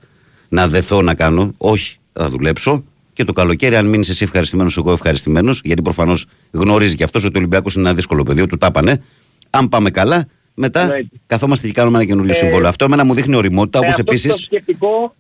να 0.50 0.68
δεθώ 0.68 1.02
να 1.02 1.14
κάνω. 1.14 1.54
Όχι, 1.58 1.98
θα 2.14 2.30
δουλέψω. 2.30 2.84
Και 3.14 3.24
το 3.24 3.34
καλοκαίρι, 3.34 3.76
αν 3.76 3.86
μείνεις 3.88 4.10
εσύ 4.10 4.24
ευχαριστημένος, 4.24 4.78
εγώ 4.78 4.92
ευχαριστημένος, 4.92 5.62
γιατί 5.64 5.82
προφανώς 5.82 6.26
γνωρίζει 6.52 6.96
και 6.96 7.04
αυτός 7.04 7.24
ότι 7.24 7.36
ο 7.36 7.40
Ολυμπιακός 7.40 7.76
είναι 7.76 7.84
ένα 7.86 7.94
δύσκολο 7.96 8.24
πεδίο, 8.24 8.48
του 8.48 8.58
τάπανε. 8.58 9.04
Αν 9.50 9.70
πάμε 9.70 9.90
καλά, 9.92 10.26
μετά 10.54 10.82
Εννοείται. 10.82 11.10
καθόμαστε 11.26 11.68
και 11.68 11.74
κάνουμε 11.74 11.98
ένα 11.98 12.06
καινούριο 12.08 12.32
Ε, 12.32 12.34
συμβόλαιο. 12.34 12.68
Αυτό 12.70 12.86
εμένα 12.86 13.06
μου 13.06 13.14
δείχνει 13.14 13.36
οριμότητα, 13.36 13.80
με 13.80 13.86
όπως 13.86 14.00
αυτό 14.00 14.12
επίση 14.12 14.28
το 14.28 14.36
σκεπτικό, 14.36 15.16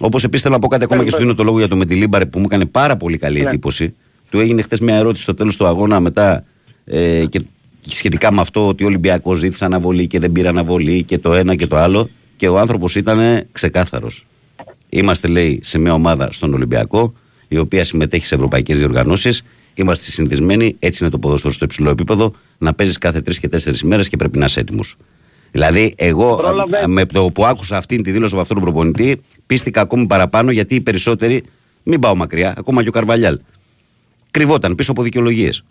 Όπως 0.00 0.24
επίσης 0.24 0.42
θέλω 0.42 0.54
να 0.54 0.60
πω 0.60 0.68
κάτι 0.68 0.84
ακόμα 0.84 0.98
και 0.98 1.04
Πες, 1.04 1.14
στο 1.14 1.22
δίνω 1.22 1.34
το 1.34 1.42
λόγο 1.44 1.58
για 1.58 1.68
το 1.68 1.76
Μεντιλίμπαρ 1.76 2.26
που 2.26 2.38
μου 2.38 2.44
έκανε 2.48 2.66
πάρα 2.66 2.96
πολύ 2.96 3.18
καλή 3.18 3.40
Ναι. 3.40 3.48
εντύπωση. 3.48 3.94
Του 4.30 4.40
έγινε 4.40 4.62
χθες 4.62 4.80
μια 4.80 4.94
ερώτηση 4.96 5.22
στο 5.22 5.34
τέλος 5.34 5.56
του 5.56 5.66
αγώνα 5.66 6.00
μετά 6.00 6.44
ε, 6.84 7.24
και 7.26 7.42
σχετικά 7.80 8.32
με 8.34 8.40
αυτό 8.40 8.68
ότι 8.68 8.84
ο 8.84 8.86
Ολυμπιακός 8.86 9.38
ζήτησε 9.38 9.64
αναβολή 9.64 10.06
και 10.06 10.18
δεν 10.18 10.32
πήρε 10.32 10.48
αναβολή 10.48 11.02
και 11.02 11.18
το 11.18 11.34
ένα 11.34 11.54
και 11.54 11.66
το 11.66 11.76
άλλο. 11.76 12.08
Και 12.36 12.48
ο 12.48 12.58
άνθρωπος 12.58 12.94
ήταν 12.94 13.42
ξεκάθαρος. 13.52 14.26
Είμαστε, 14.88 15.28
λέει, 15.28 15.60
σε 15.62 15.78
μια 15.78 15.92
ομάδα 15.92 16.28
στον 16.32 16.54
Ολυμπιακό, 16.54 17.12
η 17.48 17.58
οποία 17.58 17.84
συμμετέχει 17.84 18.26
σε 18.26 18.34
ευρωπαϊκές 18.34 18.78
διοργανώσεις. 18.78 19.42
Είμαστε 19.74 20.10
συνηθισμένοι, 20.10 20.76
έτσι 20.78 21.02
είναι 21.02 21.12
το 21.12 21.18
ποδόσφαιρο 21.18 21.52
στο 21.52 21.64
υψηλό 21.64 21.90
επίπεδο, 21.90 22.32
να 22.58 22.74
παίζεις 22.74 22.98
κάθε 22.98 23.20
τρεις 23.20 23.38
και 23.38 23.48
τέσσερις 23.48 23.80
ημέρε 23.80 24.02
και 24.02 24.16
πρέπει 24.16 24.38
να 24.38 24.44
είσαι 24.44 24.60
έτοιμος. 24.60 24.96
Δηλαδή, 25.50 25.94
εγώ 25.96 26.36
Πρόλαβε. 26.36 26.78
α, 26.78 26.88
με 26.88 27.06
το 27.06 27.30
που 27.30 27.46
άκουσα 27.46 27.76
αυτή 27.76 28.02
τη 28.02 28.10
δήλωση 28.10 28.32
από 28.32 28.42
αυτόν 28.42 28.56
τον 28.56 28.64
προπονητή, 28.64 29.20
πίστηκα 29.46 29.80
ακόμη 29.80 30.06
παραπάνω 30.06 30.50
γιατί 30.50 30.74
οι 30.74 30.80
περισσότεροι, 30.80 31.42
μην 31.82 32.00
πάω 32.00 32.14
μακριά, 32.14 32.54
ακόμα 32.58 32.82
και 32.82 32.88
ο 32.88 32.92
Καρβαλιάλ, 32.92 33.38
κρυβόταν 34.30 34.74
πίσω 34.74 34.90
από 34.90 35.02
δικαιολογίες. 35.02 35.64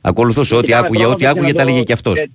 Ακολουθούσε 0.00 0.54
ό,τι 0.54 0.64
Κοιτάμε, 0.64 0.86
άκουγε, 0.86 0.98
πρόλαβε 1.02 1.14
ό,τι 1.14 1.22
και 1.24 1.28
άκουγε, 1.38 1.52
να 1.52 1.58
τα 1.58 1.62
το- 1.62 1.68
έλεγε 1.68 1.82
και 1.84 1.92
αυτός. 1.92 2.18
ε, 2.18 2.30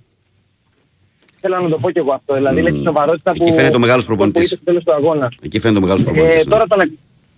Θέλω 1.40 1.60
να 1.60 1.68
το 1.68 1.78
πω 1.78 1.90
και 1.90 1.98
εγώ 1.98 2.12
αυτό. 2.12 2.34
Δηλαδή, 2.34 2.56
Μμμ. 2.60 2.62
λέει 2.68 2.72
τη 2.72 2.84
σοβαρότητα 2.86 3.30
Εκεί 3.30 3.38
που... 3.44 3.52
φαίνεται 3.54 3.76
ο 3.76 3.78
μεγάλος 3.78 4.02
που 4.04 4.08
προπονητής. 4.08 4.44
είπε 4.46 4.54
στο 4.54 4.64
τέλος 4.64 4.84
του 4.84 4.92
αγώνα. 4.92 5.32
Εκεί 5.42 5.58
φαίνεται 5.58 5.78
ο 5.78 5.82
μεγάλος 5.82 6.02
προπονητής. 6.04 6.40
Ε, 6.40 6.44
τώρα 6.44 6.66
το 6.66 6.76
να, 6.76 6.84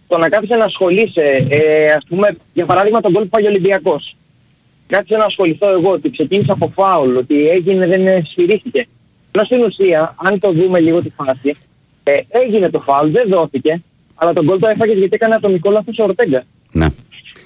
το 0.06 0.18
να 0.18 0.28
κάθεσαι 0.28 0.54
να 0.54 0.64
ασχολείσαι, 0.64 1.46
ε, 1.48 1.92
ας 1.92 2.04
πούμε, 2.08 2.36
για 2.52 2.66
παράδειγμα 2.66 3.00
τον 3.00 3.12
γκολ 3.12 3.22
που 3.22 3.28
πάει 3.28 3.44
ο 3.44 3.48
Ολυμπιακός. 3.48 4.16
Κάθισε 4.86 5.16
να 5.16 5.24
ασχοληθώ 5.24 5.68
εγώ 5.70 5.90
ότι 5.90 6.10
ξεκίνησε 6.10 6.52
από 6.52 6.72
φάουλ, 6.74 7.16
ότι 7.16 7.48
έγινε, 7.48 7.86
δεν 7.86 8.06
ε, 8.06 8.22
σφυρίχθηκε. 8.30 8.88
Ενώ 9.32 9.44
στην 9.44 9.62
ουσία, 9.62 10.14
αν 10.18 10.38
το 10.38 10.52
δούμε 10.52 10.80
λίγο 10.80 11.02
τη 11.02 11.10
φάση, 11.10 11.54
ε, 12.02 12.12
έγινε 12.28 12.70
το 12.70 12.80
φάουλ, 12.80 13.10
δεν 13.10 13.28
δόθηκε, 13.28 13.82
αλλά 14.14 14.32
τον 14.32 14.44
γκολ 14.44 14.58
το 14.58 14.68
έφαγες 14.68 14.98
γιατί 14.98 15.14
έκανε 15.14 15.34
ατομικό 15.34 15.70
λάθος 15.70 15.98
ο 15.98 16.02
Ορτέγκα. 16.04 16.42
Ναι. 16.72 16.86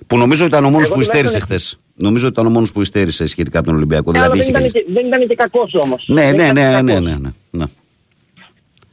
Που 0.06 0.16
νομίζω 0.18 0.44
ήταν 0.44 0.64
ο 0.64 0.70
μόνος 0.70 0.86
Εγώ 0.86 0.94
που 0.94 1.00
υστέρησε 1.00 1.26
τουλάχιστον- 1.38 1.58
χθες. 1.58 1.78
Νομίζω 1.94 2.26
ότι 2.26 2.34
ήταν 2.40 2.46
ο 2.46 2.50
μόνος 2.54 2.72
που 2.72 2.80
υστέρησε 2.80 3.26
σχετικά 3.26 3.58
από 3.58 3.66
τον 3.66 3.76
Ολυμπιακό. 3.76 4.12
Ε, 4.14 4.18
αλλά 4.18 4.30
Δηλαδή 4.30 4.52
δεν, 4.52 4.60
είχε 4.60 4.68
ήταν 4.68 4.72
καλή- 4.72 4.86
και, 4.86 4.92
δεν 5.00 5.06
ήταν 5.06 5.28
και 5.28 5.34
κακός 5.34 5.74
όμως. 5.74 6.04
Ναι, 6.08 6.22
Δεν 6.22 6.36
ναι, 6.36 6.42
ήταν 6.42 6.54
ναι, 6.54 6.60
και 6.60 6.66
ναι, 6.82 6.92
κακός. 6.92 7.04
ναι, 7.04 7.16
ναι, 7.16 7.28
ναι. 7.50 7.64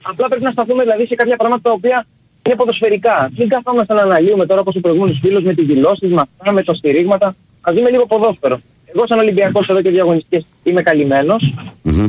Απλά 0.01 0.27
πρέπει 0.27 0.43
να 0.43 0.51
σταθούμε 0.51 0.83
δηλαδή 0.83 1.05
σε 1.07 1.15
κάποια 1.15 1.35
πράγματα 1.35 1.61
τα 1.69 1.71
οποία 1.71 2.05
είναι 2.45 2.55
ποδοσφαιρικά. 2.55 3.31
Μην 3.37 3.47
καθόμαστε 3.49 3.93
να 3.93 4.01
αναλύουμε 4.01 4.45
τώρα 4.45 4.61
όπως 4.61 4.75
ο 4.75 4.79
προηγούμενος 4.79 5.17
φίλος 5.21 5.43
με 5.43 5.53
τις 5.53 5.65
δηλώσεις, 5.65 6.09
με 6.11 6.21
αυτά, 6.21 6.51
με 6.51 6.63
τα 6.63 6.73
στηρίγματα. 6.73 7.35
Ας 7.61 7.73
δούμε 7.75 7.89
λίγο 7.89 8.05
ποδόσφαιρο. 8.05 8.59
Εγώ 8.95 9.03
σαν 9.07 9.19
Ολυμπιακός 9.19 9.67
εδώ 9.67 9.81
και 9.81 9.89
διαγωνιστικές 9.89 10.45
είμαι 10.63 10.81
καλυμμένος. 10.81 11.53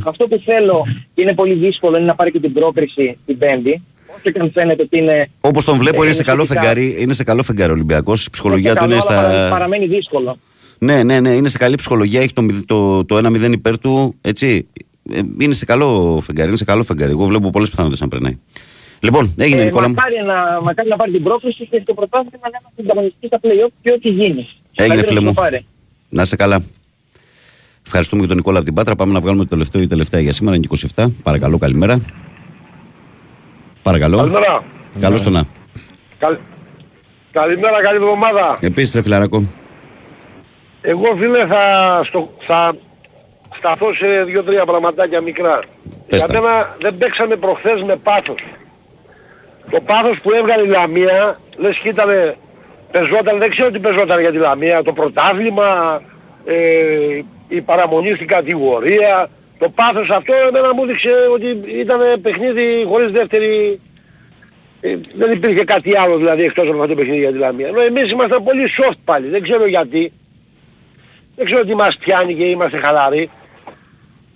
Αυτό 0.05 0.27
που 0.29 0.41
θέλω 0.45 0.85
και 1.15 1.23
είναι 1.23 1.35
πολύ 1.35 1.55
δύσκολο 1.55 1.97
είναι 1.97 2.07
να 2.07 2.15
πάρει 2.15 2.31
και 2.31 2.41
την 2.41 2.53
πρόκριση 2.53 3.19
την 3.27 3.39
Πέμπτη. 3.39 3.83
Όσο 4.23 4.31
και 4.31 4.41
αν 4.41 4.51
φαίνεται 4.55 4.83
ότι 4.83 4.99
είναι... 4.99 5.31
Όπως 5.41 5.65
τον 5.65 5.79
βλέπω, 5.79 6.03
ε, 6.03 6.05
είναι 6.07 6.15
σε 6.15 6.23
καλό 6.23 6.45
σχετικά- 6.45 6.61
φεγγάρι. 6.67 6.97
Είναι 7.03 7.13
σε 7.13 7.25
καλό 7.25 7.43
φεγγάρι 7.43 7.71
ο 7.71 7.75
Ολυμπιακός. 7.75 8.27
Η 8.27 8.31
ψυχολογία 8.31 8.75
του 8.75 8.81
καλό, 8.81 8.93
είναι 8.95 9.03
αλλά 9.09 9.21
παρα- 9.23 9.33
στα. 9.33 9.49
παραμένει 9.51 9.87
δύσκολο. 9.87 10.39
Ναι, 10.79 11.03
ναι, 11.03 11.21
ναι, 11.21 11.31
είναι 11.31 11.49
σε 11.49 11.59
καλή 11.59 11.75
ψυχολογία. 11.75 12.21
Έχει 12.21 12.33
το, 12.33 12.43
μηδ- 12.43 12.67
το, 12.67 13.05
το 13.05 13.17
1-0 13.17 13.53
υπέρ 13.53 13.79
του. 13.79 14.15
Έτσι. 14.21 14.67
Ε, 15.13 15.21
Είναι 15.39 15.55
σε 15.55 15.65
καλό 15.65 16.21
φεγγάρι. 16.23 16.49
Είναι 16.49 16.57
σε 16.59 16.65
καλό 16.65 16.83
φεγγάρι. 16.83 17.11
Εγώ 17.11 17.27
βλέπω 17.27 17.51
πολλές 17.51 17.69
πιθανότητες 17.71 18.01
να 18.03 18.09
περνάει. 18.09 18.39
Λοιπόν, 19.01 19.35
έγινε 19.37 19.61
Ε, 19.61 19.65
Νικόλα 19.65 19.89
μου. 19.89 19.95
μακάρι, 19.95 20.15
να, 20.27 20.61
μακάρι 20.63 20.89
να 20.89 20.97
πάρει 20.97 21.11
την 21.13 21.23
πρόκριση 21.23 21.67
και 21.67 21.81
στο 21.83 21.95
πρωτάθλημα 21.95 22.39
να 22.43 22.49
είμαστε 22.61 22.81
συνταγωνιστικοί 22.83 23.27
στα 23.27 23.39
play-off 23.43 23.73
και 23.83 23.91
ό,τι 23.93 24.09
γίνει. 24.09 24.23
Έγινε 24.29 24.49
Καλύτερο 24.75 25.07
φίλε 25.07 25.21
να 25.21 25.27
μου. 25.27 25.35
το 25.35 25.41
πάρει. 25.41 25.65
Να 26.09 26.23
είσαι 26.23 26.37
καλά. 26.37 26.63
Ευχαριστούμε 27.87 28.21
και 28.23 28.29
τον 28.29 28.37
Νικόλα 28.37 28.57
από 28.57 28.67
την 28.67 28.75
Πάτρα. 28.75 28.97
Πάμε 28.97 29.13
να 29.13 29.21
βγάλουμε 29.21 29.43
το 29.43 29.49
τελευταίο 29.49 29.83
ή 29.83 29.87
τελευταία 29.87 30.21
για 30.21 30.33
σήμερα. 30.33 30.57
Είναι 30.57 30.67
και 30.71 30.89
27. 30.97 31.07
Παρακαλώ, 31.23 31.59
καλημέρα. 31.59 32.01
Παρακαλώ. 33.83 34.17
Καλημέρα. 34.17 34.65
Καλώς 35.01 35.23
το 35.23 35.31
να. 35.31 35.43
Καλ... 36.19 36.39
Καλημέρα, 37.33 37.83
καλή 37.83 37.97
εβδομάδα. 37.97 38.57
Επίσης, 38.61 38.95
ρε 38.95 39.03
φιλαράκο. 39.03 39.45
Εγώ 40.81 41.17
φίλε 41.19 41.47
θα, 41.47 41.63
στο, 42.05 42.31
θα 42.47 42.73
σταθώ 43.59 43.95
σε 43.95 44.25
δύο-τρία 44.25 44.65
πραγματάκια 44.65 45.21
μικρά. 45.21 45.59
Πες 46.09 46.25
Για 46.25 46.27
τα. 46.27 46.41
μένα 46.41 46.77
δεν 46.81 46.97
παίξαμε 46.99 47.37
προχθές 47.37 47.83
με 47.83 47.97
πάθος. 47.97 48.39
Το 49.71 49.81
πάθος 49.81 50.19
που 50.23 50.31
έβγαλε 50.33 50.63
η 50.63 50.67
Λαμία, 50.67 51.41
λες 51.57 51.79
και 51.83 51.89
ήταν, 51.89 52.35
πεζόταν, 52.91 53.39
δεν 53.39 53.51
ξέρω 53.51 53.71
τι 53.71 53.79
πεζόταν 53.79 54.21
για 54.21 54.31
τη 54.31 54.37
Λαμία, 54.37 54.83
το 54.83 54.93
πρωτάθλημα, 54.93 56.01
ε, 56.45 56.57
η 57.49 57.61
παραμονή 57.61 58.15
στην 58.15 58.27
κατηγορία, 58.27 59.29
το 59.61 59.69
πάθος 59.69 60.09
αυτό 60.11 60.33
εμένα 60.49 60.75
μου 60.75 60.83
έδειξε 60.83 61.11
ότι 61.33 61.47
ήταν 61.67 62.01
παιχνίδι 62.23 62.85
χωρίς 62.89 63.11
δεύτερη 63.11 63.81
ε, 64.81 64.97
δεν 65.15 65.33
υπήρχε 65.33 65.65
κάτι 65.65 65.99
άλλο 65.99 66.17
δηλαδή 66.17 66.43
εκτός 66.43 66.69
από 66.69 66.77
αυτό 66.77 66.87
το 66.87 66.95
παιχνίδι 66.95 67.19
για 67.19 67.33
τη 67.33 67.39
Λαμία. 67.39 67.67
Ενώ 67.69 67.81
εμείς 67.81 68.11
ήμασταν 68.11 68.45
πολύ 68.45 68.67
soft 68.79 68.97
πάλι, 69.05 69.29
δεν 69.29 69.43
ξέρω 69.43 69.67
γιατί. 69.67 70.13
Δεν 71.37 71.45
ξέρω 71.45 71.65
τι 71.65 71.75
μας 71.75 71.97
πιάνει 71.97 72.35
και 72.35 72.45
είμαστε 72.45 72.77
χαλαροί. 72.79 73.31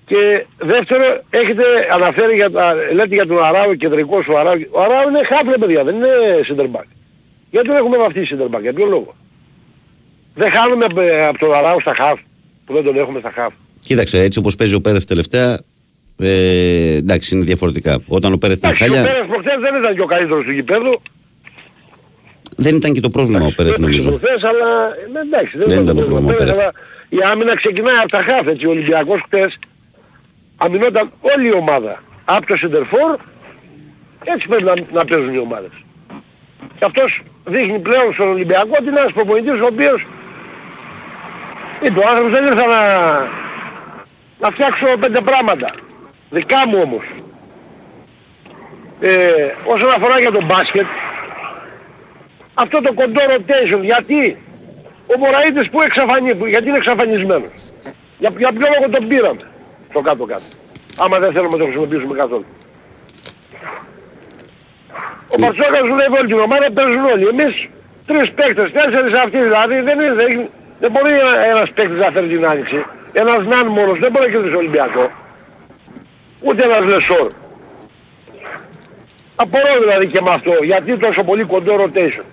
Και 0.07 0.45
δεύτερο, 0.59 1.21
έχετε 1.31 1.63
αναφέρει 1.93 2.35
για, 2.35 2.51
τα- 2.51 2.75
λέτε 2.95 3.15
για 3.15 3.27
τον 3.27 3.45
Αράου, 3.45 3.75
κεντρικός 3.77 4.27
ο 4.29 4.39
Αράου. 4.39 4.61
Ο 4.71 4.81
Αράου 4.83 5.09
είναι 5.09 5.25
χάφρε 5.25 5.59
παιδιά, 5.59 5.85
δεν 5.85 5.95
είναι 5.95 6.09
center 6.49 6.77
back. 6.77 6.85
Γιατί 7.51 7.67
τον 7.67 7.77
έχουμε 7.77 7.97
βαφτίσει 7.97 8.37
center 8.39 8.57
back, 8.57 8.61
για 8.61 8.73
ποιο 8.73 8.87
λόγο; 8.87 9.15
Δεν 10.35 10.51
χάνουμε 10.51 10.87
ε, 10.97 11.27
από 11.27 11.39
τον 11.39 11.55
Αράου 11.55 11.81
στα 11.81 11.95
χαφ, 11.95 12.21
που 12.67 12.73
δεν 12.73 12.85
τον 12.85 12.97
έχουμε 12.97 13.19
στα 13.21 13.31
χαφ. 13.31 13.53
Κοίταξε, 13.87 14.19
έτσι 14.19 14.39
όπως 14.39 14.55
παίζει 14.57 14.75
ο 14.75 14.81
Πέρεθ 14.81 15.05
τελευταία. 15.05 15.59
Ε, 16.19 16.95
εντάξει, 16.97 17.35
είναι 17.35 17.45
διαφορετικά. 17.45 17.99
Όταν 18.07 18.33
ο 18.33 18.37
Πέρεθ 18.37 18.59
ήταν 18.59 18.71
Εντάξει, 18.71 18.91
ο 18.91 18.95
χάλια, 18.95 19.11
Πέρες 19.13 19.27
προχτές 19.29 19.57
δεν 19.61 19.75
ήταν 19.83 19.95
και 19.95 20.01
ο 20.01 20.07
καλύτερος 20.07 20.45
του 20.45 20.53
γηπέδου. 20.53 21.03
δεν 22.57 22.75
ήταν 22.77 22.93
και 22.93 23.01
το 23.01 23.09
πρόβλημα 23.09 23.47
ο 23.47 23.53
Πέρεθ, 23.57 23.79
νομίζω. 23.79 24.09
Προχθές, 24.09 24.43
αλλά 24.51 24.69
ε, 25.17 25.21
εντάξει, 25.27 25.59
δεν, 25.59 25.69
Δεν 25.69 25.83
ήταν 25.83 25.95
το 25.97 26.03
πρόβλημα. 26.03 26.21
πρόβλημα 26.21 26.33
ο 26.33 26.37
Πέρες, 26.39 26.57
Πέρεθ. 26.57 26.61
αλλά 26.61 26.73
Η 27.09 27.19
άμυνα 27.33 27.55
ξεκινάει 27.55 27.97
από 28.05 28.09
τα 28.17 28.23
χαφ, 28.29 28.47
έτσι. 28.47 28.67
Ο 28.67 28.71
Ολυμπιακός 28.71 29.21
χτες 29.27 29.59
αμυνόταν 30.57 31.11
όλη 31.35 31.47
η 31.49 31.55
ομάδα. 31.63 32.03
Από 32.25 32.47
το 32.47 32.57
Σεντερφόρ, 32.57 33.11
έτσι 34.33 34.45
πρέπει 34.49 34.65
να, 34.71 34.75
να 34.93 35.05
παίζουν 35.05 35.35
οι 35.35 35.39
ομάδες. 35.39 35.75
Και 36.79 36.85
αυτός 36.91 37.11
δείχνει 37.45 37.79
πλέον 37.79 38.09
στον 38.17 38.29
Ολυμπιακό 38.29 38.73
ότι 38.81 38.89
είναι 38.91 39.01
ένας 39.01 39.13
προπονητής 39.13 39.59
ο 39.65 39.69
οποίος 39.73 40.01
είπε 41.85 41.99
ο 42.05 42.07
άνθρωπος 42.11 42.31
δεν 42.37 42.45
ήρθα 42.51 42.67
να, 42.75 42.81
να 44.45 44.51
φτιάξω 44.51 44.87
πέντε 45.01 45.21
πράγματα. 45.21 45.75
Δικά 46.31 46.69
μου 46.69 46.79
όμως. 46.83 47.05
Ε, 49.01 49.53
όσον 49.65 49.91
αφορά 49.97 50.21
για 50.21 50.31
τον 50.31 50.45
μπάσκετ, 50.45 50.87
αυτό 52.55 52.81
το 52.81 52.93
κοντό 52.93 53.21
rotation, 53.35 53.81
γιατί 53.83 54.39
ο 55.07 55.19
Μωραΐτης 55.19 55.71
που 55.71 55.81
εξαφανί, 55.83 56.35
που- 56.35 56.47
γιατί 56.47 56.69
είναι 56.69 56.77
εξαφανισμένος. 56.77 57.51
Για, 58.19 58.31
για 58.39 58.53
ποιο 58.53 58.67
λόγο 58.75 58.91
τον 58.99 59.09
πήραμε 59.09 59.41
το 59.93 60.01
κάτω-κάτω. 60.01 60.43
Άμα 60.99 61.19
δεν 61.19 61.33
θέλουμε 61.33 61.51
να 61.53 61.59
το 61.59 61.65
χρησιμοποιήσουμε 61.65 62.15
καθόλου. 62.17 62.45
Ο 65.29 65.37
Παρτσόκας 65.41 65.81
δουλεύει 65.81 66.17
όλη 66.19 66.27
την 66.27 66.39
ομάδα, 66.39 66.67
παίζουν 66.75 67.05
όλοι. 67.05 67.27
Εμείς 67.27 67.69
τρεις 68.07 68.31
παίκτες, 68.33 68.73
τέσσερις 68.73 69.17
αυτοί 69.19 69.39
δηλαδή, 69.43 69.81
δεν, 69.81 70.01
είναι, 70.01 70.13
δεν, 70.15 70.49
δεν 70.81 70.91
μπορεί 70.91 71.13
ένα- 71.19 71.45
ένας 71.45 71.71
παίκτης 71.75 71.99
να 71.99 72.11
φέρει 72.11 72.27
την 72.29 72.47
άνοιξη. 72.47 72.84
Ένας 73.17 73.45
Ναν 73.47 73.67
μόνος 73.67 73.99
δεν 73.99 74.11
μπορεί 74.11 74.27
να 74.27 74.33
κερδίσει 74.33 74.55
Ολυμπιακό. 74.55 75.11
Ούτε 76.41 76.65
ένας 76.65 76.81
Λεσόρ. 76.81 77.33
Απορώ 79.37 79.79
δηλαδή 79.81 80.07
και 80.07 80.21
με 80.21 80.31
αυτό, 80.31 80.53
γιατί 80.63 80.97
τόσο 80.97 81.25
πολύ 81.25 81.45
κοντό 81.45 81.75
rotation. 81.85 82.25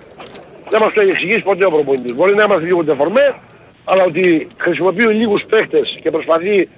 Δεν 0.70 0.82
μας 0.82 0.94
το 0.94 1.02
έχει 1.02 1.10
εξηγήσει 1.10 1.42
ποτέ 1.42 1.66
ο 1.66 1.70
προπονητής. 1.70 2.14
Μπορεί 2.16 2.36
να 2.36 2.44
είμαστε 2.44 2.66
λίγο 2.66 2.84
ντεφορμέ, 2.84 3.36
αλλά 3.86 4.04
ότι 4.04 4.48
χρησιμοποιεί 4.58 5.06
λίγους 5.06 5.44
παίχτες 5.50 6.00
και 6.02 6.12
προσπαθεί 6.12 6.70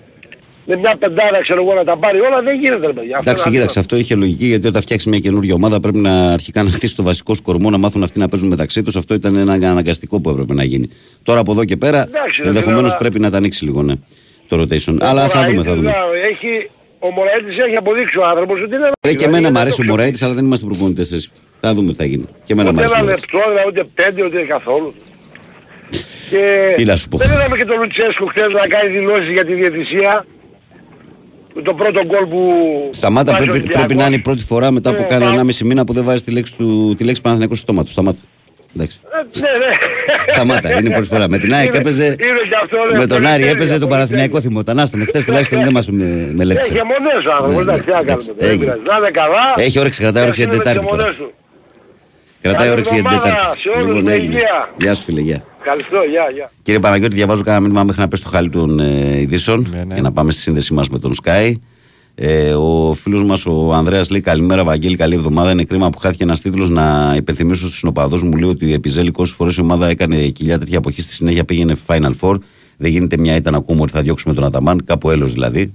με 0.66 0.76
μια 0.76 0.96
πεντάρα 1.00 1.42
ξέρω 1.42 1.62
εγώ 1.62 1.74
να 1.74 1.84
τα 1.84 1.98
πάρει 1.98 2.20
όλα 2.20 2.42
δεν 2.42 2.60
γίνεται 2.60 2.86
ρε 2.88 2.94
παιδιά. 2.94 3.18
Αυτό 3.18 3.30
Εντάξει, 3.30 3.48
είναι 3.48 3.58
κοίταξε, 3.58 3.80
αυτό 3.80 3.96
είχε 3.96 4.16
λογική 4.16 4.46
γιατί 4.46 4.68
όταν 4.68 4.82
φτιάξει 4.82 5.10
μια 5.10 5.20
καινούργια 5.20 5.54
ομάδα 5.54 5.80
πρέπει 5.80 5.98
να 5.98 6.32
αρχικά 6.34 6.64
να 6.64 6.70
χτίσει 6.70 6.96
το 6.96 7.04
βασικό 7.04 7.34
σου 7.34 7.42
κορμό, 7.42 7.70
να 7.70 7.78
μάθουν 7.78 8.04
αυτοί 8.04 8.20
να 8.20 8.28
παίζουν 8.28 8.50
μεταξύ 8.50 8.82
τους. 8.84 8.96
Αυτό 8.96 9.14
ήταν 9.14 9.36
ένα 9.36 9.54
αναγκαστικό 9.54 10.22
που 10.22 10.30
έπρεπε 10.30 10.54
να 10.54 10.64
γίνει. 10.64 10.90
Τώρα 11.24 11.40
από 11.40 11.52
εδώ 11.52 11.66
και 11.66 11.78
πέρα 11.78 12.02
Εντάξει, 12.02 12.42
ρε 12.42 12.48
ενδεχομένως 12.48 12.80
φίλε, 12.82 12.90
αλλά- 12.90 12.98
πρέπει 12.98 13.20
να 13.20 13.30
τα 13.32 13.38
ανοίξει 13.38 13.64
λίγο 13.66 13.82
ναι, 13.84 13.94
το 14.48 14.62
rotation. 14.62 14.98
Ο 15.02 15.06
Αλλά 15.06 15.28
θα 15.28 15.44
δούμε, 15.46 15.54
Μωραΐτης, 15.54 15.64
θα 15.70 15.76
δούμε. 15.76 15.90
δηλαδή, 15.92 16.18
Έχει, 16.32 16.70
ο 17.00 17.08
Μωραΐτης 17.12 17.58
έχει 17.68 17.76
αποδείξει 17.76 18.18
ο 18.18 18.26
άνθρωπος 18.28 18.62
ότι 18.62 18.76
είναι 18.76 18.84
Ρε, 18.86 18.90
και 19.00 19.10
δηλαδή, 19.10 19.24
εμένα 19.26 19.48
μου 19.48 19.54
δεν 19.54 19.62
αρέσει 19.62 19.82
ο 19.82 19.86
το 19.86 19.90
Μωράητη, 19.92 20.24
αλλά 20.24 20.34
δεν 20.34 20.46
είμαστε 20.46 20.66
προπονητές. 20.66 21.30
Θα 21.60 21.74
δούμε 21.74 21.92
τι 21.92 21.98
θα 21.98 22.06
γίνει. 22.06 22.26
Και 22.46 22.54
εμένα 22.54 22.70
μου 22.72 22.76
Ούτε 22.80 22.84
αρέσει. 22.84 22.96
ο 22.96 22.98
ένα 22.98 23.06
Μωράητης. 23.06 23.32
λεπτό, 23.34 23.50
δηλαδή, 23.52 23.68
ούτε 23.70 23.82
πέντε, 24.00 24.20
ούτε 24.26 24.46
καθόλου. 24.56 24.94
Και 26.30 26.74
Τι 26.76 26.84
να 26.84 26.96
σου 26.96 27.08
πω. 27.10 27.18
δεν 27.18 27.32
είδαμε 27.32 27.58
και 27.58 27.66
τον 27.66 27.78
Λουτσέσκου 27.82 28.26
χθες 28.28 28.48
να 28.60 28.68
κάνει 28.68 28.90
δηλώσεις 29.00 29.30
για 29.38 29.46
τη 29.46 29.54
διαιτησία. 29.54 30.26
Με 31.56 31.62
το 31.62 31.74
πρώτο 31.74 32.06
γκολ 32.06 32.26
που... 32.28 32.40
Σταμάτα, 32.92 33.32
βάζει 33.32 33.44
ο 33.44 33.46
πρέπει, 33.46 33.58
Ολυμπιακός. 33.58 33.86
πρέπει 33.86 34.00
να 34.00 34.06
είναι 34.06 34.16
η 34.16 34.20
πρώτη 34.20 34.44
φορά 34.44 34.72
μετά 34.72 34.90
από 34.90 35.02
Ε, 35.02 35.06
κάνα 35.06 35.26
πα- 35.36 35.42
1,5 35.44 35.58
μήνα 35.66 35.84
που 35.86 35.94
δεν 35.94 36.04
βάζει 36.04 36.24
τη 36.24 36.32
λέξη, 36.32 36.54
του, 36.56 36.94
τη 36.98 37.04
λέξη 37.04 37.22
Παναθηναϊκός 37.22 37.58
στο 37.58 37.66
στόμα 37.68 37.84
του. 37.84 37.92
Σταμάτα. 37.92 38.18
Εντάξει. 38.76 39.00
Ε, 39.04 39.40
Ναι, 39.40 39.48
ναι. 39.48 39.76
Σταμάτα, 40.32 40.72
είναι 40.80 40.88
η 40.88 40.92
πρώτη 40.92 41.08
φορά. 41.08 41.28
Με 41.30 41.38
την 41.38 41.54
ΑΕΚ 41.54 41.66
Είναι- 41.68 41.78
έπαιζε. 41.78 42.06
είναι 42.06 42.16
και 42.50 42.56
αυτό, 42.64 42.78
ναι, 42.92 42.98
Με 43.00 43.08
τον 43.08 43.18
πολύ 43.18 43.28
Άρη 43.28 43.38
τέλεια, 43.38 43.50
έπαιζε 43.52 43.72
τον 43.72 43.80
πολύ 43.80 43.92
Παναθηναϊκό 43.92 44.42
θυμόταν. 44.42 44.80
Άστον, 44.80 45.02
εχθές 45.02 45.24
τουλάχιστον 45.26 45.64
δεν 45.64 45.72
μας 45.74 45.90
με- 45.90 46.32
μελέτησε. 46.34 46.70
Έχει 46.74 46.80
αιμονές 46.80 47.26
ο 47.28 47.32
άνθρωπος, 47.32 47.56
Ναι, 47.56 47.62
εντάξει, 47.62 47.84
τι 47.84 47.92
να 47.92 48.00
ναι, 48.00 48.06
κάνουμε. 48.06 48.12
εντάξει, 48.12 48.32
δεν 48.38 48.50
έγινε. 48.50 48.64
πειράζει. 48.64 48.82
Να 48.90 48.98
είναι 48.98 49.10
καλά. 49.12 49.44
Έχει 49.66 49.80
όρεξη, 49.80 50.02
κρατάει 50.02 50.24
όρεξη 50.24 50.42
για 50.42 50.50
την 50.52 50.60
Ευχαριστούμε 50.60 50.98
Τετάρτη 50.98 51.08
τις 51.08 51.22
τώρα. 51.22 51.24
αιμονές 51.24 51.34
του. 51.38 51.42
Κρατάει 52.42 52.60
Καλή 52.62 52.72
όρεξη 52.76 52.94
για 52.94 53.04
την 53.04 53.12
εβδομάδα 53.12 53.36
Τετάρτη. 53.36 53.60
σε 53.60 53.70
όλους, 53.70 53.88
Λοιπόν, 53.88 54.04
με 54.04 54.14
έγινε. 54.14 54.34
υγεία. 54.36 54.58
Γεια 54.78 54.94
σου, 54.94 55.04
φίλε, 55.04 55.22
γεια. 55.30 55.40
Ευχαριστώ, 55.66 55.98
γεια, 56.10 56.30
γεια. 56.34 56.52
Κύριε 56.62 56.80
Παναγιώτη, 56.80 57.16
διαβάζω 57.16 57.44
κάνα 57.44 57.60
μήνυμα 57.60 57.84
μέχρι 57.84 58.02
να 58.02 58.08
πέσει 58.08 58.24
το 58.24 58.30
χάλι 58.30 58.50
των 58.50 58.80
ε, 58.80 59.20
ειδήσεων 59.20 59.68
Ναι, 59.72 59.84
ναι. 59.84 59.94
για 59.94 60.04
να 60.04 60.12
πάμε 60.12 60.32
στη 60.32 60.42
σύνδεσή 60.42 60.74
μας 60.74 60.90
με 60.90 61.00
τον 61.00 61.14
Sky. 61.24 61.54
Ε, 62.16 62.54
ο 62.54 62.94
φίλος 62.94 63.24
μας 63.24 63.46
ο 63.46 63.74
Ανδρέας 63.74 64.10
λέει: 64.10 64.22
Καλημέρα, 64.22 64.64
Βαγγέλη, 64.64 64.96
καλή 64.96 65.16
εβδομάδα. 65.16 65.52
Είναι 65.52 65.64
κρίμα 65.64 65.90
που 65.90 65.98
χάθηκε 65.98 66.24
ένας 66.24 66.42
τίτλος. 66.42 66.70
Να 66.70 67.14
υπενθυμίσω 67.18 67.66
στους 67.66 67.78
συνοπαδούς 67.78 68.24
μου 68.24 68.38
λέει 68.38 68.50
ότι 68.50 68.66
η 68.66 68.74
Επιζέλη 68.74 69.12
20 69.18 69.24
φορές 69.26 69.56
η 69.56 69.62
ομάδα 69.62 69.88
έκανε 69.88 70.28
κοιλιά 70.28 70.60
τέτοια 70.60 70.78
αποχή. 70.78 71.02
Στη 71.02 71.14
συνέχεια 71.14 71.46
πήγαινε 71.46 71.78
Final 71.88 72.12
Four. 72.22 72.36
Δεν 72.78 72.92
γίνεται 72.92 73.18
μια 73.18 73.36
ήττα 73.36 73.52
να 73.52 73.58
ακούμε 73.58 73.82
ότι 73.82 73.92
θα 73.92 74.02
διώξουμε 74.02 74.34
τον 74.34 74.44
Αταμάν. 74.44 74.84
Κάπου 74.86 75.10
έλο 75.10 75.26
δηλαδή. 75.26 75.74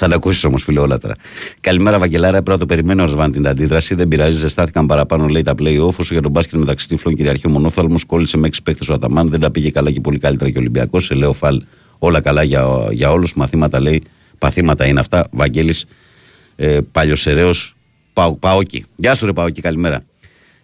Θα 0.00 0.08
τα 0.08 0.14
ακούσεις 0.14 0.44
όμως, 0.44 0.62
φιλεόλατρα. 0.62 1.14
Καλημέρα, 1.60 1.98
Βαγγελάρα. 1.98 2.32
Πρέπει 2.32 2.50
να 2.50 2.58
το 2.58 2.66
περιμένω 2.66 3.02
ο 3.02 3.04
Ρασβάν 3.04 3.32
την 3.32 3.48
αντίδραση. 3.48 3.94
Δεν 3.94 4.08
πειράζει, 4.08 4.38
ζεστάθηκαν 4.38 4.86
παραπάνω, 4.86 5.26
λέει 5.26 5.42
τα 5.42 5.54
play-off. 5.58 5.94
Όσο 5.96 6.12
για 6.12 6.22
τον 6.22 6.30
μπάσκετ 6.30 6.58
μεταξύ 6.58 6.88
τυφλών 6.88 7.14
κυριαρχεί 7.14 7.46
ο 7.46 7.50
μονόφθαλμος, 7.50 8.04
κόλλησε 8.04 8.36
με 8.36 8.48
6 8.48 8.56
παίχτε 8.64 8.92
ο 8.92 8.94
Αταμάν. 8.94 9.28
Δεν 9.28 9.40
τα 9.40 9.50
πήγε 9.50 9.70
καλά 9.70 9.90
και 9.90 10.00
πολύ 10.00 10.18
καλύτερα 10.18 10.50
και 10.50 10.56
ο 10.56 10.60
Ολυμπιακός. 10.60 11.04
Σε 11.04 11.14
λέω 11.14 11.32
φαλ 11.32 11.62
όλα 11.98 12.20
καλά 12.20 12.42
για, 12.42 12.88
για 12.90 13.10
όλους. 13.10 13.34
Μαθήματα 13.34 13.80
λέει, 13.80 14.02
παθήματα 14.38 14.86
είναι 14.86 15.00
αυτά. 15.00 15.26
Βαγγέλης 15.30 15.84
ε, 16.56 16.78
Παλιοσεραίο 16.92 17.50
Παόκι. 18.40 18.84
Γεια 18.96 19.14
σου, 19.14 19.26
ρε 19.26 19.32
Παόκι, 19.32 19.60
καλημέρα. 19.60 20.04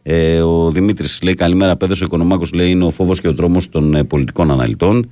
Ε, 0.02 0.40
ο 0.40 0.70
Δημήτρης 0.70 1.22
λέει 1.22 1.34
καλημέρα, 1.34 1.76
παιδε. 1.76 1.92
Ο 1.92 2.04
Οικονομάκος 2.04 2.52
λέει 2.52 2.70
είναι 2.70 2.84
ο 2.84 2.90
φόβος 2.90 3.20
και 3.20 3.28
ο 3.28 3.34
τρόμος 3.34 3.68
των 3.68 3.94
ε, 3.94 4.04
πολιτικών 4.04 4.50
αναλυτών. 4.50 5.10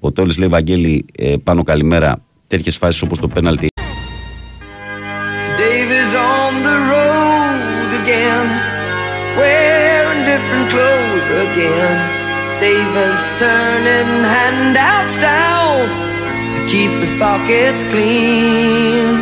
Ο 0.00 0.12
Τόλης 0.12 0.38
λέει 0.38 0.48
Βαγγέλη, 0.48 1.04
ε, 1.16 1.34
πάνω 1.44 1.62
καλημέρα. 1.62 2.22
Τέτοιε 2.54 2.72
φάσει 2.72 3.04
όπω 3.04 3.18
το 3.18 3.28
πέναλτι 3.28 3.68
Dave 5.58 5.90
is 6.02 6.12
on 6.36 6.52
the 6.68 6.76
road 6.92 7.90
again, 8.02 8.46
wearing 9.38 10.22
different 10.30 10.66
clothes 10.72 11.26
at 11.34 11.48
again. 11.48 11.96
Davis 12.62 13.22
turning 13.42 14.12
handouts 14.34 15.16
down 15.30 15.80
to 16.52 16.58
keep 16.70 16.92
his 17.02 17.12
pockets 17.24 17.82
clean. 17.92 19.14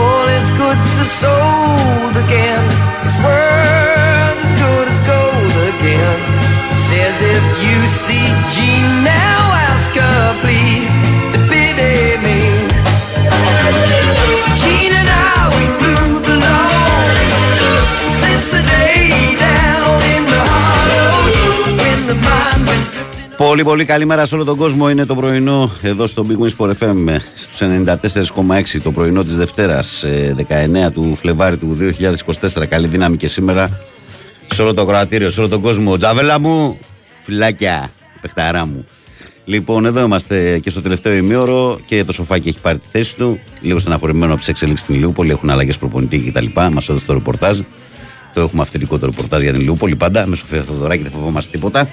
All 0.00 0.26
his 0.36 0.48
goods 0.60 0.90
are 1.04 1.12
sold 1.22 2.14
again. 2.24 2.64
His 3.06 3.16
world's 3.24 4.42
as 4.46 4.52
good 4.64 4.86
as 4.92 4.98
gold 5.12 5.56
again. 5.72 6.18
Says 6.88 7.16
if 7.36 7.44
you 7.64 7.78
see 8.04 8.26
Jean 8.54 8.86
now, 9.16 9.40
ask 9.70 9.90
her 10.02 10.24
please 10.44 11.05
Πολύ 23.36 23.64
πολύ 23.64 23.84
καλημέρα 23.84 24.24
σε 24.24 24.34
όλο 24.34 24.44
τον 24.44 24.56
κόσμο. 24.56 24.90
Είναι 24.90 25.06
το 25.06 25.14
πρωινό 25.14 25.70
εδώ 25.82 26.06
στο 26.06 26.26
Big 26.28 26.42
Wings 26.42 26.56
Sport 26.56 26.72
FM 26.78 27.16
στους 27.34 27.58
94,6 27.62 28.80
το 28.82 28.92
πρωινό 28.92 29.24
της 29.24 29.36
Δευτέρας 29.36 30.02
ε, 30.02 30.34
19 30.88 30.92
του 30.92 31.14
Φλεβάρι 31.14 31.56
του 31.56 31.76
2024. 32.56 32.66
Καλή 32.68 32.86
δύναμη 32.86 33.16
και 33.16 33.28
σήμερα 33.28 33.80
σε 34.46 34.62
όλο 34.62 34.74
το 34.74 34.84
κροατήριο, 34.84 35.30
σε 35.30 35.40
όλο 35.40 35.48
τον 35.48 35.60
κόσμο. 35.60 35.96
Τζαβέλα 35.96 36.40
μου, 36.40 36.78
φυλάκια, 37.22 37.90
παιχταρά 38.20 38.66
μου. 38.66 38.86
Λοιπόν, 39.48 39.86
εδώ 39.86 40.00
είμαστε 40.00 40.58
και 40.58 40.70
στο 40.70 40.82
τελευταίο 40.82 41.14
ημίωρο 41.14 41.78
και 41.86 42.04
το 42.04 42.12
σοφάκι 42.12 42.48
έχει 42.48 42.60
πάρει 42.60 42.78
τη 42.78 42.86
θέση 42.90 43.16
του. 43.16 43.38
Λίγο 43.60 43.78
στεναχωρημένο 43.78 44.30
από 44.30 44.38
τις 44.38 44.48
εξελίξεις 44.48 44.86
στην 44.86 44.98
Λιούπολη. 44.98 45.30
Έχουν 45.30 45.50
αλλαγές 45.50 45.78
προπονητή 45.78 46.18
κτλ. 46.18 46.46
Μας 46.72 46.88
έδωσε 46.88 47.06
το 47.06 47.12
ρεπορτάζ. 47.12 47.58
Το 48.34 48.40
έχουμε 48.40 48.62
αυθεντικό 48.62 48.98
το 48.98 49.06
ρεπορτάζ 49.06 49.42
για 49.42 49.52
την 49.52 49.60
Λιούπολη 49.60 49.96
πάντα. 49.96 50.26
Με 50.26 50.36
Σοφία 50.36 50.62
Θοδωράκη 50.62 51.02
δεν 51.02 51.12
φοβόμαστε 51.12 51.50
τίποτα. 51.50 51.88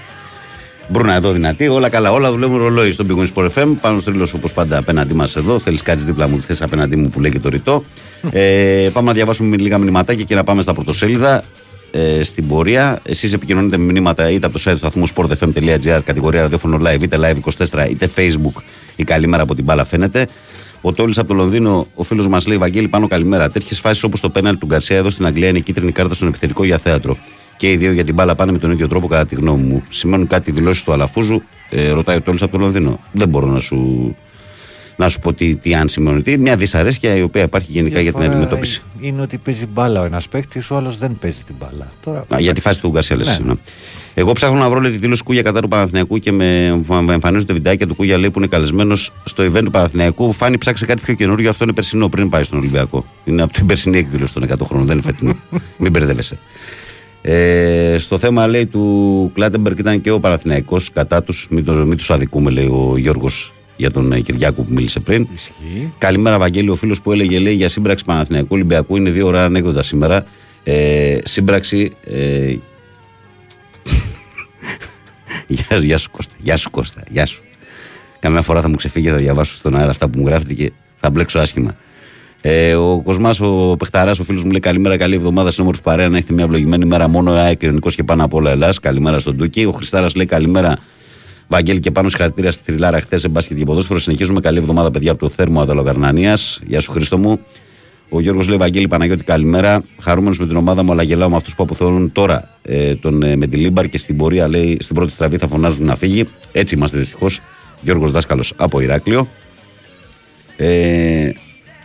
Μπρούνα 0.88 1.14
εδώ 1.14 1.32
δυνατή, 1.32 1.68
όλα 1.68 1.90
καλά, 1.90 2.12
όλα 2.12 2.32
δουλεύουν 2.32 2.58
ρολόι 2.58 2.92
στον 2.92 3.08
Big 3.10 3.22
Wings 3.22 3.34
Sport 3.34 3.50
FM. 3.50 3.74
Πάνω 3.82 4.00
στο 4.00 4.12
τρίλο 4.12 4.28
όπως 4.36 4.54
πάντα 4.54 4.78
απέναντί 4.78 5.14
μας 5.14 5.36
εδώ. 5.36 5.60
Θέλεις 5.60 5.82
κάτι 5.82 6.04
δίπλα 6.04 6.28
μου, 6.28 6.42
θες 6.42 6.62
απέναντί 6.62 6.96
μου 6.96 7.10
που 7.10 7.22
λέγει 7.22 7.40
το 7.40 7.50
ρητό. 7.50 7.84
ε, 8.32 8.90
πάμε 8.94 9.08
να 9.08 9.14
διαβάσουμε 9.14 9.58
λίγα 9.58 9.78
μηνυματάκια 9.78 10.24
και 10.24 10.36
να 10.36 10.44
πάμε 10.44 10.62
στα 10.62 10.74
πρωτοσέλιδα 10.74 11.44
ε, 11.96 12.24
στην 12.24 12.48
πορεία. 12.48 13.00
Εσείς 13.04 13.34
επικοινωνείτε 13.34 13.78
με 13.78 13.94
μηνύματα 13.94 14.30
είτε 14.30 14.46
από 14.46 14.60
το 14.60 14.64
site 14.66 14.72
του 14.72 14.78
σταθμού 14.78 15.08
sportfm.gr, 15.16 16.00
κατηγορία 16.04 16.42
ραδιόφωνο 16.42 16.80
live, 16.86 17.02
είτε 17.02 17.18
live 17.20 17.66
24, 17.68 17.90
είτε 17.90 18.10
facebook. 18.16 18.62
Η 18.96 19.04
καλημέρα 19.04 19.44
από 19.44 19.56
την 19.56 19.64
μπάλα 19.64 19.84
φαίνεται. 19.86 20.28
Ο 20.82 20.94
Τόλης 20.94 21.18
από 21.18 21.28
το 21.28 21.34
Λονδίνο, 21.34 21.88
ο 21.96 22.04
φίλος 22.04 22.28
μας 22.28 22.48
λέει: 22.48 22.58
Βαγγέλη, 22.58 22.88
πάνω 22.88 23.08
καλημέρα. 23.08 23.50
Τέτοιες 23.50 23.80
φάσεις 23.80 24.04
όπως 24.04 24.22
το 24.22 24.30
πέναλ 24.30 24.58
του 24.58 24.66
Γκαρσία 24.66 24.98
εδώ 24.98 25.10
στην 25.10 25.26
Αγγλία 25.26 25.48
είναι 25.48 25.60
κίτρινη 25.60 25.92
κάρτα 25.92 26.14
στον 26.14 26.28
επιθετικό 26.28 26.64
για 26.64 26.78
θέατρο. 26.78 27.18
Και 27.58 27.72
οι 27.72 27.78
δύο 27.78 27.92
για 27.92 28.04
την 28.04 28.14
μπάλα 28.14 28.36
πάνε 28.36 28.52
με 28.52 28.58
τον 28.58 28.72
ίδιο 28.72 28.88
τρόπο, 28.88 29.08
κατά 29.08 29.26
τη 29.26 29.36
γνώμη 29.36 29.64
μου. 29.64 29.84
Σημαίνουν 29.90 30.28
κάτι 30.28 30.52
δηλώσεις 30.52 30.84
του 30.84 30.94
Αλαφούζου, 30.94 31.42
ε, 31.70 31.90
ρωτάει 31.90 32.18
ο 32.18 32.22
Τόλης 32.22 32.42
από 32.42 32.52
το 32.52 32.58
Λονδίνο. 32.58 33.00
Δεν 33.12 33.30
μπορώ 33.30 33.48
να 33.48 33.60
σου, 33.60 34.16
να 34.96 35.10
σου 35.10 35.20
πω 35.20 35.34
τι, 35.34 35.56
τι 35.56 35.74
αν 35.76 35.90
σημαίνουν. 35.90 36.24
Τι, 36.24 36.38
μια 36.38 36.56
δυσαρέσκεια 36.56 37.16
η 37.16 37.22
οποία 37.22 37.42
υπάρχει 37.44 37.72
γενικά 37.72 38.00
για 38.00 38.12
την 38.12 38.20
Διαφορά 38.20 38.38
αντιμετώπιση. 38.38 38.82
Είναι 39.00 39.22
ότι 39.22 39.38
παίζει 39.38 39.66
μπάλα 39.74 40.02
ο 40.02 40.06
ένας 40.06 40.28
παίχτη, 40.28 40.62
ο 40.72 40.76
άλλος 40.76 40.98
δεν 40.98 41.18
παίζει 41.22 41.44
την 41.46 41.56
μπάλα. 41.60 41.88
Τώρα, 42.04 42.24
Α, 42.34 42.40
για 42.40 42.54
τη 42.54 42.62
φάση 42.62 42.82
του 42.82 42.90
Γκαρσία, 42.90 43.16
λες, 43.16 43.40
Ναι. 43.40 43.46
ναι. 43.46 43.54
Εγώ 44.16 44.32
ψάχνω 44.32 44.60
να 44.60 44.70
βρω 44.70 44.80
λέει, 44.80 44.92
τη 44.92 44.98
δήλωση 44.98 45.24
Κούγια 45.24 45.42
κατά 45.42 45.62
του 45.62 45.68
Παναθηναϊκού 45.68 46.18
και 46.18 46.32
με, 46.32 46.82
με 47.02 47.14
εμφανίζονται 47.14 47.54
βιντεάκια 47.54 47.88
του 47.88 47.96
Κούγια 47.96 48.18
λέει 48.18 48.30
που 48.32 48.40
είναι 48.40 48.48
καλεσμένος 48.48 49.12
στο 49.24 49.44
event 49.44 49.62
του 49.64 49.72
Παναθηναϊκού. 49.72 50.32
Φάνη 50.34 50.58
ψάξε 50.58 50.86
κάτι 50.86 51.02
πιο 51.02 51.14
καινούριο, 51.14 51.50
αυτό 51.50 51.64
είναι 51.64 51.74
περσινό 51.74 52.10
πριν 52.10 52.30
πάει 52.30 52.44
στον 52.44 52.60
Ολυμπιακό. 52.60 53.06
Είναι 53.26 53.42
από 53.42 53.54
την 53.54 53.66
περσινή 53.66 53.98
εκδήλωση 53.98 54.34
των 54.34 54.44
100 54.44 54.66
χρόνων, 54.66 54.86
δεν 54.86 54.96
είναι 54.98 55.06
φετινό. 55.06 55.36
Μην 55.78 55.92
μπερδεύεσαι. 55.92 56.38
Ε, 57.22 57.96
στο 58.00 58.18
θέμα 58.18 58.48
λέει 58.48 58.66
του 58.66 59.32
Κλάτεμπεργκ 59.34 59.80
ήταν 59.80 60.02
και 60.02 60.12
ο 60.12 60.20
Παναθηναϊκός 60.20 60.92
κατά 60.92 61.24
τους. 61.24 61.48
Μην, 61.50 61.66
το- 61.66 61.74
μην 61.74 61.98
τους 61.98 62.12
αδικούμε, 62.12 62.50
λέει 62.52 62.66
ο 62.66 62.94
Γιώργος 62.98 63.54
για 63.76 63.92
τον 63.92 64.12
ε, 64.12 64.20
Κυριάκο 64.20 64.62
που 64.62 64.74
μίλησε 64.74 65.00
πριν. 65.00 65.28
Ισχύει. 65.34 65.94
Καλημέρα, 65.98 66.38
Βαγγέλη. 66.38 66.70
Ο 66.70 66.76
φίλος 66.76 67.02
που 67.02 67.12
έλεγε 67.12 67.40
λέει, 67.40 67.54
για 67.54 67.68
σύμπραξη 67.68 68.06
Παναθηναϊκού 68.06 68.50
Ολυμπιακού 68.50 68.96
είναι 68.96 69.10
δύο 69.10 69.28
ώρα 69.28 69.46
ανέκδοτα 69.46 69.82
σήμερα. 69.82 70.26
Ε, 70.64 71.18
σύμπραξη. 71.24 71.92
Ε, 72.06 72.56
γεια, 75.48 75.78
γεια 75.78 75.98
σου 75.98 76.12
Κώστα. 76.12 76.34
Γεια 76.38 76.58
σου 76.58 76.70
Κώστα. 76.70 77.04
Γεια 77.10 77.26
σου. 77.26 77.44
Καμιά 78.20 78.42
φορά 78.42 78.62
θα 78.62 78.70
μου 78.70 78.76
ξεφύγει, 78.76 79.10
θα 79.10 79.18
διαβάσω 79.18 79.56
στον 79.56 79.76
αέρα 79.76 79.90
αυτά 79.90 80.10
που 80.10 80.20
μου 80.20 80.26
γράφετε 80.26 80.54
και 80.54 80.72
θα 81.00 81.10
μπλέξω 81.10 81.40
άσχημα. 81.40 81.76
Ε, 82.42 82.76
ο 82.76 83.02
Κοσμάς, 83.04 83.40
ο 83.40 83.76
Πεχταράς, 83.80 84.20
ο 84.20 84.24
φίλος 84.24 84.44
μου 84.44 84.52
λέει 84.52 84.60
καλημέρα, 84.60 84.98
καλή 84.98 85.16
εβδομάδα 85.16 85.52
στην 85.52 85.64
όμορφη 85.64 85.82
παρέα. 85.82 86.10
Να 86.10 86.18
έχετε 86.18 86.34
μια 86.34 86.44
ευλογημένη 86.44 86.86
μέρα 86.86 87.08
μόνο 87.08 87.32
ΑΕΚ 87.32 87.58
κοινωνικό 87.58 87.90
και 87.90 88.04
πάνω 88.04 88.24
απ' 88.24 88.34
όλα 88.34 88.52
Ελλάς. 88.52 88.80
Καλημέρα 88.80 89.20
στον 89.20 89.38
Τούκη. 89.38 89.66
Ο 89.66 89.72
Χριστάρας 89.72 90.16
λέει 90.16 90.26
καλημέρα, 90.26 90.78
Βαγγέλη 91.54 91.80
και 91.80 91.92
πάνω 91.92 92.10
συγχαρητήρια 92.10 92.52
στη 92.52 92.64
θρυλάρα 92.66 93.02
χθες 93.02 93.22
σε 93.22 93.28
μπάσκετ 93.28 93.58
και 93.58 93.64
ποδόσφαιρο. 93.64 94.00
Συνεχίζουμε 94.00 94.40
καλή 94.40 94.58
εβδομάδα, 94.58 94.92
παιδιά 94.92 95.12
από 95.12 95.20
το 95.20 95.30
θέρμο 95.30 95.62
Αδελογαρνανίας. 95.62 96.62
Γεια 96.66 96.80
σου 96.80 96.92
Χριστό 96.92 97.18
μου. 97.18 97.40
Ο 98.10 98.20
Γιώργος 98.20 98.48
λέει 98.48 98.58
Βαγγέλη 98.58 98.88
Παναγιώτη, 98.88 99.24
καλημέρα. 99.24 99.84
Χαρούμενος 100.02 100.40
με 100.40 100.48
την 100.48 100.56
ομάδα 100.56 100.84
μου, 100.84 100.92
αλλά 100.92 101.04
γελάω 101.04 101.30
με 101.30 101.36
αυτούς 101.36 101.56
που 101.56 101.64
αποθεώνουν 101.64 102.12
τώρα 102.12 102.50
ε, 102.62 102.96
τον 102.96 103.24
ε, 103.24 103.36
Μεντιλίμπαρ 103.36 103.90
και 103.90 103.98
στην 103.98 104.18
πορεία 104.18 104.48
λέει 104.48 104.78
στην 104.80 104.96
πρώτη 104.96 105.12
στραβή 105.12 105.38
θα 105.38 105.48
φωνάζουν 105.48 105.86
να 105.86 105.96
φύγει. 105.96 106.26
Έτσι 106.52 106.76
είμαστε 106.76 106.98
δυστυχώς. 106.98 107.40
Γιώργος 107.82 108.12
Δάσκαλος 108.12 108.54
από 108.56 108.80
Ηράκλειο. 108.80 109.28
Ε, 110.58 111.32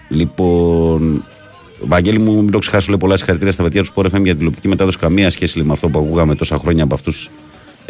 λοιπόν, 0.09 1.25
Βαγγέλη 1.81 2.19
μου, 2.19 2.35
μην 2.43 2.51
το 2.51 2.59
ξεχάσω, 2.59 2.89
λέει 2.89 2.99
πολλά 2.99 3.17
συγχαρητήρια 3.17 3.53
στα 3.53 3.63
παιδιά 3.63 3.83
του 3.83 3.93
Sport 3.95 4.05
FM 4.05 4.11
για 4.11 4.21
την 4.21 4.37
τηλεοπτική 4.37 4.69
μετάδοση. 4.69 4.99
Καμία 4.99 5.31
σχέση 5.31 5.57
λέει, 5.57 5.67
με 5.67 5.73
αυτό 5.73 5.89
που 5.89 5.99
ακούγαμε 5.99 6.35
τόσα 6.35 6.57
χρόνια 6.57 6.85
από 6.85 6.95
αυτούς 6.95 7.31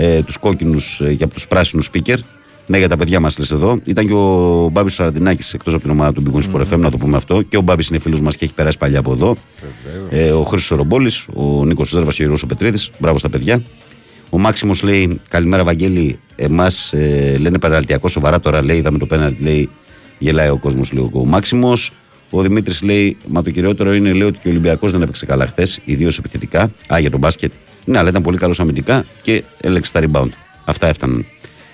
ε, 0.01 0.23
τους 0.23 0.37
κόκκινους 0.37 1.01
ε, 1.01 1.15
και 1.15 1.25
από 1.25 1.35
τους 1.35 1.47
πράσινους 1.47 1.91
speaker. 1.93 2.17
Ναι, 2.67 2.79
για 2.79 2.89
τα 2.89 2.97
παιδιά 2.97 3.21
μας 3.21 3.39
λες 3.39 3.51
εδώ. 3.51 3.81
Ήταν 3.85 4.07
και 4.07 4.13
ο 4.13 4.69
Μπάμπης 4.73 4.95
Σαραντινάκης 4.95 5.55
εκτός 5.55 5.73
από 5.73 5.83
την 5.83 5.91
ομάδα 5.91 6.13
του 6.13 6.23
bwin 6.27 6.55
Sport 6.55 6.73
FM, 6.73 6.79
να 6.79 6.91
το 6.91 6.97
πούμε 6.97 7.17
αυτό. 7.17 7.43
Και 7.43 7.57
ο 7.57 7.61
Μπάμπης 7.61 7.89
είναι 7.89 7.99
φίλος 7.99 8.21
μας 8.21 8.37
και 8.37 8.45
έχει 8.45 8.55
περάσει 8.55 8.79
παλιά 8.79 8.99
από 8.99 9.13
εδώ. 9.13 9.37
Ε, 10.09 10.31
ο 10.31 10.43
Χρήσο 10.43 10.77
Ρομπόλη, 10.77 11.11
ο 11.35 11.65
Νίκος 11.65 11.89
Ζέρβας 11.89 12.17
και 12.17 12.23
ο 12.23 12.27
Γιώργο 12.27 12.47
Πετρίδης. 12.47 12.91
Μπράβο 12.99 13.19
στα 13.19 13.29
παιδιά. 13.29 13.63
Ο 14.31 14.39
Μάξιμος 14.39 14.83
λέει: 14.83 15.21
Καλημέρα, 15.29 15.65
Βαγγέλη. 15.65 16.19
Εμάς 16.37 16.93
ε, 16.93 17.37
λένε 17.39 17.59
παραλτιακό 17.59 18.09
σοβαρά 18.09 18.41
τώρα. 18.41 18.65
Λέει: 18.65 18.77
Είδαμε 18.77 18.99
το 18.99 19.07
πέναλτι. 19.07 19.43
Λέει: 19.43 19.69
Γελάει 20.19 20.49
ο 20.49 20.57
κόσμος, 20.57 20.93
λέει 20.93 21.11
ο 21.13 21.25
Μάξιμος. 21.25 21.93
Ο 22.31 22.43
Δημήτρης 22.43 22.83
λέει: 22.83 23.17
Μα 23.27 23.43
το 23.43 23.51
κυριότερο 23.51 23.95
είναι 23.95 24.13
λέει, 24.13 24.29
ότι 24.29 24.39
και 24.39 24.49
ο 24.49 24.51
Ολυμπιακός 24.51 24.93
δεν 24.93 25.03
έπαιξε 25.03 25.27
καλά 25.27 25.47
χθες, 25.47 25.81
ιδίως 25.85 26.19
επιθετικά. 26.19 26.71
Α, 26.95 26.99
για 26.99 27.11
τον 27.11 27.21
μπάσκετ. 27.21 27.53
Ναι, 27.89 27.99
αλλά 27.99 28.09
ήταν 28.09 28.23
πολύ 28.23 28.37
καλός 28.39 28.61
αμυντικά 28.61 29.05
και 29.23 29.45
έλεξε 29.61 29.93
τα 29.93 30.01
rebound. 30.01 30.29
Αυτά 30.65 30.87
έφταναν. 30.87 31.27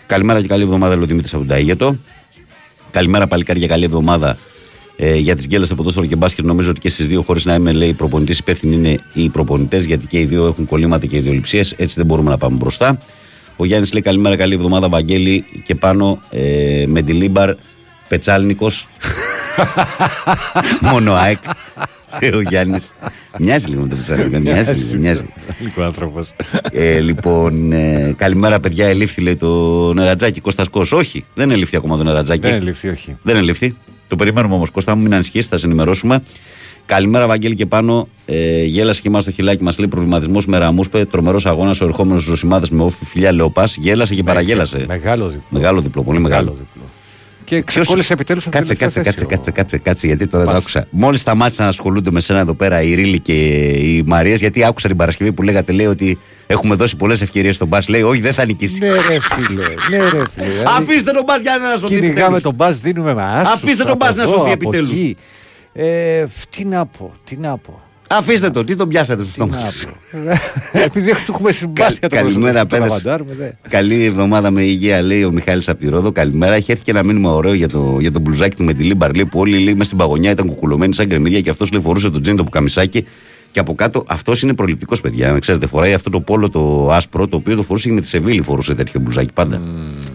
Καλημέρα 0.07 0.41
και 0.41 0.47
καλή 0.47 0.63
εβδομάδα, 0.63 0.95
λέει 0.95 1.05
ο 1.05 1.07
Δημήτρη 1.07 1.29
από 1.33 1.39
τον 1.39 1.49
Ταίγετο. 1.49 1.97
Καλημέρα, 2.91 3.27
παλικάρια, 3.27 3.67
καλή 3.67 3.85
εβδομάδα. 3.85 4.39
Ε, 4.97 5.17
για 5.17 5.37
τις 5.37 5.47
γκέλες 5.47 5.67
από 5.67 5.77
ποδόσφαιρο 5.77 6.07
και 6.07 6.17
μπάσκετ, 6.17 6.45
νομίζω 6.45 6.71
ότι 6.71 6.81
και 6.81 6.89
στις 6.89 7.07
δύο, 7.07 7.23
χωρίς 7.23 7.45
να 7.45 7.55
είμαι 7.55 7.73
λέει 7.73 7.93
προπονητής, 7.93 8.39
υπεύθυνοι 8.39 8.75
είναι 8.75 8.97
οι 9.13 9.29
προπονητές, 9.29 9.85
γιατί 9.85 10.07
και 10.07 10.19
οι 10.19 10.25
δύο 10.25 10.47
έχουν 10.47 10.67
κολλήματα 10.67 11.07
και 11.07 11.17
ιδεοληψίες. 11.17 11.61
Έτσι 11.61 11.95
δεν 11.95 12.07
μπορούμε 12.07 12.31
να 12.31 12.39
πάμε 12.39 12.57
μπροστά. 12.57 12.99
Ο 13.57 13.65
Γιάννης 13.65 13.93
λέει 13.93 14.03
καλημέρα, 14.03 14.37
καλή 14.37 14.55
εβδομάδα, 14.55 14.89
Βαγγέλη 14.89 15.45
και 15.65 15.75
πάνω 15.75 16.21
ε, 16.31 16.85
Μεντιλίμπαρ 16.87 17.55
Πετσάλνικος. 18.09 18.89
Μόνο 20.91 21.13
ΑΕΚ. 21.13 21.39
Ε, 22.19 22.37
ο 22.37 22.41
Γιάννης. 22.41 22.95
Μοιάζει 23.39 23.69
λίγο 23.69 23.81
με 23.83 23.89
τον 23.89 23.97
Πετσάλνικο. 23.97 24.39
Μοιάζει, 24.39 24.73
λίγο, 24.73 24.99
μοιάζει. 24.99 25.25
Λίγο 25.61 25.83
άνθρωπος. 25.83 26.33
Ε, 26.73 26.99
λοιπόν, 26.99 27.73
ε, 27.73 28.15
καλημέρα 28.17 28.61
παιδιά. 28.61 28.87
Ελήφθη 28.87 29.21
λέει 29.21 29.37
το 29.37 29.93
νερατζάκι 29.93 30.41
Κώστας 30.41 30.69
Κος. 30.69 30.93
Όχι, 30.93 31.25
δεν 31.35 31.51
ελήφθη 31.51 31.77
ακόμα 31.77 31.97
το 31.97 32.03
νερατζάκι. 32.05 32.41
Δεν 32.41 32.55
ελήφθη, 32.55 32.89
όχι. 32.89 33.17
Δεν 33.23 33.37
ελήφθη. 33.37 33.77
Το 34.09 34.17
περιμένουμε 34.17 34.55
όμως. 34.55 34.71
Κώστα 34.71 34.95
μου, 34.95 35.03
μην 35.03 35.15
ανησυχήσει, 35.15 35.49
θα 35.49 35.57
σε 35.57 35.67
ενημερώσουμε. 35.67 36.23
Καλημέρα, 36.87 37.27
Βαγγέλη 37.27 37.55
και 37.55 37.67
πάνω. 37.67 38.09
Ε, 38.27 38.65
γέλασε 38.65 39.01
και 39.01 39.09
εμάς 39.09 39.25
το 39.25 39.31
χιλάκι 39.31 39.63
μας. 39.63 39.79
Λέει 39.79 39.89
προβληματισμός 39.89 40.47
με 40.47 40.59
ραμούσπε. 40.59 41.05
Τρομερός 41.05 41.47
αγώνας 41.47 41.81
ο 41.81 41.85
ερχόμενος 41.85 42.23
Ζωσιμάδες 42.23 42.71
με 42.71 42.83
όφη 42.83 43.05
φιλιά 43.05 43.33
Λεοπάς. 43.33 43.77
Γέλασε 43.77 44.15
και 44.15 44.23
παραγέλασε. 44.23 44.85
Μεγάλο 44.89 45.29
διπλό. 45.29 45.45
Μεγάλο 45.49 45.81
διπλό, 45.81 46.03
πολύ 46.03 46.21
μεγάλο. 46.21 46.51
διπλό. 46.51 46.74
Και 47.45 47.63
ξεκόλλησε 47.63 48.13
επιτέλους 48.13 48.47
από 48.47 48.57
Κάτσε, 48.57 48.75
κάτσε, 48.75 49.01
κάτσε, 49.01 49.25
κάτσε, 49.25 49.51
κάτσε, 49.51 49.79
κάτσε, 49.79 50.07
γιατί 50.07 50.27
τώρα 50.27 50.45
το 50.45 50.51
Πας. 50.51 50.61
άκουσα. 50.61 50.87
Μόλις 50.91 51.21
σταμάτησαν 51.21 51.65
να 51.65 51.71
ασχολούνται 51.71 52.11
με 52.11 52.21
σένα 52.21 52.39
εδώ 52.39 52.55
πέρα 52.55 52.83
οι 52.83 52.95
Ρίλοι 52.95 53.21
και 53.21 53.33
οι 53.33 54.03
Μαρίες, 54.07 54.41
γιατί 54.41 54.65
άκουσα 54.65 54.89
την 54.89 54.97
Παρασκευή 54.97 55.33
που 55.33 55.43
λέγατε, 55.43 55.73
λέει 55.73 55.87
ότι 55.87 56.19
έχουμε 56.47 56.75
δώσει 56.75 56.97
πολλές 56.97 57.23
ευκαιρίες 57.23 57.55
στον 57.55 57.69
Μπα. 57.69 57.79
Λέει, 57.89 58.03
Όχι, 58.03 58.21
δεν 58.21 58.35
θα 58.35 58.45
νικήσεις. 58.45 58.79
Ναι, 58.81 58.89
ρε 58.89 59.19
φίλε. 59.21 59.63
Ναι, 59.91 60.09
ρε 60.09 60.23
φίλε. 60.35 60.63
Αφήστε 60.79 61.11
τον 61.11 61.25
Μπα 61.27 61.37
για 61.37 61.57
να 61.57 61.77
σωθεί. 61.77 61.95
Κυνηγάμε 61.95 62.15
επιτέλους. 62.21 62.43
τον 62.43 62.55
μπα, 62.55 62.71
δίνουμε 62.71 63.15
μα. 63.15 63.27
Αφήστε 63.27 63.85
τον 63.85 63.97
Μπας 63.97 64.17
να 64.17 64.27
σωθεί 64.27 64.51
επιτέλους. 64.51 64.91
Ε, 65.73 66.25
τι 66.57 66.65
να 66.65 66.87
πω, 66.87 67.13
τι 67.25 67.37
να 67.37 67.57
πω. 67.57 67.83
Αφήστε 68.17 68.51
το, 68.51 68.65
τι 68.65 68.77
τον 68.77 68.89
πιάσατε 68.89 69.23
στο 69.23 69.33
στόμα 69.33 69.55
να 69.55 69.61
σας. 69.61 69.87
Επειδή 70.73 71.11
του 71.11 71.19
έχουμε 71.29 71.53
συμπάθεια 71.53 72.09
το 72.09 72.17
Καλημέρα, 72.17 72.61
το 72.61 72.67
παιδες. 72.67 72.89
λαβαντάρουμε, 72.89 73.35
δε. 73.35 73.49
Καλή 73.69 74.05
εβδομάδα 74.05 74.51
με 74.51 74.63
υγεία, 74.63 75.03
λέει 75.03 75.25
ο 75.25 75.31
Μιχάλης 75.31 75.69
από 75.69 75.79
τη 75.79 75.89
Ρόδο. 75.89 76.13
Καλημέρα. 76.13 76.55
Έχει 76.55 76.71
έρθει 76.71 76.83
και 76.85 76.91
ένα 76.91 77.03
μήνυμα 77.03 77.31
ωραίο 77.31 77.53
για 77.53 77.69
το, 77.69 77.97
για 78.01 78.13
το 78.13 78.21
μπλουζάκι 78.21 78.57
του 78.57 78.65
Μεντιλίμπαρ. 78.65 79.15
Λέει 79.15 79.25
που 79.27 79.39
όλοι 79.39 79.59
λέει, 79.59 79.75
μες 79.75 79.87
στην 79.87 79.99
παγωνιά 79.99 80.31
ήταν 80.31 80.47
κουκουλωμένοι 80.47 80.95
σαν 80.95 81.09
κρεμμύδια 81.09 81.41
και 81.41 81.51
αυτός 81.51 81.73
λέει 81.73 81.83
φορούσε 81.83 82.11
το 82.11 82.21
τζιν 82.21 82.45
το 82.45 82.51
πουκαμισάκι 82.51 83.05
Και 83.53 83.61
από 83.61 83.75
κάτω 83.75 84.05
αυτός 84.07 84.43
είναι 84.43 84.55
προληπτικός, 84.55 85.01
παιδιά. 85.01 85.33
Να 85.33 85.39
ξέρετε, 85.39 85.67
φοράει 85.67 85.95
αυτό 85.95 86.11
το 86.11 86.21
πόλο 86.21 86.51
το 86.51 86.91
άσπρο, 86.93 87.29
το 87.29 87.37
οποίο 87.37 87.57
το 87.57 87.63
φορούσε 87.63 87.89
και 87.89 87.95
με 87.95 88.01
τη 88.01 88.07
Σεβίλλη 88.07 88.43
φορούσε 88.43 88.75
τέτοιο 88.75 89.01
μπλουζάκι 89.01 89.33
πάντα. 89.33 89.63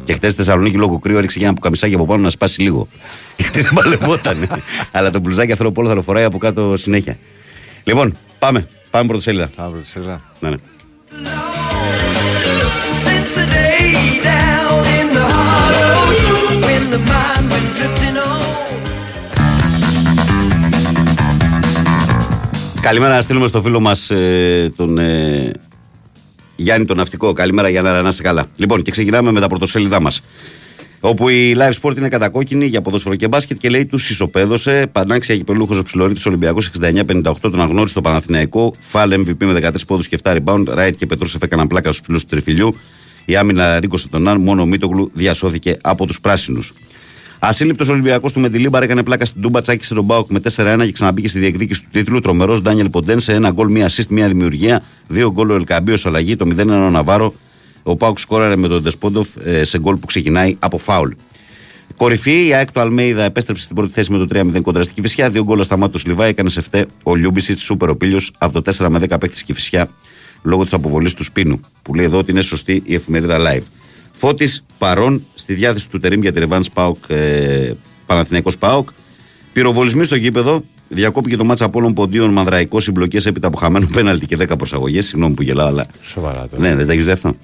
Και 0.04 0.14
χθε 0.14 0.30
στη 0.30 0.38
Θεσσαλονίκη 0.38 0.78
λόγω 0.78 1.00
κρύου 1.00 1.18
έριξε 1.18 1.38
για 1.38 1.48
ένα 1.48 1.56
πουκαμισάκι 1.56 1.94
από 1.94 2.06
πάνω 2.06 2.22
να 2.22 2.30
σπάσει 2.30 2.62
λίγο. 2.62 2.88
Γιατί 3.40 3.62
δεν 3.62 3.72
παλευόταν. 3.74 4.48
Αλλά 4.92 5.10
το 5.10 5.20
μπλουζάκι 5.20 5.52
αυτό 5.52 5.64
το 5.64 5.72
πόλο 5.72 5.88
θα 5.88 5.96
το 5.96 6.02
φοράει 6.02 6.24
από 6.24 6.38
κάτω 6.38 6.76
συνέχεια. 6.78 7.18
Λοιπόν, 7.84 8.18
πάμε. 8.40 8.68
Πάμε 8.90 9.08
πρωτοσέλιδα. 9.08 9.50
Πάμε 9.56 9.70
πρωτοσέλιδα. 9.72 10.22
Ναι, 10.40 10.50
ναι. 10.50 10.56
Since 13.06 13.32
the 13.38 13.46
day 13.58 13.92
down 14.30 14.82
in 15.00 15.08
the 15.18 15.26
hollow, 15.38 16.00
when 16.66 16.84
the 16.94 17.00
mind 17.12 17.46
went 17.52 17.70
drifting 17.78 18.18
on. 18.18 18.42
Καλημέρα 22.82 23.16
να 23.16 23.22
στείλουμε 23.22 23.48
στο 23.48 23.62
φίλο 23.62 23.80
μας 23.80 24.12
τον 24.76 24.98
ε, 24.98 25.52
Γιάννη 26.56 26.86
τον 26.86 26.98
Ναυτικό. 26.98 27.34
Καλημέρα 27.34 27.70
Γιάννη, 27.70 28.02
να 28.02 28.10
είσαι 28.10 28.22
καλά. 28.22 28.48
Λοιπόν, 28.56 28.82
και 28.82 28.92
ξεκινάμε 28.92 29.32
με 29.32 29.40
τα 29.40 29.48
πρωτοσέλιδά 29.48 30.00
μας. 30.00 30.22
Όπου 31.00 31.30
η 31.30 31.56
Live 31.58 31.74
Sport 31.82 31.98
είναι 31.98 32.10
κατακόκκινη 32.10 32.66
για 32.66 32.82
ποδόσφαιρο 32.82 33.16
και 33.16 33.28
μπάσκετ 33.28 33.58
και 33.58 33.70
λέει 33.70 33.86
τους 33.86 34.10
ισοπέδωσε. 34.10 34.88
Πανάξια 34.92 35.36
κυπελλούχο 35.36 35.78
ο 35.78 35.84
ψιλορίτη 35.84 36.22
Ολυμπιακό 36.28 36.60
69-58 36.82 37.34
τον 37.42 37.62
αγνώριστο 37.62 38.02
Παναθηναϊκό. 38.02 38.74
Φάλ 38.80 39.14
MVP 39.14 39.46
με 39.46 39.54
13 39.54 39.74
πόντους 39.88 40.08
και 40.08 40.20
7 40.24 40.38
rebound. 40.38 40.64
Ράιτ 40.68 40.98
και 40.98 41.06
Πετρούσεφ 41.06 41.42
έκαναν 41.42 41.68
πλάκα 41.68 41.88
στους 41.88 42.02
ψηλούς 42.02 42.24
του 42.24 42.30
τριφυλλιού. 42.30 42.76
Η 43.26 43.36
άμυνα 43.36 43.80
ρίγκωσε 43.80 44.08
τον 44.08 44.28
Ναν. 44.28 44.42
Μόνο 44.42 44.62
ο 44.62 44.66
Μίτογλου 44.66 45.12
διασώθηκε 45.14 45.78
από 45.82 46.06
τους 46.06 46.20
πράσινους. 46.20 46.74
Ασύλληπτος 47.40 47.90
Ολυμπιακός 47.90 48.34
του 48.34 48.40
Μεντιλίμπαρ 48.40 48.84
έκανε 48.84 49.04
πλάκα 49.04 49.26
στην 49.26 49.42
Τούμπα, 49.42 49.62
τσάκισε 49.62 49.94
τον 49.94 50.04
ΠΑΟΚ 50.04 50.30
με 50.30 50.40
4-1 50.40 50.86
και 50.86 50.92
ξαναμπήκε 50.92 51.28
στη 51.28 51.40
διεκδίκηση 51.40 51.82
του 51.82 51.88
τίτλου. 51.92 52.20
Τρομερός 52.20 52.62
Ντάνιελ 52.62 52.90
Ποντένσε 52.90 53.34
ένα 53.34 53.50
γκολ, 53.50 53.72
μία 53.72 53.90
assist, 53.90 54.08
μία 54.10 54.28
δημιουργία. 54.28 54.84
Δύο 55.08 55.32
γκολ 55.32 55.50
ο 55.50 55.56
Ελ 55.56 55.66
Κααμπί 55.66 55.96
ως 55.96 56.06
αλλαγή, 56.06 56.36
το 56.36 56.46
0-1 56.46 56.68
ο 56.68 56.90
Ναβάρο. 56.90 57.34
Ο 57.90 57.96
ΠΑΟΚ 57.96 58.20
σκόραρε 58.20 58.56
με 58.56 58.68
τον 58.68 58.82
Ντεσπόντοφ 58.84 59.28
ε, 59.44 59.64
σε 59.64 59.80
γκολ 59.80 59.96
που 59.96 60.06
ξεκινάει 60.06 60.56
από 60.60 60.78
φάουλ. 60.78 61.12
Κορυφή, 61.98 62.48
η 62.48 62.54
ΑΕΚ 62.54 62.72
του 62.72 62.80
Αλμέιδα 62.80 63.24
επέστρεψε 63.24 63.64
στην 63.64 63.76
πρώτη 63.76 63.92
θέση 63.92 64.12
με 64.12 64.26
το 64.26 64.40
3-0 64.56 64.62
κόντρα 64.62 64.84
στην 64.84 64.94
Κηφισιά. 64.94 65.30
Δύο 65.30 65.44
γκολ 65.44 65.64
σταμάτου 65.64 66.00
του 66.00 66.08
Λιβά, 66.10 66.26
έκανε 66.26 66.50
σε 66.50 66.62
φταί 66.62 66.86
ο 67.04 67.16
Λιούμπιτσιτς, 67.16 67.62
σούπερ 67.62 67.90
ο 67.90 67.96
Πίλιο, 67.96 68.20
από 68.38 68.62
το 68.62 68.72
4 68.78 68.88
με 68.90 69.00
10 69.00 69.20
παίχτη 69.20 69.36
στην 69.36 69.44
Κηφισιά 69.46 69.90
λόγω 70.42 70.64
της 70.64 70.74
αποβολής 70.74 71.14
του 71.14 71.24
Σπίνου. 71.24 71.60
Που 71.82 71.94
λέει 71.94 72.06
εδώ 72.06 72.18
ότι 72.18 72.32
είναι 72.32 72.42
σωστή 72.42 72.82
η 72.86 72.94
εφημερίδα 72.96 73.38
live. 73.40 73.64
Φώτης 74.12 74.66
παρόν 74.78 75.26
στη 75.36 75.54
διάθεση 75.54 75.90
του 75.90 76.00
Τερίμ 76.00 76.22
για 76.22 76.32
τη 76.32 76.40
Ρεβάνς 76.40 76.70
ΠΑΟΚ, 76.70 76.98
ε, 77.08 77.72
Παναθηναϊκός 78.06 78.58
ΠΑΟΚ. 78.58 78.90
Πυροβολισμοί 79.54 80.04
στο 80.04 80.16
γήπεδο. 80.16 80.64
Διακόπηκε 80.92 81.36
το 81.36 81.46
ματς 81.46 81.66
Απόλλων 81.66 81.94
Ποντίων 81.94 82.30
Μανδραϊκό 82.30 82.80
συμπλοκές 82.80 83.20
έπειτα 83.26 83.48
από 83.48 83.58
χαμένο 83.58 83.88
πέναλτι 83.94 84.26
και 84.26 84.38
10 84.40 84.58
προσαγωγές. 84.58 85.06
Συγγνώμη 85.06 85.34
που 85.34 85.42
γελάω, 85.42 85.68
αλλά. 85.68 85.86
Σοβαρά 86.02 86.48
τώρα. 86.48 86.62
Ναι, 86.62 86.76
δεν 86.76 86.88
τα 86.88 86.94
έχεις 86.94 87.06
δει 87.06 87.12
αυτό. 87.12 87.36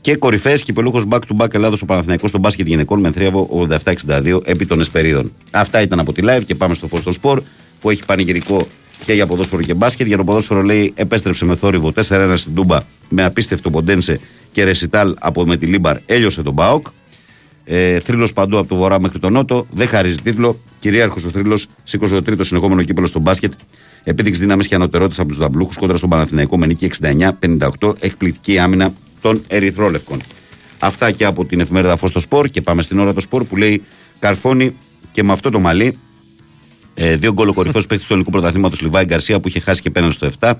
Και 0.00 0.16
κορυφαίες 0.16 0.62
κυπελλούχος 0.62 1.02
back 1.08 1.18
to 1.18 1.36
back 1.44 1.54
Ελλάδος 1.54 1.82
ο 1.82 1.84
Παναθηναϊκός 1.84 2.30
στο 2.30 2.38
μπάσκετ 2.38 2.66
γυναικών 2.66 3.00
με 3.00 3.12
θρίαμβο 3.12 3.66
87-62 3.84 4.40
επί 4.44 4.66
των 4.66 4.80
Εσπερίδων. 4.80 5.32
Αυτά 5.50 5.80
ήταν 5.80 5.98
από 5.98 6.12
τη 6.12 6.22
live 6.24 6.42
και 6.46 6.54
πάμε 6.54 6.74
στο 6.74 6.86
Φως 6.88 7.02
των 7.02 7.12
Σπορ 7.12 7.42
που 7.80 7.90
έχει 7.90 8.04
πανηγυρικό 8.06 8.66
και 9.04 9.12
για 9.12 9.26
ποδόσφαιρο 9.26 9.62
και 9.62 9.74
μπάσκετ. 9.74 10.06
Για 10.06 10.16
το 10.16 10.24
ποδόσφαιρο 10.24 10.62
λέει 10.62 10.92
επέστρεψε 10.96 11.44
με 11.44 11.56
θόρυβο 11.56 11.92
4-1 12.08 12.32
στην 12.36 12.54
Τούμπα 12.54 12.78
με 13.08 13.24
απίστευτο 13.24 13.70
Ποντένσε 13.70 14.20
και 14.52 14.64
ρεσιτάλ 14.64 15.14
από 15.20 15.46
Μεντιλίμπαρ 15.46 15.96
έλειωσε 16.06 16.42
τον 16.42 16.52
ΠΑΟΚ. 16.52 16.86
Ε, 17.68 18.00
θρύλος 18.00 18.32
παντού 18.32 18.58
από 18.58 18.68
το 18.68 18.76
βορρά 18.76 19.00
μέχρι 19.00 19.18
τον 19.18 19.32
νότο. 19.32 19.66
Δεν 19.70 19.86
χαρίζει 19.88 20.20
τίτλο. 20.20 20.60
Κυρίαρχος 20.78 21.24
ο 21.24 21.30
θρύλος 21.30 21.66
σήκωσε 21.84 22.14
το 22.14 22.22
τρίτο 22.22 22.44
συνεχόμενο 22.44 22.82
κύπελλο 22.82 23.06
στο 23.06 23.20
μπάσκετ. 23.20 23.52
Επίδειξη 24.04 24.40
δύναμης 24.40 24.64
και 24.64 24.74
ανωτερότητας 24.74 25.18
από 25.18 25.28
τους 25.28 25.38
νταμπλούχους 25.38 25.76
κόντρα 25.76 25.96
στον 25.96 26.08
Παναθηναϊκό 26.08 26.58
με 26.58 26.66
νίκη 26.66 26.90
69-58. 27.80 27.92
Εκπληκτική 28.00 28.58
άμυνα 28.58 28.92
των 29.20 29.44
Ερυθρόλευκων. 29.46 30.20
Αυτά 30.78 31.10
και 31.10 31.24
από 31.24 31.44
την 31.44 31.60
εφημερίδα 31.60 31.96
Φως 31.96 32.10
στο 32.10 32.20
Σπορ 32.20 32.48
και 32.48 32.62
πάμε 32.62 32.82
στην 32.82 32.98
ώρα 32.98 33.12
το 33.12 33.20
Σπορ 33.20 33.44
που 33.44 33.56
λέει 33.56 33.82
Καρφώνει 34.18 34.76
και 35.12 35.22
με 35.22 35.32
αυτό 35.32 35.50
το 35.50 35.58
μαλλί. 35.58 35.98
Ε, 36.94 37.16
δύο 37.16 37.32
γκολ 37.32 37.48
ο 37.48 37.52
κορυφαίος 37.52 37.86
παίκτης 37.86 38.06
του 38.06 38.12
ελληνικού 38.12 38.32
πρωταθλήματος 38.32 38.80
Λιβάη 38.80 39.04
Γκαρσία 39.04 39.40
που 39.40 39.48
είχε 39.48 39.60
χάσει 39.60 39.82
και 39.82 39.90
πέναν 39.90 40.12
στο 40.12 40.28
7. 40.40 40.52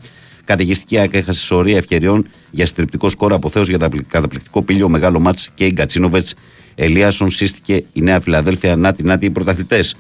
Καταιγιστική 0.45 0.99
ΑΕΚ 0.99 1.15
έχασε 1.15 1.41
σωρία 1.41 1.77
ευκαιριών 1.77 2.29
για 2.51 2.67
συντριπτικό 2.67 3.09
σκορ 3.09 3.33
από 3.33 3.49
Θεός 3.49 3.69
για 3.69 3.79
τα 3.79 3.89
καταπληκτικό 4.09 4.63
πύλιο 4.63 4.89
μεγάλο 4.89 5.21
μάτς 5.21 5.51
και 5.55 5.67
η 5.67 5.71
Γκατσίνοβετς. 5.73 6.35
Ελίασον 6.79 7.31
σύστηκε 7.31 7.85
η 7.93 8.01
Νέα 8.01 8.21
Φιλαδέλφια. 8.21 8.77
Νάτι, 8.77 9.03
νάτι 9.03 9.27
οι 9.27 9.31
πρωταθλητές. 9.31 9.97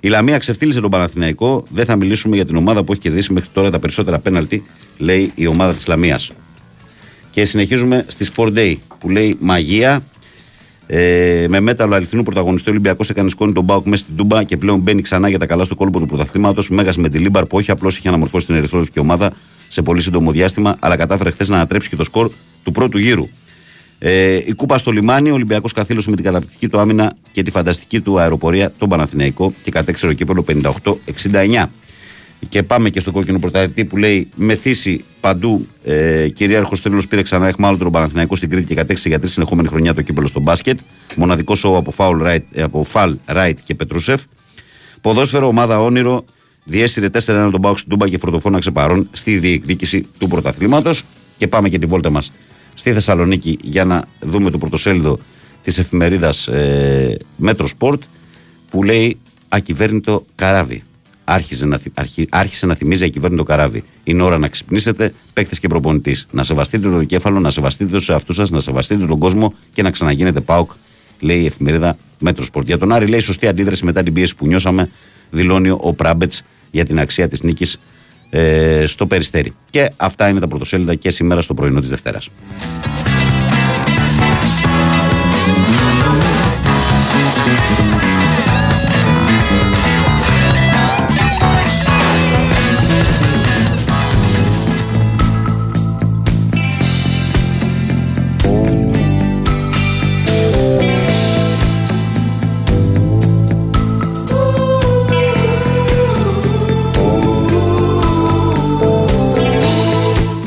Η 0.00 0.08
Λαμία 0.08 0.38
ξεφτύλισε 0.38 0.80
τον 0.80 0.90
Παναθηναϊκό. 0.90 1.64
Δεν 1.70 1.84
θα 1.84 1.96
μιλήσουμε 1.96 2.36
για 2.36 2.46
την 2.46 2.56
ομάδα 2.56 2.82
που 2.82 2.92
έχει 2.92 3.00
κερδίσει 3.00 3.32
μέχρι 3.32 3.48
τώρα 3.52 3.70
τα 3.70 3.78
περισσότερα 3.78 4.18
πέναλτι, 4.18 4.64
λέει 4.98 5.32
η 5.34 5.46
ομάδα 5.46 5.74
της 5.74 5.86
Λαμίας. 5.86 6.32
Και 7.30 7.44
συνεχίζουμε 7.44 8.04
στη 8.06 8.26
Sport 8.34 8.52
Day 8.54 8.76
που 8.98 9.10
λέει 9.10 9.36
Μαγεία. 9.40 10.02
Ε, 10.86 11.46
με 11.48 11.60
μέταλλο 11.60 11.94
αληθινού 11.94 12.22
πρωταγωνιστή 12.22 12.68
ο 12.68 12.72
Ολυμπιακός 12.72 13.10
έκανε 13.10 13.28
σκόνη 13.28 13.52
τον 13.52 13.64
ΠΑΟΚ 13.64 13.86
μέσα 13.86 14.02
στην 14.02 14.16
Τούμπα 14.16 14.42
και 14.42 14.56
πλέον 14.56 14.78
μπαίνει 14.78 15.02
ξανά 15.02 15.28
για 15.28 15.38
τα 15.38 15.46
καλά 15.46 15.64
στο 15.64 15.74
κόλπο 15.74 15.98
του 15.98 16.06
πρωταθλήματος. 16.06 16.70
Μέγας 16.70 16.96
Μεντιλίμπαρ 16.96 17.46
που 17.46 17.56
όχι 17.56 17.70
απλώς 17.70 17.96
είχε 17.96 18.08
αναμορφώσει 18.08 18.46
την 18.46 18.54
ερυθρόλευκη 18.54 18.98
ομάδα 18.98 19.32
σε 19.68 19.82
πολύ 19.82 20.00
σύντομο 20.00 20.30
διάστημα, 20.30 20.76
αλλά 20.78 20.96
κατάφερε 20.96 21.30
χθες 21.30 21.48
να 21.48 21.56
ανατρέψει 21.56 21.88
και 21.88 21.96
το 21.96 22.04
σκορ 22.04 22.30
του 22.62 22.72
πρώτου 22.72 22.98
γύρου. 22.98 23.28
Ε, 24.02 24.34
η 24.34 24.54
κούπα 24.54 24.78
στο 24.78 24.90
λιμάνι, 24.90 25.30
ο 25.30 25.34
Ολυμπιακός 25.34 25.72
καθήλωσε 25.72 26.10
με 26.10 26.16
την 26.16 26.24
καταπληκτική 26.24 26.68
του 26.68 26.78
άμυνα 26.78 27.16
και 27.32 27.42
τη 27.42 27.50
φανταστική 27.50 28.00
του 28.00 28.18
αεροπορία 28.18 28.72
τον 28.78 28.88
Παναθηναϊκό 28.88 29.52
και 29.62 29.70
κατέκτησε 29.70 30.14
κύπελλο 30.14 30.44
58-69. 30.82 31.64
Και 32.48 32.62
πάμε 32.62 32.90
και 32.90 33.00
στο 33.00 33.10
κόκκινο 33.10 33.38
πρωταθλητή 33.38 33.84
που 33.84 33.96
λέει 33.96 34.28
Μεθύσι 34.34 35.04
παντού. 35.20 35.66
Ε, 35.84 36.28
κυρίαρχος 36.28 36.82
θρύλος 36.82 37.08
πήρε 37.08 37.22
ξανά 37.22 37.48
αιχμάλωτο 37.48 37.82
τον 37.82 37.92
Παναθηναϊκό 37.92 38.36
στην 38.36 38.50
Κρήτη 38.50 38.66
και 38.66 38.74
κατέκτησε 38.74 39.08
για 39.08 39.18
τρεις 39.18 39.32
συνεχόμενη 39.32 39.68
χρονιά 39.68 39.94
το 39.94 40.02
κύπελλο 40.02 40.26
στο 40.26 40.40
μπάσκετ. 40.40 40.78
Μοναδικό 41.16 41.54
σόου 41.54 41.76
από 41.76 41.90
Φάουλ 41.90 42.22
Ράιτ, 42.22 42.60
από 42.60 42.84
Φαλ 42.84 43.16
Ράιτ 43.26 43.58
και 43.64 43.74
Πετρούσεφ. 43.74 44.22
Ποδόσφαιρο, 45.00 45.46
ομάδα 45.46 45.80
όνειρο. 45.80 46.24
Διέσυρε 46.64 47.08
4-1 47.12 47.18
τον 47.26 47.60
ΠΑΟΚ 47.60 47.72
στην 47.72 47.84
Τούμπα 47.84 48.08
και 48.08 48.18
βροντοφώναξε 48.18 48.70
παρόν 48.70 49.08
στη 49.12 49.38
διεκδίκηση 49.38 50.06
του 50.18 50.28
πρωταθλήματος. 50.28 51.02
Και 51.36 51.48
πάμε 51.48 51.68
και 51.68 51.78
τη 51.78 51.86
βόλτα 51.86 52.10
μας 52.10 52.32
στη 52.74 52.92
Θεσσαλονίκη 52.92 53.58
για 53.62 53.84
να 53.84 54.04
δούμε 54.20 54.50
το 54.50 54.58
πρωτοσέλιδο 54.58 55.18
της 55.62 55.78
εφημερίδας 55.78 56.48
ε, 56.48 57.16
Μέτρο 57.36 57.66
Σπορτ 57.66 58.02
που 58.70 58.82
λέει 58.82 59.18
Ακυβέρνητο 59.48 60.24
καράβι. 60.34 60.82
Άρχισε 61.24 61.66
να, 61.66 61.76
θυ- 61.76 61.98
αρχι- 61.98 62.28
άρχισε 62.30 62.66
να 62.66 62.74
θυμίζει 62.74 63.04
ακυβέρνητο 63.04 63.42
καράβι. 63.42 63.84
Είναι 64.04 64.22
ώρα 64.22 64.38
να 64.38 64.48
ξυπνήσετε, 64.48 65.12
παίκτες 65.32 65.60
και 65.60 65.68
προπονητής. 65.68 66.26
Να 66.30 66.42
σεβαστείτε 66.42 66.90
το 66.90 66.96
δικέφαλο, 66.96 67.40
να 67.40 67.50
σεβαστείτε 67.50 67.92
τους 67.92 68.08
εαυτούς 68.08 68.36
σας, 68.36 68.50
να 68.50 68.60
σεβαστείτε 68.60 69.06
τον 69.06 69.18
κόσμο 69.18 69.54
και 69.72 69.82
να 69.82 69.90
ξαναγίνετε 69.90 70.40
ΠΑΟΚ, 70.40 70.70
λέει 71.20 71.40
η 71.40 71.46
εφημερίδα 71.46 71.96
Μέτρο 72.18 72.44
Σπορτ. 72.44 72.66
Για 72.66 72.78
τον 72.78 72.92
Άρη 72.92 73.06
λέει 73.06 73.20
σωστή 73.20 73.46
αντίδραση 73.46 73.84
μετά 73.84 74.02
την 74.02 74.12
πίεση 74.12 74.36
που 74.36 74.46
νιώσαμε, 74.46 74.90
δηλώνει 75.30 75.70
ο 75.70 75.92
Πράμπετς 75.96 76.42
για 76.70 76.84
την 76.84 77.00
αξία 77.00 77.28
της 77.28 77.42
νίκης 77.42 77.80
ε, 78.30 78.86
στο 78.86 79.06
Περιστέρι. 79.06 79.54
Και 79.70 79.90
αυτά 79.96 80.28
είναι 80.28 80.40
τα 80.40 80.48
πρωτοσέλιδα 80.48 80.94
και 80.94 81.10
σήμερα 81.10 81.40
στο 81.40 81.54
πρωινό 81.54 81.80
της 81.80 81.88
Δευτέρας. 81.88 82.28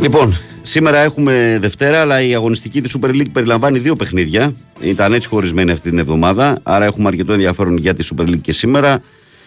Λοιπόν, 0.03 0.37
σήμερα 0.61 0.97
έχουμε 0.97 1.57
Δευτέρα, 1.61 2.01
αλλά 2.01 2.21
η 2.21 2.35
αγωνιστική 2.35 2.81
της 2.81 2.95
Super 2.97 3.09
League 3.09 3.31
περιλαμβάνει 3.31 3.79
δύο 3.79 3.95
παιχνίδια. 3.95 4.53
Ήταν 4.81 5.13
έτσι 5.13 5.27
χωρισμένη 5.27 5.71
αυτή 5.71 5.89
την 5.89 5.99
εβδομάδα, 5.99 6.59
άρα 6.63 6.85
έχουμε 6.85 7.07
αρκετό 7.07 7.33
ενδιαφέρον 7.33 7.77
για 7.77 7.93
τη 7.93 8.07
Super 8.11 8.21
League 8.21 8.41
και 8.41 8.51
σήμερα. 8.51 9.01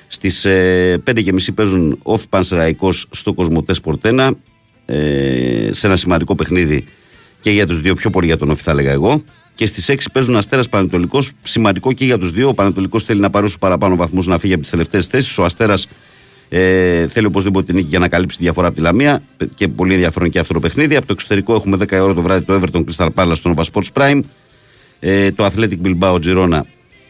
Στις 0.06 0.44
ε, 0.44 1.02
5.30 1.06 1.32
παίζουν 1.54 1.98
ο 2.02 2.18
Πανσεραϊκό 2.18 2.92
στο 2.92 3.32
Κοσμοτές 3.32 3.76
Σπορτένα, 3.76 4.34
ε, 4.86 5.68
σε 5.70 5.86
ένα 5.86 5.96
σημαντικό 5.96 6.34
παιχνίδι 6.34 6.84
και 7.40 7.50
για 7.50 7.66
τους 7.66 7.80
δύο, 7.80 7.94
πιο 7.94 8.10
πολύ 8.10 8.26
για 8.26 8.36
τον 8.36 8.50
Όφη 8.50 8.62
θα 8.62 8.70
έλεγα 8.70 8.92
εγώ. 8.92 9.22
Και 9.54 9.66
στις 9.66 9.88
6 9.88 10.10
παίζουν 10.12 10.36
Αστέρας 10.36 10.68
Πανετολικός, 10.68 11.32
σημαντικό 11.42 11.92
και 11.92 12.04
για 12.04 12.18
τους 12.18 12.30
δύο. 12.30 12.48
Ο 12.48 12.54
Πανετολικός 12.54 13.04
θέλει 13.04 13.20
να 13.20 13.30
πάρει 13.30 13.46
όσο 13.46 13.58
παραπάνω 13.58 13.96
βαθμούς 13.96 14.26
να 14.26 14.38
φύγει 14.38 14.52
από 14.52 14.62
τις 14.62 14.70
τελευταίες 14.70 15.06
θέσεις. 15.06 15.38
Ο 15.38 15.44
Αστέρας 15.44 15.88
ε, 16.48 17.08
θέλει 17.08 17.26
οπωσδήποτε 17.26 17.66
την 17.66 17.74
νίκη 17.74 17.88
για 17.88 17.98
να 17.98 18.08
καλύψει 18.08 18.36
τη 18.36 18.42
διαφορά 18.42 18.66
από 18.66 18.76
τη 18.76 18.82
Λαμία 18.82 19.22
και 19.54 19.68
πολύ 19.68 19.92
ενδιαφέρον 19.92 20.30
και 20.30 20.38
αυτό 20.38 20.54
το 20.54 20.60
παιχνίδι. 20.60 20.96
Από 20.96 21.06
το 21.06 21.12
εξωτερικό 21.12 21.54
έχουμε 21.54 21.76
10 21.80 21.98
ώρα 22.02 22.14
το 22.14 22.22
βράδυ 22.22 22.44
το 22.44 22.60
Everton 22.60 22.84
Crystal 22.84 23.08
Palace 23.14 23.32
στο 23.34 23.54
Nova 23.56 23.62
Sports 23.72 23.88
Prime. 23.92 24.20
Ε, 25.00 25.30
το 25.30 25.46
Athletic 25.46 25.76
Bilbao 25.84 26.18
Girona 26.24 26.60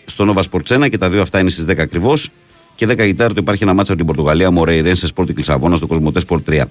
στο 0.05 0.35
Nova 0.35 0.43
Sports 0.51 0.85
1 0.85 0.91
και 0.91 0.99
τα 0.99 1.09
δύο 1.09 1.23
αυτά 1.23 1.41
είναι 1.41 1.51
στις 1.51 1.65
10 1.69 1.79
ακριβώς. 1.79 2.31
Και 2.75 2.87
10 2.89 3.05
γιτάρ 3.05 3.29
το 3.29 3.35
υπάρχει 3.39 3.63
ένα 3.63 3.75
μάτσο 3.75 3.93
από 3.93 4.05
την 4.05 4.15
Πορτογαλία, 4.15 4.51
Μορέι 4.51 4.81
Ρεν 4.81 4.97
σε 4.97 5.09
Sporting 5.15 5.37
Λισαβόνα 5.37 5.77
στο 5.77 5.87
Κοσμοτέ 5.87 6.21
Sport 6.29 6.41
3. 6.49 6.63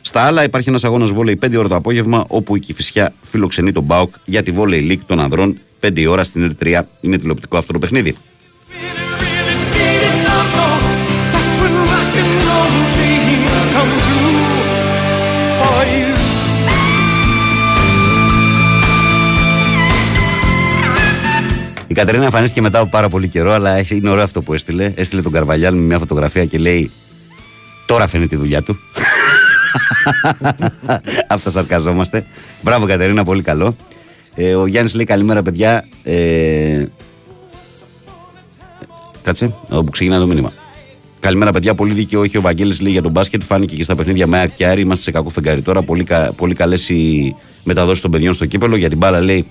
Στα 0.00 0.20
άλλα 0.20 0.44
υπάρχει 0.44 0.68
ένας 0.68 0.84
αγώνας 0.84 1.10
βόλεϊ 1.10 1.38
5 1.42 1.56
ώρα 1.58 1.68
το 1.68 1.74
απόγευμα, 1.74 2.24
όπου 2.28 2.56
η 2.56 2.60
Κυφυσιά 2.60 3.14
φιλοξενεί 3.22 3.72
τον 3.72 3.82
Μπάουκ 3.82 4.14
για 4.24 4.42
τη 4.42 4.50
βόλεϊ 4.50 4.88
League 4.90 5.04
των 5.06 5.20
ανδρών 5.20 5.58
5 5.80 5.98
η 5.98 6.06
ώρα 6.06 6.24
στην 6.24 6.50
ΕΡΤ3. 6.50 6.80
Είναι 7.00 7.16
τηλεοπτικό 7.16 7.56
αυτό 7.56 7.72
το 7.72 7.78
παιχνίδι. 7.78 8.14
Η 21.90 21.94
Κατερίνα 21.94 22.24
εμφανίστηκε 22.24 22.60
μετά 22.60 22.78
από 22.78 22.88
πάρα 22.90 23.08
πολύ 23.08 23.28
καιρό, 23.28 23.52
αλλά 23.52 23.76
έχει- 23.76 23.96
είναι 23.96 24.10
ωραίο 24.10 24.24
αυτό 24.24 24.42
που 24.42 24.54
έστειλε. 24.54 24.92
Έστειλε 24.96 25.22
τον 25.22 25.32
Καρβαλιάλ 25.32 25.74
με 25.74 25.80
μια 25.80 25.98
φωτογραφία 25.98 26.44
και 26.44 26.58
λέει: 26.58 26.90
Τώρα 27.86 28.06
φαίνεται 28.06 28.34
η 28.34 28.38
δουλειά 28.38 28.62
του. 28.62 28.78
Αυτό 31.28 31.50
σαρκαζόμαστε. 31.50 32.26
Μπράβο 32.62 32.86
Κατερίνα, 32.86 33.24
πολύ 33.24 33.42
καλό. 33.42 33.76
Ε, 34.34 34.54
ο 34.54 34.66
Γιάννης 34.66 34.94
λέει 34.94 35.04
καλημέρα, 35.04 35.42
παιδιά. 35.42 35.84
Ε, 36.02 36.84
κάτσε, 39.22 39.54
όπου 39.70 39.90
ξεκινάει 39.90 40.18
το 40.18 40.26
μήνυμα. 40.26 40.52
Καλημέρα, 41.20 41.52
παιδιά. 41.52 41.74
Πολύ 41.74 41.92
δίκαιο. 41.92 42.20
Όχι, 42.20 42.36
ο 42.36 42.40
Βαγγέλης 42.40 42.80
λέει 42.80 42.92
για 42.92 43.02
τον 43.02 43.10
μπάσκετ. 43.10 43.42
Φάνηκε 43.42 43.76
και 43.76 43.82
στα 43.82 43.94
παιχνίδια 43.94 44.26
με 44.26 44.38
ΑΕΚ 44.38 44.50
και 44.56 44.66
Άρη. 44.66 44.80
Είμαστε 44.80 45.04
σε 45.04 45.10
κακό 45.10 45.28
φεγγάρι 45.28 45.62
τώρα. 45.62 45.82
Πολύ, 45.82 46.04
κα, 46.04 46.32
πολύ 46.36 46.54
καλές 46.54 46.88
οι 46.88 47.34
μεταδόσεις 47.64 48.00
των 48.02 48.10
παιδιών 48.10 48.32
στο 48.32 48.46
κύπελο. 48.46 48.76
Για 48.76 48.88
την 48.88 48.98
μπάλα 48.98 49.20
λέει 49.20 49.46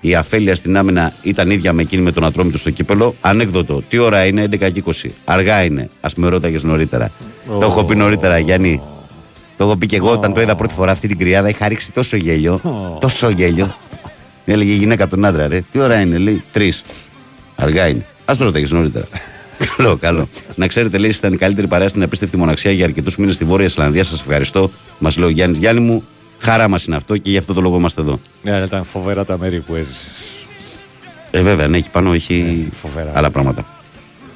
η 0.00 0.14
αφέλεια 0.14 0.54
στην 0.54 0.76
άμυνα 0.76 1.12
ήταν 1.22 1.50
ίδια 1.50 1.72
με 1.72 1.82
εκείνη 1.82 2.02
με 2.02 2.12
τον 2.12 2.24
Ατρόμητο 2.24 2.58
στο 2.58 2.70
κύπελο. 2.70 3.14
Ανέκδοτο. 3.20 3.82
Τι 3.88 3.98
ώρα 3.98 4.24
είναι, 4.24 4.48
11 4.50 4.70
και 4.72 4.82
20. 4.86 5.08
Αργά 5.24 5.62
είναι. 5.62 5.88
Α 6.00 6.08
με 6.16 6.28
ρώταγες 6.28 6.64
νωρίτερα. 6.64 7.10
Το 7.46 7.66
έχω 7.66 7.84
πει 7.84 7.96
νωρίτερα, 7.96 8.38
Γιάννη. 8.38 8.80
Το 9.56 9.64
έχω 9.64 9.76
πει 9.76 9.86
και 9.86 9.96
εγώ 9.96 10.10
όταν 10.12 10.32
το 10.32 10.40
είδα 10.40 10.54
πρώτη 10.54 10.74
φορά 10.74 10.92
αυτή 10.92 11.08
την 11.08 11.18
κρυάδα. 11.18 11.48
Είχα 11.48 11.68
ρίξει 11.68 11.92
τόσο 11.92 12.16
γέλιο. 12.16 12.60
Τόσο 13.00 13.30
γέλιο. 13.30 13.74
Έλεγε 14.44 14.72
η 14.72 14.76
γυναίκα 14.76 15.06
τον 15.06 15.24
άντρα, 15.24 15.48
ρε. 15.48 15.64
Τι 15.70 15.78
ώρα 15.78 16.00
είναι, 16.00 16.18
λέει. 16.18 16.42
Τρεις. 16.52 16.82
Αργά 17.56 17.88
είναι. 17.88 18.04
Α 18.24 18.34
το 18.38 18.44
ρώταγες 18.44 18.70
νωρίτερα. 18.70 19.06
καλό, 19.76 19.96
καλό. 19.96 20.28
Να 20.54 20.66
ξέρετε, 20.66 20.98
λέει, 20.98 21.10
ήταν 21.10 21.32
η 21.32 21.36
καλύτερη 21.36 21.66
παρέα 21.66 21.88
στην 21.88 22.02
απίστευτη 22.02 22.36
μοναξιά 22.36 22.70
για 22.70 22.84
αρκετούς 22.84 23.16
μήνες 23.16 23.34
στη 23.34 23.44
Βόρεια 23.44 23.66
Ισλανδία. 23.66 24.04
Σας 24.04 24.20
ευχαριστώ. 24.20 24.70
Μας 24.98 25.16
λέει 25.16 25.28
ο 25.28 25.30
Γιάννης 25.30 25.58
Γιάννη 25.58 25.80
μου. 25.80 26.04
Χαρά 26.40 26.68
μας 26.68 26.84
είναι 26.84 26.96
αυτό 26.96 27.16
και 27.16 27.30
γι' 27.30 27.36
αυτό 27.36 27.52
το 27.52 27.60
λόγο 27.60 27.76
είμαστε 27.76 28.00
εδώ. 28.00 28.20
Ναι, 28.42 28.52
αλλά 28.52 28.64
ήταν 28.64 28.84
φοβερά 28.84 29.24
τα 29.24 29.38
μέρη 29.38 29.60
που 29.60 29.74
έζησες. 29.74 30.46
Ε, 31.30 31.42
βέβαια, 31.42 31.68
ναι, 31.68 31.76
εκεί 31.76 31.90
πάνω 31.90 32.12
έχει 32.12 32.68
άλλα 33.12 33.30
πράγματα. 33.30 33.66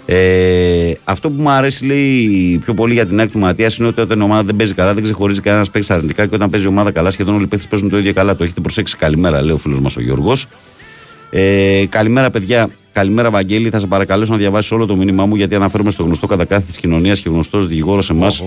Ε, 0.06 0.92
αυτό 1.04 1.30
που 1.30 1.42
μου 1.42 1.50
αρέσει 1.50 1.84
λέει 1.84 2.60
πιο 2.64 2.74
πολύ 2.74 2.92
για 2.92 3.06
την 3.06 3.20
άκρη 3.20 3.32
του 3.32 3.38
Ματίας 3.38 3.76
είναι 3.76 3.88
ότι 3.88 4.00
όταν 4.00 4.20
η 4.20 4.22
ομάδα 4.22 4.42
δεν 4.42 4.56
παίζει 4.56 4.74
καλά, 4.74 4.94
δεν 4.94 5.02
ξεχωρίζει 5.02 5.40
κανένας 5.40 5.70
παίξει 5.70 5.92
αρνητικά 5.92 6.26
και 6.26 6.34
όταν 6.34 6.50
παίζει 6.50 6.66
η 6.66 6.68
ομάδα 6.68 6.90
καλά, 6.90 7.10
σχεδόν 7.10 7.34
όλοι 7.34 7.44
οι 7.44 7.46
παίχτε 7.46 7.66
παίζουν 7.70 7.90
το 7.90 7.98
ίδιο 7.98 8.12
καλά. 8.12 8.36
Το 8.36 8.44
έχετε 8.44 8.60
προσέξει. 8.60 8.96
Καλημέρα, 8.96 9.42
λέει 9.42 9.54
ο 9.54 9.56
φίλος 9.56 9.80
μας 9.80 9.96
ο 9.96 10.00
Γιώργος. 10.00 10.46
Ε, 11.30 11.84
καλημέρα, 11.88 12.30
παιδιά. 12.30 12.68
Καλημέρα, 12.92 13.30
Βαγγέλη. 13.30 13.70
Θα 13.70 13.78
σε 13.78 13.86
παρακαλέσω 13.86 14.32
να 14.32 14.38
διαβάσεις 14.38 14.70
όλο 14.70 14.86
το 14.86 14.96
μήνυμά 14.96 15.26
μου 15.26 15.36
γιατί 15.36 15.54
αναφέρομαι 15.54 15.90
στο 15.90 16.02
γνωστό 16.02 16.26
κατά 16.26 16.44
κάθε 16.44 16.64
της 16.66 16.76
κοινωνίας 16.76 17.20
και 17.20 17.28
γνωστός 17.28 17.66
δικηγόρος 17.66 18.10
εμάς. 18.10 18.42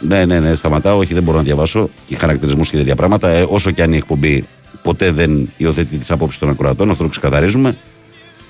Ναι, 0.00 0.24
ναι, 0.24 0.40
ναι, 0.40 0.54
σταματάω. 0.54 0.98
Όχι, 0.98 1.14
δεν 1.14 1.22
μπορώ 1.22 1.36
να 1.36 1.42
διαβάσω 1.42 1.90
και 2.06 2.16
χαρακτηρισμούς 2.16 2.70
και 2.70 2.76
τέτοια 2.76 2.96
πράγματα. 2.96 3.28
Ε, 3.28 3.46
όσο 3.48 3.70
και 3.70 3.82
αν 3.82 3.92
η 3.92 3.96
εκπομπή 3.96 4.44
ποτέ 4.82 5.10
δεν 5.10 5.52
υιοθετεί 5.56 5.96
τις 5.96 6.10
απόψεις 6.10 6.40
των 6.40 6.48
ακροατών, 6.48 6.90
αυτό 6.90 7.02
το 7.02 7.08
ξεκαθαρίζουμε. 7.08 7.78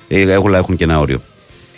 Ε, 0.09 0.37
όλα 0.37 0.59
έχουν 0.59 0.77
και 0.77 0.85
ένα 0.85 0.99
όριο. 0.99 1.21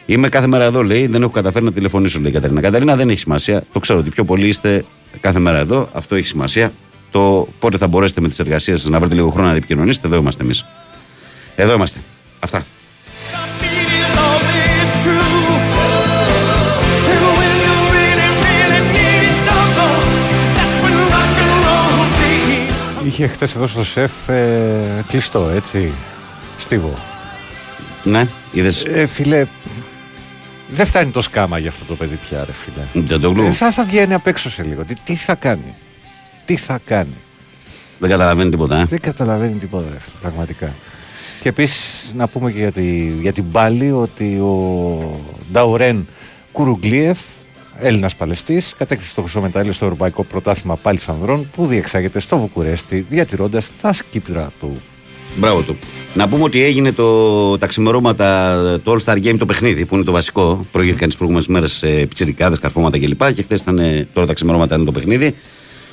Είμαι 0.06 0.28
κάθε 0.28 0.46
μέρα 0.46 0.64
εδώ, 0.64 0.82
λέει. 0.82 1.06
Δεν 1.06 1.22
έχω 1.22 1.30
καταφέρει 1.30 1.64
να 1.64 1.72
τηλεφωνήσω, 1.72 2.20
λέει 2.20 2.30
η 2.30 2.34
Καταρίνα. 2.34 2.60
Καταρίνα 2.60 2.96
δεν 2.96 3.08
έχει 3.08 3.18
σημασία. 3.18 3.64
Το 3.72 3.80
ξέρω 3.80 3.98
ότι 3.98 4.10
πιο 4.10 4.24
πολλοί 4.24 4.48
είστε 4.48 4.84
κάθε 5.20 5.38
μέρα 5.38 5.58
εδώ. 5.58 5.88
Αυτό 5.92 6.14
έχει 6.14 6.26
σημασία. 6.26 6.72
Το 7.10 7.48
πότε 7.58 7.76
θα 7.76 7.86
μπορέσετε 7.86 8.20
με 8.20 8.28
τις 8.28 8.38
εργασίες 8.38 8.80
σας 8.80 8.90
να 8.90 8.98
βρείτε 8.98 9.14
λίγο 9.14 9.30
χρόνο 9.30 9.48
να 9.48 9.56
επικοινωνήσετε, 9.56 10.06
εδώ 10.06 10.16
είμαστε 10.16 10.42
εμείς. 10.42 10.64
Εδώ 11.56 11.74
είμαστε. 11.74 12.00
Αυτά. 12.40 12.64
Είχε 23.20 23.28
χθες 23.28 23.54
εδώ 23.54 23.66
στο 23.66 23.84
σεφ 23.84 24.28
ε, 24.28 25.04
κλειστό, 25.06 25.48
έτσι. 25.48 25.92
Στίβο. 26.58 26.92
Ναι, 28.04 28.26
είδες. 28.52 28.84
Ε, 28.84 29.06
φίλε, 29.06 29.46
δεν 30.68 30.86
φτάνει 30.86 31.10
το 31.10 31.20
σκάμα 31.20 31.58
για 31.58 31.68
αυτό 31.68 31.84
το 31.84 31.94
παιδί 31.94 32.18
πια, 32.28 32.44
ρε 32.44 32.52
φίλε. 32.52 33.06
Δεν 33.06 33.20
το 33.20 33.34
Ε, 33.42 33.50
θα, 33.50 33.70
θα 33.70 33.84
βγαίνει 33.84 34.14
απ' 34.14 34.26
έξω 34.26 34.50
σε 34.50 34.62
λίγο. 34.62 34.84
Τι, 34.84 34.94
τι 35.04 35.14
θα 35.14 35.34
κάνει; 35.34 35.74
Τι 36.44 36.56
θα 36.56 36.80
κάνει; 36.84 37.14
Δεν 37.98 38.10
καταλαβαίνει 38.10 38.50
τίποτα, 38.50 38.80
ε. 38.80 38.84
Δεν 38.84 39.00
καταλαβαίνει 39.00 39.58
τίποτα, 39.58 39.86
ρε 39.92 39.98
φίλε, 39.98 40.16
πραγματικά. 40.20 40.74
Και 41.42 41.48
επίσης 41.48 42.12
να 42.16 42.28
πούμε 42.28 42.52
και 42.52 42.58
για, 42.58 42.72
τη, 42.72 43.12
για 43.20 43.32
την 43.32 43.50
πάλι 43.50 43.92
ότι 43.92 44.38
ο 44.38 45.20
Νταουρέν 45.52 46.08
Κουρουγκλίεφ, 46.52 47.18
Έλληνας 47.80 48.16
Παλαιστής, 48.16 48.74
κατέκτησε 48.78 49.14
το 49.14 49.20
χρυσό 49.20 49.40
μετάλλιο 49.40 49.72
στο 49.72 49.84
Ευρωπαϊκό 49.84 50.24
Πρωτάθλημα 50.24 50.76
Πάλι 50.76 50.98
Ανδρών 51.06 51.50
που 51.50 51.66
διεξάγεται 51.66 52.20
στο 52.20 52.38
Βουκουρέστι, 52.38 53.06
διατηρώντας 53.08 53.70
τα 53.82 53.92
σκύπτρα 53.92 54.52
του. 54.60 54.80
Μπράβο 55.36 55.62
του. 55.62 55.78
Να 56.14 56.28
πούμε 56.28 56.42
ότι 56.42 56.62
έγινε 56.62 56.92
το, 56.92 57.58
τα 57.58 57.66
ξημερώματα, 57.66 58.80
το 58.84 58.92
All 58.92 58.98
Star 59.04 59.16
Game 59.16 59.36
το 59.38 59.46
παιχνίδι 59.46 59.84
που 59.84 59.94
είναι 59.94 60.04
το 60.04 60.12
βασικό. 60.12 60.66
Προηγήθηκαν 60.72 61.08
τις 61.08 61.16
προηγούμενες 61.16 61.48
μέρες 61.48 61.82
ε, 61.82 61.88
πιτσιρικάδες, 61.88 62.58
καρφώματα 62.58 62.98
κλπ. 62.98 63.32
Και 63.32 63.42
χθες 63.42 63.60
ήταν 63.60 63.78
ε, 63.78 64.08
τώρα 64.12 64.26
τα 64.26 64.32
ξημερώματα 64.32 64.74
είναι 64.74 64.84
το 64.84 64.92
παιχνίδι. 64.92 65.34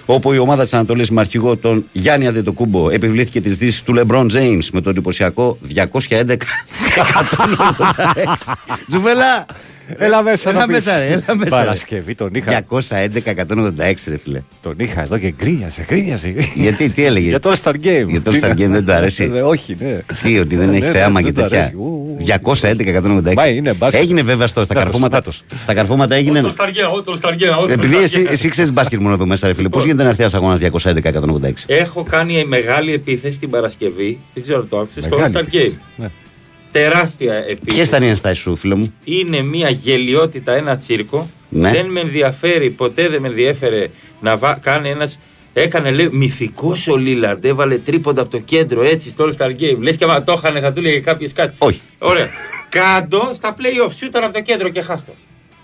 Όπου 0.06 0.34
η 0.34 0.38
ομάδα 0.38 0.64
της 0.64 0.74
Ανατολής 0.74 1.10
με 1.10 1.20
αρχηγό 1.20 1.58
τον 1.58 1.86
Γιάννη 1.92 2.28
Αντετοκούμπο 2.28 2.90
επιβλήθηκε 2.90 3.42
τις 3.42 3.58
δύσεις 3.58 3.84
του 3.84 3.94
LeBron 3.98 4.28
James 4.32 4.68
με 4.72 4.82
το 4.82 4.90
εντυπωσιακό 4.90 5.58
211 5.76 6.10
186. 6.10 8.54
Τζουβελά! 8.88 9.46
Έλα 9.98 10.22
μέσα, 10.22 10.50
Έλα 10.50 10.60
να 10.60 10.66
πεις. 10.66 10.76
μέσα, 10.86 11.00
ρε, 11.00 11.06
έλα 11.06 11.22
μέσα. 11.26 11.36
ρε. 11.44 11.50
Παρασκευή 11.50 12.16
τον 12.16 12.30
είχα. 12.34 12.62
211-186, 12.70 14.08
ρε 14.08 14.18
φίλε. 14.18 14.42
Τον 14.62 14.74
είχα 14.78 15.02
εδώ 15.02 15.18
και 15.18 15.34
γκρίνιασε, 15.38 15.84
γκρίνιασε. 15.88 16.34
Γιατί, 16.56 16.90
τι 16.90 17.06
έλεγε; 17.06 17.30
Για 17.30 17.40
το 17.40 17.52
All 17.52 17.64
Star 17.64 17.74
Game. 17.74 18.06
Για 18.08 18.22
το 18.22 18.32
All 18.34 18.44
Star 18.46 18.52
Game 18.52 18.56
δεν 18.70 18.86
του 18.86 18.92
αρέσει; 18.92 19.32
Ε, 19.36 19.40
Όχι, 19.42 19.78
ναι. 19.80 20.00
Τι, 20.24 20.40
ότι 20.40 20.56
δεν 20.56 20.70
έχει 20.74 20.86
Ναι, 20.86 20.92
θέαμα 20.92 21.22
και 21.22 21.32
δεν 21.32 21.44
του 21.44 21.50
τέτοια; 21.50 21.58
αρέσει. 21.60 21.76
Ου, 21.76 22.18
ου. 22.20 22.26
211-186. 23.32 23.34
Μα 23.34 23.48
είναι 23.48 23.74
μπάσκετ. 23.74 24.02
Έγινε 24.02 24.22
βέβαια 24.22 24.48
στο, 24.48 24.64
στα 24.64 24.74
Φάτος, 24.74 24.84
καρφώματα. 24.84 25.16
φάτος. 25.16 25.44
Στα 25.60 25.74
καρφώματα 25.74 26.16
έγινε. 26.16 26.42
Το 26.42 26.50
Σταργένα, 26.52 26.90
το 27.04 27.16
Σταργένα. 27.16 27.58
ό,τι 27.58 27.72
Επειδή 27.74 27.92
στο 27.94 27.98
εσύ, 28.02 28.08
Σταργένα. 28.10 28.32
εσύ 28.34 28.50
ξέρεις 28.50 28.72
μπάσκετ 28.74 29.00
μόνο 29.00 29.14
εδώ 29.14 29.26
μέσα, 29.26 29.48
ρε 29.48 29.54
φίλε, 29.54 29.70
πώς 29.70 29.84
γίνεται 29.84 30.04
να 30.04 30.10
έρθει 30.10 30.22
ένας 30.22 30.34
αγώνας 30.34 30.60
211-186. 30.60 31.64
Έχω 31.66 32.04
κάνει 32.04 32.46
μεγάλη 32.46 32.94
επίθεση 32.94 33.40
την 33.40 33.50
Παρασκευή. 33.50 34.20
Δεν 34.34 34.44
ξέρω 34.44 34.60
αν 34.60 34.68
το 34.70 34.80
άκουσες. 34.80 35.04
Στο 35.04 35.16
Μεγάλη 35.16 35.34
All 35.36 35.38
Star 35.38 35.42
επίθεση. 35.42 35.80
Game. 36.02 36.06
Ναι. 36.78 36.84
Τεράστια 36.84 37.34
επίθεση. 37.34 37.76
Ποιες 37.76 37.88
ήταν 37.88 38.04
οι 38.04 38.08
ενστάσεις 38.08 38.44
σου, 38.44 38.56
φίλο 38.56 38.78
μου; 38.78 38.94
Είναι 39.04 39.42
μια 39.42 39.70
γελιότητα, 39.70 40.56
ένα 40.56 40.78
τσίρκο. 40.78 41.30
Ναι. 41.50 41.72
Δεν 41.72 41.86
με 41.86 42.00
ενδιαφέρει, 42.00 42.70
ποτέ 42.70 43.08
δεν 43.08 43.22
με 43.22 43.28
ενδιέφερε 43.28 43.88
να 44.22 44.38
βα... 44.38 44.60
κάνει 44.62 44.90
ένα. 44.90 45.12
Έκανε 45.54 45.92
λέει 45.92 46.10
μυθικός 46.12 46.88
ο 46.88 46.96
Λίλαρντ. 46.96 47.46
Έβαλε 47.46 47.78
τρίποντα 47.78 48.22
από 48.22 48.32
το 48.32 48.40
κέντρο 48.40 48.84
έτσι 48.84 49.10
στο 49.10 49.28
All 49.28 49.42
Star 49.42 49.50
Game. 49.50 49.78
Λες 49.80 49.98
και 49.98 50.04
άμα 50.04 50.24
το 50.24 50.42
είχαν 50.44 50.62
θα 50.62 50.74
του 50.74 50.82
λέγε 50.82 51.00
κάποιο 51.00 51.30
κάτι. 51.34 51.56
Όχι. 51.58 51.82
Ωραία. 51.98 52.28
Κάντο 52.70 53.32
στα 53.34 53.56
playoff 53.58 53.92
σου 53.98 54.06
ήταν 54.06 54.24
από 54.24 54.34
το 54.34 54.42
κέντρο 54.42 54.70
και 54.70 54.82
χάστο. 54.82 55.14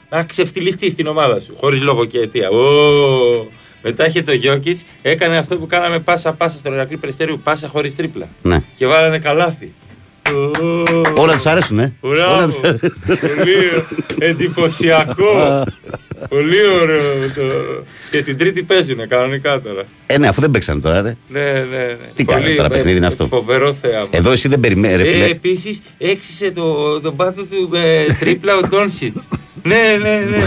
Να 0.09 0.23
ξεφτυλιστεί 0.23 0.89
στην 0.89 1.07
ομάδα 1.07 1.39
σου. 1.39 1.55
Χωρίς 1.59 1.81
λόγο 1.81 2.05
και 2.05 2.19
αιτία. 2.19 2.49
Ω. 2.49 3.47
Μετά 3.81 4.07
είχε 4.07 4.21
το 4.21 4.33
Γιώκητς, 4.33 4.83
έκανε 5.01 5.37
αυτό 5.37 5.57
που 5.57 5.67
κάναμε 5.67 5.99
πάσα 5.99 6.33
πάσα 6.33 6.57
στον 6.57 6.73
Ερακλή 6.73 6.97
Περιστέριου, 6.97 7.39
πάσα 7.43 7.67
χωρίς 7.67 7.95
τρίπλα. 7.95 8.29
Ναι. 8.41 8.63
Και 8.75 8.87
βάλανε 8.87 9.19
καλάθι. 9.19 9.73
Όλα 11.15 11.33
τους 11.33 11.45
αρέσουν, 11.45 11.79
ε. 11.79 11.93
Όλα 11.99 12.25
Μπράβο. 12.27 12.45
τους 12.45 12.57
αρέσουν. 12.63 12.93
Πολύ 13.05 13.83
εντυπωσιακό. 14.19 15.63
Πολύ 16.29 16.57
ωραίο. 16.81 17.01
το- 17.35 17.83
Και 18.11 18.21
την 18.23 18.37
τρίτη 18.37 18.63
παίζουνε 18.63 19.05
κανονικά 19.05 19.61
τώρα. 19.61 19.83
Ε, 20.07 20.17
ναι, 20.17 20.27
αφού 20.27 20.41
δεν 20.41 20.51
παίξανε 20.51 20.81
τώρα, 20.81 21.01
ρε. 21.01 21.15
Ναι, 21.27 21.41
ναι, 21.41 21.61
ναι. 21.61 21.95
Τι 22.15 22.23
Πολύ, 22.25 22.37
κάνανε 22.37 22.55
τώρα, 22.55 22.67
ε, 22.73 22.75
παιχνίδι 22.75 22.97
είναι 22.97 23.05
αυτό; 23.07 23.27
Φοβερό 23.27 23.73
θέαμα. 23.73 24.07
Εδώ 24.11 24.31
εσύ 24.31 24.47
δεν 24.47 24.59
περιμένει, 24.59 24.95
ρε 24.95 25.07
Ε, 25.07 25.11
φίλε. 25.11 25.25
Επίσης 25.25 25.81
έξισε 25.97 26.51
το, 26.51 26.99
τον 27.01 27.15
πάτο 27.15 27.43
του 27.43 27.69
ε, 27.73 28.13
τρίπλα 28.13 28.55
ο 28.55 28.59
Ντόνσιτ. 28.67 29.17
ναι, 29.63 29.97
ναι, 30.01 30.19
ναι. 30.29 30.37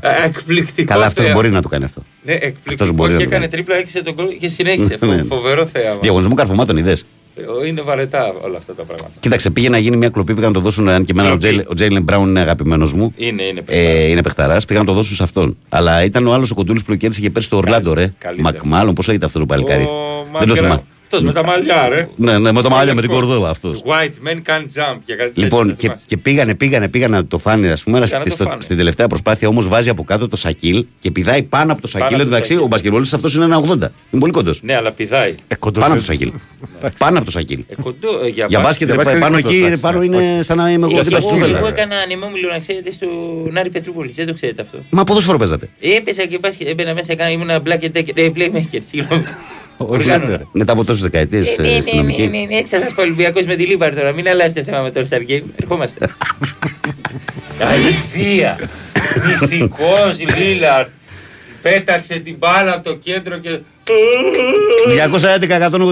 Ε, 0.00 0.24
Εκπληκτικό. 0.24 0.92
Καλά, 0.92 1.06
αυτός 1.06 1.24
θέαμα. 1.24 1.40
μπορεί 1.40 1.50
να 1.50 1.62
το 1.62 1.68
κάνει 1.68 1.84
αυτό. 1.84 2.02
Ναι, 2.24 2.32
Αυτός 2.32 2.48
εκπληκτικό. 2.48 2.92
μπορεί 2.92 3.12
να 3.12 3.18
Και 3.18 3.24
το 3.24 3.30
έκανε 3.30 3.46
κάνει. 3.48 3.52
τρίπλα, 3.62 3.76
έξισε 3.76 4.02
τον 4.02 4.14
κόλ 4.14 4.26
και 4.40 4.48
συνέχισε. 4.48 4.98
Ναι, 5.00 5.06
ναι. 5.14 5.16
Φο- 5.22 5.34
Φοβερό 5.36 5.66
θέαμα. 5.66 5.98
Διαγωνισμό 6.00 6.34
καρφωμάτων 6.34 6.76
είδες. 6.76 7.04
Ε, 7.36 7.66
Είναι 7.66 7.80
βαρετά 7.80 8.34
όλα 8.42 8.56
αυτά 8.56 8.74
τα 8.74 8.82
πράγματα. 8.82 9.10
Κοίταξε, 9.20 9.50
πήγε 9.50 9.68
να 9.68 9.78
γίνει 9.78 9.96
μια 9.96 10.08
κλοπή, 10.08 10.34
πήγαν 10.34 10.48
να 10.48 10.54
το 10.54 10.60
δώσουν. 10.60 10.88
Αν 10.88 11.04
και 11.04 11.12
εμένα 11.12 11.28
ο 11.28 11.30
Κλοπή. 11.30 11.46
Τζέιλεν- 11.46 11.70
ο 11.70 11.74
Τζέιλεν 11.74 12.02
Μπράουν 12.02 12.28
είναι 12.28 12.40
αγαπημένος 12.40 12.92
μου. 12.92 13.12
Είναι, 13.16 13.42
είναι 13.42 13.62
Ε, 13.66 14.08
είναι 14.08 14.22
παιχταρά, 14.22 14.56
πήγαν 14.66 14.82
να 14.82 14.88
το 14.88 14.94
δώσουν 14.94 15.16
σε 15.16 15.22
αυτόν. 15.22 15.56
Αλλά 15.68 16.04
ήταν 16.04 16.26
ο 16.26 16.32
άλλος 16.32 16.50
ο 16.50 16.54
κοντούλης 16.54 16.82
που 16.84 16.94
κέρδισε 16.96 17.20
και 17.22 17.30
πέρσι 17.30 17.48
το 17.50 17.56
Ορλάντο, 17.56 17.92
ρε. 17.94 18.12
καλύτερα. 18.18 18.52
Μακμάλλον, 18.54 18.94
πώς 18.94 19.06
λέγεται 19.06 19.24
αυτό 19.26 19.38
το 19.38 19.46
παλικάρι; 19.46 19.82
Ο 19.82 19.86
Δεν 20.24 20.32
το 20.32 20.38
Μακρά- 20.38 20.54
θυμάμαι. 20.56 20.82
Αυτός 21.12 21.22
με 21.28 21.32
τα 21.32 21.44
μαλλιά, 21.44 21.88
ρε. 21.88 22.08
Ναι, 22.16 22.38
ναι, 22.38 22.52
με 22.52 22.62
το 22.62 22.70
μαλλιά 22.70 22.94
με 22.94 23.00
την 23.00 23.10
Λευκό. 23.10 23.26
κορδόλα 23.26 23.48
αυτός. 23.50 23.82
White 23.86 24.28
men 24.28 24.34
can't 24.34 24.62
jump 24.62 24.96
και 25.04 25.14
κάτι 25.14 25.28
τέτοιο, 25.28 25.42
Λοιπόν, 25.42 25.66
δεν 25.66 25.76
και, 25.76 25.82
θυμάσαι. 25.86 26.02
και 26.06 26.16
πήγανε, 26.16 26.54
πήγανε, 26.54 26.88
πήγανε 26.88 27.16
να 27.16 27.26
το 27.26 27.38
φάνε, 27.38 27.70
ας 27.70 27.82
πούμε, 27.82 27.96
αλλά 27.96 28.06
Πήγανε 28.06 28.24
να 28.24 28.30
στη- 28.30 28.38
το 28.38 28.42
στο- 28.44 28.50
φάνε. 28.52 28.62
στην 28.62 28.76
τελευταία 28.76 29.06
προσπάθεια 29.06 29.48
όμως 29.48 29.68
βάζει 29.68 29.88
από 29.88 30.04
κάτω 30.04 30.28
το 30.28 30.36
σακίλ 30.36 30.84
και 30.98 31.10
πηδάει 31.10 31.42
πάνω 31.42 31.72
από 31.72 31.80
το 31.80 31.88
Πάνω 31.92 32.04
σακίλ. 32.04 32.04
από 32.04 32.14
Εν 32.14 32.18
τω 32.18 32.24
το 32.24 32.30
μεταξύ, 32.30 32.48
σακίλ. 32.50 32.64
ο 32.64 32.68
μπασκετμπολίστας 32.68 33.18
αυτός 33.18 33.34
είναι 33.34 33.44
ένα 33.44 33.56
80. 33.56 33.92
Είναι 34.10 34.20
πολύ 34.20 34.32
κοντός. 34.32 34.62
Ναι, 34.62 34.74
αλλά 34.76 34.92
πηδάει. 34.92 35.34
Πάνω 35.72 35.86
από 35.86 35.94
το 35.94 36.02
Σακίλ. 36.02 36.32
πάνω 36.98 37.16
από 37.16 37.24
το 37.24 37.30
Σακίλ. 37.30 37.64
Ε, 37.68 37.74
κοντό, 37.82 38.08
ε, 38.24 38.28
για, 38.28 38.46
Για 38.48 38.60
μπάσκετ, 38.60 38.86
για 38.86 38.96
ρε, 38.96 39.02
μπάσκετ 39.02 39.20
πάνω 39.22 39.38
είναι 39.38 39.48
εκεί, 39.48 39.60
κοντός, 39.60 39.80
πάνω 39.80 40.02
εντάξει, 40.02 40.24
είναι 40.26 40.42
σαν 40.42 40.56
να 40.56 40.70
είμαι 40.70 40.86
εγώ 40.86 40.94
Εγώ, 40.94 41.02
δίπλα 41.02 41.20
στη 41.20 41.28
εγώ, 41.28 41.36
τσούβελα. 41.38 41.58
εγώ 41.58 41.66
έκανα 41.66 41.96
ανεμόμυλο 41.96 42.48
να 42.50 42.58
ξέρετε 42.58 42.92
στον 42.92 43.06
Άρη 43.50 43.70
Πετρούπολης. 43.70 44.12
Δεν 44.12 44.26
το 44.26 44.34
ξέρετε 44.34 44.62
αυτό. 44.62 44.78
Μα 44.90 45.04
ποδόσφαιρο 45.04 45.38
παίζατε. 45.38 45.68
Έπεσα 45.80 46.24
και 46.26 46.38
μπάσκετ, 46.38 46.68
έμπαινα 46.68 46.94
μέσα, 46.94 47.12
έκανα, 47.12 47.30
ήμουν 47.30 47.48
black 47.66 47.80
and 47.84 47.92
decker, 47.96 48.10
ε, 48.14 48.28
playmaker, 48.36 48.78
συγγνώμη. 48.90 49.24
Οργάνωνα. 49.88 50.40
Μετά 50.52 50.72
από 50.72 50.84
τόσες 50.84 51.02
δεκαετίες 51.02 51.58
Ε, 51.58 51.62
ναι, 51.62 51.68
ναι, 51.68 51.80
στην 51.80 51.94
ναι, 51.96 52.00
νομική. 52.00 52.22
ναι, 52.26 52.38
ναι, 52.38 52.56
έτσι 52.56 52.76
θα 52.76 52.82
σας 52.82 52.92
πω 52.94 53.02
Ολυμπιακός 53.02 53.44
Μεντιλίμπαρ 53.44 53.94
τώρα, 53.94 54.12
μην 54.12 54.28
αλλάζετε 54.28 54.62
θέμα 54.62 54.80
με 54.80 54.90
το 54.90 55.00
All 55.00 55.14
Star 55.14 55.30
Game, 55.30 55.42
ερχόμαστε. 55.60 56.08
Αληθεία, 57.72 58.58
μυθικός 59.40 60.18
Λίλαρντ, 60.38 60.86
πέταξε 61.62 62.18
την 62.18 62.36
μπάλα 62.38 62.72
από 62.74 62.88
το 62.88 62.96
κέντρο 62.96 63.38
και... 63.38 63.58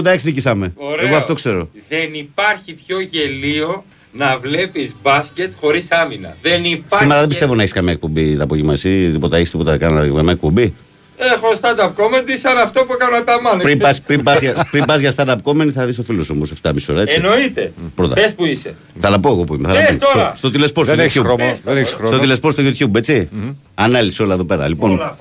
211-186 0.03 0.21
νικήσαμε. 0.23 0.73
Ωραίο. 0.75 1.07
Εγώ 1.07 1.15
αυτό 1.15 1.33
ξέρω. 1.33 1.69
Δεν 1.89 2.13
υπάρχει 2.13 2.73
πιο 2.73 2.99
γελίο 2.99 3.83
να 4.11 4.37
βλέπεις 4.37 4.95
μπάσκετ 5.03 5.51
χωρίς 5.59 5.91
άμυνα. 5.91 6.35
Δεν 6.41 6.63
υπάρχει... 6.65 6.95
Σήμερα 6.95 7.19
δεν 7.19 7.29
πιστεύω 7.29 7.55
να 7.55 7.61
έχεις 7.61 7.73
καμία 7.73 7.91
εκπομπή 7.91 8.37
το 8.37 8.43
απόγευμα. 8.43 8.73
Εσύ 8.73 9.11
τίποτα 9.11 9.37
έχεις 9.37 9.51
τίποτα 9.51 9.77
κάνα 9.77 10.07
καμία 10.07 10.31
εκπομπή. 10.31 10.73
Έχω 11.21 11.47
stand-up 11.61 11.87
comedy 11.87 12.35
σαν 12.39 12.57
αυτό 12.57 12.85
που 12.85 12.93
έκανα 12.93 13.23
τα 13.23 13.41
μάνα. 13.41 13.61
Πριν 13.63 13.77
πας, 13.77 14.01
πριν, 14.01 14.23
πας, 14.23 14.39
για- 14.41 14.67
πριν 14.71 14.85
πας 14.85 14.99
για 14.99 15.13
stand-up 15.15 15.35
comedy 15.43 15.71
θα 15.73 15.85
δεις 15.85 15.95
το 15.95 16.03
φίλος 16.03 16.25
σου 16.25 16.33
όμως 16.35 16.51
7,5 16.51 16.89
ώρα 16.89 17.01
έτσι. 17.01 17.15
Εννοείται. 17.15 17.71
Πρώτα. 17.95 18.13
Πες 18.13 18.33
που 18.33 18.45
είσαι. 18.45 18.75
Θα 18.99 19.09
τα 19.09 19.19
πω 19.19 19.29
εγώ 19.29 19.43
που 19.43 19.53
είμαι. 19.55 19.67
Θα 19.67 19.73
τα 19.73 19.79
Πες 19.79 19.97
πω. 19.97 20.05
τώρα. 20.13 20.27
Στο, 20.27 20.37
στο 20.37 20.51
τηλεσπόρ 20.51 20.85
στο 20.85 20.95
Δεν 20.95 21.05
έχεις 21.05 21.19
YouTube. 21.19 21.23
χρώμα, 21.23 21.53
δεν 21.63 21.77
έχεις 21.77 21.93
χρόνο. 21.93 22.07
Στο 22.07 22.19
τηλεσπόρ 22.19 22.51
στο 22.51 22.63
YouTube, 22.65 22.95
έτσι. 22.95 23.29
Ανάλυση 23.75 24.21
όλα 24.23 24.33
εδώ 24.33 24.43
πέρα. 24.43 24.67
Λοιπόν, 24.67 25.15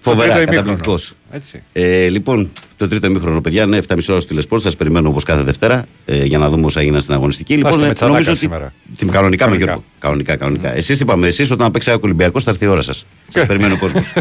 φοβερά, 0.00 0.22
τρίτο 0.34 0.38
ημίχρονο. 0.38 0.56
καταπληκτικός. 0.56 1.12
Έτσι. 1.32 1.62
Ε, 1.72 2.08
λοιπόν, 2.08 2.50
το 2.76 2.88
τρίτο 2.88 3.06
ημίχρονο, 3.06 3.40
παιδιά, 3.40 3.66
ναι, 3.66 3.76
7,5 3.88 3.94
ώρα 4.08 4.20
στο 4.20 4.28
τηλεσπόρ. 4.28 4.60
Σας 4.60 4.76
περιμένω 4.76 5.08
όπως 5.08 5.24
κάθε 5.24 5.42
Δευτέρα 5.42 5.86
ε, 6.04 6.24
για 6.24 6.38
να 6.38 6.48
δούμε 6.48 6.66
όσα 6.66 6.80
έγιναν 6.80 7.00
στην 7.00 7.14
αγωνιστική. 7.14 7.54
είστε 7.54 7.66
λοιπόν, 7.68 7.80
με 7.82 7.88
ε, 7.88 7.92
τσαλάκα 7.92 8.12
νομίζω 8.18 8.30
ότι. 8.30 8.40
σήμερα. 8.40 8.72
Τι- 8.96 9.06
Κανονικά, 9.06 9.20
με 9.24 9.36
Κανονικά. 9.36 9.64
Γιώργο. 9.64 9.84
Κανονικά, 9.98 10.36
κανονικά. 10.36 10.76
Εσείς 10.76 11.00
είπαμε, 11.00 11.26
εσείς 11.26 11.50
όταν 11.50 11.70
παίξει 11.70 11.90
ένα 11.90 12.00
Ολυμπιακός 12.02 12.44
θα 12.44 12.50
έρθει 12.50 12.64
η 12.64 12.68
ώρα 12.68 12.80
σας. 12.82 13.06
Σας 13.32 13.46
περιμένει 13.46 13.72
ο 13.72 13.78
κόσμος. 13.78 14.12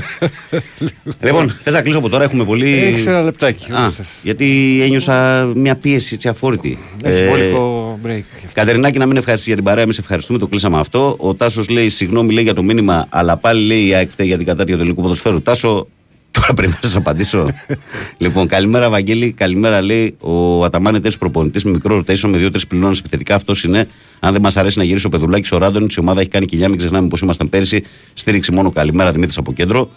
λοιπόν, 1.24 1.56
θες 1.64 1.74
να 1.74 1.82
κλείσω 1.82 1.98
από 1.98 2.10
τώρα, 2.10 2.24
έχουμε 2.24 2.44
πολύ. 2.44 2.74
Έχεις 2.74 3.08
ένα 3.08 3.22
λεπτάκι. 3.22 3.72
Α, 3.72 3.92
γιατί 4.24 4.80
ένιωσα 4.84 5.46
μια 5.56 5.76
πίεση 5.76 6.14
έτσι 6.14 6.28
αφόρητη. 6.28 6.78
Έχει 7.04 7.20
Ε, 7.20 7.28
βολικό 7.28 8.00
break. 8.08 8.22
Κατερινάκη, 8.54 8.98
να 8.98 9.06
μην 9.06 9.18
ευχαριστήσει 9.18 9.50
για 9.50 9.58
την 9.62 9.70
παρέα, 9.70 9.84
εμείς 9.84 9.98
ευχαριστούμε, 9.98 10.40
το 10.40 10.48
κλείσαμε 10.48 10.80
αυτό. 10.80 11.16
Ο 11.20 11.34
Τάσος 11.36 11.70
λέει 11.70 11.90
συγγνώμη 11.90 12.34
λέει 12.34 12.44
για 12.44 12.54
το 12.54 12.64
μήνυμα, 12.64 13.06
αλλά 13.10 13.38
πάλι 13.38 13.66
λέει 13.66 13.86
η 13.88 13.94
ΑΕΚ 13.94 14.10
φταίει 14.12 14.28
για 14.28 14.38
την 14.38 14.46
κατάρτια 14.46 14.76
του 14.76 14.82
ελληνικού 14.82 15.02
ποδοσφαίρου. 15.02 15.42
Τάσο, 15.42 15.88
τώρα 16.32 16.54
πρέπει 16.54 16.72
να 16.72 16.80
σας 16.82 16.96
απαντήσω. 16.96 17.48
λοιπόν, 18.18 18.48
καλημέρα, 18.48 18.90
Βαγγέλη. 18.90 19.32
Καλημέρα, 19.32 19.82
λέει 19.82 20.16
ο 20.20 20.64
Αταμάνη 20.64 21.00
Τέσσερι 21.00 21.20
προπονητής 21.20 21.64
με 21.64 21.72
μικρό 21.72 21.98
rotation 21.98 22.30
με 22.30 22.38
δύο-τρεις 22.38 22.68
πυλώνες 22.68 23.00
επιθετικά. 23.00 23.36
Αυτός 23.36 23.64
είναι. 23.64 23.88
Αν 24.20 24.32
δεν 24.32 24.42
μας 24.42 24.58
αρέσει 24.58 24.78
να 24.78 24.84
γυρίσει 24.84 25.06
ο 25.06 25.10
Πεδουλάκη 25.10 25.56
ο 25.56 25.58
Ράντονη, 25.58 25.88
η 25.90 26.00
ομάδα 26.00 26.20
έχει 26.20 26.30
κάνει 26.30 26.46
κοιλιά. 26.46 26.70
Μην 26.70 26.78
ξεχνάμε 26.78 27.08
πώ 27.08 27.18
ήμασταν 27.22 27.50
πέρυσι. 27.50 27.84
Στήριξη 28.14 28.52
μόνο 28.52 28.72
καλημέρα, 28.72 29.12
Δημήτρης 29.12 29.38
από 29.38 29.54
κέντρο. 29.54 29.90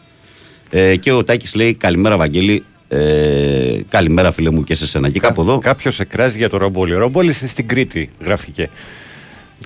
Ε, 0.71 0.97
και 0.97 1.13
ο 1.13 1.25
Τάκης 1.25 1.55
λέει 1.55 1.75
καλημέρα, 1.75 2.17
Βαγγέλη. 2.17 2.65
Ε, 2.89 3.81
καλημέρα, 3.89 4.33
φίλε 4.33 4.51
μου, 4.51 4.65
και 4.65 4.75
σε 4.75 4.87
σένα. 4.87 5.09
Και 5.09 5.21
κάπου 5.21 5.41
εδώ. 5.41 5.59
Κάποιος 5.59 6.01
εκράζει 6.01 6.39
για 6.39 6.49
το 6.49 6.57
Ρομπόλι. 6.57 6.95
Ο 6.95 6.99
Ρομπόλι 6.99 7.35
είναι 7.41 7.49
στην 7.49 7.69
Κρήτη, 7.69 8.11
γράφηκε. 8.21 8.69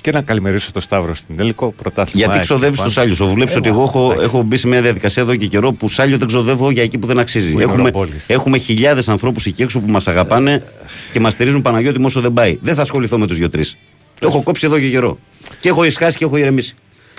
Και 0.01 0.11
να 0.11 0.23
καλημερίσω 0.23 0.73
το 0.73 0.81
Σταύρο 0.81 1.15
στην 1.15 1.37
τελικό 1.37 1.73
πρωτάθλημα. 1.73 2.19
Γιατί 2.19 2.33
ΑΕΚ, 2.33 2.43
ξοδεύεις 2.43 2.71
λοιπόν. 2.77 2.87
του 2.87 2.93
Σάλιου. 3.17 3.35
Βλέπεις 3.35 3.55
Ε, 3.55 3.59
ότι 3.59 3.69
μα, 3.69 3.75
εγώ 3.75 3.85
έχω, 3.85 4.05
εντάξει. 4.05 4.25
έχω 4.25 4.43
μπει 4.43 4.57
σε 4.57 4.69
μια 4.69 4.83
διαδικασία 4.83 5.23
εδώ 5.23 5.37
και 5.37 5.47
καιρό 5.47 5.73
που 5.73 5.89
Σάλιο 5.89 6.19
δεν 6.19 6.27
ξοδεύω 6.27 6.71
για 6.71 6.83
εκεί 6.83 6.99
που 6.99 7.07
δεν 7.07 7.19
αξίζει. 7.19 7.51
Που 7.53 7.61
είναι 7.61 7.65
ο 7.65 7.69
Έχουμε, 7.73 7.91
Ρομπόλης. 7.91 8.25
έχουμε 8.29 8.59
χιλιάδες 8.59 9.09
ανθρώπους 9.09 9.47
εκεί 9.47 9.63
έξω 9.63 9.81
που 9.81 9.91
μας 9.91 10.09
αγαπάνε 10.09 10.65
και 11.13 11.21
μας 11.21 11.33
στηρίζουν 11.33 11.63
Παναγιώτη 11.63 11.99
μου 11.99 12.05
όσο 12.09 12.21
δεν 12.21 12.33
πάει. 12.33 12.59
Δεν 12.61 12.75
θα 12.75 12.83
ασχοληθώ 12.83 13.19
με 13.19 13.27
τους 13.27 13.37
δύο-τρει. 13.37 13.65
Το 14.21 14.27
έχω 14.29 14.43
κόψει 14.43 14.67
εδώ 14.67 14.79
και 14.79 14.89
καιρό. 14.89 15.19
Και 15.61 15.69
έχω 15.69 15.85
ησχάσει 15.85 16.19
και 16.19 16.25
έχω 16.25 16.37
ηρεμήσει. 16.37 16.75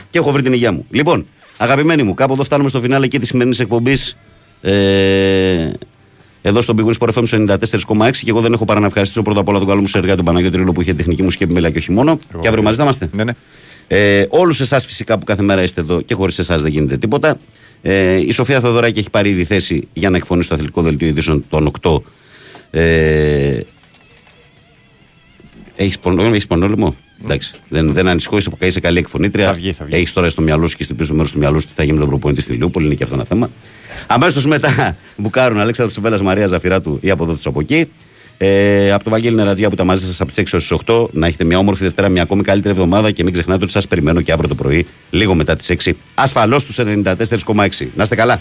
Και 0.09 0.17
έχω 0.17 0.31
βρει 0.31 0.41
την 0.41 0.53
υγεία 0.53 0.71
μου. 0.71 0.85
Λοιπόν, 0.89 1.25
αγαπημένοι 1.57 2.03
μου, 2.03 2.13
κάπου 2.13 2.33
εδώ 2.33 2.43
φτάνουμε 2.43 2.69
στο 2.69 2.79
φινάλε 2.81 3.07
και 3.07 3.19
της 3.19 3.27
σημερινής 3.27 3.59
εκπομπής. 3.59 4.17
Ε, 4.61 5.69
εδώ 6.47 6.61
στον 6.61 6.75
Big 6.79 6.91
Win 6.91 7.07
Sport 7.07 7.13
FM 7.13 7.47
94,6 7.47 8.11
και 8.11 8.29
εγώ 8.29 8.41
δεν 8.41 8.53
έχω 8.53 8.65
παρά 8.65 8.79
να 8.79 8.85
ευχαριστήσω 8.85 9.21
πρώτα 9.21 9.39
απ' 9.39 9.47
όλα 9.47 9.57
τον 9.59 9.67
καλό 9.67 9.81
μου 9.81 9.87
συνεργάτη 9.87 10.17
τον 10.17 10.25
Παναγιώτη 10.25 10.57
Ρίλο 10.57 10.71
που 10.71 10.81
είχε 10.81 10.93
τεχνική 10.93 11.23
μου 11.23 11.29
επιμέλεια 11.39 11.69
και 11.69 11.77
όχι 11.77 11.91
μόνο. 11.91 12.19
και 12.39 12.47
αύριο 12.47 12.63
μαζί 12.63 12.77
θα 12.77 12.83
είμαστε. 12.83 13.09
Ναι, 13.15 13.23
ναι. 13.23 13.31
Ε, 13.87 14.25
Όλους 14.29 14.59
εσάς 14.59 14.85
φυσικά 14.85 15.17
που 15.17 15.25
κάθε 15.25 15.43
μέρα 15.43 15.63
είστε 15.63 15.81
εδώ 15.81 16.01
και 16.01 16.13
χωρίς 16.13 16.39
εσάς 16.39 16.61
δεν 16.61 16.71
γίνεται 16.71 16.97
τίποτα. 16.97 17.37
Ε, 17.81 18.15
η 18.15 18.31
Σοφία 18.31 18.59
Θεοδωράκη 18.59 18.99
έχει 18.99 19.09
πάρει 19.09 19.29
ήδη 19.29 19.43
θέση 19.43 19.87
για 19.93 20.09
να 20.09 20.17
εκφωνήσει 20.17 20.49
το 20.49 20.55
αθλητικό 20.55 20.81
δελτίο 20.81 21.07
ειδήσεων 21.07 21.43
των 21.49 21.71
8. 21.81 22.01
Ε, 22.71 23.59
έχεις 25.75 25.99
πονό, 25.99 26.23
έχεις 26.23 26.47
πονόλεμο; 26.47 26.95
Εντάξει. 27.23 27.51
Δεν, 27.69 27.93
δεν 27.93 28.07
ανησυχώ, 28.07 28.37
είσαι, 28.37 28.51
είσαι 28.59 28.79
καλή 28.79 28.97
εκφωνήτρια. 28.97 29.45
Θα 29.45 29.53
βγει, 29.53 29.73
θα 29.73 29.85
βγει. 29.85 29.95
Έχεις 29.95 30.13
τώρα 30.13 30.29
στο 30.29 30.41
μυαλό 30.41 30.67
σου 30.67 30.77
και 30.77 30.83
στην 30.83 30.95
πίσω 30.95 31.13
μέρος 31.13 31.31
του 31.31 31.39
μυαλού 31.39 31.61
σου 31.61 31.67
τι 31.67 31.73
θα 31.73 31.83
γίνει 31.83 31.93
με 31.93 31.99
τον 31.99 32.09
προπονητή 32.09 32.41
στην 32.41 32.55
Λιούπολη, 32.55 32.85
είναι 32.85 32.95
και 32.95 33.03
αυτό 33.03 33.15
ένα 33.15 33.25
θέμα. 33.25 33.49
Αμέσως 34.07 34.45
μετά 34.45 34.95
μπουκάρουν 35.17 35.59
Αλέξανδρος 35.59 35.95
Σουβέλλα 35.95 36.23
Μαρία 36.23 36.47
Ζαφυράτου 36.47 36.97
ή 37.01 37.09
από 37.09 37.23
εδώ 37.23 37.33
του 37.33 37.49
από 37.49 37.59
εκεί. 37.59 37.89
Ε, 38.37 38.91
από 38.91 39.03
το 39.03 39.09
Βαγγέλη 39.09 39.35
Νερατζιά 39.35 39.67
που 39.67 39.73
ήταν 39.73 39.85
μαζί 39.85 40.13
σα 40.13 40.23
από 40.23 40.31
τις 40.31 40.43
6 40.51 40.53
έω 40.53 40.59
τις 40.59 40.71
8. 40.85 41.07
Να 41.11 41.27
έχετε 41.27 41.43
μια 41.43 41.57
όμορφη 41.57 41.83
Δευτέρα, 41.83 42.09
μια 42.09 42.21
ακόμη 42.21 42.43
καλύτερη 42.43 42.73
εβδομάδα 42.73 43.11
και 43.11 43.23
μην 43.23 43.33
ξεχνάτε 43.33 43.63
ότι 43.63 43.71
σας 43.71 43.87
περιμένω 43.87 44.21
και 44.21 44.31
αύριο 44.31 44.49
το 44.49 44.55
πρωί, 44.55 44.85
λίγο 45.09 45.35
μετά 45.35 45.55
τις 45.55 45.69
6, 45.69 45.91
ασφαλώς 46.15 46.61
στους 46.61 46.79
94,6. 46.79 47.87
Να 47.95 48.03
είστε 48.03 48.15
καλά. 48.15 48.39